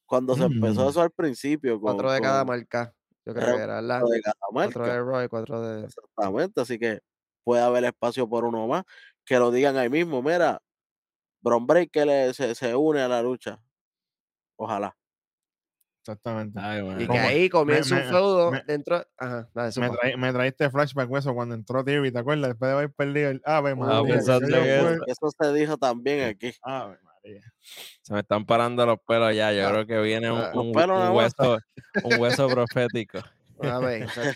Cuando 0.05 0.35
se 0.35 0.43
empezó 0.45 0.49
eso 0.89 1.01
al 1.01 1.11
principio 1.11 1.73
con, 1.73 1.93
Cuatro 1.93 2.11
de 2.11 2.21
cada 2.21 2.39
con 2.39 2.47
marca. 2.47 2.93
Yo 3.25 3.33
creo 3.33 3.47
Era 3.47 3.55
que 3.57 3.63
era, 3.63 3.75
¿verdad? 3.75 3.99
cuatro 3.99 4.13
de 4.15 4.21
cada 4.21 4.35
Cuatro 4.49 4.83
marca. 4.85 4.93
de 4.93 5.03
Raw 5.03 5.23
y 5.23 5.27
cuatro 5.27 5.61
de. 5.61 5.85
Exactamente, 5.85 6.61
así 6.61 6.79
que 6.79 6.99
puede 7.43 7.61
haber 7.61 7.83
espacio 7.85 8.27
por 8.27 8.45
uno 8.45 8.67
más. 8.67 8.83
Que 9.25 9.37
lo 9.37 9.51
digan 9.51 9.77
ahí 9.77 9.89
mismo, 9.89 10.21
mira, 10.21 10.61
Bron 11.41 11.65
Breaker 11.67 12.33
se, 12.33 12.55
se 12.55 12.75
une 12.75 13.01
a 13.01 13.07
la 13.07 13.21
lucha. 13.21 13.59
Ojalá. 14.57 14.95
Exactamente. 16.03 16.59
Ay, 16.59 16.81
Y 17.03 17.07
que 17.07 17.19
ahí 17.19 17.47
comienza 17.49 17.93
me- 17.95 18.01
un 18.01 18.09
feudo 18.09 18.51
me- 18.51 18.63
dentro. 18.63 19.05
Ajá, 19.17 19.47
dale, 19.53 19.71
Me, 20.03 20.17
me 20.17 20.33
traíste 20.33 20.69
flashback 20.71 21.15
eso 21.15 21.33
cuando 21.35 21.53
entró 21.53 21.83
Theory, 21.83 22.11
¿te 22.11 22.17
acuerdas? 22.17 22.49
Después 22.49 22.69
de 22.69 22.73
haber 22.75 22.91
perdido 22.91 23.29
el 23.29 23.41
Ave 23.45 23.75
María. 23.75 23.99
yo 23.99 24.13
en 24.15 24.23
fue- 24.23 24.93
eso. 24.95 25.03
Eso 25.05 25.29
se 25.39 25.53
dijo 25.53 25.77
también 25.77 26.27
aquí. 26.27 26.53
Ave 26.63 26.97
María. 27.03 27.53
Se 28.01 28.13
me 28.13 28.21
están 28.21 28.45
parando 28.47 28.83
los 28.87 28.97
pelos 29.07 29.35
ya. 29.35 29.53
Yo 29.53 29.67
Ah, 29.67 29.71
creo 29.71 29.85
que 29.85 29.99
viene 30.01 30.31
un, 30.31 30.39
ah. 30.39 30.51
Un- 30.55 30.59
un 30.67 30.71
más. 30.73 31.11
hueso, 31.11 31.59
un 32.03 32.19
hueso 32.19 32.47
profético. 32.49 33.19
A 33.63 33.79
ver, 33.79 34.03
esa- 34.03 34.29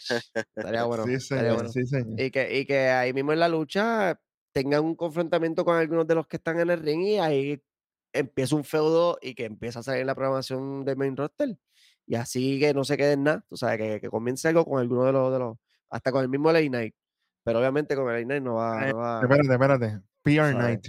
estaría 0.56 0.84
bueno. 0.86 1.06
sí, 1.06 1.14
estaría 1.14 1.44
señor, 1.44 1.56
bueno. 1.56 1.70
sí, 1.70 1.86
señor. 1.86 2.20
Y 2.22 2.32
que, 2.32 2.60
y 2.60 2.66
que 2.66 2.90
ahí 2.90 3.14
mismo 3.14 3.34
en 3.34 3.40
la 3.40 3.50
lucha 3.50 4.20
tengan 4.54 4.84
un 4.84 4.96
confrontamiento 4.96 5.66
con 5.66 5.78
algunos 5.78 6.08
de 6.08 6.16
los 6.16 6.28
que 6.28 6.38
están 6.38 6.60
en 6.60 6.70
el 6.70 6.80
ring 6.82 7.02
y 7.02 7.18
ahí 7.18 7.62
empieza 8.14 8.56
un 8.56 8.64
feudo 8.64 9.18
y 9.22 9.36
que 9.36 9.46
empieza 9.46 9.80
a 9.80 9.84
salir 9.84 10.06
la 10.06 10.16
programación 10.16 10.86
del 10.86 10.96
main 10.98 11.18
roster. 11.18 11.58
Y 12.08 12.16
así 12.16 12.60
que 12.60 12.74
no 12.74 12.84
se 12.86 12.96
quede 12.98 13.14
en 13.14 13.24
nada, 13.24 13.44
tú 13.50 13.58
sabes, 13.58 13.78
que, 13.78 14.00
que 14.00 14.10
comience 14.10 14.48
algo 14.48 14.64
con 14.66 14.80
alguno 14.80 15.04
de 15.06 15.12
los, 15.12 15.34
de 15.34 15.40
los, 15.40 15.58
hasta 15.90 16.12
con 16.12 16.22
el 16.22 16.30
mismo 16.30 16.52
Late 16.52 16.70
Night. 16.70 16.96
Pero 17.44 17.60
obviamente 17.60 17.96
con 17.96 18.08
el 18.10 18.14
Late 18.14 18.26
Night 18.26 18.44
no 18.44 18.56
va, 18.56 18.88
Eh, 18.88 18.92
no 18.92 18.98
va 18.98 19.22
Espérate, 19.22 19.52
espérate. 19.54 20.00
PR 20.24 20.52
¿sabes? 20.52 20.56
Night. 20.56 20.86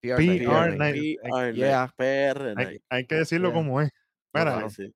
PR 0.00 0.16
PR 0.16 0.24
Night, 0.24 0.42
PR 0.48 0.76
Night. 0.78 0.94
PR 1.22 1.54
Yeah. 1.54 1.80
Night, 1.80 1.92
PR 1.96 2.48
Hay, 2.48 2.54
Night. 2.66 2.82
hay 2.88 3.06
que 3.06 3.14
decirlo 3.16 3.48
Yeah. 3.50 3.54
como 3.58 3.80
es. 3.82 3.90
Mira. 4.32 4.70
Sí, 4.70 4.86
sí. 4.86 4.94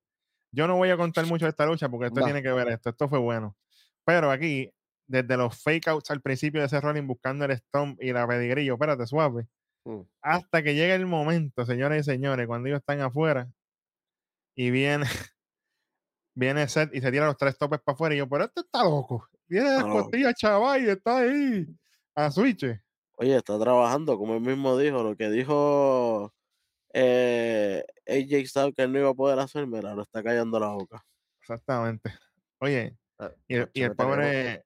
Yo 0.55 0.67
no 0.67 0.77
voy 0.77 0.91
a 0.91 0.97
contar 0.97 1.27
mucho 1.27 1.45
de 1.47 1.51
esta 1.51 1.67
lucha 1.67 1.89
porque 1.89 2.07
esto 2.07 2.23
tiene 2.25 2.43
que 2.43 2.53
ver 2.53 2.69
esto. 2.69 2.91
Esto 2.91 3.09
fue 3.09 3.19
bueno. 3.19 3.57
Pero 4.05 4.31
aquí, 4.31 4.71
desde 5.07 5.37
los 5.37 5.63
fake 5.63 5.89
outs 5.89 6.11
al 6.11 6.21
principio 6.21 6.61
de 6.61 6.67
ese 6.67 6.81
rolling 6.81 7.07
buscando 7.07 7.45
el 7.45 7.53
stomp 7.53 8.01
y 8.03 8.13
la 8.13 8.27
pedigrillo, 8.27 8.75
espérate, 8.75 9.07
suave. 9.07 9.49
Mm. 9.85 10.01
Hasta 10.23 10.63
que 10.63 10.75
llegue 10.75 10.95
el 10.95 11.07
momento, 11.07 11.65
señores 11.67 12.07
y 12.07 12.11
señores, 12.11 12.47
cuando 12.47 12.69
ellos 12.69 12.81
están 12.81 13.01
afuera 13.01 13.51
y 14.55 14.71
viene, 14.71 15.05
viene 16.35 16.69
Seth 16.69 16.95
y 16.95 17.01
se 17.01 17.11
tira 17.11 17.27
los 17.27 17.37
tres 17.37 17.59
topes 17.59 17.81
para 17.81 17.95
afuera. 17.95 18.15
Y 18.15 18.19
yo, 18.19 18.29
pero 18.29 18.45
este 18.45 18.61
está 18.61 18.85
loco. 18.85 19.29
Viene 19.47 19.71
de 19.71 19.77
Está 19.77 19.89
loco. 19.89 20.03
costilla, 20.03 20.33
chaval, 20.35 20.85
y 20.85 20.91
está 20.91 21.19
ahí 21.19 21.67
a 22.15 22.31
switch. 22.31 22.65
Oye, 23.17 23.37
está 23.37 23.59
trabajando, 23.59 24.17
como 24.19 24.35
él 24.35 24.41
mismo 24.41 24.77
dijo, 24.79 25.03
lo 25.03 25.17
que 25.17 25.31
dijo 25.31 26.33
eh, 26.97 27.85
AJ 28.07 28.47
Styles 28.47 28.75
que 28.75 28.83
él 28.83 28.93
no 28.93 29.01
iba 29.01 29.11
a 29.11 29.15
poder 29.15 29.39
hacer, 29.41 29.67
mira, 29.67 29.95
lo 29.95 30.03
está 30.03 30.23
callando 30.23 30.59
la 30.61 30.69
boca. 30.69 31.05
Exactamente. 31.41 32.13
Oye, 32.61 32.97
Ah, 33.19 33.31
y 33.47 33.55
el, 33.57 33.71
y 33.73 33.89
pobre. 33.91 34.65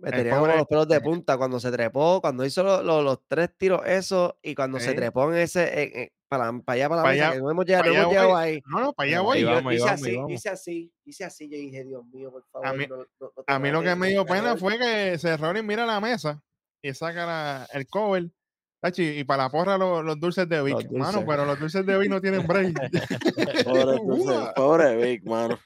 Me 0.00 0.10
tenía 0.10 0.34
como 0.34 0.46
los 0.48 0.66
pelos 0.66 0.88
de 0.88 1.00
punta 1.00 1.36
cuando 1.38 1.60
se 1.60 1.70
trepó, 1.70 2.20
cuando 2.20 2.44
hizo 2.44 2.62
lo- 2.64 2.82
lo- 2.82 3.02
los 3.02 3.20
tres 3.28 3.50
tiros 3.56 3.82
eso 3.86 4.38
y 4.42 4.54
cuando 4.54 4.78
se 4.80 4.94
trepó 4.94 5.32
en 5.32 5.38
ese, 5.38 6.10
para, 6.28 6.52
para 6.64 6.74
allá, 6.74 6.88
para 6.88 7.02
la 7.02 7.08
mesa, 7.08 7.24
allá- 7.28 7.32
que 7.36 7.40
no 7.42 7.50
hemos 7.52 7.64
llegado, 7.64 7.84
no 7.86 7.92
hemos 7.94 8.08
llegado 8.10 8.36
ahí. 8.36 8.60
No, 8.66 8.80
no, 8.80 8.92
para 8.92 9.06
allá 9.08 9.20
voy. 9.20 9.40
Yo 9.40 9.46
vamos, 9.52 9.72
hice 9.74 9.84
vamos, 9.84 10.02
así, 10.02 10.16
vamos. 10.16 10.32
hice 10.32 10.48
así, 10.48 10.92
hice 11.04 11.24
así, 11.24 11.48
yo 11.48 11.56
dije, 11.56 11.84
Dios 11.84 12.04
mío, 12.06 12.30
por 12.32 12.44
favor. 12.50 12.66
A 12.66 12.72
mí- 12.72 12.86
no- 12.88 12.96
no- 12.96 13.06
no 13.20 13.28
te 13.30 13.42
A 13.52 13.58
mí 13.60 13.70
lo 13.70 13.82
que 13.82 13.94
me 13.94 14.08
dio 14.08 14.24
pena 14.26 14.42
favor". 14.56 14.58
fue 14.58 14.78
que 14.78 15.18
se 15.18 15.36
Rollins 15.36 15.64
mira 15.66 15.86
la 15.86 16.00
mesa 16.00 16.42
y 16.82 16.92
saca 16.92 17.24
la- 17.26 17.68
el 17.72 17.86
cover. 17.86 18.28
Tachi, 18.84 19.18
Y 19.18 19.24
para 19.24 19.44
la 19.44 19.50
porra 19.50 19.78
lo- 19.78 20.02
los, 20.02 20.18
dulces 20.20 20.48
de 20.48 20.62
Vic. 20.62 20.74
Los 20.74 20.84
Mano, 20.92 21.04
dulces. 21.12 21.24
pero 21.26 21.44
los 21.46 21.58
dulces 21.58 21.86
de 21.86 21.98
Vic 21.98 22.10
no 22.10 22.20
tienen 22.20 22.46
break. 22.46 22.74
Pobre, 23.64 23.96
entonces, 23.96 24.52
pobre 24.54 24.96
Vic, 24.96 25.24
mano. 25.24 25.58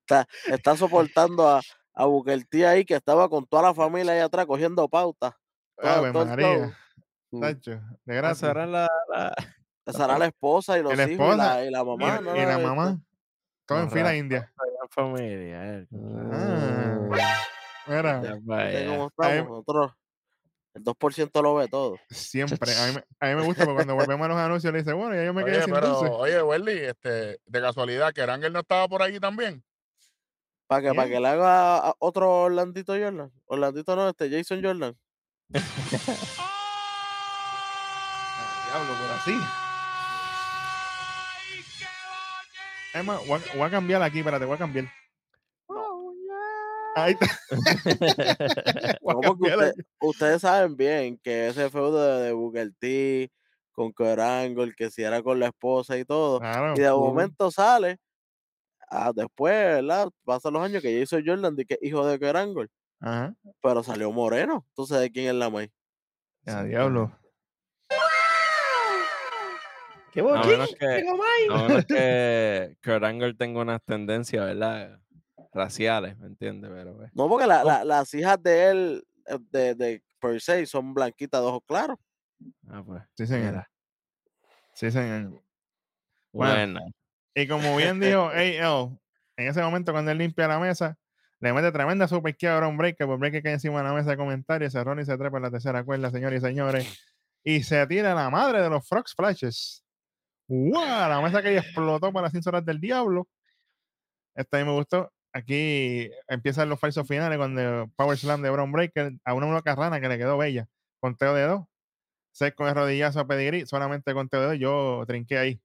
Está, 0.00 0.26
está 0.46 0.76
soportando 0.76 1.48
a, 1.48 1.60
a 1.94 2.04
T 2.48 2.66
ahí 2.66 2.84
que 2.84 2.94
estaba 2.94 3.28
con 3.28 3.46
toda 3.46 3.62
la 3.64 3.74
familia 3.74 4.12
ahí 4.12 4.20
atrás 4.20 4.46
cogiendo 4.46 4.88
pauta. 4.88 5.36
todo- 5.76 5.90
Ave 5.90 6.12
todo 6.12 6.26
María. 6.26 6.46
show. 6.58 6.72
Mm. 7.32 7.40
tacho, 7.40 7.80
de 8.04 8.14
gratis. 8.14 8.38
será 8.38 8.66
la, 8.66 8.88
la- 9.08 9.34
Esa 9.86 10.04
era 10.04 10.18
la 10.18 10.26
esposa 10.26 10.78
y 10.78 10.82
los 10.82 10.96
la 10.96 11.02
hijos 11.04 11.10
y 11.10 11.12
esposa 11.14 11.36
la, 11.36 11.64
y 11.64 11.70
la 11.70 11.80
Y, 11.80 11.84
mamá. 11.84 12.06
la- 12.06 12.20
¿no? 12.20 12.36
y 12.36 12.40
la 12.46 12.58
mamá. 12.58 12.98
Todo 13.66 13.80
en 13.80 13.90
fila 13.90 14.14
india. 14.14 14.52
la 14.56 14.88
familia. 14.90 15.78
eh. 15.78 15.86
Ah. 16.32 16.98
Mira, 17.86 18.22
Ya 18.22 18.34
¿viste 18.34 18.40
vaya. 18.44 18.80
estamos? 18.80 19.10
Nosotros, 19.50 19.92
el 20.74 20.82
2% 20.84 21.42
lo 21.42 21.54
ve 21.56 21.68
todo. 21.68 21.98
siempre. 22.10 22.58
A 22.74 22.86
mí, 22.88 22.94
me- 22.94 23.04
a 23.20 23.26
mí 23.28 23.34
me 23.40 23.42
gusta 23.46 23.64
porque 23.64 23.74
cuando 23.76 23.94
volvemos 23.94 24.24
a 24.24 24.28
los 24.28 24.38
anuncios 24.38 24.72
le 24.72 24.78
dice, 24.80 24.92
bueno, 24.94 25.14
ya 25.14 25.24
yo 25.24 25.34
me 25.34 25.44
quedé 25.44 25.56
Oye, 25.56 25.64
sin 25.64 25.74
pero, 25.74 25.88
dulce. 25.88 26.08
oye, 26.14 26.42
Welly, 26.42 26.78
este, 26.78 27.38
de 27.44 27.60
casualidad, 27.60 28.12
que 28.12 28.24
Rangel 28.24 28.52
no 28.52 28.60
estaba 28.60 28.88
por 28.88 29.02
allí 29.02 29.20
también. 29.20 29.62
Para 30.66 30.82
que, 30.88 30.94
para 30.94 31.08
que 31.08 31.20
le 31.20 31.28
haga 31.28 31.76
a 31.78 31.94
otro 31.98 32.30
Orlandito 32.44 32.94
Jordan. 32.94 33.30
Orlandito 33.44 33.94
no, 33.94 34.08
este 34.08 34.30
Jason 34.30 34.62
Jordan. 34.62 34.96
Diablo, 38.66 38.94
por 38.94 39.10
así. 39.18 39.34
Más, 43.04 43.26
voy 43.26 43.40
a, 43.40 43.56
voy 43.56 43.66
a 43.66 43.70
cambiar 43.70 44.02
aquí, 44.02 44.18
espérate, 44.20 44.44
voy 44.46 44.54
a 44.54 44.58
cambiar. 44.58 44.86
Ahí 46.96 47.14
está. 47.18 47.26
A 48.92 49.12
No, 49.14 49.20
usted- 49.38 49.72
ustedes 50.00 50.40
saben 50.42 50.76
bien 50.76 51.18
que 51.22 51.48
ese 51.48 51.70
feudo 51.70 52.18
de, 52.18 52.24
de 52.26 52.32
Booker 52.32 52.70
T 52.78 53.30
con 53.72 53.92
Kurt 53.92 54.18
Angle, 54.18 54.74
que 54.76 54.90
si 54.90 55.02
era 55.02 55.22
con 55.22 55.40
la 55.40 55.46
esposa 55.46 55.96
y 55.96 56.04
todo. 56.04 56.38
Claro. 56.40 56.74
Y 56.76 56.80
de 56.80 56.90
momento 56.90 57.50
sale, 57.50 57.98
ah, 58.90 59.12
después, 59.14 59.52
¿verdad? 59.54 60.08
Pasan 60.24 60.52
los 60.52 60.62
años 60.62 60.82
que 60.82 61.00
Jason 61.00 61.22
Jordan, 61.26 61.56
de 61.56 61.64
que 61.64 61.78
hijo 61.80 62.06
de 62.06 62.18
Kurt 62.18 62.36
Angle, 62.36 62.68
Ajá. 63.00 63.34
pero 63.62 63.82
salió 63.82 64.12
moreno. 64.12 64.64
Entonces, 64.68 65.00
¿de 65.00 65.10
quién 65.10 65.28
es 65.28 65.34
la 65.34 65.48
maíz? 65.48 65.70
Ya, 66.44 66.62
diablo. 66.64 67.10
¡Qué 70.12 70.20
A 70.20 70.24
bonito! 70.24 70.48
menos 70.48 70.74
que, 70.78 70.84
a 70.86 71.56
menos 71.66 71.84
que 71.86 72.76
Kurt 72.84 73.04
Angle 73.04 73.34
tenga 73.34 73.60
unas 73.62 73.82
tendencias, 73.84 74.44
¿verdad? 74.44 75.00
Raciales, 75.52 76.18
¿me 76.18 76.26
entiendes? 76.28 76.70
Pero, 76.74 76.96
pues, 76.96 77.10
No, 77.14 77.28
porque 77.28 77.46
la- 77.46 77.62
la- 77.64 77.84
las 77.84 78.12
hijas 78.14 78.42
de 78.42 78.70
él, 78.70 79.04
eh, 79.26 79.38
de, 79.50 79.74
de 79.74 80.02
per 80.20 80.40
se, 80.40 80.64
son 80.66 80.94
blanquitas 80.94 81.40
de 81.40 81.46
ojos 81.46 81.62
claros. 81.66 81.98
ah, 82.68 82.82
pues, 82.84 83.02
Sí, 83.16 83.26
señor. 83.26 83.46
mira. 83.52 83.70
Sí, 84.74 84.90
señor. 84.90 85.42
Bueno, 86.32 86.54
Bueno, 86.54 86.80
Y 87.34 87.46
como 87.46 87.76
bien 87.76 88.00
dijo 88.00 88.28
AL, 88.28 88.98
en 89.36 89.48
ese 89.48 89.62
momento 89.62 89.92
cuando 89.92 90.10
él 90.10 90.18
limpia 90.18 90.48
la 90.48 90.58
mesa, 90.58 90.96
le 91.40 91.52
mete 91.52 91.72
tremenda 91.72 92.06
super 92.08 92.34
a 92.48 92.56
Brown 92.58 92.76
Breaker, 92.76 93.06
por 93.06 93.18
Breaker 93.18 93.42
cae 93.42 93.52
encima 93.54 93.78
de 93.82 93.88
la 93.88 93.92
mesa 93.94 94.10
de 94.10 94.16
comentarios, 94.16 94.72
se 94.72 94.80
y 94.80 95.04
se 95.04 95.18
trepa 95.18 95.36
en 95.38 95.42
la 95.42 95.50
tercera 95.50 95.82
cuerda, 95.84 96.10
señores 96.10 96.42
y 96.42 96.46
señores, 96.46 96.98
y 97.42 97.62
se 97.64 97.84
tira 97.88 98.14
la 98.14 98.30
madre 98.30 98.62
de 98.62 98.70
los 98.70 98.86
Frog 98.88 99.08
Splashes. 99.08 99.84
¡Wow! 100.48 101.08
La 101.08 101.20
mesa 101.20 101.42
que 101.42 101.56
explotó 101.56 102.12
para 102.12 102.24
las 102.24 102.32
100 102.32 102.42
horas 102.46 102.64
del 102.64 102.80
diablo. 102.80 103.26
Esta 104.34 104.56
a 104.58 104.60
mí 104.60 104.66
me 104.66 104.72
gustó. 104.72 105.12
Aquí 105.34 106.10
empiezan 106.28 106.68
los 106.68 106.78
falsos 106.78 107.06
finales 107.08 107.38
cuando 107.38 107.90
Power 107.96 108.18
Slam 108.18 108.42
de 108.42 108.50
Brown 108.50 108.70
Breaker 108.70 109.12
a 109.24 109.34
una 109.34 109.50
loca 109.50 109.74
rana 109.74 110.00
que 110.00 110.08
le 110.08 110.18
quedó 110.18 110.36
bella. 110.36 110.66
Conteo 111.00 111.34
de 111.34 111.42
dos. 111.44 111.62
Seth 112.34 112.54
con 112.54 112.68
el 112.68 112.74
rodillazo 112.74 113.20
a 113.20 113.26
pedigrí, 113.26 113.66
solamente 113.66 114.14
conteo 114.14 114.40
de 114.42 114.46
dos. 114.46 114.58
Yo 114.58 115.04
trinqué 115.06 115.38
ahí 115.38 115.60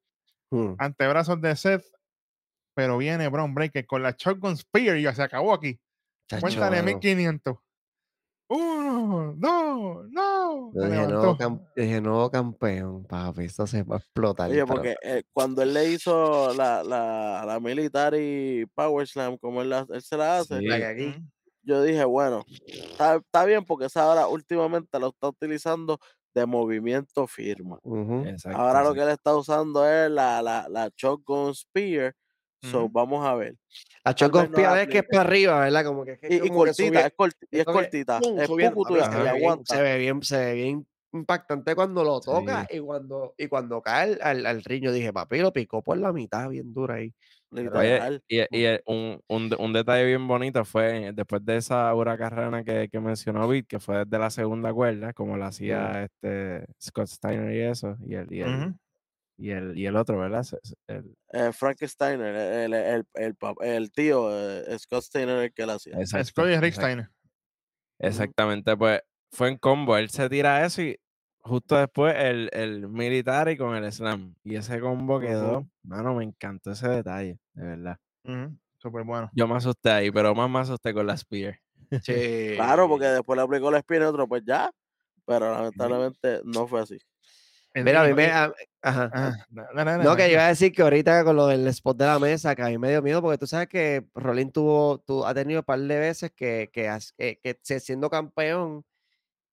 Mm. 0.49 0.75
antebrazos 0.79 1.41
de 1.41 1.53
Seth, 1.57 1.83
pero 2.73 2.97
viene 2.97 3.27
Brown 3.27 3.53
Breaker 3.53 3.85
con 3.85 4.01
la 4.01 4.15
Shotgun 4.17 4.55
Spear 4.55 4.95
y 4.97 5.01
ya 5.03 5.13
se 5.13 5.21
acabó 5.23 5.53
aquí. 5.53 5.77
Cuéntale 6.39 6.77
mano. 6.77 6.85
1500. 6.85 7.57
Uno, 8.49 9.33
dos, 9.37 10.09
no. 10.09 10.71
Yo 10.73 10.81
Se 10.81 10.87
dije, 10.87 10.89
levantó. 11.07 11.15
nuevo, 11.17 11.37
cam- 11.37 11.67
dije, 11.75 12.01
nuevo 12.01 12.31
campeón, 12.31 13.03
papi, 13.05 13.43
esto 13.45 13.67
se 13.67 13.83
va 13.83 13.95
a 13.95 13.99
explotar. 13.99 14.49
Oye, 14.49 14.65
porque 14.65 14.95
eh, 15.01 15.23
cuando 15.33 15.61
él 15.61 15.73
le 15.73 15.91
hizo 15.91 16.53
la, 16.53 16.81
la, 16.83 17.43
la 17.45 17.59
Military 17.59 18.65
Power 18.73 19.05
Slam, 19.07 19.37
como 19.37 19.61
él, 19.61 19.69
la- 19.69 19.85
él 19.89 20.01
se 20.01 20.15
la 20.15 20.39
hace, 20.39 20.59
Sí. 20.59 20.71
aquí, 20.71 21.15
yo 21.63 21.83
dije, 21.83 22.05
bueno, 22.05 22.45
está, 22.65 23.15
está 23.17 23.43
bien 23.43 23.65
porque 23.65 23.85
esa 23.85 24.03
ahora 24.03 24.27
últimamente 24.27 24.97
lo 24.99 25.09
está 25.09 25.27
utilizando 25.27 25.99
de 26.33 26.45
movimiento 26.45 27.27
firma. 27.27 27.79
exacto, 28.25 28.57
Ahora 28.57 28.81
lo 28.83 28.93
que 28.93 29.01
él 29.01 29.09
está 29.09 29.35
usando 29.35 29.85
es 29.85 30.09
la, 30.09 30.41
la, 30.41 30.67
la 30.69 30.89
Shotgun 30.95 31.53
Spear. 31.53 32.13
So, 32.61 32.89
vamos 32.89 33.25
a 33.25 33.35
ver. 33.35 33.55
La 34.03 34.15
Chocon 34.15 34.51
no 34.51 34.75
es 34.75 34.87
que 34.87 34.97
es 34.99 35.03
para 35.07 35.21
arriba, 35.21 35.59
¿verdad? 35.61 35.85
Como 35.85 36.03
que, 36.05 36.17
que 36.17 36.27
Y, 36.29 36.35
y 36.35 36.39
como 36.39 36.63
que 36.63 36.69
cortita, 36.71 36.99
subie- 37.01 37.05
es, 37.07 37.13
corti- 37.17 37.47
y 37.51 37.59
es 37.59 37.65
que, 37.65 37.71
cortita. 37.71 38.19
¡pum! 38.19 38.39
Es 38.39 38.49
papi, 38.49 38.65
y 38.65 38.67
se, 38.69 38.69
y 38.71 39.23
ve 39.23 39.23
bien, 39.23 39.27
aguanta. 39.43 39.75
se 39.75 39.81
ve 39.81 39.97
bien, 39.97 40.23
se 40.23 40.37
ve 40.37 40.53
bien 40.53 40.87
impactante 41.13 41.73
cuando 41.75 42.03
lo 42.03 42.19
toca 42.19 42.67
y 42.69 42.79
cuando 42.79 43.33
y 43.37 43.47
cuando 43.47 43.81
cae 43.81 44.13
al, 44.13 44.19
al, 44.21 44.45
al 44.45 44.63
ring, 44.63 44.83
yo 44.83 44.91
dije, 44.91 45.13
papi, 45.13 45.39
lo 45.39 45.53
picó 45.53 45.81
por 45.81 45.97
la 45.97 46.11
mitad, 46.13 46.49
bien 46.49 46.73
dura 46.73 46.95
ahí. 46.95 47.13
Oye, 47.73 47.99
y, 48.27 48.39
y 48.51 48.63
el- 48.65 48.81
un, 48.85 49.21
un, 49.27 49.49
de- 49.49 49.55
un 49.57 49.71
detalle 49.73 50.05
bien 50.05 50.27
bonito 50.27 50.65
fue 50.65 51.11
después 51.13 51.43
de 51.45 51.57
esa 51.57 51.93
huracarrana 51.95 52.63
que, 52.63 52.89
que 52.91 52.99
mencionó 52.99 53.47
Vic, 53.47 53.67
que 53.67 53.79
fue 53.79 54.03
desde 54.05 54.19
la 54.19 54.29
segunda 54.29 54.73
cuerda, 54.73 55.13
como 55.13 55.37
lo 55.37 55.45
hacía 55.45 56.03
este 56.03 56.65
Scott 56.81 57.07
Steiner 57.07 57.53
y 57.55 57.61
eso, 57.61 57.95
y 58.05 58.15
el, 58.15 58.31
y 58.33 58.41
el, 58.41 58.63
Ujú. 58.65 58.75
Y 59.37 59.51
el, 59.51 59.77
y 59.77 59.85
el 59.85 59.95
otro, 59.95 60.17
¿verdad? 60.19 60.43
Se- 60.43 60.59
se- 60.63 60.75
el- 60.87 61.15
Eh, 61.33 61.51
Frankenstein, 61.51 62.21
el, 62.21 62.35
el, 62.35 62.73
el, 62.73 63.05
el, 63.15 63.35
el 63.61 63.91
tío 63.91 64.29
eh, 64.31 64.77
Scott 64.79 65.03
Steiner, 65.03 65.37
el 65.43 65.53
que 65.53 65.65
lo 65.65 65.73
hacía. 65.73 65.95
exacto, 65.99 66.25
Scotty 66.25 66.49
Rick 66.55 66.63
exacto. 66.65 66.81
Steiner. 66.81 67.09
Exactamente, 67.99 68.77
pues 68.77 69.01
fue 69.31 69.49
en 69.49 69.57
combo. 69.57 69.97
Él 69.97 70.09
se 70.09 70.29
tira 70.29 70.65
eso 70.65 70.81
y 70.81 70.97
justo 71.39 71.77
después 71.77 72.15
el, 72.17 72.49
el 72.53 72.87
military 72.87 73.57
con 73.57 73.75
el 73.75 73.91
slam. 73.91 74.35
Y 74.43 74.55
ese 74.55 74.79
combo 74.79 75.19
quedó, 75.19 75.67
mano, 75.83 76.15
me 76.15 76.23
encantó 76.23 76.71
ese 76.71 76.87
detalle, 76.89 77.39
de 77.53 77.63
verdad. 77.65 77.97
Ujú, 78.23 78.57
Súper 78.77 79.03
bueno. 79.03 79.29
Yo 79.33 79.47
me 79.47 79.55
asusté 79.55 79.89
ahí, 79.89 80.11
pero 80.11 80.35
más 80.35 80.49
me 80.49 80.59
asusté 80.59 80.93
con 80.93 81.07
la 81.07 81.17
spear. 81.17 81.59
Claro, 82.55 82.87
porque 82.87 83.05
después 83.05 83.37
le 83.37 83.43
aplicó 83.43 83.71
la 83.71 83.79
espina 83.79 84.05
y 84.05 84.07
otro, 84.07 84.27
pues 84.27 84.43
ya. 84.45 84.71
Pero 85.25 85.51
lamentablemente 85.51 86.41
no 86.45 86.67
fue 86.67 86.81
así. 86.81 86.97
Mira, 87.75 88.01
a 88.03 88.07
mí 88.07 88.13
me. 88.13 88.25
a- 88.27 88.53
ajá. 88.81 89.11
ah, 89.13 89.31
dale, 89.49 89.69
dale, 89.91 90.03
No, 90.03 90.15
que 90.15 90.23
dale. 90.23 90.33
iba 90.33 90.45
a 90.45 90.49
decir 90.49 90.71
que 90.71 90.81
ahorita 90.81 91.23
con 91.23 91.35
lo 91.35 91.47
del 91.47 91.67
spot 91.67 91.97
de 91.97 92.05
la 92.05 92.19
mesa, 92.19 92.55
que 92.55 92.63
a 92.63 92.67
mí 92.67 92.77
me 92.77 92.89
dio 92.89 93.01
miedo, 93.01 93.21
porque 93.21 93.37
tú 93.37 93.45
sabes 93.47 93.67
que 93.67 94.07
Rolín 94.15 94.51
tuvo, 94.51 94.99
tu- 94.99 95.25
ha 95.25 95.33
tenido 95.33 95.59
un 95.61 95.65
par 95.65 95.79
de 95.79 95.99
veces 95.99 96.31
que, 96.35 96.69
que, 96.73 96.87
has- 96.89 97.13
que, 97.13 97.39
que 97.43 97.57
siendo 97.79 98.09
campeón, 98.09 98.83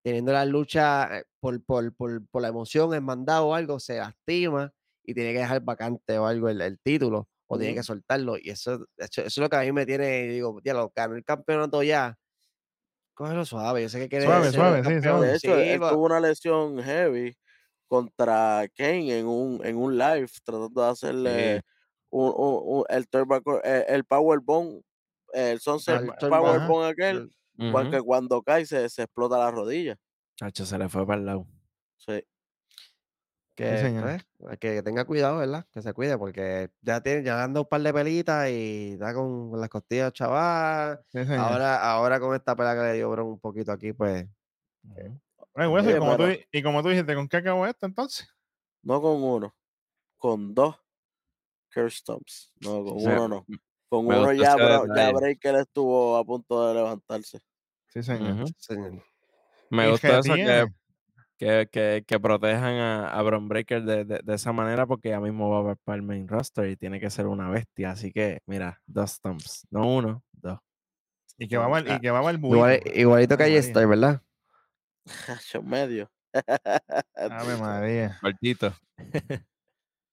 teniendo 0.05 0.33
la 0.33 0.45
lucha 0.47 1.19
eh, 1.21 1.25
por, 1.41 1.63
por, 1.65 1.95
por, 1.95 2.27
por 2.29 2.43
la 2.43 2.49
emoción, 2.49 2.95
el 2.95 3.03
mandado 3.03 3.49
o 3.49 3.55
algo, 3.55 3.81
se 3.81 3.99
lastima 3.99 4.73
y 5.05 5.15
tiene 5.15 5.33
que 5.33 5.41
dejar 5.41 5.61
vacante 5.63 6.19
o 6.19 6.27
algo 6.27 6.49
el, 6.49 6.61
el 6.63 6.79
título, 6.81 7.29
o 7.47 7.59
tiene 7.59 7.75
que 7.75 7.83
soltarlo. 7.83 8.37
Y 8.39 8.51
eso, 8.51 8.87
eso, 8.97 9.21
eso 9.23 9.27
es 9.27 9.39
lo 9.39 9.49
que 9.51 9.57
a 9.57 9.61
mí 9.61 9.73
me 9.73 9.87
tiene, 9.87 10.25
digo, 10.29 10.61
ya 10.65 10.75
lo 10.75 10.93
ganó 10.95 11.17
el 11.17 11.25
campeonato 11.25 11.83
ya. 11.83 12.17
Cógelo 13.15 13.45
suave, 13.45 13.83
yo 13.83 13.89
sé 13.89 14.01
que 14.01 14.09
quiere 14.09 14.25
Suave, 14.25 14.45
ser 14.47 14.55
suave, 14.55 14.85
sí, 14.85 15.01
suave. 15.03 15.27
De 15.29 15.37
hecho, 15.37 15.57
sí, 15.57 15.69
él 15.71 15.83
va- 15.83 15.91
tuvo 15.91 16.07
una 16.07 16.21
lesión 16.21 16.83
heavy 16.83 17.37
contra 17.89 18.67
Kane 18.77 19.19
en 19.19 19.27
un, 19.27 19.61
en 19.65 19.77
un 19.77 19.97
live, 19.99 20.29
tratando 20.45 20.83
de 20.83 20.89
hacerle 20.89 21.63
un, 22.11 22.27
un- 22.37 22.61
un- 22.79 22.85
el, 22.89 23.07
eh, 23.65 23.85
el 23.89 24.05
Powerbomb, 24.05 24.81
el 25.33 25.61
Sunset 25.61 26.03
Ajá. 26.09 26.17
Powerbomb 26.29 26.85
aquel, 26.85 27.31
el- 27.59 27.73
porque 27.73 28.01
cuando 28.01 28.43
cae 28.43 28.67
se, 28.67 28.89
se 28.89 29.03
explota 29.03 29.39
la 29.39 29.51
rodilla. 29.51 29.97
Hacho, 30.41 30.65
se 30.67 30.77
le 30.79 30.89
fue 30.89 31.07
para 31.07 31.21
el 31.21 31.27
lado. 31.27 31.47
Sí. 31.97 32.25
Que, 33.57 33.79
señor. 33.79 34.21
pues, 34.39 34.59
que 34.59 34.83
tenga 34.83 35.05
cuidado, 35.05 35.39
¿verdad? 35.39 35.65
Que 35.71 35.81
se 35.81 35.93
cuide, 35.93 36.19
porque 36.19 36.71
ya 36.83 37.01
tiene, 37.01 37.23
ya 37.23 37.41
anda 37.45 37.61
un 37.61 37.67
par 37.69 37.81
de 37.83 37.93
pelitas 37.95 38.51
y 38.51 38.95
está 38.95 39.15
con, 39.15 39.49
con 39.51 39.61
las 39.61 39.69
costillas 39.69 40.13
chaval. 40.13 41.01
Sí. 41.13 41.21
Ahora, 41.39 41.77
ahora 41.93 42.19
con 42.19 42.35
esta 42.35 42.57
pelea 42.57 42.75
que 42.75 42.81
le 42.81 42.93
dio 42.95 43.11
Bron 43.11 43.29
un 43.29 43.39
poquito 43.39 43.71
aquí, 43.71 43.93
pues. 43.93 44.27
Y 45.57 45.99
como, 45.99 46.13
tú, 46.13 46.17
pero- 46.19 46.29
di- 46.29 46.45
y 46.53 46.63
como 46.63 46.83
tú 46.83 46.89
dijiste, 46.89 47.15
¿con 47.15 47.29
qué 47.29 47.37
acabó 47.39 47.67
esto 47.67 47.87
entonces? 47.87 48.29
No 48.83 49.01
con 49.01 49.23
uno, 49.23 49.55
con 50.19 50.55
dos 50.55 50.77
curse 51.73 51.99
stomps. 51.99 52.53
No, 52.61 52.85
con 52.85 52.99
Sí. 53.01 53.07
uno 53.07 53.29
no. 53.29 53.47
Con 53.89 54.07
Me 54.07 54.19
uno 54.19 54.33
ya, 54.33 54.57
Bro- 54.57 54.87
ya. 54.97 55.13
Breaker 55.13 55.55
estuvo 55.57 56.17
a 56.17 56.25
punto 56.25 56.69
de 56.69 56.75
levantarse. 56.75 57.41
Sí, 57.89 58.03
señor. 58.03 58.47
Me 59.71 59.87
que 59.99 60.09
eso 60.09 60.23
que, 60.23 60.35
tiene. 60.35 60.75
que, 61.39 61.69
que, 61.71 62.05
que 62.07 62.21
protejan 62.21 62.75
a, 62.75 63.09
a 63.09 63.23
Bron 63.23 63.49
Breaker 63.49 63.83
de, 63.85 64.05
de, 64.05 64.21
de 64.23 64.35
esa 64.35 64.53
manera 64.53 64.87
porque 64.87 65.11
ya 65.11 65.21
mismo 65.21 65.49
va 65.51 65.59
a 65.61 65.63
ver 65.63 65.77
para 65.85 65.97
el 65.97 66.03
main 66.03 66.27
roster 66.29 66.69
y 66.71 66.77
tiene 66.77 66.99
que 67.01 67.11
ser 67.11 67.27
una 67.27 67.49
bestia. 67.51 67.93
Así 67.93 68.13
que, 68.13 68.41
mira, 68.47 68.81
dos 68.87 69.13
stumps. 69.13 69.67
No 69.71 69.87
uno, 69.95 70.23
dos. 70.33 70.59
Y 71.39 71.49
que 71.49 71.57
va 71.57 71.67
a 71.67 71.81
y 71.81 72.01
que 72.01 72.11
va 72.11 72.19
a 72.29 72.33
Igual- 72.33 72.83
igualito 72.95 73.37
que 73.37 73.57
está, 73.57 73.85
¿verdad? 73.87 74.21
Hacho, 75.29 75.63
medio. 75.63 76.11
Ave 77.15 77.57
María. 77.61 78.19
Cortito. 78.21 78.75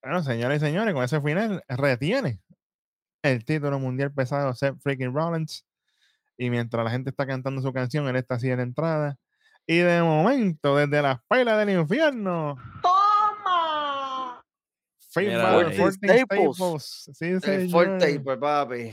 Bueno, 0.01 0.23
señoras 0.23 0.57
y 0.57 0.65
señores, 0.65 0.93
con 0.93 1.03
ese 1.03 1.21
final 1.21 1.63
retiene 1.67 2.41
el 3.23 3.45
título 3.45 3.79
mundial 3.79 4.11
pesado 4.11 4.53
Seth 4.53 4.79
freaking 4.81 5.13
Rollins. 5.13 5.65
Y 6.37 6.49
mientras 6.49 6.83
la 6.83 6.89
gente 6.89 7.11
está 7.11 7.27
cantando 7.27 7.61
su 7.61 7.71
canción, 7.71 8.07
él 8.07 8.15
está 8.15 8.35
así 8.35 8.49
en 8.49 8.57
la 8.57 8.63
entrada. 8.63 9.17
Y 9.67 9.77
de 9.77 10.01
momento, 10.01 10.75
desde 10.75 11.01
la 11.01 11.23
pela 11.29 11.55
del 11.57 11.79
infierno. 11.79 12.55
¡Toma! 12.81 14.43
Mira. 15.15 15.51
Fortin 15.51 15.91
Staples. 15.91 16.57
Staples. 16.57 17.09
Sí, 17.13 18.19
pues 18.23 18.37
papi. 18.39 18.91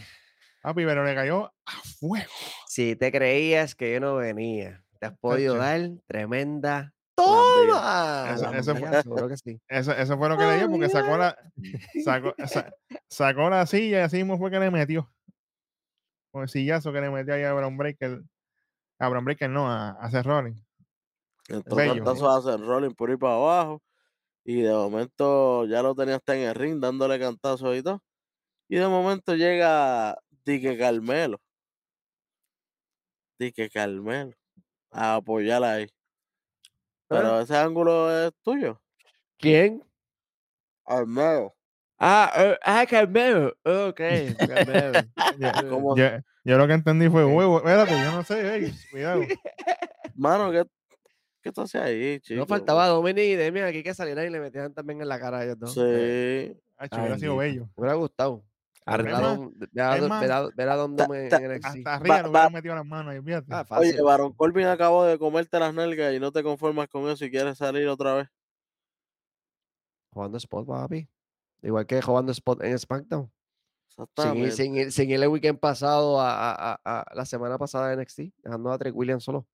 Papi, 0.61 0.85
pero 0.85 1.05
le 1.05 1.15
cayó 1.15 1.47
a 1.65 1.73
fuego. 1.99 2.31
Si 2.67 2.97
te 2.97 3.11
creías 3.11 3.75
que 3.75 3.95
yo 3.95 4.01
no 4.01 4.17
venía, 4.17 4.85
te 4.99 5.07
has 5.07 5.19
podido 5.19 5.57
dar 5.57 5.81
tremenda. 6.07 6.93
¡Toma! 7.17 8.31
Eso- 8.35 8.53
eso 8.53 8.77
fue- 8.77 9.29
que 9.29 9.37
sí. 9.37 9.61
Eso, 9.69 9.93
eso 9.93 10.17
fue 10.19 10.29
lo 10.29 10.37
que 10.39 10.45
le 10.47 10.59
dio 10.59 10.71
porque 10.71 10.89
sacó 10.89 11.17
la, 11.17 11.37
sacó, 12.05 12.35
sa- 12.47 12.73
sacó 13.09 13.51
la 13.51 13.67
silla 13.67 13.99
y 13.99 14.03
así 14.03 14.17
mismo 14.19 14.39
fue 14.39 14.51
que 14.51 14.61
le 14.61 14.71
metió. 14.71 15.11
Con 16.31 16.43
el 16.43 16.49
sillazo 16.49 16.93
que 16.93 17.01
le 17.01 17.11
metió 17.11 17.35
ahí 17.35 17.43
a 17.43 17.53
Brown 17.55 17.77
Breaker. 17.77 18.23
A 19.01 19.09
Brown 19.09 19.25
Breaker 19.25 19.51
no, 19.51 19.69
a, 19.71 19.91
a 19.91 20.11
Seth 20.11 20.27
Rollins. 20.27 20.63
Cantazos 22.05 22.23
a 22.23 22.37
hacer 22.53 22.61
rolling 22.67 22.91
por 22.95 23.11
ir 23.11 23.19
para 23.19 23.35
abajo. 23.35 23.83
Y 24.45 24.61
de 24.63 24.73
momento 24.73 25.65
ya 25.67 25.83
lo 25.83 25.95
tenía 25.95 26.17
hasta 26.17 26.37
en 26.37 26.49
el 26.49 26.55
ring 26.55 26.81
dándole 26.81 27.19
cantazos 27.19 27.77
y 27.77 27.83
todo. 27.83 28.03
Y 28.69 28.77
de 28.77 28.87
momento 28.87 29.35
llega 29.35 30.17
Dique 30.45 30.77
Carmelo. 30.79 31.41
Dique 33.39 33.69
Carmelo. 33.71 34.33
A 34.91 35.17
apoyarla 35.17 35.73
ahí. 35.75 35.87
Pero 37.09 37.41
ese 37.41 37.57
ángulo 37.57 38.11
es 38.27 38.33
tuyo. 38.43 38.81
¿Quién? 39.39 39.83
Carmelo. 40.87 41.55
Ah, 41.99 42.31
eh, 42.37 42.59
ah, 42.63 42.87
Carmelo. 42.89 43.49
Ok, 43.65 44.01
Carmelo. 44.39 45.01
Yo, 45.39 45.97
yo- 45.97 46.21
yo 46.45 46.57
lo 46.59 46.67
que 46.67 46.73
entendí 46.75 47.09
fue 47.09 47.25
huevo. 47.25 47.59
Espérate, 47.59 47.93
yo 47.93 48.13
no 48.13 48.23
sé, 48.23 48.55
ey, 48.57 48.73
cuidado. 48.91 49.21
Mano, 50.15 50.51
¿qué, 50.51 50.65
qué 51.43 51.53
tú 51.53 51.61
haces 51.63 51.81
ahí, 51.81 52.21
chico? 52.21 52.41
No 52.41 52.47
faltaba 52.47 52.87
Dominic 52.89 53.25
y 53.25 53.35
Demian 53.37 53.67
aquí 53.67 53.83
que 53.83 53.93
salieran 53.95 54.27
y 54.27 54.31
le 54.31 54.41
metieran 54.41 54.73
también 54.73 55.01
en 55.03 55.09
la 55.09 55.19
cara 55.21 55.39
a 55.39 55.45
ellos 55.45 55.59
dos. 55.59 55.75
Sí. 55.75 55.81
Eh, 55.85 56.57
Ay, 56.79 56.89
Ay, 56.93 57.01
hubiera 57.01 57.19
sido 57.19 57.37
bello. 57.37 57.65
me 57.65 57.71
hubiera 57.77 57.95
gustado. 57.95 58.43
Ar- 58.93 59.03
Ver 59.03 59.13
Es 59.13 59.19
a 59.19 59.21
más, 59.23 59.39
Dom- 59.39 59.53
ver 59.73 59.85
a 59.85 59.97
es 59.97 60.03
Dom- 60.03 60.09
más, 60.09 60.21
ver 60.21 60.33
a- 60.33 60.49
ver 60.55 60.69
a 60.69 60.77
Dom 60.77 60.97
ta- 60.97 61.07
Dom 61.07 61.15
en 61.17 61.29
ta- 61.29 61.37
en 61.37 61.45
NXT. 61.53 61.67
Hasta 61.79 61.95
arriba 61.95 62.23
va- 62.23 62.29
hubieran 62.31 62.53
metido 62.53 62.75
las 62.75 62.87
manos 62.87 63.13
ahí, 63.15 63.21
fíjate. 63.23 63.47
Ah, 63.51 63.67
Oye. 63.71 64.03
Baron 64.03 64.33
Corbin 64.33 64.67
acabó 64.67 65.05
de 65.05 65.19
comerte 65.19 65.59
las 65.59 65.75
nalgas 65.75 66.15
y 66.15 66.21
no 66.21 66.33
te 66.33 66.43
conformas 66.43 66.89
con 66.89 67.09
eso 67.09 67.25
y 67.25 67.31
quieres 67.31 67.59
salir 67.59 67.87
otra 67.89 68.15
vez. 68.15 68.29
Jugando 70.13 70.39
spot, 70.39 70.67
papi. 70.67 71.09
Igual 71.63 71.87
que 71.87 72.01
jugando 72.03 72.33
spot 72.33 72.63
en 72.65 72.79
SmackDown. 72.79 73.31
Sin 74.17 74.53
sin, 74.53 74.77
ir, 74.77 74.93
sin 74.93 75.11
ir 75.11 75.21
el 75.21 75.29
weekend 75.29 75.59
pasado 75.59 76.21
a, 76.21 76.31
a- 76.53 76.81
a- 76.85 77.01
a 77.03 77.15
la 77.15 77.25
semana 77.25 77.59
pasada 77.59 77.89
de 77.89 77.95
NXT, 77.97 78.33
dejando 78.45 78.71
a 78.71 78.79
Trick 78.79 78.95
Williams 78.95 79.25
solo. 79.25 79.45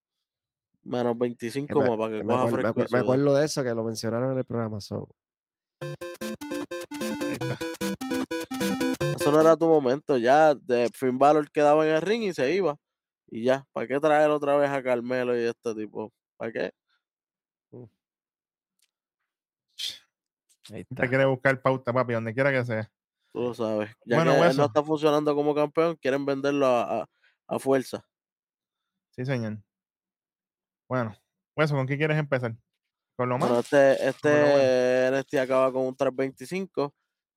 Menos 0.82 1.15
Que 1.15 1.19
25 1.20 1.81
me, 1.81 1.89
más 1.89 1.97
para 1.97 2.11
que 2.11 2.23
me 2.23 2.35
coja 2.35 2.44
me 2.74 2.85
me 2.90 2.98
acuerdo 2.98 3.35
de 3.36 3.44
eso, 3.47 3.62
que 3.65 3.74
lo 3.74 3.85
mencionaron 3.85 4.32
en 4.32 4.39
el 4.39 4.44
programa. 4.44 4.81
so. 4.82 5.09
No 9.35 9.40
era 9.40 9.56
tu 9.56 9.66
momento. 9.66 10.16
Ya 10.16 10.55
de 10.55 10.90
Finn 10.94 11.19
Balor 11.19 11.51
quedaba 11.51 11.86
en 11.86 11.94
el 11.94 12.02
ring 12.02 12.23
y 12.23 12.32
se 12.35 12.52
iba. 12.55 12.77
Y 13.28 13.44
ya, 13.44 13.66
¿para 13.73 13.86
qué 13.86 13.98
traer 14.01 14.31
otra 14.31 14.56
vez 14.56 14.70
a 14.70 14.82
Carmelo 14.82 15.39
y 15.39 15.44
este 15.44 15.74
tipo? 15.74 16.12
¿Para 16.36 16.52
qué? 16.52 16.70
Ahí 20.73 20.85
Te 20.85 20.94
está. 20.94 21.09
quiere 21.09 21.24
buscar 21.27 21.61
pauta, 21.61 21.93
papi, 21.93 22.15
donde 22.15 22.35
quiera 22.35 22.51
que 22.52 22.65
sea. 22.65 22.90
Tú 23.32 23.40
lo 23.40 23.55
sabes. 23.55 23.90
Ya 24.06 24.16
Bueno, 24.16 24.32
que 24.40 24.47
él 24.47 24.56
no 24.56 24.66
está 24.66 24.82
funcionando 24.82 25.35
como 25.35 25.55
campeón, 25.55 25.97
quieren 25.97 26.24
venderlo 26.24 26.66
a, 26.66 27.02
a- 27.02 27.09
a 27.47 27.59
fuerza. 27.59 28.06
Sí, 29.11 29.24
señor. 29.24 29.59
Bueno, 30.89 31.16
Hueso, 31.56 31.74
¿con 31.74 31.86
qué 31.86 31.97
quieres 31.97 32.19
empezar? 32.19 32.55
¿Con 33.16 33.28
lo 33.28 33.39
más? 33.39 33.48
Bueno, 33.48 33.61
este, 33.61 34.12
bueno. 34.23 34.47
este 34.56 35.06
NXT 35.09 35.35
acaba 35.39 35.73
con 35.73 35.86
un 35.86 35.97
325. 35.97 36.94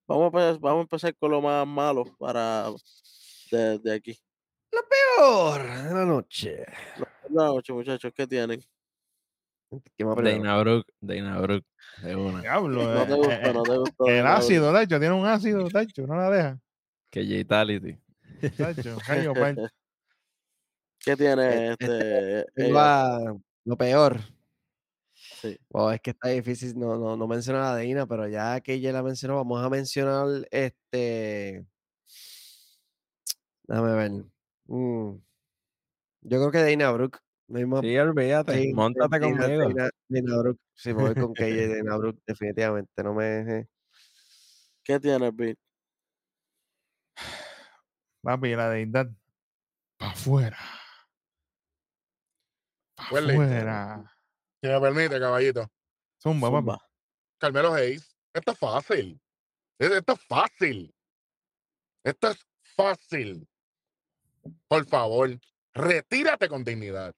Vamos 0.08 0.24
a, 0.24 0.28
empezar, 0.28 0.60
vamos 0.62 0.80
a 0.80 0.82
empezar 0.84 1.16
con 1.18 1.32
lo 1.32 1.42
más 1.42 1.68
malo 1.68 2.06
para 2.18 2.70
de, 3.52 3.80
de 3.80 3.94
aquí. 3.94 4.18
Peor 4.70 5.62
de 5.64 5.94
la 5.94 6.06
noche. 6.06 6.66
Buenas 7.28 7.54
noches, 7.54 7.76
muchachos. 7.76 8.14
¿Qué 8.16 8.26
tienen? 8.28 8.62
¿Quién 9.98 10.08
va 10.10 10.16
primero? 10.16 10.38
Dana 10.44 10.62
Brooke, 10.62 10.94
Dana 11.02 11.42
Brooke, 11.42 11.68
de 12.04 12.16
una. 12.16 12.40
Diablo, 12.42 12.84
No 12.84 13.04
eh, 13.04 13.06
te 13.06 13.14
eh, 13.14 13.16
gustó, 13.18 13.32
eh, 13.32 13.54
no 13.54 13.64
te 13.64 13.78
gustó. 13.78 14.06
el 14.08 14.16
Dana 14.18 14.36
ácido, 14.38 14.72
Tacho, 14.72 15.00
tiene 15.00 15.14
un 15.14 15.26
ácido, 15.26 15.68
Tacho, 15.68 16.08
no 16.08 16.16
la 16.16 16.30
deja. 16.30 16.60
Que 17.10 17.24
Jitality. 17.26 17.98
Tacho, 18.56 18.98
callo, 19.06 19.34
pancho. 19.34 19.68
¿Qué 21.00 21.18
tiene 21.18 21.76
Eh, 21.80 22.46
este? 22.48 22.72
Lo 23.66 23.78
peor. 23.78 24.20
Sí. 25.42 25.58
Wow, 25.70 25.92
es 25.92 26.02
que 26.02 26.12
está 26.12 26.30
difícil 26.30 26.78
no, 26.80 26.98
no, 26.98 27.16
no 27.16 27.28
mencionar 27.28 27.62
a 27.64 27.76
Deina, 27.76 28.08
pero 28.08 28.28
ya 28.28 28.60
que 28.62 28.74
ella 28.74 28.92
la 28.92 29.04
mencionó, 29.04 29.36
vamos 29.36 29.64
a 29.64 29.70
mencionar 29.70 30.48
este. 30.52 31.66
Déjame 33.64 33.94
ver. 33.94 34.12
Mm. 34.66 35.18
Yo 36.22 36.38
creo 36.40 36.52
que 36.52 36.58
Deina 36.60 36.92
Brooke. 36.92 37.20
No 37.50 37.82
Sí, 37.82 37.98
olvídate. 37.98 38.62
sí, 38.62 38.74
Móntate 38.74 39.20
Dana- 39.20 39.38
conmigo. 39.38 39.70
Brooke. 40.42 40.60
Sí, 40.76 40.94
me 40.94 41.02
voy 41.04 41.16
con 41.16 41.34
y 41.38 41.68
Dana 41.68 41.98
Brooke, 41.98 42.22
definitivamente. 42.26 43.04
No 43.04 43.14
me. 43.14 43.60
eh. 43.60 43.68
¿Qué 44.84 45.00
tiene, 45.00 45.32
Bill? 45.32 45.58
Papi, 48.22 48.56
la 48.56 48.70
deidad. 48.70 49.08
Pa' 49.98 50.10
afuera. 50.10 50.58
Pa' 52.96 53.04
afuera. 53.06 54.17
Si 54.62 54.68
me 54.68 54.80
permite, 54.82 55.20
caballito. 55.20 55.70
Zumba. 56.22 56.50
Zumba. 56.50 56.90
Carmelo 57.38 57.74
Hayes. 57.74 58.16
Esto 58.34 58.52
es 58.52 58.58
fácil. 58.60 59.22
Es- 59.80 59.92
Esto 59.92 60.14
es 60.14 60.20
fácil. 60.22 60.96
Esto 62.04 62.30
es 62.30 62.46
fácil. 62.76 63.48
Por 64.68 64.86
favor, 64.88 65.38
retírate 65.74 66.48
con 66.48 66.64
dignidad. 66.64 67.14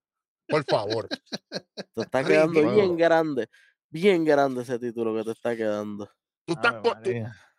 Por 0.48 0.64
favor. 0.66 1.08
Te 1.94 2.02
está 2.02 2.24
quedando 2.24 2.54
Ridículo. 2.54 2.76
bien 2.76 2.98
grande. 2.98 3.48
bien 3.92 4.26
grande 4.26 4.64
ese 4.64 4.78
título 4.80 5.16
que 5.16 5.24
te 5.24 5.32
está 5.32 5.56
quedando. 5.56 6.10
Tú 6.46 6.54
estás 6.54 6.74
Ave 6.76 6.82
po- 6.82 7.02
tú- 7.02 7.12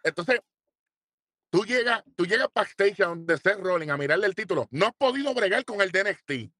entonces, 0.02 0.40
tú 1.50 1.64
llegas, 1.64 2.02
tú 2.16 2.24
llegas 2.26 2.48
backstage 2.54 3.00
a 3.00 3.06
donde 3.06 3.36
Seth 3.36 3.58
Rollins 3.60 3.90
a 3.92 3.96
mirarle 3.96 4.26
el 4.26 4.34
título. 4.34 4.66
No 4.70 4.86
has 4.86 4.94
podido 4.94 5.32
bregar 5.34 5.64
con 5.64 5.80
el 5.80 5.90
de 5.90 6.04
NXT. 6.04 6.52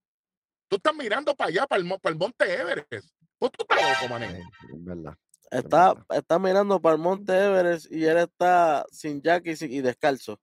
Tú 0.71 0.77
estás 0.77 0.95
mirando 0.95 1.35
para 1.35 1.49
allá, 1.49 1.67
para 1.67 1.81
el, 1.81 1.85
mo- 1.87 1.99
para 1.99 2.13
el 2.13 2.19
Monte 2.19 2.55
Everest. 2.55 3.11
Pues 3.39 3.51
tú 3.53 3.67
estás 3.69 4.01
loco, 4.03 4.09
mané. 4.15 4.27
Eh, 4.39 4.43
es 4.73 4.85
verdad. 4.85 5.15
Está, 5.51 5.95
está 6.11 6.39
mirando 6.39 6.81
para 6.81 6.95
el 6.95 7.01
Monte 7.03 7.33
Everest 7.37 7.91
y 7.91 8.05
él 8.05 8.19
está 8.19 8.87
sin 8.93 9.21
jacket 9.21 9.55
y, 9.55 9.57
sin- 9.57 9.73
y 9.73 9.81
descalzo. 9.81 10.41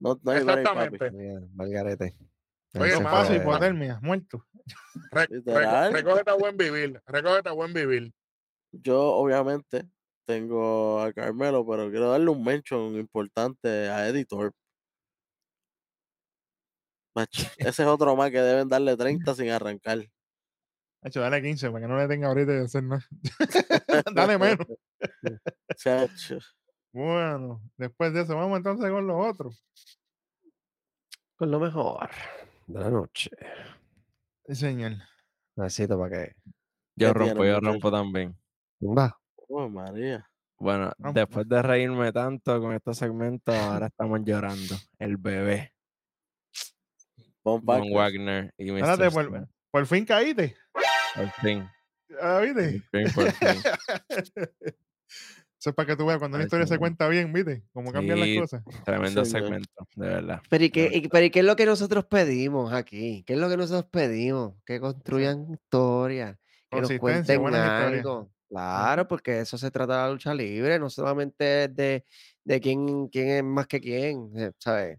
No, 0.00 0.18
no 0.22 0.32
hay. 0.32 0.38
Exactamente. 0.38 1.10
Valgarete. 1.52 2.16
Oye, 2.74 2.92
paso, 3.02 3.34
hipotermia, 3.34 3.98
muerto. 4.02 4.46
Re- 5.10 5.28
reco- 5.28 5.92
recógete 5.92 6.30
a 6.30 6.34
buen 6.34 6.56
vivir. 6.56 7.02
Recógete 7.06 7.48
a 7.50 7.52
buen 7.52 7.72
vivir. 7.74 8.12
Yo, 8.72 8.98
obviamente, 9.12 9.86
tengo 10.26 11.00
a 11.02 11.12
Carmelo, 11.12 11.66
pero 11.66 11.90
quiero 11.90 12.10
darle 12.10 12.30
un 12.30 12.42
mention 12.42 12.94
importante 12.96 13.88
a 13.90 14.08
Editor. 14.08 14.52
Ese 17.58 17.82
es 17.82 17.88
otro 17.88 18.16
más 18.16 18.30
que 18.30 18.40
deben 18.40 18.68
darle 18.68 18.96
30 18.96 19.34
sin 19.34 19.50
arrancar. 19.50 19.98
Hecho, 21.02 21.20
dale 21.20 21.40
15 21.40 21.70
para 21.70 21.82
que 21.82 21.88
no 21.88 21.98
le 21.98 22.08
tenga 22.08 22.28
ahorita 22.28 22.52
de 22.52 22.64
hacer 22.64 22.82
nada. 22.82 23.06
dale 24.14 24.38
menos. 24.38 24.66
Chacho. 25.76 26.38
Bueno, 26.92 27.62
después 27.76 28.12
de 28.12 28.22
eso, 28.22 28.34
vamos 28.34 28.56
entonces 28.56 28.90
con 28.90 29.06
los 29.06 29.26
otros. 29.30 29.64
Con 31.36 31.50
lo 31.50 31.60
mejor 31.60 32.08
de 32.66 32.80
la 32.80 32.90
noche. 32.90 33.30
Sí, 34.46 34.54
señor. 34.54 34.92
Necesito 35.56 35.98
para 35.98 36.10
que. 36.10 36.32
Yo 36.96 37.08
¿Qué 37.08 37.12
tiene, 37.12 37.34
rompo, 37.34 37.44
yo 37.44 37.60
rompo 37.60 37.90
también. 37.90 38.36
Va. 38.82 39.16
Oh, 39.48 39.68
María. 39.68 40.28
Bueno, 40.58 40.90
Vamos. 40.98 41.14
después 41.14 41.46
de 41.48 41.62
reírme 41.62 42.12
tanto 42.12 42.60
con 42.60 42.72
estos 42.72 42.96
segmentos, 42.96 43.54
ahora 43.54 43.86
estamos 43.86 44.20
llorando. 44.24 44.74
El 44.98 45.18
bebé, 45.18 45.74
Von 47.46 47.62
Wagner. 47.64 47.92
Wagner 47.94 48.54
y 48.58 48.72
Mr. 48.72 48.78
Espérate, 49.02 49.46
por, 49.70 49.86
fin 49.86 50.04
caíste. 50.04 50.56
Por 51.14 51.30
fin, 51.40 51.68
Ah, 52.20 52.40
por 52.40 52.46
¿Viste? 52.54 52.82
fin, 52.90 53.12
por 53.14 53.30
fin. 53.32 53.48
Eso 55.58 55.70
es 55.70 55.74
para 55.74 55.86
que 55.86 55.96
tú 55.96 56.06
veas 56.06 56.18
cuando 56.18 56.36
una 56.36 56.42
Ay, 56.42 56.46
historia 56.46 56.66
se 56.66 56.78
cuenta 56.78 57.08
bien, 57.08 57.32
¿viste? 57.32 57.62
Cómo 57.72 57.90
cambian 57.92 58.18
Sí. 58.22 58.34
las 58.34 58.42
cosas. 58.42 58.64
Tremendo 58.84 59.24
segmento, 59.24 59.86
de 59.94 60.06
verdad. 60.06 60.42
Pero 60.50 60.64
¿y, 60.64 60.70
qué, 60.70 60.90
y- 60.92 61.08
pero 61.08 61.24
¿y 61.24 61.30
qué 61.30 61.38
es 61.40 61.44
lo 61.44 61.56
que 61.56 61.66
nosotros 61.66 62.04
pedimos 62.06 62.72
aquí? 62.72 63.22
¿Qué 63.26 63.32
es 63.34 63.38
lo 63.38 63.48
que 63.48 63.56
nosotros 63.56 63.86
pedimos? 63.90 64.54
Que 64.64 64.78
construyan 64.80 65.50
historia, 65.52 66.38
que 66.70 66.80
nos 66.80 66.92
cuenten 66.98 67.40
buenas 67.40 67.64
historias. 67.64 67.98
algo. 68.04 68.30
Claro, 68.48 69.08
porque 69.08 69.40
eso 69.40 69.56
se 69.58 69.70
trata 69.70 69.94
de 69.96 70.02
la 70.02 70.10
lucha 70.10 70.34
libre, 70.34 70.78
no 70.78 70.88
solamente 70.90 71.68
de, 71.68 72.04
de 72.44 72.60
quién, 72.60 73.08
quién 73.08 73.28
es 73.28 73.42
más 73.44 73.66
que 73.66 73.80
quién, 73.80 74.30
eh, 74.36 74.52
¿sabes? 74.58 74.98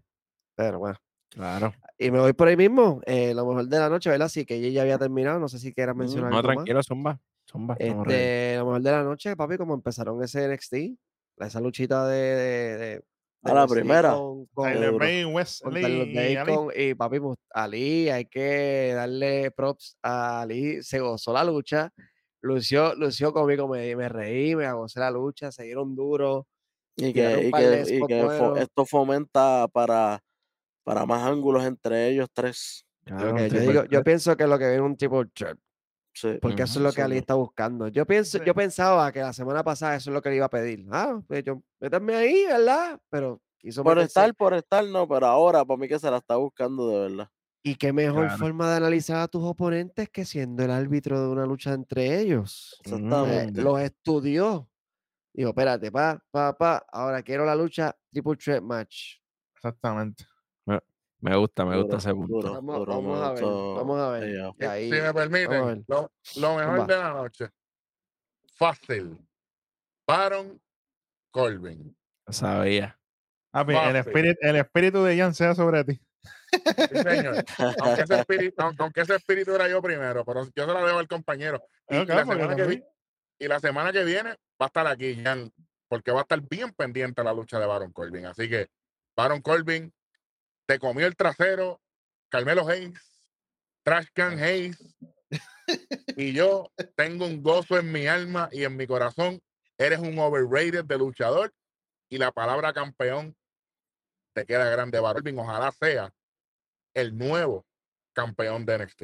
Pero 0.56 0.78
bueno. 0.80 0.98
Claro. 1.38 1.72
Y 1.96 2.10
me 2.10 2.18
voy 2.18 2.32
por 2.32 2.48
ahí 2.48 2.56
mismo, 2.56 3.00
eh, 3.06 3.32
lo 3.32 3.46
mejor 3.46 3.68
de 3.68 3.78
la 3.78 3.88
noche, 3.88 4.10
¿verdad? 4.10 4.26
Así 4.26 4.44
que 4.44 4.56
ella 4.56 4.70
ya 4.70 4.82
había 4.82 4.98
terminado, 4.98 5.38
no 5.38 5.48
sé 5.48 5.60
si 5.60 5.72
quieras 5.72 5.94
mencionar 5.94 6.30
No, 6.32 6.38
algo 6.38 6.48
más. 6.48 6.54
tranquilo, 6.56 6.82
zumba. 6.82 7.20
Zumba, 7.48 7.76
ready. 7.76 7.92
Este, 7.92 8.56
lo 8.58 8.64
mejor 8.66 8.82
de 8.82 8.90
la 8.90 9.02
noche, 9.04 9.36
papi, 9.36 9.56
como 9.56 9.74
empezaron 9.74 10.20
ese 10.20 10.44
NXT, 10.48 10.74
esa 11.38 11.60
luchita 11.60 12.08
de, 12.08 12.16
de, 12.16 12.78
de- 12.78 13.04
A 13.44 13.54
la 13.54 13.68
primera. 13.68 14.10
con, 14.16 14.46
con- 14.46 14.64
Tyler 14.68 14.90
duro. 14.90 14.98
Bate, 15.04 15.22
con 15.22 15.34
Wesley 15.36 15.82
Carlos 15.82 16.06
y 16.08 16.18
Ali. 16.18 16.34
Bacon 16.50 16.68
y 16.76 16.94
papi 16.94 17.20
Mus- 17.20 17.38
Ali, 17.50 18.10
hay 18.10 18.24
que 18.24 18.92
darle 18.96 19.52
props 19.52 19.96
a 20.02 20.40
Ali, 20.42 20.82
se 20.82 20.98
gozó 20.98 21.32
la 21.32 21.44
lucha, 21.44 21.92
lució, 22.40 22.96
lució 22.96 23.32
conmigo, 23.32 23.68
me, 23.68 23.94
me 23.94 24.08
reí, 24.08 24.56
me 24.56 24.70
gocé 24.72 24.98
la 24.98 25.12
lucha, 25.12 25.52
se 25.52 25.62
dieron 25.62 25.94
duro, 25.94 26.48
Y 26.96 27.12
que, 27.12 27.46
y 27.46 27.52
que, 27.52 27.82
y 27.86 28.06
que 28.08 28.24
fo- 28.24 28.58
esto 28.58 28.84
fomenta 28.84 29.68
para, 29.72 30.20
para 30.88 31.04
más 31.04 31.22
ángulos 31.22 31.64
entre 31.64 32.08
ellos 32.08 32.28
tres. 32.32 32.86
Claro, 33.04 33.36
yo, 33.36 33.60
digo, 33.60 33.72
yo 33.72 33.88
threat. 33.88 34.04
pienso 34.04 34.34
que 34.38 34.46
lo 34.46 34.58
que 34.58 34.64
viene 34.64 34.76
es 34.76 34.80
un 34.90 34.96
tipo 34.96 35.22
threat, 35.28 35.58
Sí. 36.14 36.38
porque 36.40 36.62
eso 36.62 36.78
es 36.78 36.82
lo 36.82 36.88
que 36.88 36.94
sí, 36.96 37.00
Ali 37.02 37.14
no. 37.16 37.20
está 37.20 37.34
buscando. 37.34 37.88
Yo 37.88 38.06
pienso, 38.06 38.38
Sí. 38.38 38.44
yo 38.46 38.54
pensaba 38.54 39.12
que 39.12 39.20
la 39.20 39.34
semana 39.34 39.62
pasada 39.62 39.96
eso 39.96 40.08
es 40.08 40.14
lo 40.14 40.22
que 40.22 40.30
le 40.30 40.36
iba 40.36 40.46
a 40.46 40.50
pedir. 40.50 40.86
Ah, 40.90 41.20
pues 41.28 41.44
yo, 41.44 41.62
métanme 41.78 42.14
ahí, 42.16 42.46
¿verdad? 42.46 42.98
Pero 43.10 43.42
quiso 43.58 43.84
Por 43.84 43.98
estar, 43.98 44.34
por 44.34 44.54
estar, 44.54 44.82
no, 44.86 45.06
pero 45.06 45.26
ahora 45.26 45.62
para 45.62 45.78
mí 45.78 45.88
que 45.88 45.98
se 45.98 46.10
la 46.10 46.16
está 46.16 46.36
buscando 46.36 46.88
de 46.88 47.00
verdad. 47.10 47.28
Y 47.62 47.74
qué 47.74 47.92
mejor 47.92 48.26
Claro. 48.28 48.38
forma 48.38 48.70
de 48.70 48.76
analizar 48.78 49.18
a 49.18 49.28
tus 49.28 49.42
oponentes 49.44 50.08
que 50.08 50.24
siendo 50.24 50.64
el 50.64 50.70
árbitro 50.70 51.20
de 51.20 51.28
una 51.28 51.44
lucha 51.44 51.74
entre 51.74 52.18
ellos. 52.18 52.80
Ujú. 52.86 52.94
Eh, 52.94 52.98
Exactamente. 53.04 53.62
los 53.62 53.80
estudió. 53.80 54.70
Dijo, 55.34 55.50
espérate, 55.50 55.92
pa, 55.92 56.18
pa, 56.30 56.56
pa, 56.56 56.86
ahora 56.90 57.22
quiero 57.22 57.44
la 57.44 57.54
lucha 57.54 57.94
triple 58.10 58.36
threat 58.36 58.62
match. 58.62 59.16
Exactamente. 59.54 60.24
Me 61.20 61.36
gusta, 61.36 61.64
me 61.64 61.76
gusta 61.80 61.96
ese 61.96 62.14
punto. 62.14 62.34
duro, 62.36 62.52
Vamos, 62.54 62.78
duro, 62.78 62.92
vamos 62.92 63.18
me 63.18 63.26
a 63.26 63.30
ver, 63.32 63.42
vamos 63.44 64.00
a 64.00 64.10
ver. 64.10 64.52
ahí, 64.70 64.84
si 64.90 65.00
me 65.00 65.12
permiten, 65.14 65.84
lo, 65.88 66.12
lo 66.36 66.56
mejor 66.56 66.86
de 66.86 66.96
la 66.96 67.10
noche. 67.12 67.48
Fácil. 68.54 69.18
Baron 70.06 70.60
Corbin. 71.30 71.96
Lo 72.26 72.32
sabía. 72.32 72.98
El, 73.52 73.96
espíritu, 73.96 74.38
el 74.42 74.56
espíritu 74.56 75.02
de 75.04 75.16
Jan 75.18 75.34
sea 75.34 75.54
sobre 75.54 75.82
ti. 75.84 76.00
Sí, 76.52 76.98
señor. 77.02 77.44
aunque, 77.80 78.02
ese 78.02 78.14
espíritu, 78.20 78.62
aunque- 78.62 78.82
aunque 78.82 79.00
ese 79.00 79.16
espíritu 79.16 79.54
era 79.54 79.68
yo 79.68 79.82
primero, 79.82 80.24
pero 80.24 80.44
yo 80.54 80.66
se 80.66 80.72
lo 80.72 80.86
dejo 80.86 80.98
al 80.98 81.08
compañero. 81.08 81.62
La 81.88 82.24
semana 82.24 82.54
que 82.54 82.64
vi- 82.64 82.84
y 83.40 83.48
la 83.48 83.58
semana 83.60 83.92
que 83.92 84.04
viene 84.04 84.30
va 84.30 84.36
a 84.60 84.66
estar 84.66 84.86
aquí, 84.86 85.20
Jan, 85.22 85.50
porque 85.88 86.10
va 86.12 86.20
a 86.20 86.22
estar 86.22 86.40
bien 86.48 86.72
pendiente 86.72 87.22
la 87.24 87.32
lucha 87.32 87.58
de 87.58 87.66
Baron 87.66 87.92
Corbin. 87.92 88.26
Así 88.26 88.48
que, 88.48 88.68
Baron 89.16 89.40
Corbin, 89.40 89.92
te 90.68 90.78
comió 90.78 91.06
el 91.06 91.16
trasero, 91.16 91.80
Carmelo 92.28 92.68
Hayes, 92.68 92.92
Trash 93.82 94.08
Can 94.12 94.38
Hayes, 94.38 94.76
y 96.14 96.32
yo 96.34 96.70
tengo 96.94 97.24
un 97.24 97.42
gozo 97.42 97.78
en 97.78 97.90
mi 97.90 98.06
alma 98.06 98.50
y 98.52 98.64
en 98.64 98.76
mi 98.76 98.86
corazón. 98.86 99.40
Eres 99.78 99.98
un 99.98 100.18
overrated 100.18 100.84
de 100.84 100.98
luchador 100.98 101.54
y 102.10 102.18
la 102.18 102.32
palabra 102.32 102.74
campeón 102.74 103.34
te 104.34 104.44
queda 104.44 104.68
grande, 104.68 105.00
Baron 105.00 105.22
Corbin. 105.22 105.38
Ojalá 105.38 105.72
sea 105.72 106.12
el 106.94 107.16
nuevo 107.16 107.64
campeón 108.12 108.66
de 108.66 108.74
NXT. 108.78 109.02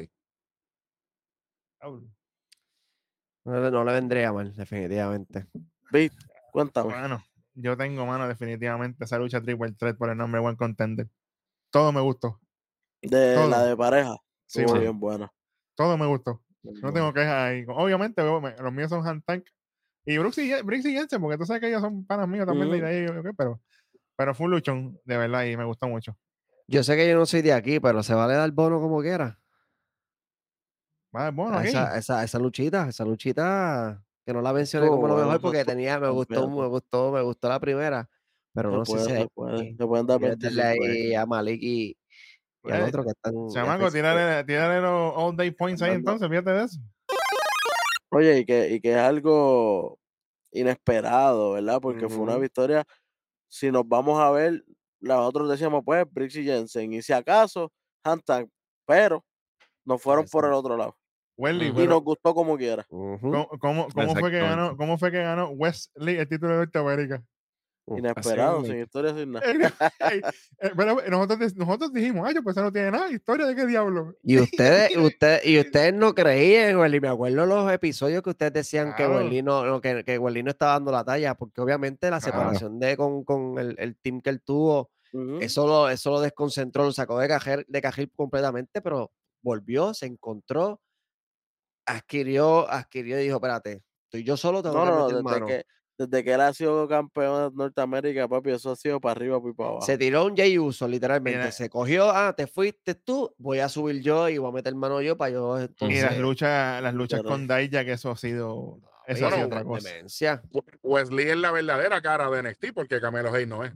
No, 3.43 3.59
le- 3.61 3.71
no 3.71 3.83
le 3.83 3.91
vendría 3.93 4.31
mal, 4.31 4.53
definitivamente. 4.55 5.47
Cuéntame. 6.51 6.93
Bueno, 6.93 7.25
yo 7.55 7.75
tengo, 7.75 8.05
mano, 8.05 8.27
definitivamente 8.27 9.03
esa 9.05 9.17
lucha 9.17 9.41
triple 9.41 9.71
threat 9.71 9.97
por 9.97 10.09
el 10.09 10.17
nombre 10.17 10.41
One 10.41 10.57
Contender. 10.57 11.07
Todo 11.75 11.91
me 11.91 11.99
gustó. 11.99 12.39
De 13.01 13.49
la 13.49 13.65
de 13.65 13.75
pareja. 13.75 14.15
Sí, 14.45 14.61
Estuvo 14.61 14.79
bien 14.79 14.97
buena. 14.97 15.29
todo 15.75 15.97
me 15.97 16.05
gustó. 16.05 16.41
bien 16.63 16.79
No 16.81 16.93
tengo 16.93 17.11
quejas 17.11 17.33
ahí. 17.33 17.65
Obviamente, 17.67 18.23
los 18.23 18.71
míos 18.71 18.89
son 18.89 19.05
Han 19.05 19.21
Tank. 19.21 19.43
Y 20.05 20.17
Brooks 20.17 20.37
y, 20.37 20.53
y 20.53 20.93
Jensen, 20.93 21.19
porque 21.19 21.37
tú 21.37 21.45
sabes 21.45 21.59
que 21.59 21.67
ellos 21.67 21.81
son 21.81 22.05
panas 22.05 22.29
míos 22.29 22.45
también. 22.45 22.71
de 22.71 22.87
ahí, 22.87 23.05
pero, 23.37 23.59
pero 24.15 24.33
fue 24.33 24.45
un 24.45 24.51
luchón, 24.51 25.01
de 25.03 25.17
verdad, 25.17 25.43
y 25.43 25.57
me 25.57 25.65
gustó 25.65 25.89
mucho. 25.89 26.17
Yo 26.65 26.81
sé 26.81 26.95
que 26.95 27.09
yo 27.09 27.17
no 27.17 27.25
soy 27.25 27.41
de 27.41 27.51
aquí, 27.51 27.81
pero 27.81 28.03
se 28.03 28.13
vale 28.13 28.35
dar 28.35 28.49
bono 28.51 28.79
como 28.79 29.01
quiera. 29.01 29.37
Va, 31.13 31.27
aquí. 31.27 31.67
esa, 31.67 31.97
esa, 31.97 32.23
esa 32.23 32.39
luchita, 32.39 32.87
esa 32.87 33.03
luchita, 33.03 34.01
que 34.25 34.31
no 34.31 34.41
la 34.41 34.53
mencioné 34.53 34.87
como 34.87 35.09
lo 35.09 35.17
mejor 35.17 35.41
porque 35.41 35.65
tenía, 35.65 35.99
me 35.99 36.07
gustó, 36.07 36.49
me 36.49 36.67
gustó, 36.67 37.11
me 37.11 37.21
gustó 37.21 37.49
la 37.49 37.59
primera, 37.59 38.09
pero 38.55 38.71
no 38.71 38.85
sé 38.85 38.91
puede, 38.93 39.03
si 39.05 39.09
se 39.11 39.17
hay 39.17 39.27
puede. 39.33 39.75
pueden 39.75 40.07
dar 40.07 40.19
Voy 40.19 40.29
a 40.29 40.35
darle 40.35 40.63
25 40.63 40.83
ahí. 40.85 41.13
a 41.13 41.25
Malik 41.27 41.61
y, 41.61 41.97
y 42.63 42.71
al 42.71 42.81
Eh, 42.81 42.83
otro 42.85 43.03
que 43.03 43.09
están. 43.11 43.33
Chamaco, 43.49 43.91
tírale, 43.91 44.43
tírale 44.45 44.81
los 44.81 45.13
all 45.15 45.35
day 45.35 45.51
points 45.51 45.81
ahí 45.83 45.91
entonces, 45.93 46.27
fíjate 46.27 46.51
de 46.51 46.63
eso. 46.63 46.79
Oye, 48.11 48.39
y 48.39 48.45
que, 48.45 48.69
y 48.73 48.79
que 48.79 48.91
es 48.91 48.97
algo 48.97 49.99
inesperado, 50.51 51.51
¿verdad? 51.51 51.79
Porque 51.81 52.07
fue 52.07 52.19
una 52.19 52.37
victoria. 52.37 52.85
Si 53.49 53.69
nos 53.71 53.87
vamos 53.87 54.19
a 54.19 54.31
ver, 54.31 54.63
nosotros 55.01 55.49
decíamos, 55.49 55.83
pues, 55.85 56.05
Briggs 56.11 56.35
y 56.37 56.45
Jensen, 56.45 56.93
y 56.93 57.01
si 57.01 57.11
acaso, 57.13 57.71
Hantan, 58.03 58.49
pero 58.85 59.23
nos 59.83 60.01
fueron 60.01 60.25
por 60.31 60.45
el 60.45 60.53
otro 60.53 60.77
lado. 60.77 60.95
Ujú. 61.37 61.49
Y 61.61 61.71
pero 61.73 61.85
nos 61.95 62.03
gustó 62.03 62.33
como 62.33 62.57
quiera. 62.57 62.85
¿cómo, 62.89 63.49
cómo, 63.59 63.87
cómo 63.93 64.15
fue 64.15 64.31
que 64.31 64.39
ganó. 64.39 64.77
¿cómo 64.77 64.97
fue 64.97 65.11
que 65.11 65.21
ganó 65.21 65.49
Wesley 65.49 66.15
el 66.17 66.29
título 66.29 66.53
de 66.53 66.57
Norteamérica? 66.59 67.21
Uf, 67.87 67.99
Inesperado, 67.99 68.59
mismo. 68.61 68.73
sin 68.73 68.81
historia, 68.83 69.13
sin 69.15 69.31
nada. 69.31 69.45
Ey, 69.51 70.21
eh, 70.59 70.71
pero 70.75 70.95
nosotros, 71.07 71.39
de- 71.39 71.59
nosotros 71.59 71.93
dijimos, 71.93 72.27
ay, 72.27 72.33
yo 72.33 72.41
pues 72.41 72.55
eso 72.57 72.63
no 72.65 72.71
tiene 72.71 72.89
nada, 72.89 73.11
historia 73.11 73.45
de 73.45 73.55
qué 73.55 73.65
diablo. 73.67 74.15
Y 74.23 74.39
ustedes, 74.39 74.97
usted, 74.97 75.41
y 75.43 75.59
ustedes 75.59 75.93
no 75.93 76.15
creían, 76.15 76.77
Welly. 76.77 76.99
Me 76.99 77.09
acuerdo 77.09 77.45
los 77.45 77.71
episodios 77.71 78.23
que 78.23 78.31
ustedes 78.31 78.53
decían 78.53 78.95
que 78.95 79.03
Claro. 79.05 79.17
Welly 79.17 79.43
no, 79.43 79.63
no, 79.65 79.81
que, 79.81 80.03
que 80.03 80.17
Welly 80.17 80.41
no 80.41 80.49
estaba 80.49 80.73
dando 80.73 80.91
la 80.91 81.03
talla, 81.03 81.35
porque 81.35 81.61
obviamente 81.61 82.09
la 82.09 82.19
Claro. 82.19 82.39
separación 82.39 82.79
de 82.79 82.97
con, 82.97 83.23
con 83.23 83.59
el, 83.59 83.75
el 83.77 83.95
team 83.97 84.19
que 84.21 84.31
él 84.31 84.41
tuvo, 84.41 84.89
eso 85.39 85.65
lo, 85.67 85.87
eso 85.89 86.09
lo 86.11 86.19
desconcentró, 86.21 86.83
lo 86.85 86.91
sacó 86.91 87.19
de 87.19 87.27
cajil, 87.27 87.65
de 87.67 87.81
cajil 87.81 88.11
completamente, 88.15 88.81
pero 88.81 89.11
volvió, 89.43 89.93
se 89.93 90.07
encontró, 90.07 90.81
adquirió, 91.85 92.69
adquirió 92.69 93.19
y 93.19 93.23
dijo, 93.25 93.35
espérate, 93.37 93.83
y 94.11 94.23
yo 94.23 94.37
solo 94.37 94.61
tengo 94.63 94.75
No, 94.75 94.83
que 94.85 94.91
no, 94.91 95.07
meter 95.07 95.23
mano. 95.23 95.45
que, 95.45 95.65
desde 95.97 96.23
que 96.23 96.33
él 96.33 96.41
ha 96.41 96.53
sido 96.53 96.87
campeón 96.87 97.51
de 97.51 97.55
Norteamérica, 97.55 98.27
papi, 98.27 98.51
eso 98.51 98.71
ha 98.71 98.75
sido 98.75 98.99
para 98.99 99.13
arriba 99.13 99.39
y 99.45 99.53
para 99.53 99.69
abajo. 99.69 99.85
Se 99.85 99.97
tiró 99.97 100.25
un 100.25 100.35
Jay 100.35 100.57
Uso, 100.59 100.87
literalmente. 100.87 101.39
Mira. 101.39 101.51
Se 101.51 101.69
cogió, 101.69 102.09
ah, 102.11 102.33
te 102.35 102.47
fuiste 102.47 102.95
tú, 102.95 103.33
voy 103.37 103.59
a 103.59 103.69
subir 103.69 104.01
yo 104.01 104.27
y 104.29 104.37
voy 104.37 104.49
a 104.49 104.53
meter 104.53 104.75
mano 104.75 105.01
yo 105.01 105.15
para 105.17 105.31
yo. 105.31 105.57
Y 105.81 106.01
las 106.01 106.17
luchas, 106.17 106.81
las 106.81 106.93
luchas 106.93 107.19
Literal. 107.19 107.37
con 107.39 107.47
Daija, 107.47 107.85
que 107.85 107.93
eso 107.93 108.11
ha 108.11 108.17
sido, 108.17 108.79
eso 109.07 109.27
ha 109.27 109.31
sido 109.31 109.45
otra 109.47 109.63
cosa. 109.63 109.89
demencia. 109.89 110.41
Wesley 110.83 111.29
es 111.29 111.37
la 111.37 111.51
verdadera 111.51 112.01
cara 112.01 112.29
de 112.29 112.43
NXT 112.43 112.73
porque 112.73 112.99
Camelo 112.99 113.33
Hayes 113.33 113.47
no 113.47 113.63
es. 113.63 113.71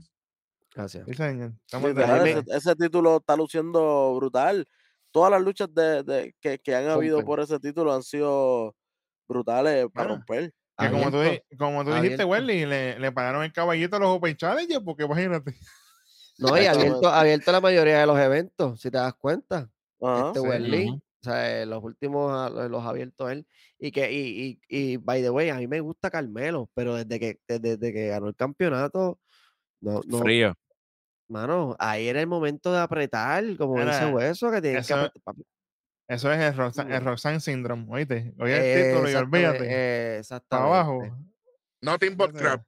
Gracias. 0.74 1.04
Sí, 1.06 1.12
Literal, 1.12 2.26
ese, 2.28 2.42
ese 2.48 2.76
título 2.76 3.16
está 3.16 3.34
luciendo 3.34 4.14
brutal. 4.14 4.66
Todas 5.10 5.30
las 5.32 5.42
luchas 5.42 5.68
de, 5.74 6.04
de- 6.04 6.34
que, 6.40 6.58
que 6.60 6.74
han 6.76 6.88
habido 6.88 7.24
por 7.24 7.40
ese 7.40 7.58
título 7.58 7.92
han 7.92 8.02
sido 8.04 8.76
brutales 9.26 9.86
para 9.92 10.08
romper. 10.10 10.52
Que 10.80 10.90
como 10.90 11.10
tú, 11.10 11.18
como 11.58 11.84
tú 11.84 11.92
dijiste. 11.94 12.24
Wesley, 12.24 12.66
le, 12.66 12.98
le 12.98 13.12
pararon 13.12 13.42
el 13.44 13.52
caballito 13.52 13.96
a 13.96 13.98
los 13.98 14.08
Open 14.10 14.36
Challengers, 14.36 14.82
porque 14.84 15.04
imagínate. 15.04 15.54
No, 16.38 16.60
y 16.60 16.64
abierto, 16.66 17.08
abierto 17.08 17.52
la 17.52 17.60
mayoría 17.60 18.00
de 18.00 18.06
los 18.06 18.18
eventos, 18.18 18.80
si 18.80 18.90
te 18.90 18.96
das 18.98 19.14
cuenta. 19.14 19.68
Ajá. 20.00 20.32
este 20.34 20.70
sí. 20.70 20.88
O 20.88 21.22
sea, 21.22 21.60
eh, 21.62 21.66
los 21.66 21.84
últimos 21.84 22.32
ah, 22.34 22.48
los, 22.48 22.70
los 22.70 22.82
ha 22.82 22.88
abierto 22.88 23.28
él. 23.28 23.46
Y 23.78 23.92
que, 23.92 24.10
y, 24.10 24.58
y, 24.68 24.92
y 24.94 24.96
by 24.96 25.20
the 25.20 25.28
way, 25.28 25.50
a 25.50 25.56
mí 25.56 25.66
me 25.66 25.80
gusta 25.80 26.10
Carmelo, 26.10 26.70
pero 26.74 26.94
desde 26.94 27.20
que, 27.20 27.38
desde, 27.46 27.76
desde 27.76 27.92
que 27.92 28.08
ganó 28.08 28.28
el 28.28 28.34
campeonato, 28.34 29.18
no, 29.82 30.00
no, 30.06 30.18
Frío. 30.18 30.54
mano, 31.28 31.76
ahí 31.78 32.08
era 32.08 32.20
el 32.22 32.26
momento 32.26 32.72
de 32.72 32.78
apretar, 32.78 33.44
como 33.58 33.74
dice 33.74 33.88
Era- 33.88 34.08
Hueso, 34.08 34.50
que 34.50 34.62
tienen 34.62 34.82
que 34.82 34.92
apretar. 34.94 35.34
Eso 36.10 36.32
es 36.32 36.40
el, 36.40 36.56
Roxanne, 36.56 36.96
el. 36.96 37.04
Roxanne 37.04 37.40
Syndrome, 37.40 37.86
oíste. 37.88 38.34
Oye 38.40 38.56
el 38.56 38.92
título 38.92 39.10
y 39.10 39.14
olvídate. 39.14 39.58
eh, 39.62 40.06
Para 40.08 40.18
exactamente. 40.18 40.68
abajo. 40.68 41.02
Nothing 41.82 42.16
but 42.16 42.32
crap. 42.36 42.62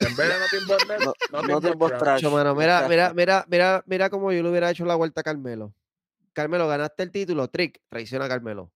En 0.00 0.16
vez 0.16 0.28
de 0.28 0.38
Nothing 0.40 0.66
but 0.66 0.88
net, 0.88 0.98
No- 1.00 1.42
Nothing 1.42 1.70
no 1.70 1.76
but 1.76 1.88
crap. 1.90 2.02
trash. 2.02 2.24
Mano, 2.24 2.54
mira, 2.54 2.88
mira, 2.88 3.12
mira, 3.12 3.44
mira, 3.46 3.82
mira 3.86 4.10
cómo 4.10 4.32
yo 4.32 4.42
le 4.42 4.48
hubiera 4.50 4.70
hecho 4.70 4.84
la 4.86 4.94
vuelta 4.94 5.20
a 5.20 5.24
Carmelo. 5.24 5.74
Carmelo, 6.32 6.66
ganaste 6.66 7.02
el 7.02 7.10
título, 7.12 7.46
Trick, 7.48 7.78
traiciona 7.90 8.24
a 8.24 8.28
Carmelo. 8.28 8.72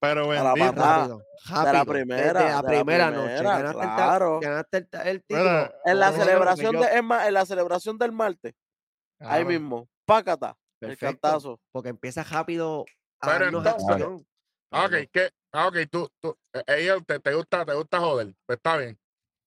Pero 0.00 0.30
A 0.32 0.34
la 0.34 0.52
bendito. 0.54 0.74
patada. 0.74 1.18
Rápido, 1.46 1.64
de 1.64 1.72
la 1.72 1.84
primera, 1.84 2.32
la 2.32 2.42
de 2.42 2.52
la 2.52 2.62
primera 2.64 3.10
noche. 3.12 3.42
Ganaste, 3.42 3.78
el 3.80 3.94
claro. 3.94 4.40
ganaste 4.40 4.76
el, 4.78 4.88
el 5.06 5.22
título. 5.24 5.72
En 5.84 5.98
la 6.00 6.12
celebración 6.12 6.80
de, 6.80 6.86
en 6.88 7.32
la 7.34 7.46
celebración 7.46 7.96
del 7.96 8.12
martes, 8.12 8.54
ahí 9.20 9.44
mismo, 9.44 9.88
pácata, 10.04 10.56
el 10.80 10.88
Perfecto. 10.90 11.20
cantazo. 11.22 11.60
porque 11.72 11.88
empieza 11.90 12.22
rápido 12.24 12.82
a 12.82 12.84
Pero 13.20 13.62
darnos 13.62 13.66
entonces-. 13.66 14.26
Ah, 14.70 14.86
ok, 14.86 14.92
que, 15.12 15.30
ah, 15.52 15.68
ok, 15.68 15.76
tú, 15.90 16.08
tú, 16.20 16.36
eh, 16.52 16.62
ella 16.66 16.96
te, 17.06 17.20
te 17.20 17.34
gusta, 17.34 17.64
te 17.64 17.74
gusta 17.74 18.00
joder. 18.00 18.34
Pues 18.46 18.56
está 18.56 18.76
bien. 18.76 18.98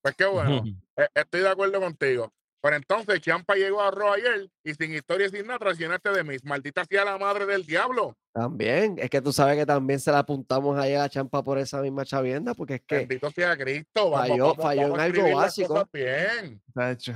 Pues 0.01 0.15
qué 0.15 0.25
bueno. 0.25 0.63
eh, 0.97 1.07
estoy 1.13 1.41
de 1.41 1.49
acuerdo 1.49 1.79
contigo. 1.81 2.31
Pero 2.59 2.75
entonces 2.75 3.21
Champa 3.21 3.55
llegó 3.55 3.81
a 3.81 3.91
Raw 3.91 4.13
ayer 4.13 4.49
y 4.63 4.73
sin 4.73 4.93
historia 4.93 5.27
y 5.27 5.29
sin 5.29 5.45
nada 5.45 5.59
traicionaste 5.59 6.09
de 6.09 6.23
mis. 6.23 6.43
Maldita 6.43 6.83
sea 6.85 7.05
la 7.05 7.17
madre 7.17 7.45
del 7.45 7.65
diablo. 7.65 8.17
También, 8.33 8.95
es 8.99 9.09
que 9.09 9.21
tú 9.21 9.31
sabes 9.31 9.57
que 9.57 9.65
también 9.65 9.99
se 9.99 10.11
la 10.11 10.19
apuntamos 10.19 10.77
ahí 10.77 10.93
a 10.95 10.99
la 10.99 11.09
champa 11.09 11.43
por 11.43 11.59
esa 11.59 11.81
misma 11.81 12.03
chavienda, 12.03 12.53
porque 12.55 12.75
es 12.75 12.81
que 12.85 12.97
Bendito 12.97 13.29
sea 13.31 13.55
Cristo. 13.55 14.09
Vamos, 14.09 14.29
falló- 14.29 14.47
vamos- 14.49 14.63
falló 14.63 14.81
en 14.81 14.91
vamos 14.91 14.99
algo 15.05 15.35
básico. 15.35 15.89
Bien. 15.93 16.61
Tacho. 16.73 17.13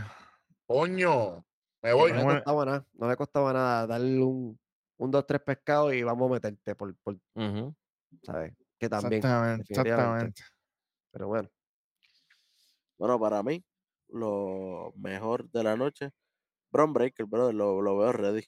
Coño. 0.67 1.43
Me 1.83 1.93
voy. 1.93 2.11
no 2.11 2.19
le 2.19 2.35
costaba 2.35 2.65
nada, 2.65 2.85
no 2.93 3.09
le 3.09 3.15
costaba 3.15 3.53
nada 3.53 3.87
darle 3.87 4.21
un, 4.23 4.59
un 5.01 5.09
dos, 5.09 5.25
tres 5.25 5.41
pescados 5.41 5.95
y 5.95 6.03
vamos 6.03 6.29
a 6.29 6.33
meterte 6.35 6.75
por, 6.75 6.95
por. 6.97 7.17
¿sabes? 8.23 8.53
Que 8.77 8.87
también, 8.87 9.15
Exactamente, 9.15 9.73
exactamente. 9.73 10.43
pero 11.11 11.27
bueno. 11.27 11.49
Bueno, 12.99 13.19
para 13.19 13.41
mí, 13.41 13.63
lo 14.09 14.93
mejor 14.95 15.49
de 15.49 15.63
la 15.63 15.75
noche, 15.75 16.11
Bron 16.71 16.93
Breaker, 16.93 17.25
brother, 17.25 17.55
lo, 17.55 17.81
lo 17.81 17.97
veo 17.97 18.11
ready. 18.11 18.45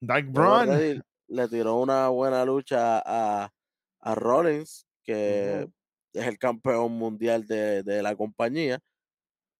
Dark 0.00 0.26
ready. 0.34 1.00
Le 1.28 1.48
tiró 1.48 1.76
una 1.76 2.08
buena 2.08 2.44
lucha 2.44 3.00
a, 3.04 3.48
a 4.00 4.14
Rollins, 4.16 4.84
que 5.04 5.68
es 6.12 6.26
el 6.26 6.38
campeón 6.38 6.92
mundial 6.92 7.46
de, 7.46 7.84
de 7.84 8.02
la 8.02 8.16
compañía. 8.16 8.80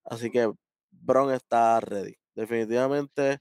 Así 0.04 0.32
que 0.32 0.52
Bron 0.90 1.32
está 1.32 1.78
ready. 1.78 2.16
Definitivamente 2.34 3.38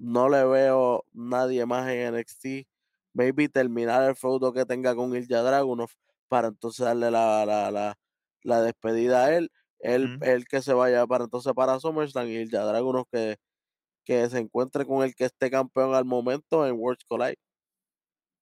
no 0.00 0.28
le 0.30 0.44
veo 0.44 1.04
nadie 1.12 1.66
más 1.66 1.88
en 1.88 2.14
NXT. 2.14 2.66
Maybe 3.12 3.48
terminar 3.48 4.08
el 4.08 4.16
feudo 4.16 4.52
que 4.52 4.64
tenga 4.64 4.94
con 4.94 5.14
Ilja 5.14 5.42
Dragunov 5.42 5.90
para 6.28 6.48
entonces 6.48 6.86
darle 6.86 7.10
la, 7.10 7.44
la, 7.44 7.70
la, 7.70 7.98
la 8.42 8.62
despedida 8.62 9.26
a 9.26 9.36
él. 9.36 9.52
Él, 9.78 10.18
él 10.22 10.46
que 10.46 10.62
se 10.62 10.72
vaya 10.72 11.06
para 11.06 11.24
entonces 11.24 11.52
para 11.54 11.78
SummerSlam 11.78 12.26
y 12.28 12.36
Ilja 12.36 12.64
Dragunov 12.64 13.06
que, 13.10 13.36
que 14.04 14.28
se 14.30 14.38
encuentre 14.38 14.86
con 14.86 15.04
el 15.04 15.14
que 15.14 15.26
esté 15.26 15.50
campeón 15.50 15.94
al 15.94 16.04
momento 16.04 16.66
en 16.66 16.76
Worlds 16.78 17.04
Collide. 17.04 17.38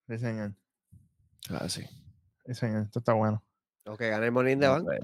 Sí, 0.09 0.19
señor. 0.19 0.55
Ah, 1.51 1.69
sí. 1.69 1.83
Sí, 2.47 2.55
señor. 2.55 2.85
Esto 2.85 3.01
está 3.01 3.15
bueno. 3.15 3.43
Ok, 3.87 4.01
gané 4.01 4.27
el 4.27 4.33
Morning 4.33 4.59
de. 4.59 5.01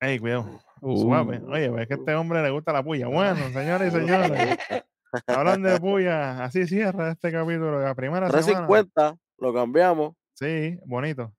Ey, 0.00 0.18
cuidado. 0.18 0.60
Suave. 0.80 1.38
Uh, 1.40 1.50
Oye, 1.52 1.82
es 1.82 1.88
que 1.88 1.94
a 1.94 1.96
este 1.96 2.14
hombre 2.14 2.42
le 2.42 2.50
gusta 2.50 2.72
la 2.72 2.82
puya. 2.82 3.08
Bueno, 3.08 3.48
señores 3.50 3.92
y 3.94 3.96
señores. 3.96 4.58
Hablando 5.26 5.68
de 5.68 5.80
puya, 5.80 6.44
así 6.44 6.66
cierra 6.66 7.10
este 7.12 7.32
capítulo. 7.32 7.80
La 7.80 7.94
primera 7.94 8.28
semana. 8.30 8.66
350, 8.66 9.16
lo 9.38 9.54
cambiamos. 9.54 10.14
Sí, 10.34 10.78
bonito. 10.84 11.34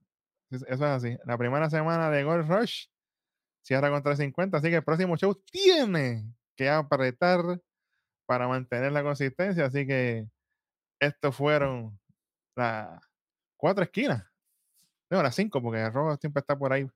Es- 0.52 0.64
Eso 0.64 0.74
es 0.74 0.82
así. 0.92 1.18
La 1.26 1.38
primera 1.38 1.70
semana 1.70 2.10
de 2.10 2.24
Gold 2.24 2.50
Rush 2.50 2.86
cierra 3.64 3.90
con 3.90 4.02
350, 4.02 4.58
así 4.58 4.70
que 4.70 4.78
el 4.78 4.84
próximo 4.84 5.16
show 5.18 5.36
tiene 5.52 6.26
que 6.58 6.70
apretar 6.70 7.42
para 8.26 8.48
mantener 8.48 8.92
la 8.92 9.04
consistencia. 9.04 9.66
Así 9.66 9.86
que 9.86 10.28
estos 11.00 11.36
fueron 11.36 12.00
las 12.56 13.00
cuatro 13.58 13.84
esquinas. 13.84 14.26
No, 15.12 15.24
las 15.24 15.36
cinco, 15.36 15.62
porque 15.62 15.82
el 15.84 15.94
robo 15.94 16.16
siempre 16.18 16.40
está 16.42 16.58
por 16.58 16.74
ahí. 16.74 16.88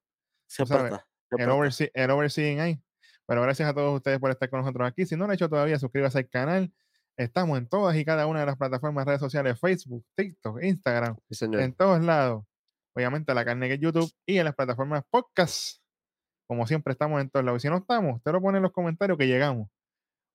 Siempre 0.48 0.78
está. 0.78 0.96
El, 0.98 1.38
siempre 1.38 1.46
oversee, 1.56 1.92
el 1.94 2.12
overseeing 2.12 2.60
ahí. 2.60 2.84
Pero 3.26 3.42
gracias 3.42 3.70
a 3.70 3.74
todos 3.74 3.96
ustedes 3.96 4.20
por 4.20 4.32
estar 4.32 4.50
con 4.50 4.62
nosotros 4.62 4.88
aquí. 4.88 5.06
Si 5.06 5.16
no 5.16 5.20
lo 5.20 5.26
han 5.26 5.36
hecho 5.36 5.50
todavía, 5.50 5.80
suscríbase 5.80 6.20
al 6.20 6.30
canal. 6.30 6.74
Estamos 7.16 7.58
en 7.58 7.68
todas 7.68 7.96
y 7.96 8.04
cada 8.04 8.28
una 8.28 8.40
de 8.42 8.46
las 8.46 8.58
plataformas, 8.58 9.06
redes 9.06 9.20
sociales, 9.20 9.60
Facebook, 9.60 10.04
TikTok, 10.16 10.64
Instagram, 10.64 11.18
Sí, 11.30 11.46
en 11.46 11.74
todos 11.74 12.04
lados. 12.04 12.44
Obviamente 12.96 13.34
la 13.34 13.46
carne 13.46 13.68
que 13.68 13.76
es 13.76 13.80
YouTube 13.80 14.12
y 14.26 14.38
en 14.38 14.46
las 14.46 14.56
plataformas 14.56 15.04
podcast. 15.10 15.80
Como 16.48 16.68
siempre 16.68 16.92
estamos 16.94 17.22
en 17.22 17.30
todos 17.30 17.46
lados. 17.46 17.62
Y 17.62 17.68
si 17.68 17.70
no 17.70 17.78
estamos, 17.78 18.18
usted 18.18 18.32
lo 18.32 18.42
pone 18.42 18.58
en 18.58 18.64
los 18.64 18.72
comentarios 18.72 19.18
que 19.18 19.28
llegamos. 19.28 19.70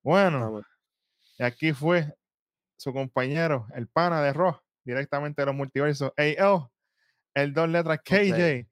Bueno, 0.01 0.61
aquí 1.39 1.73
fue 1.73 2.13
su 2.77 2.93
compañero, 2.93 3.67
el 3.75 3.87
pana 3.87 4.21
de 4.21 4.33
Ross, 4.33 4.57
directamente 4.85 5.41
de 5.41 5.47
los 5.47 5.55
multiversos, 5.55 6.13
AL, 6.17 6.69
el 7.33 7.53
dos 7.53 7.69
letras 7.69 7.99
KJ, 8.03 8.67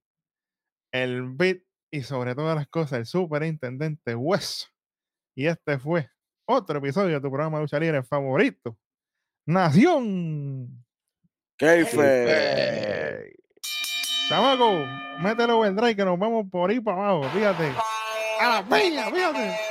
el 0.92 1.24
Beat 1.36 1.67
y 1.92 2.02
sobre 2.02 2.36
todas 2.36 2.56
las 2.56 2.68
cosas, 2.68 3.00
el 3.00 3.06
superintendente 3.06 4.16
Wes. 4.16 4.72
Y 5.36 5.48
este 5.48 5.80
fue 5.80 6.10
otro 6.46 6.80
episodio 6.80 7.16
de 7.16 7.22
tu 7.22 7.30
programa 7.30 7.58
de 7.58 7.64
lucha 7.64 7.80
libre 7.80 8.04
favorito, 8.04 8.78
Nación. 9.46 10.86
Keife. 11.58 13.34
Chamaco, 14.30 14.86
mételo 15.20 15.64
el 15.66 15.76
drive 15.76 15.96
que 15.96 16.06
nos 16.06 16.20
vamos 16.20 16.46
por 16.52 16.70
ahí 16.70 16.80
para 16.80 16.98
abajo, 16.98 17.30
fíjate. 17.30 17.72
A 18.40 18.50
la 18.50 18.64
peña, 18.64 19.10
fíjate. 19.10 19.67